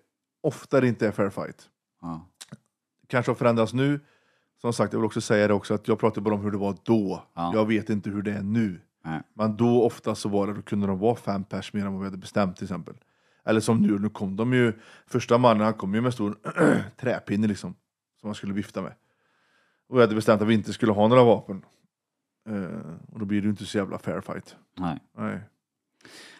ofta 0.41 0.81
det 0.81 0.89
inte 0.89 1.07
är 1.07 1.11
fair 1.13 1.31
fight. 1.31 1.69
Ja. 2.01 2.31
Kanske 3.07 3.31
har 3.31 3.37
förändrats 3.37 3.73
nu, 3.73 4.01
som 4.61 4.73
sagt, 4.73 4.93
jag 4.93 5.01
vill 5.01 5.07
också 5.07 5.21
säga 5.21 5.49
det 5.49 5.55
också, 5.55 5.75
att 5.75 5.89
jag 5.89 5.99
pratar 5.99 6.23
bara 6.23 6.35
om 6.35 6.41
hur 6.41 6.51
det 6.51 6.59
var 6.59 6.77
då. 6.83 7.23
Ja. 7.35 7.51
Jag 7.55 7.67
vet 7.69 7.91
inte 7.91 8.11
hur 8.11 8.23
det 8.23 8.33
är 8.33 8.43
nu. 8.43 8.81
Nej. 9.05 9.23
Men 9.35 9.57
då 9.57 9.83
ofta 9.83 10.15
så 10.15 10.29
var 10.29 10.47
det, 10.47 10.55
då 10.55 10.63
kunde 10.63 10.87
de 10.87 10.99
vara 10.99 11.17
fem 11.17 11.45
pers 11.45 11.73
mer 11.73 11.87
än 11.87 11.93
vad 11.93 12.01
vi 12.01 12.07
hade 12.07 12.17
bestämt 12.17 12.57
till 12.57 12.65
exempel. 12.65 12.95
Eller 13.45 13.61
som 13.61 13.79
nu, 13.79 13.99
nu 13.99 14.09
kom 14.09 14.37
de 14.37 14.53
ju, 14.53 14.73
första 15.07 15.39
mannen 15.39 15.63
han 15.63 15.75
kom 15.75 15.95
ju 15.95 16.01
med 16.01 16.15
stor 16.15 16.39
träpinne 17.01 17.47
liksom, 17.47 17.75
som 18.25 18.29
han 18.29 18.35
skulle 18.35 18.53
vifta 18.55 18.83
med. 18.83 18.93
Och 19.89 19.97
vi 19.97 20.01
hade 20.01 20.15
bestämt 20.15 20.43
att 20.43 20.49
vi 20.49 20.55
inte 20.55 20.73
skulle 20.73 20.93
ha 20.93 21.09
några 21.09 21.25
vapen. 21.25 21.65
Eh, 22.49 22.91
och 23.13 23.19
då 23.19 23.25
blir 23.25 23.41
det 23.41 23.45
ju 23.45 23.51
inte 23.51 23.65
så 23.67 23.79
jävla 23.79 23.99
fair 23.99 24.21
fight. 24.21 24.57
Nej. 24.79 24.99
Nej. 25.19 25.39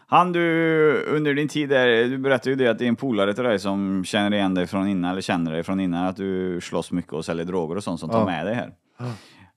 Han 0.07 0.33
du, 0.33 1.05
under 1.09 1.35
din 1.35 1.49
tid 1.49 1.69
där, 1.69 2.05
du 2.05 2.19
berättade 2.19 2.51
ju 2.51 2.57
det 2.57 2.69
att 2.69 2.79
det 2.79 2.85
är 2.85 2.89
en 2.89 2.97
polare 2.97 3.35
till 3.35 3.45
dig 3.45 3.59
som 3.59 4.05
känner 4.05 4.35
igen 4.37 4.55
dig 4.55 4.67
från 4.67 4.89
innan, 4.89 5.11
eller 5.11 5.21
känner 5.21 5.53
dig 5.53 5.63
från 5.63 5.81
innan, 5.81 6.07
att 6.07 6.17
du 6.17 6.61
slåss 6.61 6.93
mycket 6.93 7.13
och 7.13 7.25
säljer 7.25 7.45
droger 7.45 7.77
och 7.77 7.85
sånt 7.85 8.01
som 8.01 8.09
tar 8.11 8.19
Ja. 8.19 8.27
med 8.27 8.47
dig 8.47 8.55
här. 8.55 8.73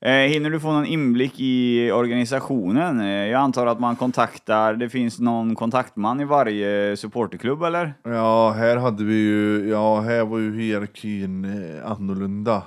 Eh, 0.01 0.11
hinner 0.11 0.49
du 0.49 0.59
få 0.59 0.71
någon 0.71 0.85
inblick 0.85 1.39
i 1.39 1.91
organisationen? 1.91 2.99
Eh, 2.99 3.07
jag 3.07 3.41
antar 3.41 3.67
att 3.67 3.79
man 3.79 3.95
kontaktar, 3.95 4.73
det 4.73 4.89
finns 4.89 5.19
någon 5.19 5.55
kontaktman 5.55 6.19
i 6.19 6.25
varje 6.25 6.97
supporterklubb 6.97 7.63
eller? 7.63 7.93
Ja, 8.03 8.51
här 8.51 8.77
hade 8.77 9.03
vi 9.03 9.15
ju, 9.15 9.69
ja, 9.69 9.99
här 9.99 10.25
var 10.25 10.39
ju 10.39 10.55
hierarkin 10.61 11.45
eh, 11.45 11.91
annorlunda. 11.91 12.63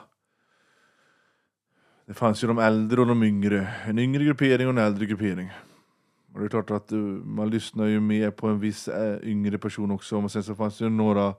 Det 2.07 2.15
fanns 2.15 2.45
ju 2.45 2.49
de 2.49 2.59
äldre 2.59 3.01
och 3.01 3.07
de 3.07 3.23
yngre. 3.23 3.69
En 3.85 3.99
yngre 3.99 4.25
gruppering 4.25 4.67
och 4.67 4.73
en 4.73 4.79
äldre 4.79 5.07
gruppering. 5.07 5.51
Och 6.35 6.41
det 6.41 6.47
är 6.47 6.49
klart 6.49 6.71
att 6.71 6.93
eh, 6.93 6.99
man 6.99 7.51
lyssnar 7.51 7.87
ju 7.87 8.01
mer 8.01 8.31
på 8.31 8.49
en 8.49 8.61
viss 8.61 8.89
eh, 8.89 9.19
yngre 9.23 9.59
person 9.59 9.91
också. 9.91 10.21
Men 10.21 10.29
sen 10.29 10.43
så 10.43 10.55
fanns 10.55 10.79
det 10.79 10.85
ju 10.85 10.91
några 10.91 11.35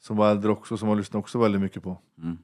som 0.00 0.16
var 0.16 0.30
äldre 0.30 0.52
också 0.52 0.76
som 0.76 0.88
man 0.88 0.96
lyssnade 0.96 1.18
också 1.18 1.38
väldigt 1.38 1.60
mycket 1.60 1.82
på. 1.82 1.98
Mm. 2.22 2.38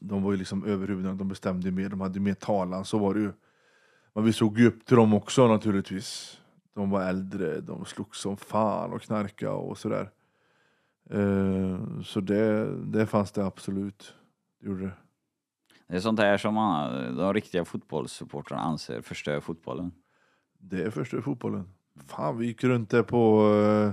De 0.00 0.22
var 0.22 0.32
ju 0.32 0.38
liksom 0.38 0.64
överhuvudena, 0.64 1.14
de 1.14 1.28
bestämde 1.28 1.70
mer, 1.70 1.88
de 1.88 2.00
hade 2.00 2.20
mer 2.20 2.34
talan, 2.34 2.84
så 2.84 2.98
var 2.98 3.14
det 3.14 3.20
ju. 3.20 3.32
Men 4.14 4.24
vi 4.24 4.32
såg 4.32 4.58
ju 4.58 4.66
upp 4.66 4.86
till 4.86 4.96
dem 4.96 5.14
också 5.14 5.48
naturligtvis. 5.48 6.40
De 6.74 6.90
var 6.90 7.02
äldre, 7.02 7.60
de 7.60 7.84
slogs 7.84 8.20
som 8.20 8.36
fan 8.36 8.92
och 8.92 9.02
knarka 9.02 9.52
och 9.52 9.78
sådär. 9.78 10.10
Eh, 11.10 12.00
så 12.02 12.20
det, 12.20 12.76
det 12.76 13.06
fanns 13.06 13.32
det 13.32 13.46
absolut. 13.46 14.14
Det 14.60 14.66
gjorde 14.66 14.84
det. 14.84 14.92
Det 15.86 15.96
är 15.96 16.00
sånt 16.00 16.20
här 16.20 16.38
som 16.38 16.54
man, 16.54 17.16
de 17.16 17.34
riktiga 17.34 17.64
fotbollssupportrarna 17.64 18.62
anser 18.62 19.00
förstör 19.00 19.40
fotbollen. 19.40 19.92
Det 20.58 20.90
förstör 20.90 21.20
fotbollen. 21.20 21.68
Fan, 22.06 22.38
vi 22.38 22.46
gick 22.46 22.64
runt 22.64 22.90
där 22.90 23.02
på... 23.02 23.48
Uh, 23.48 23.92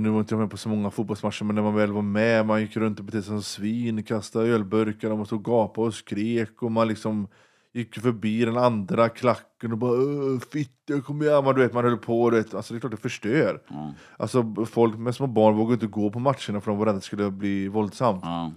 nu 0.00 0.08
var 0.08 0.20
inte 0.20 0.34
jag 0.34 0.40
med 0.40 0.50
på 0.50 0.56
så 0.56 0.68
många 0.68 0.90
fotbollsmatcher, 0.90 1.44
men 1.44 1.54
när 1.54 1.62
man 1.62 1.74
väl 1.74 1.92
var 1.92 2.02
med, 2.02 2.46
man 2.46 2.60
gick 2.60 2.76
runt 2.76 2.98
och 2.98 3.04
betedde 3.04 3.22
sig 3.22 3.30
som 3.30 3.42
svin, 3.42 4.02
kastade 4.02 4.48
ölburkar, 4.48 5.16
man 5.16 5.26
stod 5.26 5.38
och 5.38 5.44
gapade 5.44 5.86
och 5.86 5.94
skrek 5.94 6.62
och 6.62 6.72
man 6.72 6.88
liksom 6.88 7.28
gick 7.74 8.00
förbi 8.00 8.44
den 8.44 8.56
andra 8.56 9.08
klacken 9.08 9.72
och 9.72 9.78
bara 9.78 9.92
"Åh, 9.92 10.38
fitta, 10.52 11.00
kom 11.00 11.22
igen, 11.22 11.44
man, 11.44 11.54
du 11.54 11.60
vet, 11.60 11.72
man 11.74 11.84
höll 11.84 11.96
på, 11.98 12.30
du 12.30 12.36
vet. 12.36 12.54
Alltså 12.54 12.74
det 12.74 12.78
är 12.78 12.80
klart 12.80 12.90
det 12.90 12.96
förstör. 12.96 13.62
Ja. 13.68 13.94
Alltså 14.16 14.54
folk 14.66 14.96
med 14.98 15.14
små 15.14 15.26
barn 15.26 15.56
vågade 15.56 15.74
inte 15.74 15.86
gå 15.86 16.10
på 16.10 16.18
matcherna 16.18 16.60
för 16.60 16.70
de 16.70 16.78
var 16.78 16.86
rädda 16.86 16.96
att 16.96 17.02
det 17.02 17.06
skulle 17.06 17.30
bli 17.30 17.68
våldsamt. 17.68 18.20
Ja. 18.24 18.52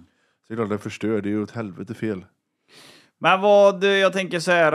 Så 0.48 0.54
det 0.54 0.54
är 0.54 0.56
klart 0.56 0.70
det 0.70 0.78
förstör, 0.78 1.22
det 1.22 1.30
är 1.30 1.32
ju 1.32 1.44
åt 1.44 1.52
helvete 1.52 1.94
fel. 1.94 2.26
Men 3.26 3.42
vad, 3.42 3.84
jag 3.84 4.14
tänker 4.14 4.40
så 4.40 4.52
här, 4.52 4.74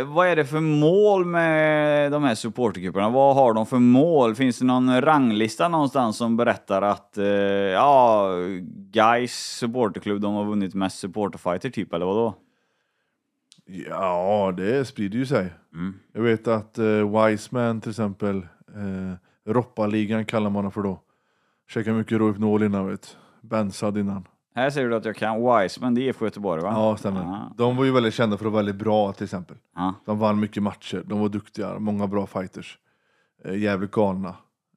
eh, 0.00 0.04
vad 0.04 0.28
är 0.28 0.36
det 0.36 0.44
för 0.44 0.60
mål 0.60 1.24
med 1.24 2.12
de 2.12 2.24
här 2.24 2.34
supportercuperna? 2.34 3.08
Vad 3.08 3.34
har 3.34 3.54
de 3.54 3.66
för 3.66 3.78
mål? 3.78 4.34
Finns 4.34 4.58
det 4.58 4.64
någon 4.64 5.00
ranglista 5.00 5.68
någonstans 5.68 6.16
som 6.16 6.36
berättar 6.36 6.82
att, 6.82 7.18
eh, 7.18 7.26
ja, 7.26 8.30
Gais 8.90 9.56
supporterklubb, 9.58 10.20
de 10.20 10.34
har 10.34 10.44
vunnit 10.44 10.74
mest 10.74 10.98
supporterfighter 10.98 11.70
typ, 11.70 11.94
eller 11.94 12.06
vadå? 12.06 12.34
Ja, 13.66 14.54
det 14.56 14.84
sprider 14.84 15.18
ju 15.18 15.26
sig. 15.26 15.52
Jag 16.12 16.22
vet 16.22 16.48
att 16.48 16.78
uh, 16.78 17.26
Wiseman 17.26 17.80
till 17.80 17.90
exempel, 17.90 18.36
uh, 18.76 19.14
Roppaligan 19.46 20.24
kallar 20.24 20.50
man 20.50 20.64
det 20.64 20.70
för 20.70 20.82
då. 20.82 21.00
Käkade 21.68 21.96
mycket 21.96 22.18
Rohypnol 22.18 22.62
innan 22.62 22.88
vet 22.90 23.16
Bensad 23.40 23.98
innan. 23.98 24.28
Här 24.54 24.70
säger 24.70 24.88
du 24.88 24.96
att 24.96 25.04
jag 25.04 25.16
kan 25.16 25.36
Wiseman, 25.62 25.94
det 25.94 26.00
är 26.00 26.02
IFK 26.02 26.24
Göteborg 26.24 26.62
va? 26.62 26.72
Ja, 26.74 26.96
stämmer. 26.96 27.20
Ah. 27.20 27.52
De 27.56 27.76
var 27.76 27.84
ju 27.84 27.90
väldigt 27.92 28.14
kända 28.14 28.36
för 28.36 28.46
att 28.46 28.52
vara 28.52 28.62
väldigt 28.62 28.84
bra 28.84 29.12
till 29.12 29.24
exempel. 29.24 29.56
Ja. 29.76 29.94
De 30.06 30.18
vann 30.18 30.40
mycket 30.40 30.62
matcher, 30.62 31.02
de 31.06 31.20
var 31.20 31.28
duktiga, 31.28 31.78
många 31.78 32.06
bra 32.06 32.26
fighters. 32.26 32.78
Uh, 33.46 33.58
jävligt 33.58 33.90
galna, 33.90 34.28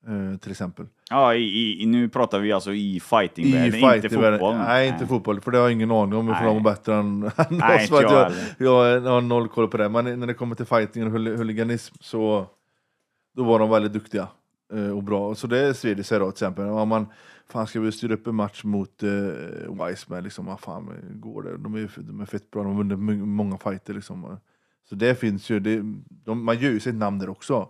eh, 0.07 0.38
till 0.39 0.51
exempel. 0.51 0.86
Ja, 1.09 1.34
i, 1.36 1.82
i, 1.84 1.86
nu 1.86 2.09
pratar 2.09 2.39
vi 2.39 2.51
alltså 2.51 2.74
i 2.74 2.99
fightingvärlden, 2.99 3.65
inte 3.65 3.78
fightervärlden- 3.78 4.39
fotboll. 4.39 4.57
Nej, 4.57 4.88
inte 4.88 5.07
fotboll, 5.07 5.41
för 5.41 5.51
det 5.51 5.57
har 5.57 5.65
jag 5.65 5.72
ingen 5.72 5.91
aning 5.91 6.13
om 6.19 6.30
ifall 6.30 6.43
Nej. 6.43 6.53
de 6.53 6.57
är 6.57 6.63
bättre 6.63 6.95
än, 6.95 7.24
än 7.38 7.45
Nej, 7.49 7.76
oss. 7.76 7.82
inte 7.91 7.95
jag 8.03 8.32
jag, 8.57 9.03
jag 9.05 9.11
har 9.11 9.22
noll 9.22 9.47
koll 9.47 9.67
på 9.67 9.78
det. 9.78 9.89
Men 9.89 10.19
när 10.19 10.28
det 10.28 10.34
kommer 10.34 10.55
till 10.55 10.65
fighting 10.65 11.03
och 11.05 11.11
hul- 11.11 11.38
huliganism 11.38 11.95
så 11.99 12.45
då 13.36 13.43
var 13.43 13.59
de 13.59 13.69
väldigt 13.69 13.93
duktiga 13.93 14.22
eh, 14.22 14.28
och 14.95 15.03
bra. 15.03 15.36
Så 15.36 15.47
det 15.47 15.74
sved 15.74 16.05
sig 16.05 16.19
då 16.19 16.26
till 16.26 16.32
exempel. 16.32 16.65
Om 16.65 16.89
man, 16.89 17.07
fan 17.49 17.67
ska 17.67 17.80
vi 17.80 17.91
styra 17.91 18.13
upp 18.13 18.28
en 18.28 18.36
match 18.36 18.63
mot 18.63 19.03
eh, 19.03 19.86
Wiseman, 19.86 20.24
liksom, 20.24 20.45
vad 20.45 20.59
fan 20.59 20.89
går 21.13 21.43
det? 21.43 21.57
De 21.57 21.76
är, 21.76 21.89
de 21.97 22.19
är 22.19 22.26
fett 22.26 22.51
bra, 22.51 22.63
de 22.63 22.76
har 22.76 22.84
vunnit 22.84 23.28
många 23.28 23.57
fighter 23.57 23.93
liksom. 23.93 24.38
Så 24.89 24.95
det 24.95 25.15
finns 25.15 25.49
ju, 25.49 25.59
det, 25.59 25.82
de, 26.09 26.45
man 26.45 26.59
gör 26.59 26.72
ju 26.72 26.80
sitt 26.80 26.95
namn 26.95 27.19
där 27.19 27.30
också. 27.30 27.67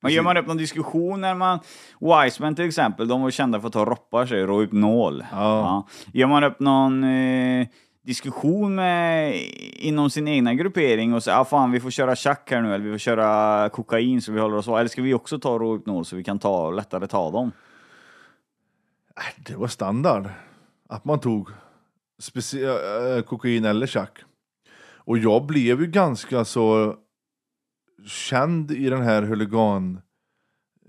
Men 0.00 0.12
gör 0.12 0.22
man 0.22 0.36
upp 0.36 0.46
någon 0.46 0.56
diskussion 0.56 1.20
när 1.20 1.34
man... 1.34 1.58
Wiseman 2.00 2.54
till 2.54 2.64
exempel, 2.64 3.08
de 3.08 3.22
var 3.22 3.30
kända 3.30 3.60
för 3.60 3.66
att 3.66 3.72
ta 3.72 3.84
roppar 3.84 4.26
sig, 4.26 4.42
Rohypnol. 4.42 5.24
Ja. 5.32 5.86
Gör 6.12 6.26
man 6.26 6.44
upp 6.44 6.60
någon 6.60 7.04
eh, 7.04 7.66
diskussion 8.06 8.74
med, 8.74 9.34
inom 9.74 10.10
sin 10.10 10.28
egna 10.28 10.54
gruppering 10.54 11.14
och 11.14 11.22
säger 11.22 11.38
ah, 11.40 11.44
fan 11.44 11.72
vi 11.72 11.80
får 11.80 11.90
köra 11.90 12.16
tjack 12.16 12.50
här 12.50 12.62
nu, 12.62 12.74
eller 12.74 12.84
vi 12.84 12.90
får 12.92 12.98
köra 12.98 13.68
kokain 13.68 14.22
så 14.22 14.32
vi 14.32 14.40
håller 14.40 14.56
oss 14.56 14.68
Eller 14.68 14.88
ska 14.88 15.02
vi 15.02 15.14
också 15.14 15.38
ta 15.38 15.58
Rohypnol 15.58 16.04
så 16.04 16.16
vi 16.16 16.24
kan 16.24 16.38
ta, 16.38 16.70
lättare 16.70 17.06
ta 17.06 17.30
dem? 17.30 17.52
Äh, 19.16 19.42
Det 19.46 19.56
var 19.56 19.68
standard. 19.68 20.28
Att 20.88 21.04
man 21.04 21.20
tog 21.20 21.50
specie- 22.22 23.16
äh, 23.16 23.22
kokain 23.22 23.64
eller 23.64 23.86
tjack. 23.86 24.18
Och 24.94 25.18
jag 25.18 25.46
blev 25.46 25.80
ju 25.80 25.86
ganska 25.86 26.44
så 26.44 26.96
känd 28.06 28.70
i 28.70 28.88
den 28.90 29.02
här 29.02 29.22
huligan 29.22 30.00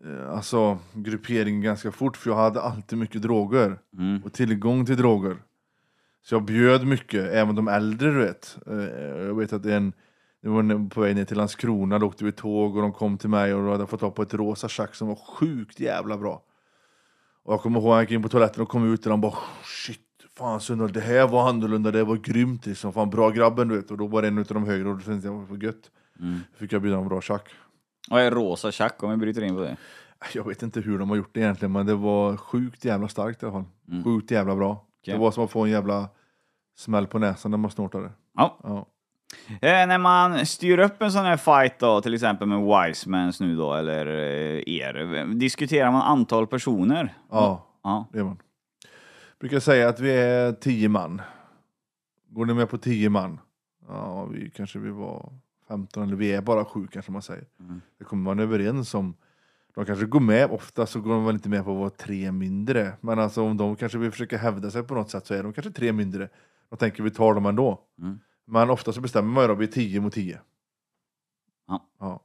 eh, 0.06 0.30
alltså 0.36 0.78
grupperingen 0.94 1.62
ganska 1.62 1.92
fort 1.92 2.18
för 2.18 2.30
jag 2.30 2.38
hade 2.38 2.62
alltid 2.62 3.00
mycket 3.00 3.22
droger 3.22 3.80
Mm. 3.98 4.22
och 4.24 4.34
tillgång 4.34 4.86
till 4.86 4.98
droger. 4.98 5.38
Så 6.28 6.36
jag 6.36 6.44
bjöd 6.44 6.88
mycket, 6.88 7.26
även 7.34 7.56
de 7.56 7.68
äldre 7.68 8.12
du 8.12 8.18
vet. 8.18 8.58
Eh, 8.68 8.76
Jag 9.26 9.36
vet 9.36 9.54
att 9.54 9.66
en, 9.66 9.94
det 10.42 10.50
var 10.50 10.90
på 10.90 11.02
väg 11.02 11.16
ner 11.16 11.26
till 11.26 11.38
Landskrona, 11.38 12.00
då 12.00 12.08
åkte 12.08 12.26
vi 12.26 12.32
tåg 12.32 12.76
och 12.76 12.82
de 12.82 12.94
kom 12.94 13.18
till 13.18 13.30
mig 13.30 13.54
och 13.54 13.64
då 13.64 13.72
hade 13.72 13.82
jag 13.82 13.90
fått 13.90 14.00
tag 14.00 14.16
på 14.16 14.22
ett 14.22 14.34
rosa 14.34 14.68
tjack 14.68 14.96
som 14.96 15.08
var 15.08 15.16
sjukt 15.16 15.80
jävla 15.80 16.18
bra. 16.18 16.42
Och 17.44 17.54
jag 17.54 17.62
kommer 17.62 17.80
ihåg 17.80 17.94
jag 17.94 18.02
gick 18.02 18.12
in 18.12 18.24
på 18.24 18.30
toaletten 18.30 18.62
och 18.64 18.70
kom 18.70 18.94
ut 18.94 19.06
och 19.06 19.10
de 19.10 19.22
bara 19.22 19.34
shit, 19.64 20.00
fan 20.38 20.62
Sundal, 20.62 20.92
det 20.92 21.02
här 21.02 21.28
var 21.28 21.50
annorlunda, 21.50 21.92
det 21.92 22.04
var 22.04 22.16
grymt 22.16 22.66
liksom. 22.66 22.94
Fan 22.94 23.10
bra 23.10 23.30
grabben 23.30 23.68
du 23.68 23.76
vet. 23.76 23.92
Och 23.92 23.98
då 23.98 24.08
var 24.08 24.22
det 24.22 24.28
en 24.28 24.38
av 24.38 24.46
de 24.46 24.64
högre 24.66 24.90
och 24.90 24.98
då 24.98 25.04
tänkte 25.04 25.28
jag, 25.28 25.34
vad 25.50 25.64
gött. 25.64 25.92
Mm. 26.20 26.40
Fick 26.56 26.74
jag 26.74 26.82
bjuda 26.82 26.98
en 26.98 27.08
bra 27.08 27.22
tjack. 27.22 27.50
Vad 28.10 28.22
är 28.22 28.32
rosa 28.32 28.72
tjack 28.72 29.04
om 29.04 29.10
vi 29.10 29.18
bryter 29.18 29.42
in 29.42 29.56
på 29.56 29.62
det? 29.62 29.78
Jag 30.34 30.48
vet 30.48 30.64
inte 30.64 30.82
hur 30.82 31.00
de 31.00 31.10
har 31.10 31.18
gjort 31.18 31.30
det 31.34 31.40
egentligen, 31.40 31.72
men 31.72 31.86
det 31.86 31.96
var 31.96 32.38
sjukt 32.38 32.86
jävla 32.86 33.08
starkt 33.08 33.44
i 33.44 33.46
alla 33.46 33.54
fall. 33.54 33.66
Mm. 33.92 34.04
Sjukt 34.04 34.32
jävla 34.32 34.56
bra. 34.56 34.72
Okej. 35.02 35.14
Det 35.14 35.20
var 35.20 35.32
som 35.32 35.44
att 35.44 35.52
få 35.52 35.64
en 35.64 35.70
jävla 35.70 36.10
smäll 36.78 37.08
på 37.08 37.20
näsan 37.20 37.52
när 37.52 37.58
man 37.58 37.72
snortade. 37.72 38.12
Ja. 38.36 38.58
Ja. 38.64 38.86
Eh, 39.50 39.88
när 39.88 39.98
man 39.98 40.46
styr 40.46 40.80
upp 40.80 41.02
en 41.02 41.12
sån 41.12 41.26
här 41.26 41.38
fight 41.38 41.80
då, 41.80 42.02
till 42.02 42.14
exempel 42.14 42.48
med 42.48 42.60
Wisemans 42.88 43.40
nu 43.40 43.56
då, 43.56 43.74
eller 43.74 44.06
eh, 44.06 44.64
er, 44.76 45.26
diskuterar 45.34 45.92
man 45.92 46.02
antal 46.02 46.48
personer? 46.48 47.14
ja, 47.32 47.64
Ja. 47.84 48.06
det 48.12 48.20
är 48.20 48.24
man. 48.24 48.38
Brukar 49.40 49.60
säga 49.60 49.90
att 49.90 50.00
vi 50.00 50.12
är 50.12 50.52
tio 50.52 50.90
man. 50.90 51.22
Går 52.30 52.46
ni 52.46 52.54
med 52.54 52.70
på 52.70 52.78
tio 52.78 53.10
man? 53.10 53.40
Ja, 53.88 54.26
vi 54.26 54.50
kanske 54.50 54.80
vi 54.80 54.90
var 54.90 55.34
15 55.68 56.04
eller 56.04 56.16
vi 56.16 56.34
är 56.34 56.42
bara 56.42 56.66
sju 56.66 56.88
kanske 56.92 57.12
man 57.12 57.22
säger. 57.22 57.46
Mm. 57.60 57.82
Det 58.00 58.04
kommer 58.06 58.24
man 58.24 58.40
överens 58.40 58.94
om. 58.94 59.14
De 59.76 59.86
kanske 59.86 60.06
går 60.06 60.20
med, 60.20 60.52
ofta 60.52 60.86
så 60.86 61.02
går 61.02 61.14
de 61.14 61.26
väl 61.26 61.36
inte 61.36 61.50
med 61.50 61.64
på 61.66 61.72
att 61.72 61.78
vara 61.78 61.90
tre 61.90 62.32
mindre. 62.32 62.94
Men 63.02 63.20
alltså 63.20 63.42
om 63.44 63.58
de 63.58 63.76
kanske 63.76 63.98
vill 63.98 64.12
försöka 64.12 64.38
hävda 64.38 64.72
sig 64.72 64.84
på 64.84 64.94
något 64.94 65.10
sätt 65.10 65.26
så 65.28 65.34
är 65.34 65.44
de 65.44 65.54
kanske 65.54 65.72
tre 65.72 65.92
mindre. 65.94 66.30
Då 66.72 66.78
tänker 66.78 67.04
vi 67.04 67.12
tar 67.12 67.34
dem 67.34 67.46
ändå. 67.46 67.80
Mm. 68.02 68.20
Men 68.48 68.70
ofta 68.70 68.94
så 68.94 69.02
bestämmer 69.02 69.32
man 69.32 69.44
ju 69.44 69.56
då, 69.56 69.64
är 69.64 69.68
tio 69.68 70.02
mot 70.02 70.14
tio. 70.14 70.40
Ja. 71.68 71.82
Ja. 72.00 72.20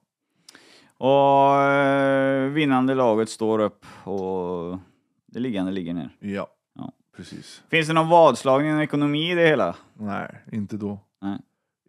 Och 0.98 1.62
eh, 1.62 2.48
vinnande 2.50 2.94
laget 2.94 3.28
står 3.30 3.58
upp 3.58 3.84
och 4.04 4.78
det 5.26 5.38
liggande 5.40 5.72
ligger 5.72 5.94
ner. 5.94 6.16
Ja, 6.20 6.46
Ja. 6.78 6.92
precis. 7.16 7.62
Finns 7.70 7.86
det 7.88 7.92
någon 7.92 8.08
vadslagning 8.08 8.76
och 8.76 8.82
ekonomi 8.82 9.30
i 9.32 9.34
det 9.34 9.46
hela? 9.46 9.76
Nej, 9.94 10.38
inte 10.52 10.76
då. 10.76 10.98
Nej. 11.22 11.38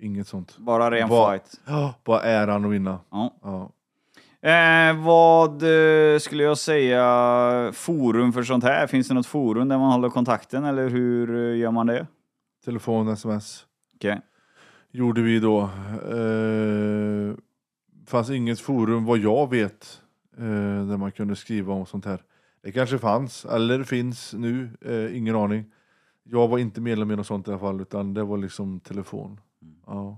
Inget 0.01 0.27
sånt. 0.27 0.57
Bara 0.57 0.91
ren 0.91 1.09
Vad- 1.09 1.31
fight? 1.31 1.61
Ja, 1.65 1.93
bara 2.03 2.21
äran 2.21 2.65
att 2.65 2.71
vinna. 2.71 2.99
Ja. 3.11 3.33
Ja. 3.41 3.69
Eh, 4.49 5.03
vad 5.03 5.51
eh, 5.63 6.19
skulle 6.19 6.43
jag 6.43 6.57
säga, 6.57 7.71
forum 7.73 8.33
för 8.33 8.43
sånt 8.43 8.63
här? 8.63 8.87
Finns 8.87 9.07
det 9.07 9.13
något 9.13 9.25
forum 9.25 9.67
där 9.69 9.77
man 9.77 9.91
håller 9.91 10.09
kontakten 10.09 10.65
eller 10.65 10.89
hur 10.89 11.35
eh, 11.51 11.57
gör 11.57 11.71
man 11.71 11.87
det? 11.87 12.07
Telefon, 12.65 13.07
sms. 13.07 13.65
Okej. 13.95 14.21
Gjorde 14.91 15.21
vi 15.21 15.39
då. 15.39 15.61
Eh, 16.11 17.35
fanns 18.07 18.29
inget 18.29 18.59
forum 18.59 19.05
vad 19.05 19.17
jag 19.17 19.49
vet 19.49 20.01
eh, 20.37 20.87
där 20.87 20.97
man 20.97 21.11
kunde 21.11 21.35
skriva 21.35 21.73
om 21.73 21.85
sånt 21.85 22.05
här. 22.05 22.23
Det 22.61 22.71
kanske 22.71 22.97
fanns, 22.97 23.45
eller 23.45 23.83
finns 23.83 24.33
nu, 24.33 24.69
eh, 24.81 25.17
ingen 25.17 25.35
aning. 25.35 25.65
Jag 26.23 26.47
var 26.47 26.57
inte 26.57 26.81
medlem 26.81 27.11
i 27.11 27.15
något 27.15 27.27
sånt 27.27 27.47
i 27.47 27.51
alla 27.51 27.59
fall, 27.59 27.81
utan 27.81 28.13
det 28.13 28.23
var 28.23 28.37
liksom 28.37 28.79
telefon. 28.79 29.39
Ja. 29.85 30.17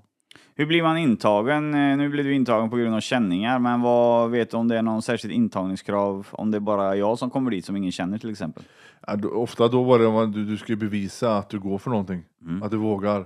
Hur 0.56 0.66
blir 0.66 0.84
man 0.84 0.98
intagen? 0.98 1.74
Eh, 1.74 1.98
Nu 1.98 2.10
blir 2.10 2.24
du 2.24 2.34
intagen 2.34 2.70
på 2.70 2.76
grund 2.78 2.96
av 2.96 3.00
känningar, 3.00 3.60
men 3.60 3.82
vad 3.82 4.32
vet 4.32 4.52
du 4.52 4.58
om 4.58 4.68
det 4.68 4.78
är 4.78 4.82
någon 4.82 5.02
särskilt 5.02 5.34
intagningskrav? 5.34 6.28
Om 6.32 6.52
det 6.52 6.58
är 6.58 6.60
bara 6.60 6.96
jag 6.96 7.20
som 7.20 7.30
kommer 7.30 7.52
dit 7.52 7.66
som 7.66 7.76
ingen 7.76 7.92
känner 7.92 8.18
till 8.18 8.30
exempel? 8.30 8.64
Ja, 9.08 9.16
då, 9.16 9.30
ofta 9.30 9.68
då 9.68 9.84
var 9.84 10.00
det 10.00 10.06
om 10.06 10.32
du, 10.32 10.46
du 10.46 10.58
ska 10.58 10.76
bevisa 10.76 11.38
att 11.38 11.50
du 11.50 11.60
går 11.60 11.78
för 11.78 11.90
någonting. 11.90 12.24
Att 12.64 12.72
du 12.72 12.78
vågar. 12.78 13.26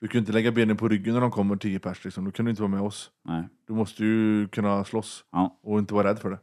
Du 0.00 0.08
kan 0.08 0.18
inte 0.18 0.32
lägga 0.32 0.52
benen 0.52 0.76
på 0.76 0.88
ryggen 0.88 1.14
när 1.14 1.20
de 1.20 1.30
kommer 1.30 1.56
tio 1.56 1.78
pers. 1.78 2.04
Liksom. 2.04 2.24
Då 2.24 2.30
kan 2.30 2.44
du 2.44 2.50
inte 2.50 2.62
vara 2.62 2.70
med 2.70 2.80
oss. 2.80 3.10
Nej. 3.24 3.42
Du 3.66 3.72
måste 3.72 4.04
ju 4.04 4.48
kunna 4.48 4.84
slåss 4.84 5.24
Ja. 5.32 5.58
och 5.62 5.78
inte 5.78 5.94
vara 5.94 6.08
rädd 6.08 6.18
för 6.18 6.30
det. 6.30 6.38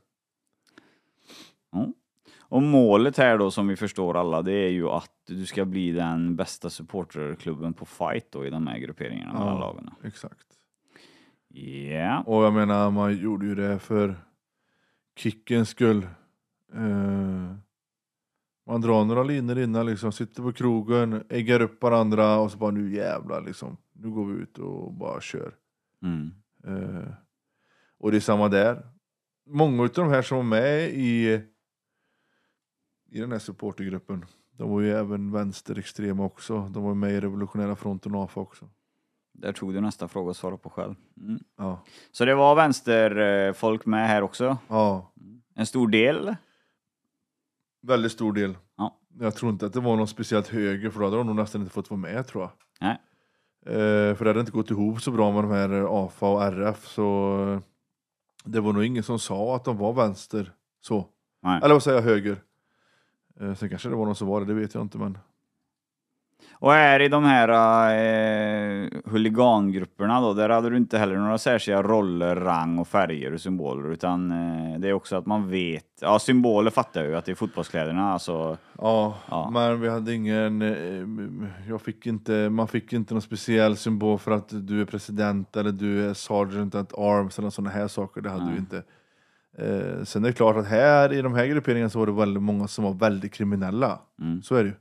Ja. 1.71 1.87
Och 2.51 2.63
målet 2.63 3.17
här 3.17 3.37
då 3.37 3.51
som 3.51 3.67
vi 3.67 3.75
förstår 3.75 4.17
alla, 4.17 4.41
det 4.41 4.53
är 4.53 4.69
ju 4.69 4.89
att 4.89 5.11
du 5.27 5.45
ska 5.45 5.65
bli 5.65 5.91
den 5.91 6.35
bästa 6.35 6.69
supporterklubben 6.69 7.73
på 7.73 7.85
fight 7.85 8.31
då 8.31 8.45
i 8.45 8.49
de 8.49 8.67
här 8.67 8.77
grupperingarna 8.77 9.33
mellan 9.33 9.59
lagen. 9.59 9.89
Exakt. 10.03 10.47
Ja. 11.89 12.23
Och 12.25 12.43
jag 12.43 12.53
menar, 12.53 12.91
man 12.91 13.17
gjorde 13.17 13.45
ju 13.45 13.55
det 13.55 13.79
för 13.79 14.15
kickens 15.15 15.69
skull. 15.69 16.07
Eh, 16.73 17.55
man 18.67 18.81
drar 18.81 19.05
några 19.05 19.23
linjer 19.23 19.59
innan, 19.59 19.85
liksom, 19.85 20.11
sitter 20.11 20.43
på 20.43 20.53
krogen, 20.53 21.23
äggar 21.29 21.61
upp 21.61 21.83
varandra 21.83 22.39
och 22.39 22.51
så 22.51 22.57
bara 22.57 22.71
nu 22.71 22.95
jävlar 22.95 23.41
liksom. 23.41 23.77
Nu 23.93 24.09
går 24.09 24.25
vi 24.25 24.41
ut 24.41 24.57
och 24.57 24.93
bara 24.93 25.21
kör. 25.21 25.53
Mm. 26.03 26.31
Eh, 26.67 27.13
och 27.99 28.11
det 28.11 28.17
är 28.17 28.21
samma 28.21 28.47
där. 28.47 28.85
Många 29.49 29.83
av 29.83 29.89
de 29.89 30.09
här 30.09 30.21
som 30.21 30.37
var 30.37 30.43
med 30.43 30.89
i, 30.89 31.41
i 33.11 33.19
den 33.19 33.31
här 33.31 33.39
supportergruppen, 33.39 34.25
de 34.57 34.69
var 34.69 34.81
ju 34.81 34.91
även 34.91 35.31
vänsterextrema 35.31 36.25
också. 36.25 36.69
De 36.69 36.83
var 36.83 36.93
med 36.93 37.11
i 37.11 37.19
Revolutionära 37.19 37.75
fronten 37.75 38.15
och 38.15 38.23
AFA 38.23 38.39
också. 38.41 38.69
Där 39.33 39.53
tog 39.53 39.73
du 39.73 39.81
nästa 39.81 40.07
fråga 40.07 40.31
att 40.31 40.37
svara 40.37 40.57
på 40.57 40.69
själv. 40.69 40.95
Mm. 41.17 41.39
Ja. 41.57 41.83
Så 42.11 42.25
det 42.25 42.35
var 42.35 42.55
vänsterfolk 42.55 43.85
med 43.85 44.07
här 44.07 44.21
också? 44.21 44.57
ja, 44.67 45.13
En 45.55 45.65
stor 45.65 45.87
del? 45.87 46.35
väldigt 47.83 48.11
stor 48.11 48.33
del. 48.33 48.57
Ja. 48.77 48.97
Jag 49.19 49.35
tror 49.35 49.51
inte 49.51 49.65
att 49.65 49.73
det 49.73 49.79
var 49.79 49.95
någon 49.95 50.07
speciellt 50.07 50.47
höger, 50.47 50.89
för 50.89 50.99
då 50.99 51.05
hade 51.05 51.17
de 51.17 51.27
nog 51.27 51.35
nästan 51.35 51.61
inte 51.61 51.73
fått 51.73 51.89
vara 51.89 51.99
med 51.99 52.27
tror 52.27 52.43
jag. 52.43 52.51
Nej. 52.81 52.99
Eh, 53.65 54.15
för 54.15 54.23
det 54.23 54.29
hade 54.29 54.39
inte 54.39 54.51
gått 54.51 54.71
ihop 54.71 55.01
så 55.01 55.11
bra 55.11 55.31
med 55.31 55.43
de 55.43 55.51
här 55.51 56.05
AFA 56.05 56.27
och 56.27 56.43
RF, 56.43 56.87
så 56.87 57.37
eh, 57.53 57.59
det 58.45 58.59
var 58.59 58.73
nog 58.73 58.83
ingen 58.85 59.03
som 59.03 59.19
sa 59.19 59.55
att 59.55 59.65
de 59.65 59.77
var 59.77 59.93
vänster. 59.93 60.53
Så. 60.81 61.05
Nej. 61.43 61.59
Eller 61.63 61.73
vad 61.75 61.83
säger 61.83 61.97
jag, 61.97 62.03
höger. 62.03 62.41
Eh, 63.41 63.53
sen 63.53 63.69
kanske 63.69 63.89
det 63.89 63.95
var 63.95 64.05
någon 64.05 64.15
som 64.15 64.27
var 64.27 64.39
det, 64.39 64.45
det 64.45 64.53
vet 64.53 64.73
jag 64.73 64.83
inte 64.83 64.97
men. 64.97 65.17
Och 66.53 66.71
här 66.71 66.99
i 66.99 67.07
de 67.07 67.23
här 67.23 67.49
eh, 67.89 68.89
huligangrupperna 69.05 70.21
då, 70.21 70.33
där 70.33 70.49
hade 70.49 70.69
du 70.69 70.77
inte 70.77 70.97
heller 70.97 71.15
några 71.17 71.37
särskilda 71.37 71.83
roller, 71.83 72.35
rang 72.35 72.79
och 72.79 72.87
färger 72.87 73.33
och 73.33 73.41
symboler, 73.41 73.91
utan 73.91 74.31
eh, 74.31 74.79
det 74.79 74.89
är 74.89 74.93
också 74.93 75.15
att 75.15 75.25
man 75.25 75.49
vet, 75.49 75.85
ja 76.01 76.19
symboler 76.19 76.71
fattar 76.71 77.01
jag 77.01 77.09
ju 77.09 77.15
att 77.17 77.25
det 77.25 77.31
är 77.31 77.35
fotbollskläderna, 77.35 78.13
alltså 78.13 78.57
Ja, 78.77 79.15
Ja. 79.29 79.49
men 79.53 79.81
vi 79.81 79.89
hade 79.89 80.13
ingen, 80.13 80.61
eh, 80.61 81.47
jag 81.69 81.81
fick 81.81 82.05
inte, 82.05 82.49
man 82.49 82.67
fick 82.67 82.93
inte 82.93 83.13
någon 83.13 83.21
speciell 83.21 83.77
symbol 83.77 84.19
för 84.19 84.31
att 84.31 84.67
du 84.67 84.81
är 84.81 84.85
president 84.85 85.55
eller 85.55 85.71
du 85.71 86.09
är 86.09 86.13
sergeant 86.13 86.75
at 86.75 86.93
arms 86.97 87.39
eller 87.39 87.49
sådana 87.49 87.69
här 87.69 87.87
saker, 87.87 88.21
det 88.21 88.29
hade 88.29 88.43
Nej. 88.45 88.53
vi 88.53 88.59
inte. 88.59 88.83
Eh, 89.57 90.03
sen 90.03 90.23
är 90.23 90.27
det 90.27 90.33
klart 90.33 90.57
att 90.57 90.67
här 90.67 91.13
i 91.13 91.21
de 91.21 91.33
här 91.33 91.45
grupperingarna 91.45 91.89
så 91.89 91.99
var 91.99 92.05
det 92.05 92.11
väldigt 92.11 92.43
många 92.43 92.67
som 92.67 92.83
var 92.83 92.93
väldigt 92.93 93.33
kriminella. 93.33 93.99
Mm. 94.21 94.41
Så 94.41 94.55
är 94.55 94.63
det 94.63 94.69
ju. 94.69 94.75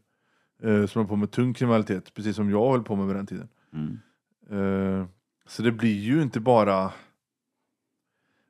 Eh, 0.62 0.86
som 0.86 1.00
höll 1.00 1.08
på 1.08 1.16
med 1.16 1.30
tung 1.30 1.54
kriminalitet, 1.54 2.14
precis 2.14 2.36
som 2.36 2.50
jag 2.50 2.70
höll 2.70 2.82
på 2.82 2.96
med 2.96 3.06
vid 3.06 3.16
den 3.16 3.26
tiden. 3.26 3.48
mm. 3.72 3.98
Eh, 4.50 5.06
så 5.46 5.62
det 5.62 5.72
blir 5.72 6.00
ju 6.00 6.22
inte 6.22 6.40
bara 6.40 6.92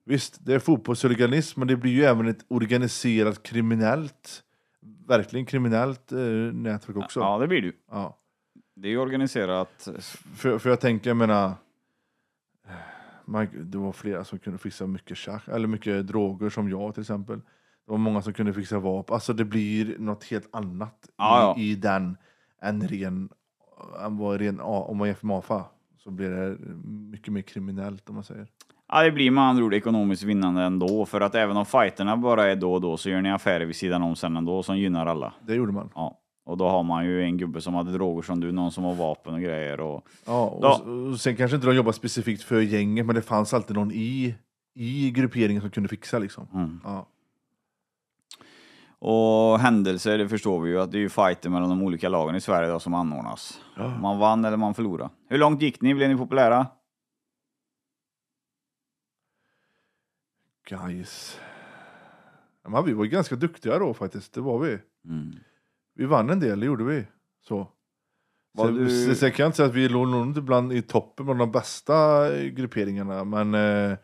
Visst, 0.05 0.47
det 0.47 0.55
är 0.55 0.59
fotbollshuliganism, 0.59 1.61
men 1.61 1.69
det 1.69 1.77
blir 1.77 1.93
ju 1.93 2.05
även 2.05 2.29
ett 2.29 2.45
organiserat 2.49 3.43
kriminellt 3.43 4.45
Verkligen 5.07 5.47
kriminellt 5.47 6.13
eh, 6.13 6.19
nätverk 6.53 6.97
också. 6.97 7.21
Ja, 7.21 7.39
det 7.39 7.47
blir 7.47 7.63
du. 7.63 7.77
Ja. 7.91 8.19
Det 8.75 8.89
är 8.89 8.91
ju 8.91 8.99
organiserat. 8.99 9.89
För, 10.37 10.59
för 10.59 10.71
jag 10.71 10.81
tänker, 10.81 11.11
jag 11.11 11.17
menar 11.17 11.53
man, 13.25 13.49
Det 13.71 13.79
var 13.79 13.93
flera 13.93 14.25
som 14.25 14.39
kunde 14.39 14.59
fixa 14.59 14.87
mycket 14.87 15.17
tjack, 15.17 15.49
eller 15.49 15.69
mycket 15.69 16.07
droger 16.07 16.51
som 16.51 16.71
jag 16.71 16.95
till 16.95 17.01
exempel. 17.01 17.39
Det 17.87 17.91
var 17.93 17.99
många 17.99 18.23
som 18.23 18.33
kunde 18.33 18.53
fixa 18.53 18.79
vapen. 18.79 19.15
Alltså 19.15 19.33
det 19.33 19.45
blir 19.45 19.99
något 19.99 20.25
helt 20.25 20.49
annat 20.55 21.09
Ja, 21.17 21.55
ja. 21.57 21.63
i, 21.63 21.71
i 21.71 21.75
den 21.75 22.17
än 22.63 22.89
ren, 22.89 23.29
än 24.05 24.17
vad 24.17 24.41
ren 24.41 24.61
om 24.61 24.97
man 24.97 25.09
jämför 25.09 25.27
med 25.27 25.37
AFA. 25.37 25.65
Så 25.99 26.11
blir 26.11 26.31
det 26.31 26.57
mycket 27.11 27.33
mer 27.33 27.43
kriminellt 27.43 28.09
om 28.09 28.15
man 28.15 28.25
säger. 28.25 28.47
Ja, 28.89 29.03
det 29.03 29.11
blir 29.13 29.31
med 29.31 29.45
andra 29.45 29.65
ord 29.65 29.75
ekonomiskt 29.75 30.23
vinnande 30.23 30.63
ändå, 30.63 31.07
för 31.07 31.21
att 31.21 31.35
även 31.35 31.57
om 31.57 31.67
fighterna 31.67 32.17
bara 32.17 32.47
är 32.47 32.57
då 32.57 32.75
och 32.75 32.81
då 32.81 32.97
så 32.97 33.11
gör 33.11 33.23
ni 33.23 33.31
affärer 33.33 33.67
vid 33.67 33.77
sidan 33.77 34.03
om 34.03 34.17
sen 34.17 34.37
ändå 34.37 34.63
som 34.63 34.79
gynnar 34.79 35.07
alla. 35.07 35.35
Det 35.47 35.55
gjorde 35.55 35.73
man. 35.73 35.91
Ja. 35.95 36.19
Och 36.45 36.57
då 36.57 36.69
har 36.69 36.83
man 36.83 37.05
ju 37.05 37.23
en 37.23 37.37
gubbe 37.39 37.61
som 37.61 37.75
hade 37.75 37.93
droger 37.93 38.23
som 38.23 38.41
du, 38.41 38.53
någon 38.53 38.73
som 38.73 38.85
har 38.85 38.95
vapen 38.95 39.35
och 39.35 39.41
grejer 39.41 39.81
och... 39.81 40.09
Ja, 40.27 40.45
och, 40.47 40.65
Ja. 40.65 40.75
s- 40.75 40.87
och 41.13 41.21
sen 41.21 41.37
kanske 41.37 41.55
inte 41.55 41.67
de 41.67 41.77
jobbar 41.77 41.93
specifikt 41.93 42.43
för 42.43 42.61
gänget, 42.61 43.07
men 43.07 43.15
det 43.15 43.23
fanns 43.23 43.55
alltid 43.55 43.77
någon 43.77 43.93
i, 43.93 44.35
i 44.75 45.11
grupperingen 45.11 45.61
som 45.63 45.71
kunde 45.71 45.89
fixa 45.89 46.19
liksom. 46.19 46.47
Mm. 46.55 46.81
Ja. 46.85 47.07
Och 49.03 49.59
händelser, 49.59 50.19
det 50.19 50.29
förstår 50.29 50.61
vi 50.61 50.71
ju 50.71 50.81
att 50.81 50.93
det 50.93 50.99
är 50.99 51.01
ju 51.01 51.09
fighter 51.09 51.51
mellan 51.51 51.69
de 51.69 51.83
olika 51.83 52.09
lagen 52.09 52.35
i 52.37 52.41
Sverige 52.41 52.69
då 52.69 52.81
som 52.81 52.95
anordnas. 52.95 53.61
Man 54.01 54.19
vann 54.19 54.45
eller 54.45 54.57
man 54.57 54.75
förlorade. 54.75 55.11
Hur 55.29 55.39
långt 55.39 55.63
gick 55.63 55.81
ni? 55.81 55.95
Blev 55.95 56.11
ni 56.11 56.17
populära? 56.17 56.67
Guys. 60.69 61.41
Ja, 62.63 62.71
men 62.71 62.85
vi 62.85 62.93
var 62.93 63.05
ganska 63.05 63.37
duktiga 63.37 63.79
då 63.79 63.95
faktiskt, 63.95 64.33
det 64.33 64.41
var 64.41 64.59
vi. 64.59 64.79
Mm. 65.05 65.35
Vi 66.01 66.07
vann 66.07 66.31
en 66.31 66.41
del, 66.41 66.61
det 66.61 66.67
gjorde 66.67 66.85
vi. 66.85 67.07
Så. 67.49 67.67
Var 68.53 68.67
Så, 68.67 68.71
du- 68.73 69.07
så, 69.09 69.15
så 69.15 69.25
jag 69.27 69.35
kan 69.35 69.47
inte 69.47 69.57
säga 69.57 69.69
att 69.69 69.75
vi 69.75 69.89
låg 69.89 70.09
nog 70.09 70.27
inte 70.27 70.41
bland 70.41 70.73
i 70.73 70.83
toppen 70.83 71.27
bland 71.27 71.41
de 71.41 71.53
bästa 71.53 72.27
eh, 72.37 72.47
grupperingarna, 72.47 73.25
men 73.25 73.55
eh, 73.55 73.99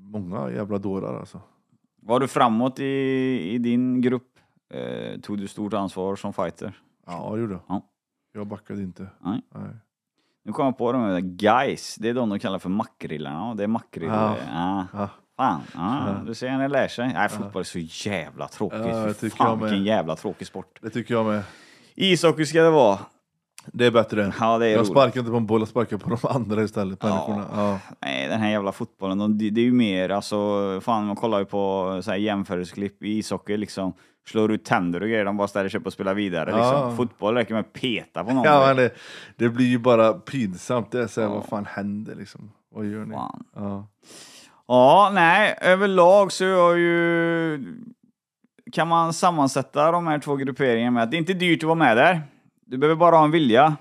många 0.00 0.50
jävla 0.50 0.78
dårar 0.78 1.18
alltså. 1.18 1.40
Var 2.02 2.20
du 2.20 2.28
framåt 2.28 2.78
i, 2.80 2.84
i 3.54 3.58
din 3.58 4.00
grupp? 4.00 4.38
Eh, 4.70 5.20
tog 5.20 5.38
du 5.38 5.48
stort 5.48 5.72
ansvar 5.72 6.16
som 6.16 6.32
fighter? 6.32 6.80
Ja, 7.06 7.32
det 7.34 7.40
gjorde 7.40 7.52
jag. 7.52 7.62
Ja. 7.68 7.90
Jag 8.32 8.46
backade 8.46 8.82
inte. 8.82 9.06
Nej. 9.20 9.42
Nu 10.44 10.52
kom 10.52 10.64
jag 10.64 10.78
på 10.78 10.92
de 10.92 11.02
här 11.02 11.20
guys, 11.20 11.96
det 11.96 12.08
är 12.08 12.14
de 12.14 12.28
de 12.28 12.38
kallar 12.38 12.58
för 12.58 12.68
makrillarna. 12.70 13.54
Det 13.54 13.62
är 13.64 13.68
makrill. 13.68 14.08
Ja. 14.08 14.36
Ja. 14.48 14.86
Ja. 14.92 15.08
Fan, 15.36 15.60
ja, 15.74 16.14
du 16.26 16.34
ser 16.34 16.48
han 16.48 16.70
lär 16.70 16.88
sig. 16.88 17.12
Nej, 17.12 17.28
fotboll 17.28 17.60
är 17.60 17.64
så 17.64 17.78
jävla 18.08 18.48
tråkigt. 18.48 18.78
Ja, 18.78 18.88
jag 18.88 19.08
Fy 19.08 19.14
tycker 19.14 19.36
Fan 19.36 19.48
jag 19.48 19.58
med. 19.58 19.70
vilken 19.70 19.84
jävla 19.84 20.16
tråkig 20.16 20.46
sport. 20.46 20.78
Det 20.82 20.90
tycker 20.90 21.14
jag 21.14 21.26
med. 21.26 21.42
Ishockey 21.94 22.46
ska 22.46 22.62
det 22.62 22.70
vara. 22.70 22.98
Det 23.72 23.86
är 23.86 23.90
bättre. 23.90 24.32
Ja, 24.40 24.58
det 24.58 24.66
är 24.66 24.70
jag 24.70 24.78
roligt. 24.78 24.90
sparkar 24.90 25.20
inte 25.20 25.30
på 25.30 25.36
en 25.36 25.46
boll, 25.46 25.60
jag 25.60 25.68
sparkar 25.68 25.96
på 25.96 26.10
de 26.10 26.28
andra 26.28 26.62
istället. 26.62 27.02
Människorna. 27.02 27.44
Ja. 27.54 27.78
Nej, 28.00 28.28
den 28.28 28.40
här 28.40 28.50
jävla 28.50 28.72
fotbollen, 28.72 29.18
de, 29.18 29.38
det 29.38 29.50
det 29.50 29.60
är 29.60 29.64
ju 29.64 29.72
mer, 29.72 30.08
alltså, 30.10 30.36
fan 30.80 31.06
man 31.06 31.16
kollar 31.16 31.38
ju 31.38 31.44
på 31.44 32.00
så 32.04 32.10
här 32.10 32.18
jämförelseklipp 32.18 33.02
i 33.02 33.18
ishockey 33.18 33.56
liksom. 33.56 33.92
Slår 34.28 34.52
ut 34.52 34.64
tänder 34.64 35.00
och 35.02 35.08
grejer, 35.08 35.24
de 35.24 35.36
bara 35.36 35.48
ställer 35.48 35.68
sig 35.68 35.80
upp 35.80 35.86
och 35.86 35.92
spelar 35.92 36.14
vidare 36.14 36.50
Ja. 36.50 36.56
liksom. 36.56 36.96
Fotboll 36.96 37.34
räcker 37.34 37.54
med 37.54 37.60
att 37.60 37.72
peta 37.72 38.24
på 38.24 38.32
någon. 38.32 38.44
Ja, 38.44 38.74
det, 38.74 38.90
det 39.36 39.48
blir 39.48 39.66
ju 39.66 39.78
bara 39.78 40.12
pinsamt. 40.12 40.90
Det 40.92 41.00
är 41.00 41.06
så 41.06 41.20
här, 41.20 41.28
vad 41.28 41.44
fan 41.44 41.66
händer 41.70 42.14
liksom? 42.14 42.50
Vad 42.74 42.86
gör 42.86 43.04
ni? 43.04 43.16
Ja. 44.68 45.10
Nej, 45.14 45.58
överlag 45.60 46.32
så 46.32 46.44
är 46.44 46.76
ju... 46.76 47.58
Kan 48.72 48.88
man 48.88 49.12
sammansätta 49.12 49.90
de 49.92 50.06
här 50.06 50.18
två 50.18 50.36
grupperingarna 50.36 50.90
med 50.90 51.02
att 51.02 51.10
det 51.10 51.16
är 51.16 51.18
inte 51.18 51.32
dyrt 51.34 51.62
att 51.62 51.66
vara 51.66 51.74
med 51.74 51.96
där. 51.96 52.22
Du 52.66 52.78
behöver 52.78 52.98
bara 52.98 53.16
ha 53.16 53.24
en 53.24 53.30
vilja. 53.30 53.76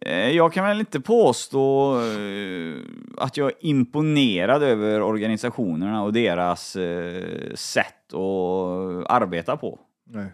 Eh, 0.00 0.28
Jag 0.30 0.52
kan 0.52 0.64
väl 0.64 0.80
inte 0.80 1.00
påstå 1.00 1.94
eh, 2.00 2.74
att 3.18 3.36
jag 3.36 3.46
är 3.46 3.54
imponerad 3.60 4.62
över 4.62 5.02
organisationerna 5.02 6.02
och 6.02 6.12
deras 6.12 6.76
eh, 6.76 7.54
sätt 7.54 8.14
att 8.14 9.10
arbeta 9.10 9.56
på. 9.56 9.78
Nej. 10.06 10.26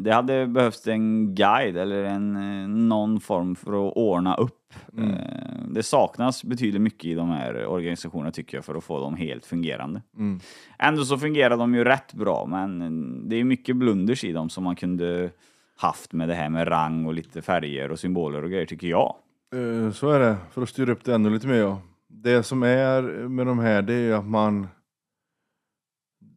Det 0.00 0.12
hade 0.12 0.46
behövts 0.46 0.86
en 0.86 1.34
guide 1.34 1.76
eller 1.76 2.04
en, 2.04 2.88
någon 2.88 3.20
form 3.20 3.56
för 3.56 3.88
att 3.88 3.92
ordna 3.96 4.34
upp. 4.34 4.63
Eh, 4.98 5.66
Det 5.68 5.82
saknas 5.82 6.44
betydligt 6.44 6.82
mycket 6.82 7.04
i 7.04 7.14
de 7.14 7.28
här 7.30 7.66
organisationerna 7.66 8.30
tycker 8.30 8.56
jag 8.56 8.64
för 8.64 8.74
att 8.74 8.84
få 8.84 9.00
dem 9.00 9.16
helt 9.16 9.46
fungerande. 9.46 10.02
Mm. 10.16 10.40
Ändå 10.78 11.04
så 11.04 11.18
fungerar 11.18 11.56
de 11.56 11.74
ju 11.74 11.84
rätt 11.84 12.12
bra 12.14 12.46
men 12.46 13.28
det 13.28 13.36
är 13.36 13.44
mycket 13.44 13.76
blunders 13.76 14.24
i 14.24 14.32
dem 14.32 14.48
som 14.50 14.64
man 14.64 14.76
kunde 14.76 15.30
haft 15.76 16.12
med 16.12 16.28
det 16.28 16.34
här 16.34 16.48
med 16.48 16.68
rang 16.68 17.06
och 17.06 17.14
lite 17.14 17.42
färger 17.42 17.90
och 17.90 17.98
symboler 17.98 18.42
och 18.44 18.50
grejer 18.50 18.66
tycker 18.66 18.86
jag. 18.86 19.16
Eh, 19.54 19.90
Så 19.90 20.10
är 20.10 20.20
det, 20.20 20.36
för 20.50 20.62
att 20.62 20.68
styra 20.68 20.92
upp 20.92 21.04
det 21.04 21.14
ännu 21.14 21.30
lite 21.30 21.46
mer. 21.46 21.54
Ja. 21.56 21.80
Det 22.08 22.42
som 22.42 22.62
är 22.62 23.02
med 23.28 23.46
de 23.46 23.58
här, 23.58 23.82
det 23.82 23.94
är 23.94 24.12
att 24.14 24.26
man... 24.26 24.66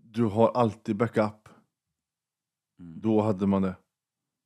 Du 0.03 0.23
har 0.23 0.51
alltid 0.55 0.95
backup. 0.95 1.49
Då 2.77 3.21
hade 3.21 3.47
man 3.47 3.61
det. 3.61 3.75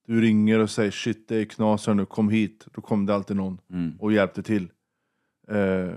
Du 0.07 0.22
ringer 0.22 0.60
och 0.60 0.69
säger 0.69 0.91
shit 0.91 1.28
det 1.28 1.36
är 1.36 1.45
knas 1.45 1.88
här 1.88 1.94
nu, 1.94 2.06
kom 2.06 2.30
hit. 2.30 2.68
Då 2.73 2.82
kom 2.82 3.06
det 3.06 3.15
alltid 3.15 3.38
någon 3.38 3.61
Mm. 3.69 3.98
och 3.99 4.11
hjälpte 4.14 4.44
till. 4.44 4.72
Eh, 5.48 5.95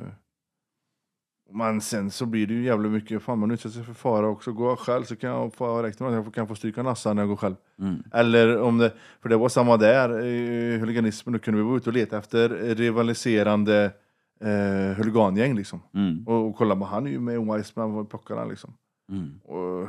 men 1.51 1.81
sen 1.81 2.10
så 2.10 2.26
blir 2.26 2.47
det 2.47 2.55
ju 2.55 2.64
jävligt 2.64 2.93
mycket, 2.93 3.22
fan 3.22 3.39
man 3.39 3.51
utsätter 3.51 3.74
sig 3.74 3.85
för 3.85 3.94
fara 3.94 4.28
också. 4.28 4.52
Går 4.52 4.68
jag 4.68 4.78
själv 4.78 5.05
så 5.05 5.16
kan 5.16 5.31
jag 5.31 5.55
få 5.55 5.82
räkna 5.82 6.10
med 6.10 6.18
att 6.18 6.24
jag 6.24 6.35
kan 6.35 6.48
få 6.48 6.55
stryka 6.55 6.82
nassar 6.82 7.14
när 7.14 7.22
jag 7.22 7.28
går 7.28 7.36
själv. 7.36 7.55
Mm. 7.78 8.02
Eller 8.12 8.60
om 8.60 8.78
det, 8.78 8.93
för 9.22 9.28
det 9.28 9.36
var 9.36 9.48
samma 9.48 9.76
där 9.76 10.24
i 10.24 10.78
huliganismen, 10.78 11.32
då 11.32 11.39
kunde 11.39 11.60
vi 11.60 11.66
vara 11.66 11.76
ute 11.76 11.90
och 11.90 11.94
leta 11.94 12.18
efter 12.18 12.48
rivaliserande 12.74 13.93
eh, 14.40 14.97
huligangäng 14.97 15.55
liksom. 15.56 15.81
Mm. 15.94 16.26
Och, 16.26 16.48
och 16.48 16.56
kolla, 16.56 16.74
men 16.74 16.89
han 16.89 17.06
är 17.06 17.10
ju 17.10 17.20
med 17.20 17.35
i 17.35 17.52
Wiseman, 17.59 18.06
plockar 18.06 18.36
han 18.36 18.48
liksom? 18.48 18.74
Mm. 19.12 19.40
Och 19.40 19.89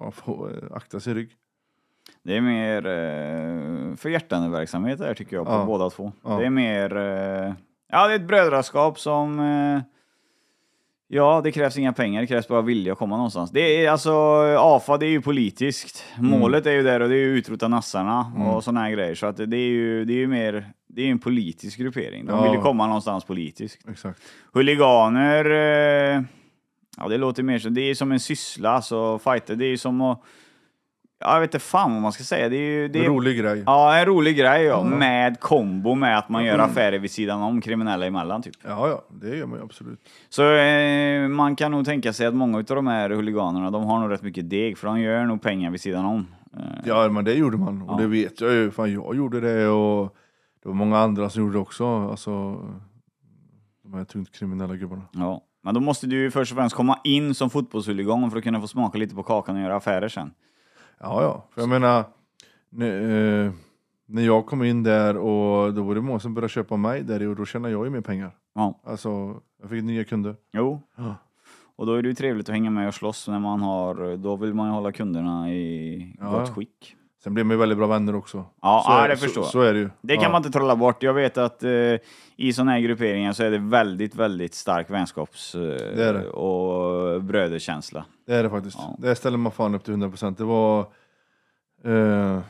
man 0.00 0.12
får 0.12 0.64
eh, 0.64 0.76
akta 0.76 1.00
sin 1.00 1.14
rygg. 1.14 1.30
Det 2.24 2.36
är 2.36 2.40
mer 2.40 2.86
eh, 2.86 3.96
förhjärtande 3.96 4.48
verksamhet 4.48 4.98
där 4.98 5.14
tycker 5.14 5.36
jag 5.36 5.46
på 5.46 5.52
Ja. 5.52 5.64
båda 5.64 5.90
två. 5.90 6.12
Ja. 6.24 6.38
Det 6.38 6.46
är 6.46 6.50
mer, 6.50 6.96
eh, 6.96 7.52
ja 7.92 8.06
det 8.08 8.12
är 8.12 8.16
ett 8.16 8.26
brödraskap 8.28 8.98
som, 9.00 9.40
eh, 9.40 9.80
ja 11.08 11.40
det 11.44 11.52
krävs 11.52 11.78
inga 11.78 11.92
pengar, 11.92 12.20
det 12.20 12.26
krävs 12.26 12.48
bara 12.48 12.62
vilja 12.62 12.92
att 12.92 12.98
komma 12.98 13.16
någonstans. 13.16 13.50
Det 13.50 13.84
är 13.86 13.90
alltså, 13.90 14.12
AFA 14.58 14.96
det 14.96 15.06
är 15.06 15.10
ju 15.10 15.20
politiskt. 15.22 16.04
Mm. 16.18 16.30
Målet 16.40 16.66
är 16.66 16.72
ju 16.72 16.82
där 16.82 17.00
och 17.00 17.08
det 17.08 17.14
är 17.14 17.18
ju 17.18 17.36
utrota 17.38 17.68
nassarna 17.68 18.32
och 18.48 18.64
sådana 18.64 18.80
här 18.80 18.90
grejer. 18.90 19.14
Så 19.14 19.26
att 19.26 19.36
det 19.36 19.56
är 19.56 19.68
ju, 19.68 20.04
det 20.04 20.12
är 20.12 20.16
ju 20.18 20.26
mer, 20.26 20.72
det 20.88 21.02
är 21.02 21.06
ju 21.06 21.12
en 21.12 21.18
politisk 21.18 21.78
gruppering. 21.78 22.26
De 22.26 22.32
Ja. 22.36 22.42
vill 22.42 22.52
ju 22.52 22.60
komma 22.60 22.86
någonstans 22.86 23.24
politiskt. 23.24 23.88
Exakt. 23.88 24.20
Huliganer, 24.52 25.44
eh, 25.50 26.22
ja 26.96 27.08
det 27.08 27.16
låter 27.18 27.42
mer 27.42 27.58
som, 27.58 27.74
det 27.74 27.80
är 27.80 27.94
som 27.94 28.12
en 28.12 28.20
syssla, 28.20 28.70
alltså 28.70 29.18
fighter, 29.18 29.56
det 29.56 29.64
är 29.64 29.68
ju 29.70 29.78
som 29.78 30.00
att, 30.00 30.22
ja, 31.24 31.32
jag 31.34 31.40
vet 31.40 31.54
inte 31.54 31.64
fan 31.64 31.92
vad 31.92 32.02
man 32.02 32.12
ska 32.12 32.24
säga. 32.24 32.48
Det 32.48 32.56
är 32.56 32.80
ju, 32.80 32.88
det 32.88 32.98
En 32.98 33.04
är, 33.04 33.08
rolig 33.08 33.38
grej. 33.38 33.62
Ja, 33.66 33.96
en 33.98 34.04
rolig 34.06 34.36
grej 34.36 34.62
ja, 34.64 34.84
med 34.84 35.40
kombo 35.40 35.94
med 35.94 36.18
att 36.18 36.28
man 36.28 36.44
gör 36.44 36.58
affärer 36.58 36.98
vid 36.98 37.10
sidan 37.10 37.42
om 37.42 37.60
kriminella 37.60 38.06
emellan 38.06 38.42
typ. 38.42 38.54
Ja, 38.64 38.88
ja, 38.88 39.04
det 39.08 39.36
gör 39.36 39.46
man 39.46 39.58
ju 39.58 39.64
absolut. 39.64 40.00
Så 40.28 40.52
eh, 40.54 41.28
man 41.28 41.56
kan 41.56 41.70
nog 41.70 41.84
tänka 41.84 42.12
sig 42.12 42.26
att 42.26 42.34
många 42.34 42.58
av 42.58 42.64
de 42.64 42.86
här 42.86 43.10
huliganerna, 43.10 43.70
de 43.70 43.84
har 43.84 44.00
nog 44.00 44.10
rätt 44.10 44.22
mycket 44.22 44.50
deg, 44.50 44.78
för 44.78 44.86
de 44.86 45.00
gör 45.00 45.24
nog 45.24 45.42
pengar 45.42 45.70
vid 45.70 45.80
sidan 45.80 46.04
om. 46.04 46.26
Eh, 46.56 46.62
Ja, 46.84 47.08
men 47.08 47.24
det 47.24 47.34
gjorde 47.34 47.56
man. 47.56 47.82
Och 47.82 47.92
Ja. 47.92 48.02
det 48.02 48.06
vet 48.06 48.40
jag 48.40 48.52
ju. 48.52 48.70
Fan, 48.70 48.92
jag 48.92 49.16
gjorde 49.16 49.40
det 49.40 49.68
och 49.68 50.16
det 50.62 50.68
var 50.68 50.74
många 50.76 50.98
andra 50.98 51.30
som 51.30 51.42
gjorde 51.42 51.54
det 51.54 51.60
också. 51.60 51.86
Alltså, 52.10 52.30
de 53.84 53.94
här 53.94 54.04
tungt 54.04 54.32
kriminella 54.38 54.76
gubbarna. 54.76 55.02
ja. 55.12 55.40
Men 55.64 55.74
då 55.74 55.80
måste 55.80 56.06
du 56.06 56.16
ju 56.16 56.30
först 56.30 56.52
och 56.52 56.58
främst 56.58 56.76
komma 56.76 56.98
in 57.04 57.34
som 57.34 57.50
fotbollshuligan 57.50 58.30
för 58.30 58.38
att 58.38 58.44
kunna 58.44 58.60
få 58.60 58.66
smaka 58.66 58.98
lite 58.98 59.14
på 59.14 59.22
kakan 59.22 59.56
och 59.56 59.62
göra 59.62 59.76
affärer 59.76 60.08
sen. 60.08 60.30
Ja, 61.02 61.22
ja. 61.22 61.44
För 61.50 61.60
jag 61.62 61.68
menar, 61.68 62.04
När, 62.70 63.44
eh, 63.46 63.52
när 64.06 64.22
jag 64.22 64.46
kom 64.46 64.62
in 64.64 64.82
där 64.82 65.16
och 65.16 65.74
då 65.74 65.82
var 65.82 65.94
det 65.94 66.00
många 66.00 66.18
som 66.20 66.34
började 66.34 66.48
köpa 66.52 66.76
mig 66.76 67.02
där 67.02 67.28
och 67.28 67.36
då 67.36 67.44
tjänade 67.44 67.72
jag 67.72 67.84
ju 67.84 67.90
mer 67.90 68.00
pengar. 68.00 68.36
Ja. 68.54 68.80
Alltså, 68.84 69.40
jag 69.60 69.70
fick 69.70 69.84
nya 69.84 70.04
kunder. 70.04 70.36
Jo. 70.52 70.80
Ja. 70.96 71.14
Och 71.76 71.86
då 71.86 71.94
är 71.94 72.02
det 72.02 72.08
ju 72.08 72.14
trevligt 72.14 72.48
att 72.48 72.52
hänga 72.54 72.70
med 72.70 72.88
och 72.88 72.94
slåss 72.94 73.28
när 73.28 73.38
man 73.38 73.60
har, 73.60 74.16
då 74.16 74.36
vill 74.36 74.54
man 74.54 74.66
ju 74.68 74.72
hålla 74.72 74.92
kunderna 74.92 75.52
i 75.52 76.16
Ja. 76.20 76.30
gott 76.30 76.50
skick. 76.54 76.96
Sen 77.22 77.34
blev 77.34 77.46
man 77.46 77.54
ju 77.54 77.58
väldigt 77.58 77.78
bra 77.78 77.86
vänner 77.86 78.14
också. 78.14 78.44
Ja, 78.62 78.82
så 78.86 78.92
ja, 78.92 79.08
det 79.08 79.16
så, 79.16 79.24
förstår 79.24 79.44
jag. 79.44 79.52
Så 79.52 79.60
är 79.60 79.72
det 79.72 79.78
ju. 79.78 79.90
Det 80.00 80.14
kan 80.14 80.22
ja. 80.22 80.30
man 80.30 80.38
inte 80.38 80.58
trolla 80.58 80.76
bort. 80.76 81.02
Jag 81.02 81.14
vet 81.14 81.38
att 81.38 81.62
eh, 81.62 81.70
i 82.36 82.52
sådana 82.52 82.72
här 82.72 82.80
grupperingar 82.80 83.32
så 83.32 83.42
är 83.42 83.50
det 83.50 83.58
väldigt, 83.58 84.14
väldigt 84.14 84.54
stark 84.54 84.90
vänskaps 84.90 85.54
eh, 85.54 86.08
är 86.08 86.12
det. 86.12 86.28
och 86.28 87.22
bröderkänsla. 87.22 88.04
Det 88.26 88.34
är 88.34 88.42
det 88.42 88.50
faktiskt. 88.50 88.76
Ja. 88.78 88.96
Det 88.98 89.14
ställer 89.14 89.38
man 89.38 89.52
fan 89.52 89.74
upp 89.74 89.84
till 89.84 89.94
100%. 89.94 90.36
Det 90.36 90.44
var... 90.44 90.80
Eh, 91.84 92.40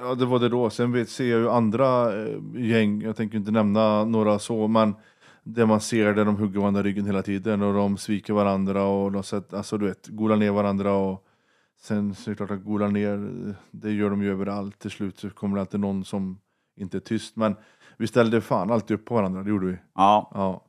ja, 0.00 0.14
det 0.14 0.24
var 0.24 0.38
det 0.38 0.48
då. 0.48 0.70
Sen 0.70 0.92
vet, 0.92 1.08
ser 1.08 1.30
jag 1.30 1.40
ju 1.40 1.50
andra 1.50 2.22
eh, 2.22 2.38
gäng, 2.56 3.02
jag 3.02 3.16
tänker 3.16 3.38
inte 3.38 3.50
nämna 3.50 4.04
några 4.04 4.38
så, 4.38 4.68
men 4.68 4.94
där 5.42 5.66
man 5.66 5.80
ser 5.80 6.14
där 6.14 6.24
de 6.24 6.36
hugger 6.36 6.60
varandra 6.60 6.80
i 6.80 6.84
ryggen 6.84 7.06
hela 7.06 7.22
tiden 7.22 7.62
och 7.62 7.74
de 7.74 7.96
sviker 7.96 8.32
varandra 8.32 8.84
och 8.84 9.12
de 9.12 9.22
sätter, 9.22 9.56
alltså 9.56 9.78
du 9.78 9.86
vet, 9.86 10.06
golar 10.08 10.36
ner 10.36 10.50
varandra 10.50 10.92
och 10.92 11.24
sen 11.82 12.14
så 12.14 12.30
är 12.30 12.32
det 12.32 12.36
klart 12.36 12.50
att 12.50 12.64
gola 12.64 12.88
ner, 12.88 13.18
det 13.70 13.92
gör 13.92 14.10
de 14.10 14.22
ju 14.22 14.30
överallt. 14.30 14.78
Till 14.78 14.90
slut 14.90 15.18
så 15.18 15.30
kommer 15.30 15.56
det 15.56 15.60
alltid 15.60 15.80
någon 15.80 16.04
som 16.04 16.38
inte 16.76 16.98
är 16.98 17.00
tyst, 17.00 17.36
men 17.36 17.56
vi 17.96 18.06
ställde 18.06 18.40
fan 18.40 18.70
alltid 18.70 18.94
upp 18.94 19.04
på 19.04 19.14
varandra, 19.14 19.42
det 19.42 19.50
gjorde 19.50 19.66
vi. 19.66 19.76
Ja, 19.94 20.30
Ja, 20.34 20.64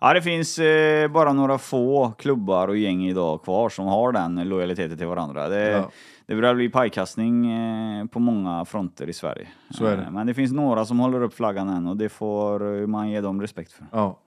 ja 0.00 0.12
det 0.14 0.22
finns 0.22 0.58
eh, 0.58 1.08
bara 1.10 1.32
några 1.32 1.58
få 1.58 2.12
klubbar 2.18 2.68
och 2.68 2.76
gäng 2.76 3.04
idag 3.04 3.42
kvar 3.44 3.68
som 3.68 3.86
har 3.86 4.12
den 4.12 4.48
lojaliteten 4.48 4.98
till 4.98 5.06
varandra. 5.06 5.48
Det, 5.48 5.70
Ja. 5.70 5.90
det 6.26 6.34
börjar 6.34 6.54
bli 6.54 6.68
pajkastning 6.68 7.50
eh, 7.52 8.06
på 8.06 8.18
många 8.20 8.64
fronter 8.64 9.06
i 9.08 9.12
Sverige. 9.12 9.48
Så 9.70 9.84
är 9.86 9.96
det. 9.96 10.02
Eh, 10.02 10.10
Men 10.10 10.26
det 10.26 10.34
finns 10.34 10.52
några 10.52 10.84
som 10.84 10.98
håller 11.00 11.22
upp 11.22 11.34
flaggan 11.34 11.68
än 11.68 11.86
och 11.86 11.96
det 11.96 12.08
får 12.08 12.86
man 12.86 13.10
ge 13.10 13.20
dem 13.20 13.40
respekt 13.40 13.72
för. 13.72 13.86
ja, 13.92 14.18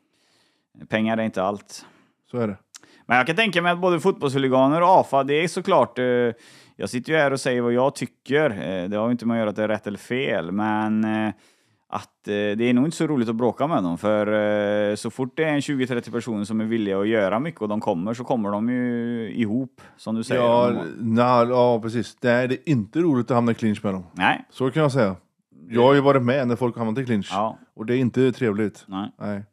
Pengar 0.90 1.18
är 1.18 1.24
inte 1.24 1.44
allt. 1.44 1.86
så 2.32 2.38
är 2.38 2.48
det. 2.48 2.58
Men 3.06 3.18
jag 3.18 3.28
kan 3.28 3.36
tänka 3.36 3.62
mig 3.62 3.72
att 3.72 3.80
både 3.80 4.00
fotbollshuliganer 4.00 4.82
och 4.82 4.90
AFA, 4.90 5.24
det 5.24 5.44
är 5.44 5.48
såklart... 5.48 6.00
Eh, 6.00 6.06
jag 6.78 6.90
sitter 6.90 7.14
ju 7.14 7.20
här 7.20 7.34
och 7.34 7.40
säger 7.40 7.62
vad 7.62 7.74
jag 7.74 7.96
tycker. 7.96 8.50
Eh, 8.50 8.90
det 8.90 8.98
har 8.98 9.06
ju 9.06 9.12
inte 9.12 9.26
med 9.26 9.36
att 9.36 9.40
göra 9.40 9.50
att 9.50 9.56
det 9.56 9.64
är 9.64 9.68
rätt 9.68 9.88
eller 9.88 9.98
fel, 9.98 10.52
men 10.52 11.04
eh, 11.04 11.34
att 11.88 12.28
eh, 12.28 12.32
det 12.32 12.64
är 12.64 12.74
nog 12.74 12.86
inte 12.86 12.98
så 12.98 13.08
roligt 13.08 13.30
att 13.30 13.36
bråka 13.36 13.68
med 13.68 13.84
dem. 13.84 13.98
För 13.98 14.28
eh, 14.90 14.96
så 14.96 15.10
fort 15.10 15.38
det 15.38 15.44
är 15.44 15.54
en 15.54 15.60
20-30 15.60 16.12
personer 16.12 16.44
som 16.44 16.62
är 16.62 16.66
villiga 16.66 17.00
att 17.00 17.08
göra 17.08 17.40
mycket 17.40 17.62
och 17.62 17.68
de 17.68 17.82
kommer, 17.82 18.14
så 18.14 18.24
kommer 18.24 18.52
de 18.52 18.70
ju 18.70 19.32
ihop, 19.36 19.82
som 19.98 20.16
du 20.16 20.24
säger. 20.24 20.42
Ja, 20.42 20.84
na, 20.98 21.46
ja, 21.50 21.80
precis. 21.82 22.16
Det 22.16 22.30
är, 22.30 22.48
det 22.48 22.56
är 22.56 22.70
inte 22.70 23.00
roligt 23.00 23.32
att 23.32 23.36
hamna 23.36 23.52
i 23.52 23.56
clinch 23.56 23.84
med 23.84 23.94
dem. 23.94 24.04
Nej. 24.12 24.46
Så 24.50 24.72
kan 24.72 24.82
jag 24.82 24.92
säga. 24.92 25.16
Jag 25.70 25.82
har 25.82 25.94
ju 25.94 26.02
varit 26.02 26.24
med 26.24 26.48
när 26.48 26.56
folk 26.56 26.76
har 26.76 26.86
hamnat 26.86 27.04
i 27.04 27.06
clinch. 27.06 27.30
Ja. 27.32 27.58
Och 27.76 27.86
det 27.86 27.96
är 27.96 27.98
inte 27.98 28.32
trevligt. 28.32 28.86
Nej, 28.88 29.12
Nej. 29.20 29.44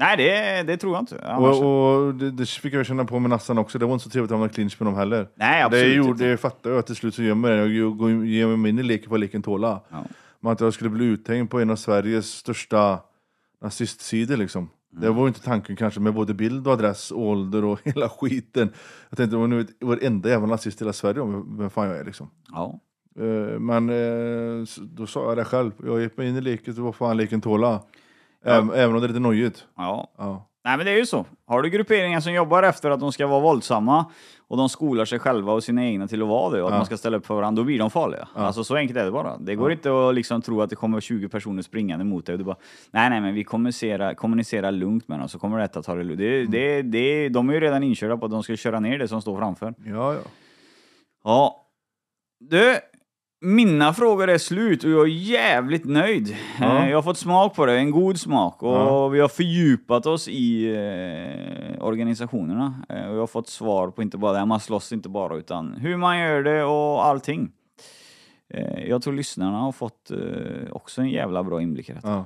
Nej 0.00 0.16
det, 0.16 0.62
det 0.62 0.76
tror 0.76 0.92
jag 0.94 1.02
inte. 1.02 1.20
Annars- 1.24 1.60
Och, 1.60 1.96
och 2.06 2.14
det, 2.14 2.30
det 2.30 2.46
fick 2.48 2.74
jag 2.74 2.86
känna 2.86 3.04
på 3.04 3.18
med 3.18 3.30
Nassan 3.30 3.58
också. 3.58 3.78
Det 3.78 3.86
var 3.86 3.92
inte 3.92 4.04
så 4.04 4.10
trevligt 4.10 4.30
att 4.32 4.38
hamna 4.38 4.50
i 4.50 4.54
clinch 4.54 4.76
med 4.80 4.86
dem 4.86 4.94
heller. 4.94 5.28
Nej, 5.34 5.62
absolut 5.62 5.84
det, 5.84 5.94
gjorde, 5.94 6.32
inte. 6.32 6.68
jag 6.68 6.78
att 6.78 6.86
till 6.86 6.96
slut 6.96 7.14
så 7.14 7.22
gör 7.22 7.34
man 7.34 7.50
det. 7.50 7.56
Jag 7.56 8.26
ger 8.26 8.56
mig 8.56 8.68
in 8.70 8.78
i 8.78 8.82
leken 8.82 9.10
vad 9.10 9.20
leken 9.20 9.42
tåla. 9.42 9.80
Ja. 9.88 10.04
Men 10.40 10.52
att 10.52 10.60
jag 10.60 10.74
skulle 10.74 10.90
bli 10.90 11.04
uthängd 11.04 11.50
på 11.50 11.60
en 11.60 11.70
av 11.70 11.76
Sveriges 11.76 12.26
största 12.32 12.98
nazistsidor 13.62 14.36
liksom. 14.36 14.68
Mm. 14.92 15.02
Det 15.02 15.10
var 15.10 15.22
ju 15.22 15.28
inte 15.28 15.42
tanken 15.42 15.76
kanske 15.76 16.00
med 16.00 16.14
både 16.14 16.34
bild 16.34 16.66
och 16.66 16.72
adress, 16.72 17.12
ålder 17.12 17.64
och 17.64 17.80
hela 17.84 18.08
skiten. 18.08 18.72
Jag 19.08 19.16
tänkte, 19.16 19.36
om 19.36 19.50
nu 19.50 19.66
var 19.80 19.96
det 19.96 20.06
enda 20.06 20.28
jävla 20.28 20.46
nazist 20.46 20.80
i 20.80 20.84
hela 20.84 20.92
Sverige 20.92 21.20
om 21.20 21.58
vem 21.58 21.70
fan 21.70 21.88
jag 21.88 21.98
är 21.98 22.04
liksom. 22.04 22.30
Ja. 22.52 22.80
Eh, 23.18 23.58
Men 23.58 23.88
eh, 23.90 24.66
då 24.82 25.06
sa 25.06 25.28
jag 25.28 25.36
det 25.36 25.44
själv. 25.44 25.72
Jag 25.84 26.00
gett 26.00 26.16
mig 26.16 26.28
in 26.28 26.36
i 26.36 26.40
leken, 26.40 26.74
så 26.74 26.82
vad 26.82 26.94
fan 26.94 27.16
leken 27.16 27.40
tåla. 27.40 27.82
Även, 28.44 28.70
även 28.70 28.94
om 28.94 29.00
det 29.00 29.06
är 29.06 29.08
lite 29.08 29.20
nojigt. 29.20 29.66
ja. 29.76 30.10
Ja. 30.18 30.46
Nej 30.64 30.76
men 30.76 30.86
det 30.86 30.92
är 30.92 30.96
ju 30.96 31.06
så. 31.06 31.24
Har 31.46 31.62
du 31.62 31.70
grupperingar 31.70 32.20
som 32.20 32.32
jobbar 32.32 32.62
efter 32.62 32.90
att 32.90 33.00
de 33.00 33.12
ska 33.12 33.26
vara 33.26 33.40
våldsamma 33.40 34.04
och 34.48 34.56
de 34.56 34.68
skolar 34.68 35.04
sig 35.04 35.18
själva 35.18 35.52
och 35.52 35.64
sina 35.64 35.84
egna 35.86 36.08
till 36.08 36.22
att 36.22 36.28
vara 36.28 36.50
det 36.56 36.62
och 36.62 36.68
att 36.68 36.72
Ja. 36.72 36.78
man 36.78 36.86
ska 36.86 36.96
ställa 36.96 37.16
upp 37.16 37.26
för 37.26 37.34
varandra, 37.34 37.60
då 37.60 37.64
blir 37.64 37.78
de 37.78 37.90
farliga. 37.90 38.28
Alltså 38.34 38.64
så 38.64 38.76
enkelt 38.76 38.98
är 38.98 39.04
det 39.04 39.10
bara. 39.10 39.38
Det 39.38 39.54
går 39.54 39.72
inte 39.72 40.08
att 40.08 40.14
liksom 40.14 40.42
tro 40.42 40.62
att 40.62 40.70
det 40.70 40.76
kommer 40.76 41.00
20 41.00 41.28
personer 41.28 41.62
springande 41.62 42.04
mot 42.04 42.26
dig 42.26 42.32
och 42.32 42.38
du 42.38 42.44
bara 42.44 42.56
nej 42.90 43.10
nej 43.10 43.20
men 43.20 43.34
vi 43.34 43.44
kommunicerar, 43.44 44.14
kommunicerar 44.14 44.72
lugnt 44.72 45.08
med 45.08 45.18
dem 45.18 45.28
så 45.28 45.38
kommer 45.38 45.58
detta 45.58 45.82
ta 45.82 45.94
det 45.94 46.04
lugnt. 46.04 46.18
Det, 46.18 46.38
Mm. 46.40 46.50
det, 46.50 46.82
det, 46.82 47.28
de 47.28 47.48
är 47.48 47.54
ju 47.54 47.60
redan 47.60 47.82
inkörda 47.82 48.16
på 48.16 48.24
att 48.24 48.30
de 48.32 48.42
ska 48.42 48.56
köra 48.56 48.80
ner 48.80 48.98
det 48.98 49.08
som 49.08 49.22
står 49.22 49.38
framför. 49.38 49.74
Ja, 49.86 50.14
ja. 50.14 50.20
Ja. 51.24 51.66
Du, 52.40 52.76
mina 53.40 53.92
frågor 53.94 54.28
är 54.30 54.38
slut 54.38 54.84
och 54.84 54.90
jag 54.90 55.02
är 55.02 55.06
jävligt 55.12 55.84
nöjd. 55.84 56.36
Ja. 56.60 56.78
Eh, 56.84 56.90
Jag 56.90 56.96
har 56.96 57.02
fått 57.02 57.18
smak 57.18 57.54
på 57.54 57.66
det, 57.66 57.78
en 57.78 57.90
god 57.90 58.20
smak. 58.20 58.62
Och 58.62 58.74
Ja. 58.76 59.08
vi 59.08 59.20
har 59.20 59.28
fördjupat 59.28 60.06
oss 60.06 60.28
i 60.28 60.66
eh, 60.74 61.84
organisationerna. 61.84 62.74
Eh, 62.88 63.06
och 63.08 63.14
jag 63.14 63.20
har 63.20 63.26
fått 63.26 63.48
svar 63.48 63.90
på 63.90 64.02
inte 64.02 64.18
bara 64.18 64.32
det 64.32 64.38
här, 64.38 64.46
man 64.46 64.60
slåss 64.60 64.92
inte 64.92 65.08
bara, 65.08 65.36
utan 65.36 65.72
hur 65.72 65.96
man 65.96 66.18
gör 66.18 66.42
det 66.42 66.64
och 66.64 67.06
allting. 67.06 67.50
Eh, 68.54 68.84
jag 68.88 69.02
tror 69.02 69.14
lyssnarna 69.14 69.58
har 69.58 69.72
fått 69.72 70.10
också 70.70 71.00
en 71.00 71.08
jävla 71.10 71.42
bra 71.44 71.62
inblick 71.62 71.88
i 71.88 71.92
detta. 71.92 72.08
ja. 72.08 72.24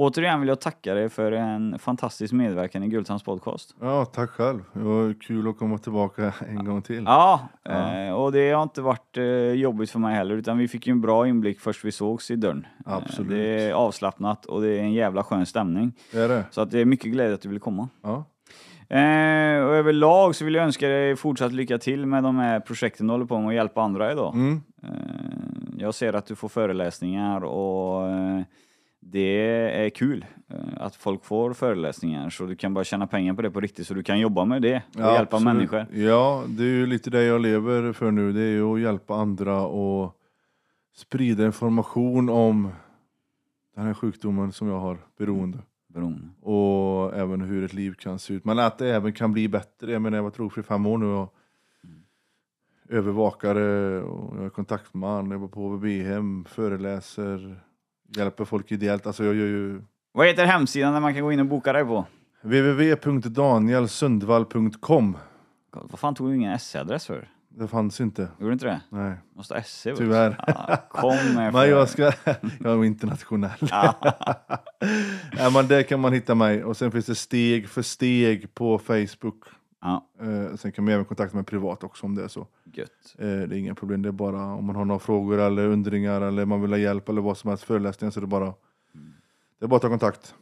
Återigen 0.00 0.40
vill 0.40 0.48
jag 0.48 0.60
tacka 0.60 0.94
dig 0.94 1.08
för 1.08 1.32
en 1.32 1.78
fantastisk 1.78 2.32
medverkan 2.32 2.82
i 2.82 2.88
Gultans 2.88 3.22
podcast. 3.22 3.74
Ja, 3.80 4.04
tack 4.04 4.30
själv. 4.30 4.60
Det 4.72 4.80
var 4.82 5.20
kul 5.20 5.48
att 5.48 5.58
komma 5.58 5.78
tillbaka 5.78 6.32
en 6.48 6.64
gång 6.64 6.82
till. 6.82 7.02
Ja, 7.06 7.40
Ja. 7.62 7.94
Eh, 7.94 8.12
och 8.12 8.32
det 8.32 8.50
har 8.50 8.62
inte 8.62 8.80
varit 8.82 9.16
eh, 9.16 9.24
jobbigt 9.52 9.90
för 9.90 9.98
mig 9.98 10.14
heller, 10.14 10.34
utan 10.34 10.58
vi 10.58 10.68
fick 10.68 10.86
ju 10.86 10.90
en 10.90 11.00
bra 11.00 11.28
inblick 11.28 11.60
först 11.60 11.84
vi 11.84 11.92
sågs 11.92 12.30
i 12.30 12.36
dörren. 12.36 12.66
Eh, 12.86 12.92
Absolut. 12.92 13.30
det 13.30 13.38
är 13.38 13.72
avslappnat 13.72 14.46
och 14.46 14.62
det 14.62 14.68
är 14.68 14.80
en 14.82 14.92
jävla 14.92 15.22
skön 15.22 15.46
stämning. 15.46 15.92
Det 16.12 16.18
är 16.18 16.28
det. 16.28 16.44
Så 16.50 16.60
att 16.60 16.70
det 16.70 16.80
är 16.80 16.84
mycket 16.84 17.12
glädje 17.12 17.34
att 17.34 17.42
du 17.42 17.48
vill 17.48 17.60
komma. 17.60 17.88
Ja. 18.02 18.24
Eh, 18.96 19.64
och 19.64 19.74
överlag 19.74 20.34
så 20.34 20.44
vill 20.44 20.54
jag 20.54 20.64
önska 20.64 20.88
dig 20.88 21.16
fortsatt 21.16 21.52
lycka 21.52 21.78
till 21.78 22.06
med 22.06 22.22
de 22.22 22.36
här 22.36 22.60
projekten 22.60 23.06
du 23.06 23.12
håller 23.12 23.26
på 23.26 23.38
med 23.38 23.46
och 23.46 23.54
hjälpa 23.54 23.82
andra 23.82 24.12
idag. 24.12 24.34
Mm. 24.34 24.62
Eh, 24.82 24.88
jag 25.78 25.94
ser 25.94 26.12
att 26.12 26.26
du 26.26 26.34
får 26.34 26.48
föreläsningar 26.48 27.44
och 27.44 28.08
eh, 28.08 28.42
det 29.00 29.40
är 29.86 29.90
kul 29.90 30.24
eh, 30.48 30.56
att 30.76 30.96
folk 30.96 31.24
får 31.24 31.52
föreläsningar 31.52 32.30
så 32.30 32.46
du 32.46 32.56
kan 32.56 32.74
bara 32.74 32.84
tjäna 32.84 33.06
pengar 33.06 33.34
på 33.34 33.42
det 33.42 33.50
på 33.50 33.60
riktigt 33.60 33.86
så 33.86 33.94
du 33.94 34.02
kan 34.02 34.20
jobba 34.20 34.44
med 34.44 34.62
det 34.62 34.76
och 34.76 35.00
Ja, 35.00 35.14
hjälpa 35.14 35.36
absolut. 35.36 35.44
människor. 35.44 35.86
Ja, 35.92 36.44
det 36.48 36.62
är 36.62 36.66
ju 36.66 36.86
lite 36.86 37.10
det 37.10 37.22
jag 37.24 37.40
lever 37.40 37.92
för 37.92 38.10
nu. 38.10 38.32
Det 38.32 38.40
är 38.40 38.52
ju 38.52 38.74
att 38.74 38.80
hjälpa 38.80 39.14
andra 39.14 39.60
och 39.66 40.14
sprida 40.94 41.46
information 41.46 42.28
om 42.28 42.68
den 43.76 43.86
här 43.86 43.94
sjukdomen 43.94 44.52
som 44.52 44.68
jag 44.68 44.78
har, 44.80 44.98
beroende. 45.18 45.58
Beroende. 45.88 46.28
Och 46.40 47.16
även 47.16 47.40
hur 47.40 47.64
ett 47.64 47.72
liv 47.72 47.94
kan 47.94 48.18
se 48.18 48.34
ut. 48.34 48.44
Men 48.44 48.58
att 48.58 48.78
det 48.78 48.94
även 48.94 49.12
kan 49.12 49.32
bli 49.32 49.48
bättre. 49.48 49.92
Jag 49.92 50.02
menar, 50.02 50.18
jag 50.18 50.22
var 50.22 50.30
drogfri 50.30 50.60
i 50.60 50.64
fem 50.64 50.86
år 50.86 50.98
nu 50.98 51.06
och 51.06 51.34
övervakare 52.88 54.02
och 54.02 54.36
jag 54.36 54.44
är 54.44 54.50
kontaktman, 54.50 55.30
jag 55.30 55.38
var 55.38 55.48
på 55.48 55.60
HVB-hem, 55.60 56.44
föreläser, 56.44 57.60
hjälper 58.16 58.44
folk 58.44 58.72
ideellt. 58.72 59.06
Alltså 59.06 59.24
jag 59.24 59.34
gör 59.34 59.46
ju 59.46 59.82
Vad 60.12 60.26
heter 60.26 60.46
hemsidan 60.46 60.92
där 60.92 61.00
man 61.00 61.14
kan 61.14 61.22
gå 61.22 61.32
in 61.32 61.40
och 61.40 61.46
boka 61.46 61.72
dig 61.72 61.84
på? 61.84 62.06
www.danielsundvall.com 62.42 65.16
Vad 65.72 66.00
fan 66.00 66.14
tog 66.14 66.30
du 66.30 66.36
ingen 66.36 66.58
SE-adress 66.58 67.06
för? 67.06 67.28
Det 67.48 67.68
fanns 67.68 68.00
inte. 68.00 68.22
Gjorde 68.22 68.46
du 68.50 68.52
inte 68.52 68.66
det? 68.66 68.80
Nej, 68.90 69.14
Måste 69.36 69.62
SE? 69.62 69.90
vet 69.90 69.98
du. 69.98 70.04
tyvärr. 70.04 70.44
Ja, 70.46 70.76
kom 70.90 71.16
med 71.34 71.52
Men 71.56 71.68
jag 71.70 71.88
ska, 71.88 72.02
jag 72.60 72.72
är 72.80 72.84
internationell. 72.84 73.50
ja, 73.70 73.94
men 75.52 75.66
där 75.68 75.82
kan 75.82 76.00
man 76.00 76.12
hitta 76.12 76.34
mig. 76.34 76.64
Och 76.64 76.76
sen 76.76 76.92
finns 76.92 77.06
det 77.06 77.14
steg 77.14 77.68
för 77.68 77.82
steg 77.82 78.54
på 78.54 78.78
Facebook. 78.78 79.44
Ja, 79.80 80.04
Eh, 80.20 80.54
sen 80.56 80.72
kan 80.72 80.84
man 80.84 80.94
även 80.94 81.04
kontakta 81.04 81.36
mig 81.36 81.44
privat 81.44 81.84
också 81.84 82.06
om 82.06 82.14
det 82.14 82.24
är 82.24 82.28
så. 82.28 82.46
Gött. 82.74 83.14
Eh, 83.18 83.26
det 83.26 83.32
är 83.32 83.52
inga 83.58 83.74
problem, 83.74 84.02
det 84.02 84.08
är 84.08 84.12
bara 84.12 84.44
om 84.54 84.64
man 84.64 84.76
har 84.76 84.84
några 84.84 84.98
frågor 84.98 85.38
eller 85.40 85.66
undringar 85.66 86.20
eller 86.20 86.44
man 86.44 86.62
vill 86.62 86.70
ha 86.70 86.78
hjälp 86.78 87.08
eller 87.08 87.20
vad 87.20 87.36
som 87.36 87.48
helst, 87.48 87.64
föreläsningar 87.64 88.10
så 88.10 88.20
är 88.20 88.22
det 88.22 88.26
bara 88.26 88.54
det 89.58 89.64
är 89.64 89.68
bara 89.68 89.76
att 89.76 89.82
ta 89.82 89.88
kontakt. 89.88 90.34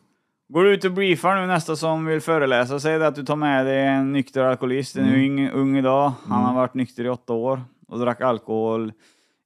Går 0.49 0.65
du 0.65 0.75
ut 0.75 0.85
och 0.85 0.93
briefar 0.93 1.37
nu 1.41 1.47
nästa 1.47 1.77
som 1.77 2.07
vill 2.07 2.21
föreläsa, 2.21 2.81
säg 2.81 3.05
att 3.05 3.15
du 3.15 3.25
tar 3.25 3.37
med 3.37 3.67
dig 3.67 3.87
en 3.87 4.13
nykter 4.13 4.43
alkoholist, 4.45 4.97
en 4.97 5.09
Mm. 5.09 5.21
ung, 5.31 5.51
ung 5.51 5.77
idag. 5.77 6.13
Han 6.27 6.45
har 6.45 6.55
varit 6.55 6.75
nykter 6.75 7.05
i 7.05 7.09
åtta 7.09 7.33
år 7.33 7.61
och 7.89 7.99
drack 7.99 8.21
alkohol, 8.21 8.93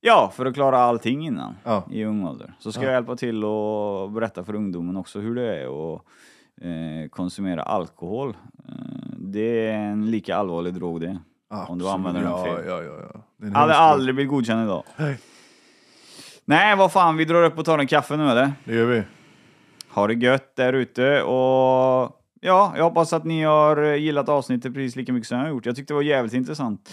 ja, 0.00 0.32
för 0.34 0.46
att 0.46 0.54
klara 0.54 0.78
allting 0.78 1.26
innan 1.26 1.54
Ja. 1.64 1.84
i 1.90 2.04
ung 2.04 2.24
ålder. 2.24 2.54
Så 2.58 2.72
ska 2.72 2.82
Ja. 2.82 2.86
jag 2.86 2.92
hjälpa 2.94 3.16
till 3.16 3.44
och 3.44 4.10
berätta 4.10 4.44
för 4.44 4.54
ungdomen 4.54 4.96
också 4.96 5.20
hur 5.20 5.34
det 5.34 5.56
är 5.62 5.94
att 5.94 6.02
eh, 6.62 7.08
konsumera 7.10 7.62
alkohol. 7.62 8.36
Eh, 8.68 8.74
det 9.18 9.66
är 9.66 9.72
en 9.78 10.10
lika 10.10 10.36
allvarlig 10.36 10.74
drog 10.74 11.00
det. 11.00 11.18
Om 11.50 11.78
du 11.78 11.88
använder 11.88 12.22
den 12.22 12.44
fel. 12.44 12.64
Ja, 12.66 12.82
ja, 12.82 12.92
ja. 13.12 13.20
Det 13.36 13.44
är 13.44 13.48
en 13.48 13.54
Hade 13.54 13.74
aldrig 13.74 14.14
blivit 14.14 14.30
godkänd 14.30 14.64
idag. 14.64 14.84
Nej. 14.96 15.18
Nej, 16.44 16.76
vad 16.76 16.92
fan, 16.92 17.16
vi 17.16 17.24
drar 17.24 17.42
upp 17.42 17.58
och 17.58 17.64
tar 17.64 17.78
en 17.78 17.86
kaffe 17.86 18.16
nu 18.16 18.30
eller? 18.30 18.52
Det 18.64 18.74
gör 18.74 18.86
vi. 18.86 19.02
Ha 19.90 20.06
det 20.06 20.14
gött 20.14 20.56
där 20.56 20.72
ute 20.72 21.22
och 21.22 22.16
ja, 22.40 22.72
jag 22.76 22.84
hoppas 22.84 23.12
att 23.12 23.24
ni 23.24 23.42
har 23.42 23.82
gillat 23.82 24.28
avsnittet 24.28 24.74
precis 24.74 24.96
lika 24.96 25.12
mycket 25.12 25.28
som 25.28 25.38
jag 25.38 25.44
har 25.44 25.50
gjort. 25.50 25.66
Jag 25.66 25.76
tyckte 25.76 25.92
det 25.92 25.96
var 25.96 26.02
jävligt 26.02 26.34
intressant. 26.34 26.90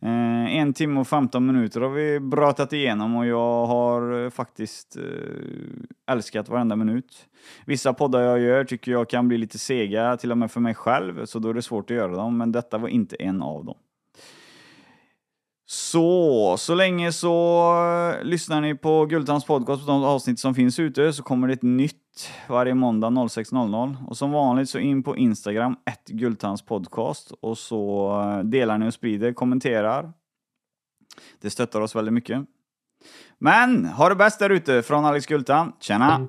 Eh, 0.00 0.56
en 0.56 0.72
timme 0.72 1.00
och 1.00 1.08
15 1.08 1.46
minuter 1.46 1.80
har 1.80 1.88
vi 1.88 2.30
pratat 2.30 2.72
igenom 2.72 3.16
och 3.16 3.26
jag 3.26 3.66
har 3.66 4.24
eh, 4.24 4.30
faktiskt 4.30 4.96
eh, 4.96 6.12
älskat 6.12 6.48
varenda 6.48 6.76
minut. 6.76 7.26
Vissa 7.64 7.92
poddar 7.92 8.20
jag 8.20 8.40
gör 8.40 8.64
tycker 8.64 8.92
jag 8.92 9.10
kan 9.10 9.28
bli 9.28 9.38
lite 9.38 9.58
sega, 9.58 10.16
till 10.16 10.30
och 10.30 10.38
med 10.38 10.50
för 10.50 10.60
mig 10.60 10.74
själv, 10.74 11.24
så 11.24 11.38
då 11.38 11.48
är 11.48 11.54
det 11.54 11.62
svårt 11.62 11.90
att 11.90 11.96
göra 11.96 12.12
dem, 12.12 12.38
men 12.38 12.52
detta 12.52 12.78
var 12.78 12.88
inte 12.88 13.16
en 13.16 13.42
av 13.42 13.64
dem. 13.64 13.76
Så, 15.68 16.56
så 16.58 16.74
länge 16.74 17.12
så 17.12 17.64
eh, 18.18 18.24
lyssnar 18.24 18.60
ni 18.60 18.74
på 18.74 19.06
Guldtands 19.06 19.46
podcast 19.46 19.86
på 19.86 19.92
de 19.92 20.04
avsnitt 20.04 20.40
som 20.40 20.54
finns 20.54 20.78
ute 20.78 21.12
så 21.12 21.22
kommer 21.22 21.48
det 21.48 21.54
ett 21.54 21.62
nytt 21.62 22.30
varje 22.48 22.74
måndag 22.74 23.08
06.00. 23.08 24.06
Och 24.06 24.16
som 24.16 24.32
vanligt 24.32 24.70
så 24.70 24.78
in 24.78 25.02
på 25.02 25.16
Instagram, 25.16 25.76
ett 25.90 26.06
Guldtands 26.08 26.62
podcast 26.62 27.32
och 27.40 27.58
så 27.58 28.10
eh, 28.20 28.38
delar 28.44 28.78
ni 28.78 28.88
och 28.88 28.94
sprider, 28.94 29.32
kommenterar. 29.32 30.12
Det 31.40 31.50
stöttar 31.50 31.80
oss 31.80 31.96
väldigt 31.96 32.14
mycket. 32.14 32.42
Men 33.38 33.86
ha 33.86 34.08
det 34.08 34.14
bäst 34.14 34.38
där 34.38 34.50
ute 34.50 34.82
från 34.82 35.04
Alex 35.04 35.26
Gultan. 35.26 35.72
Tjena! 35.80 36.28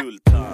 Gultan. 0.00 0.46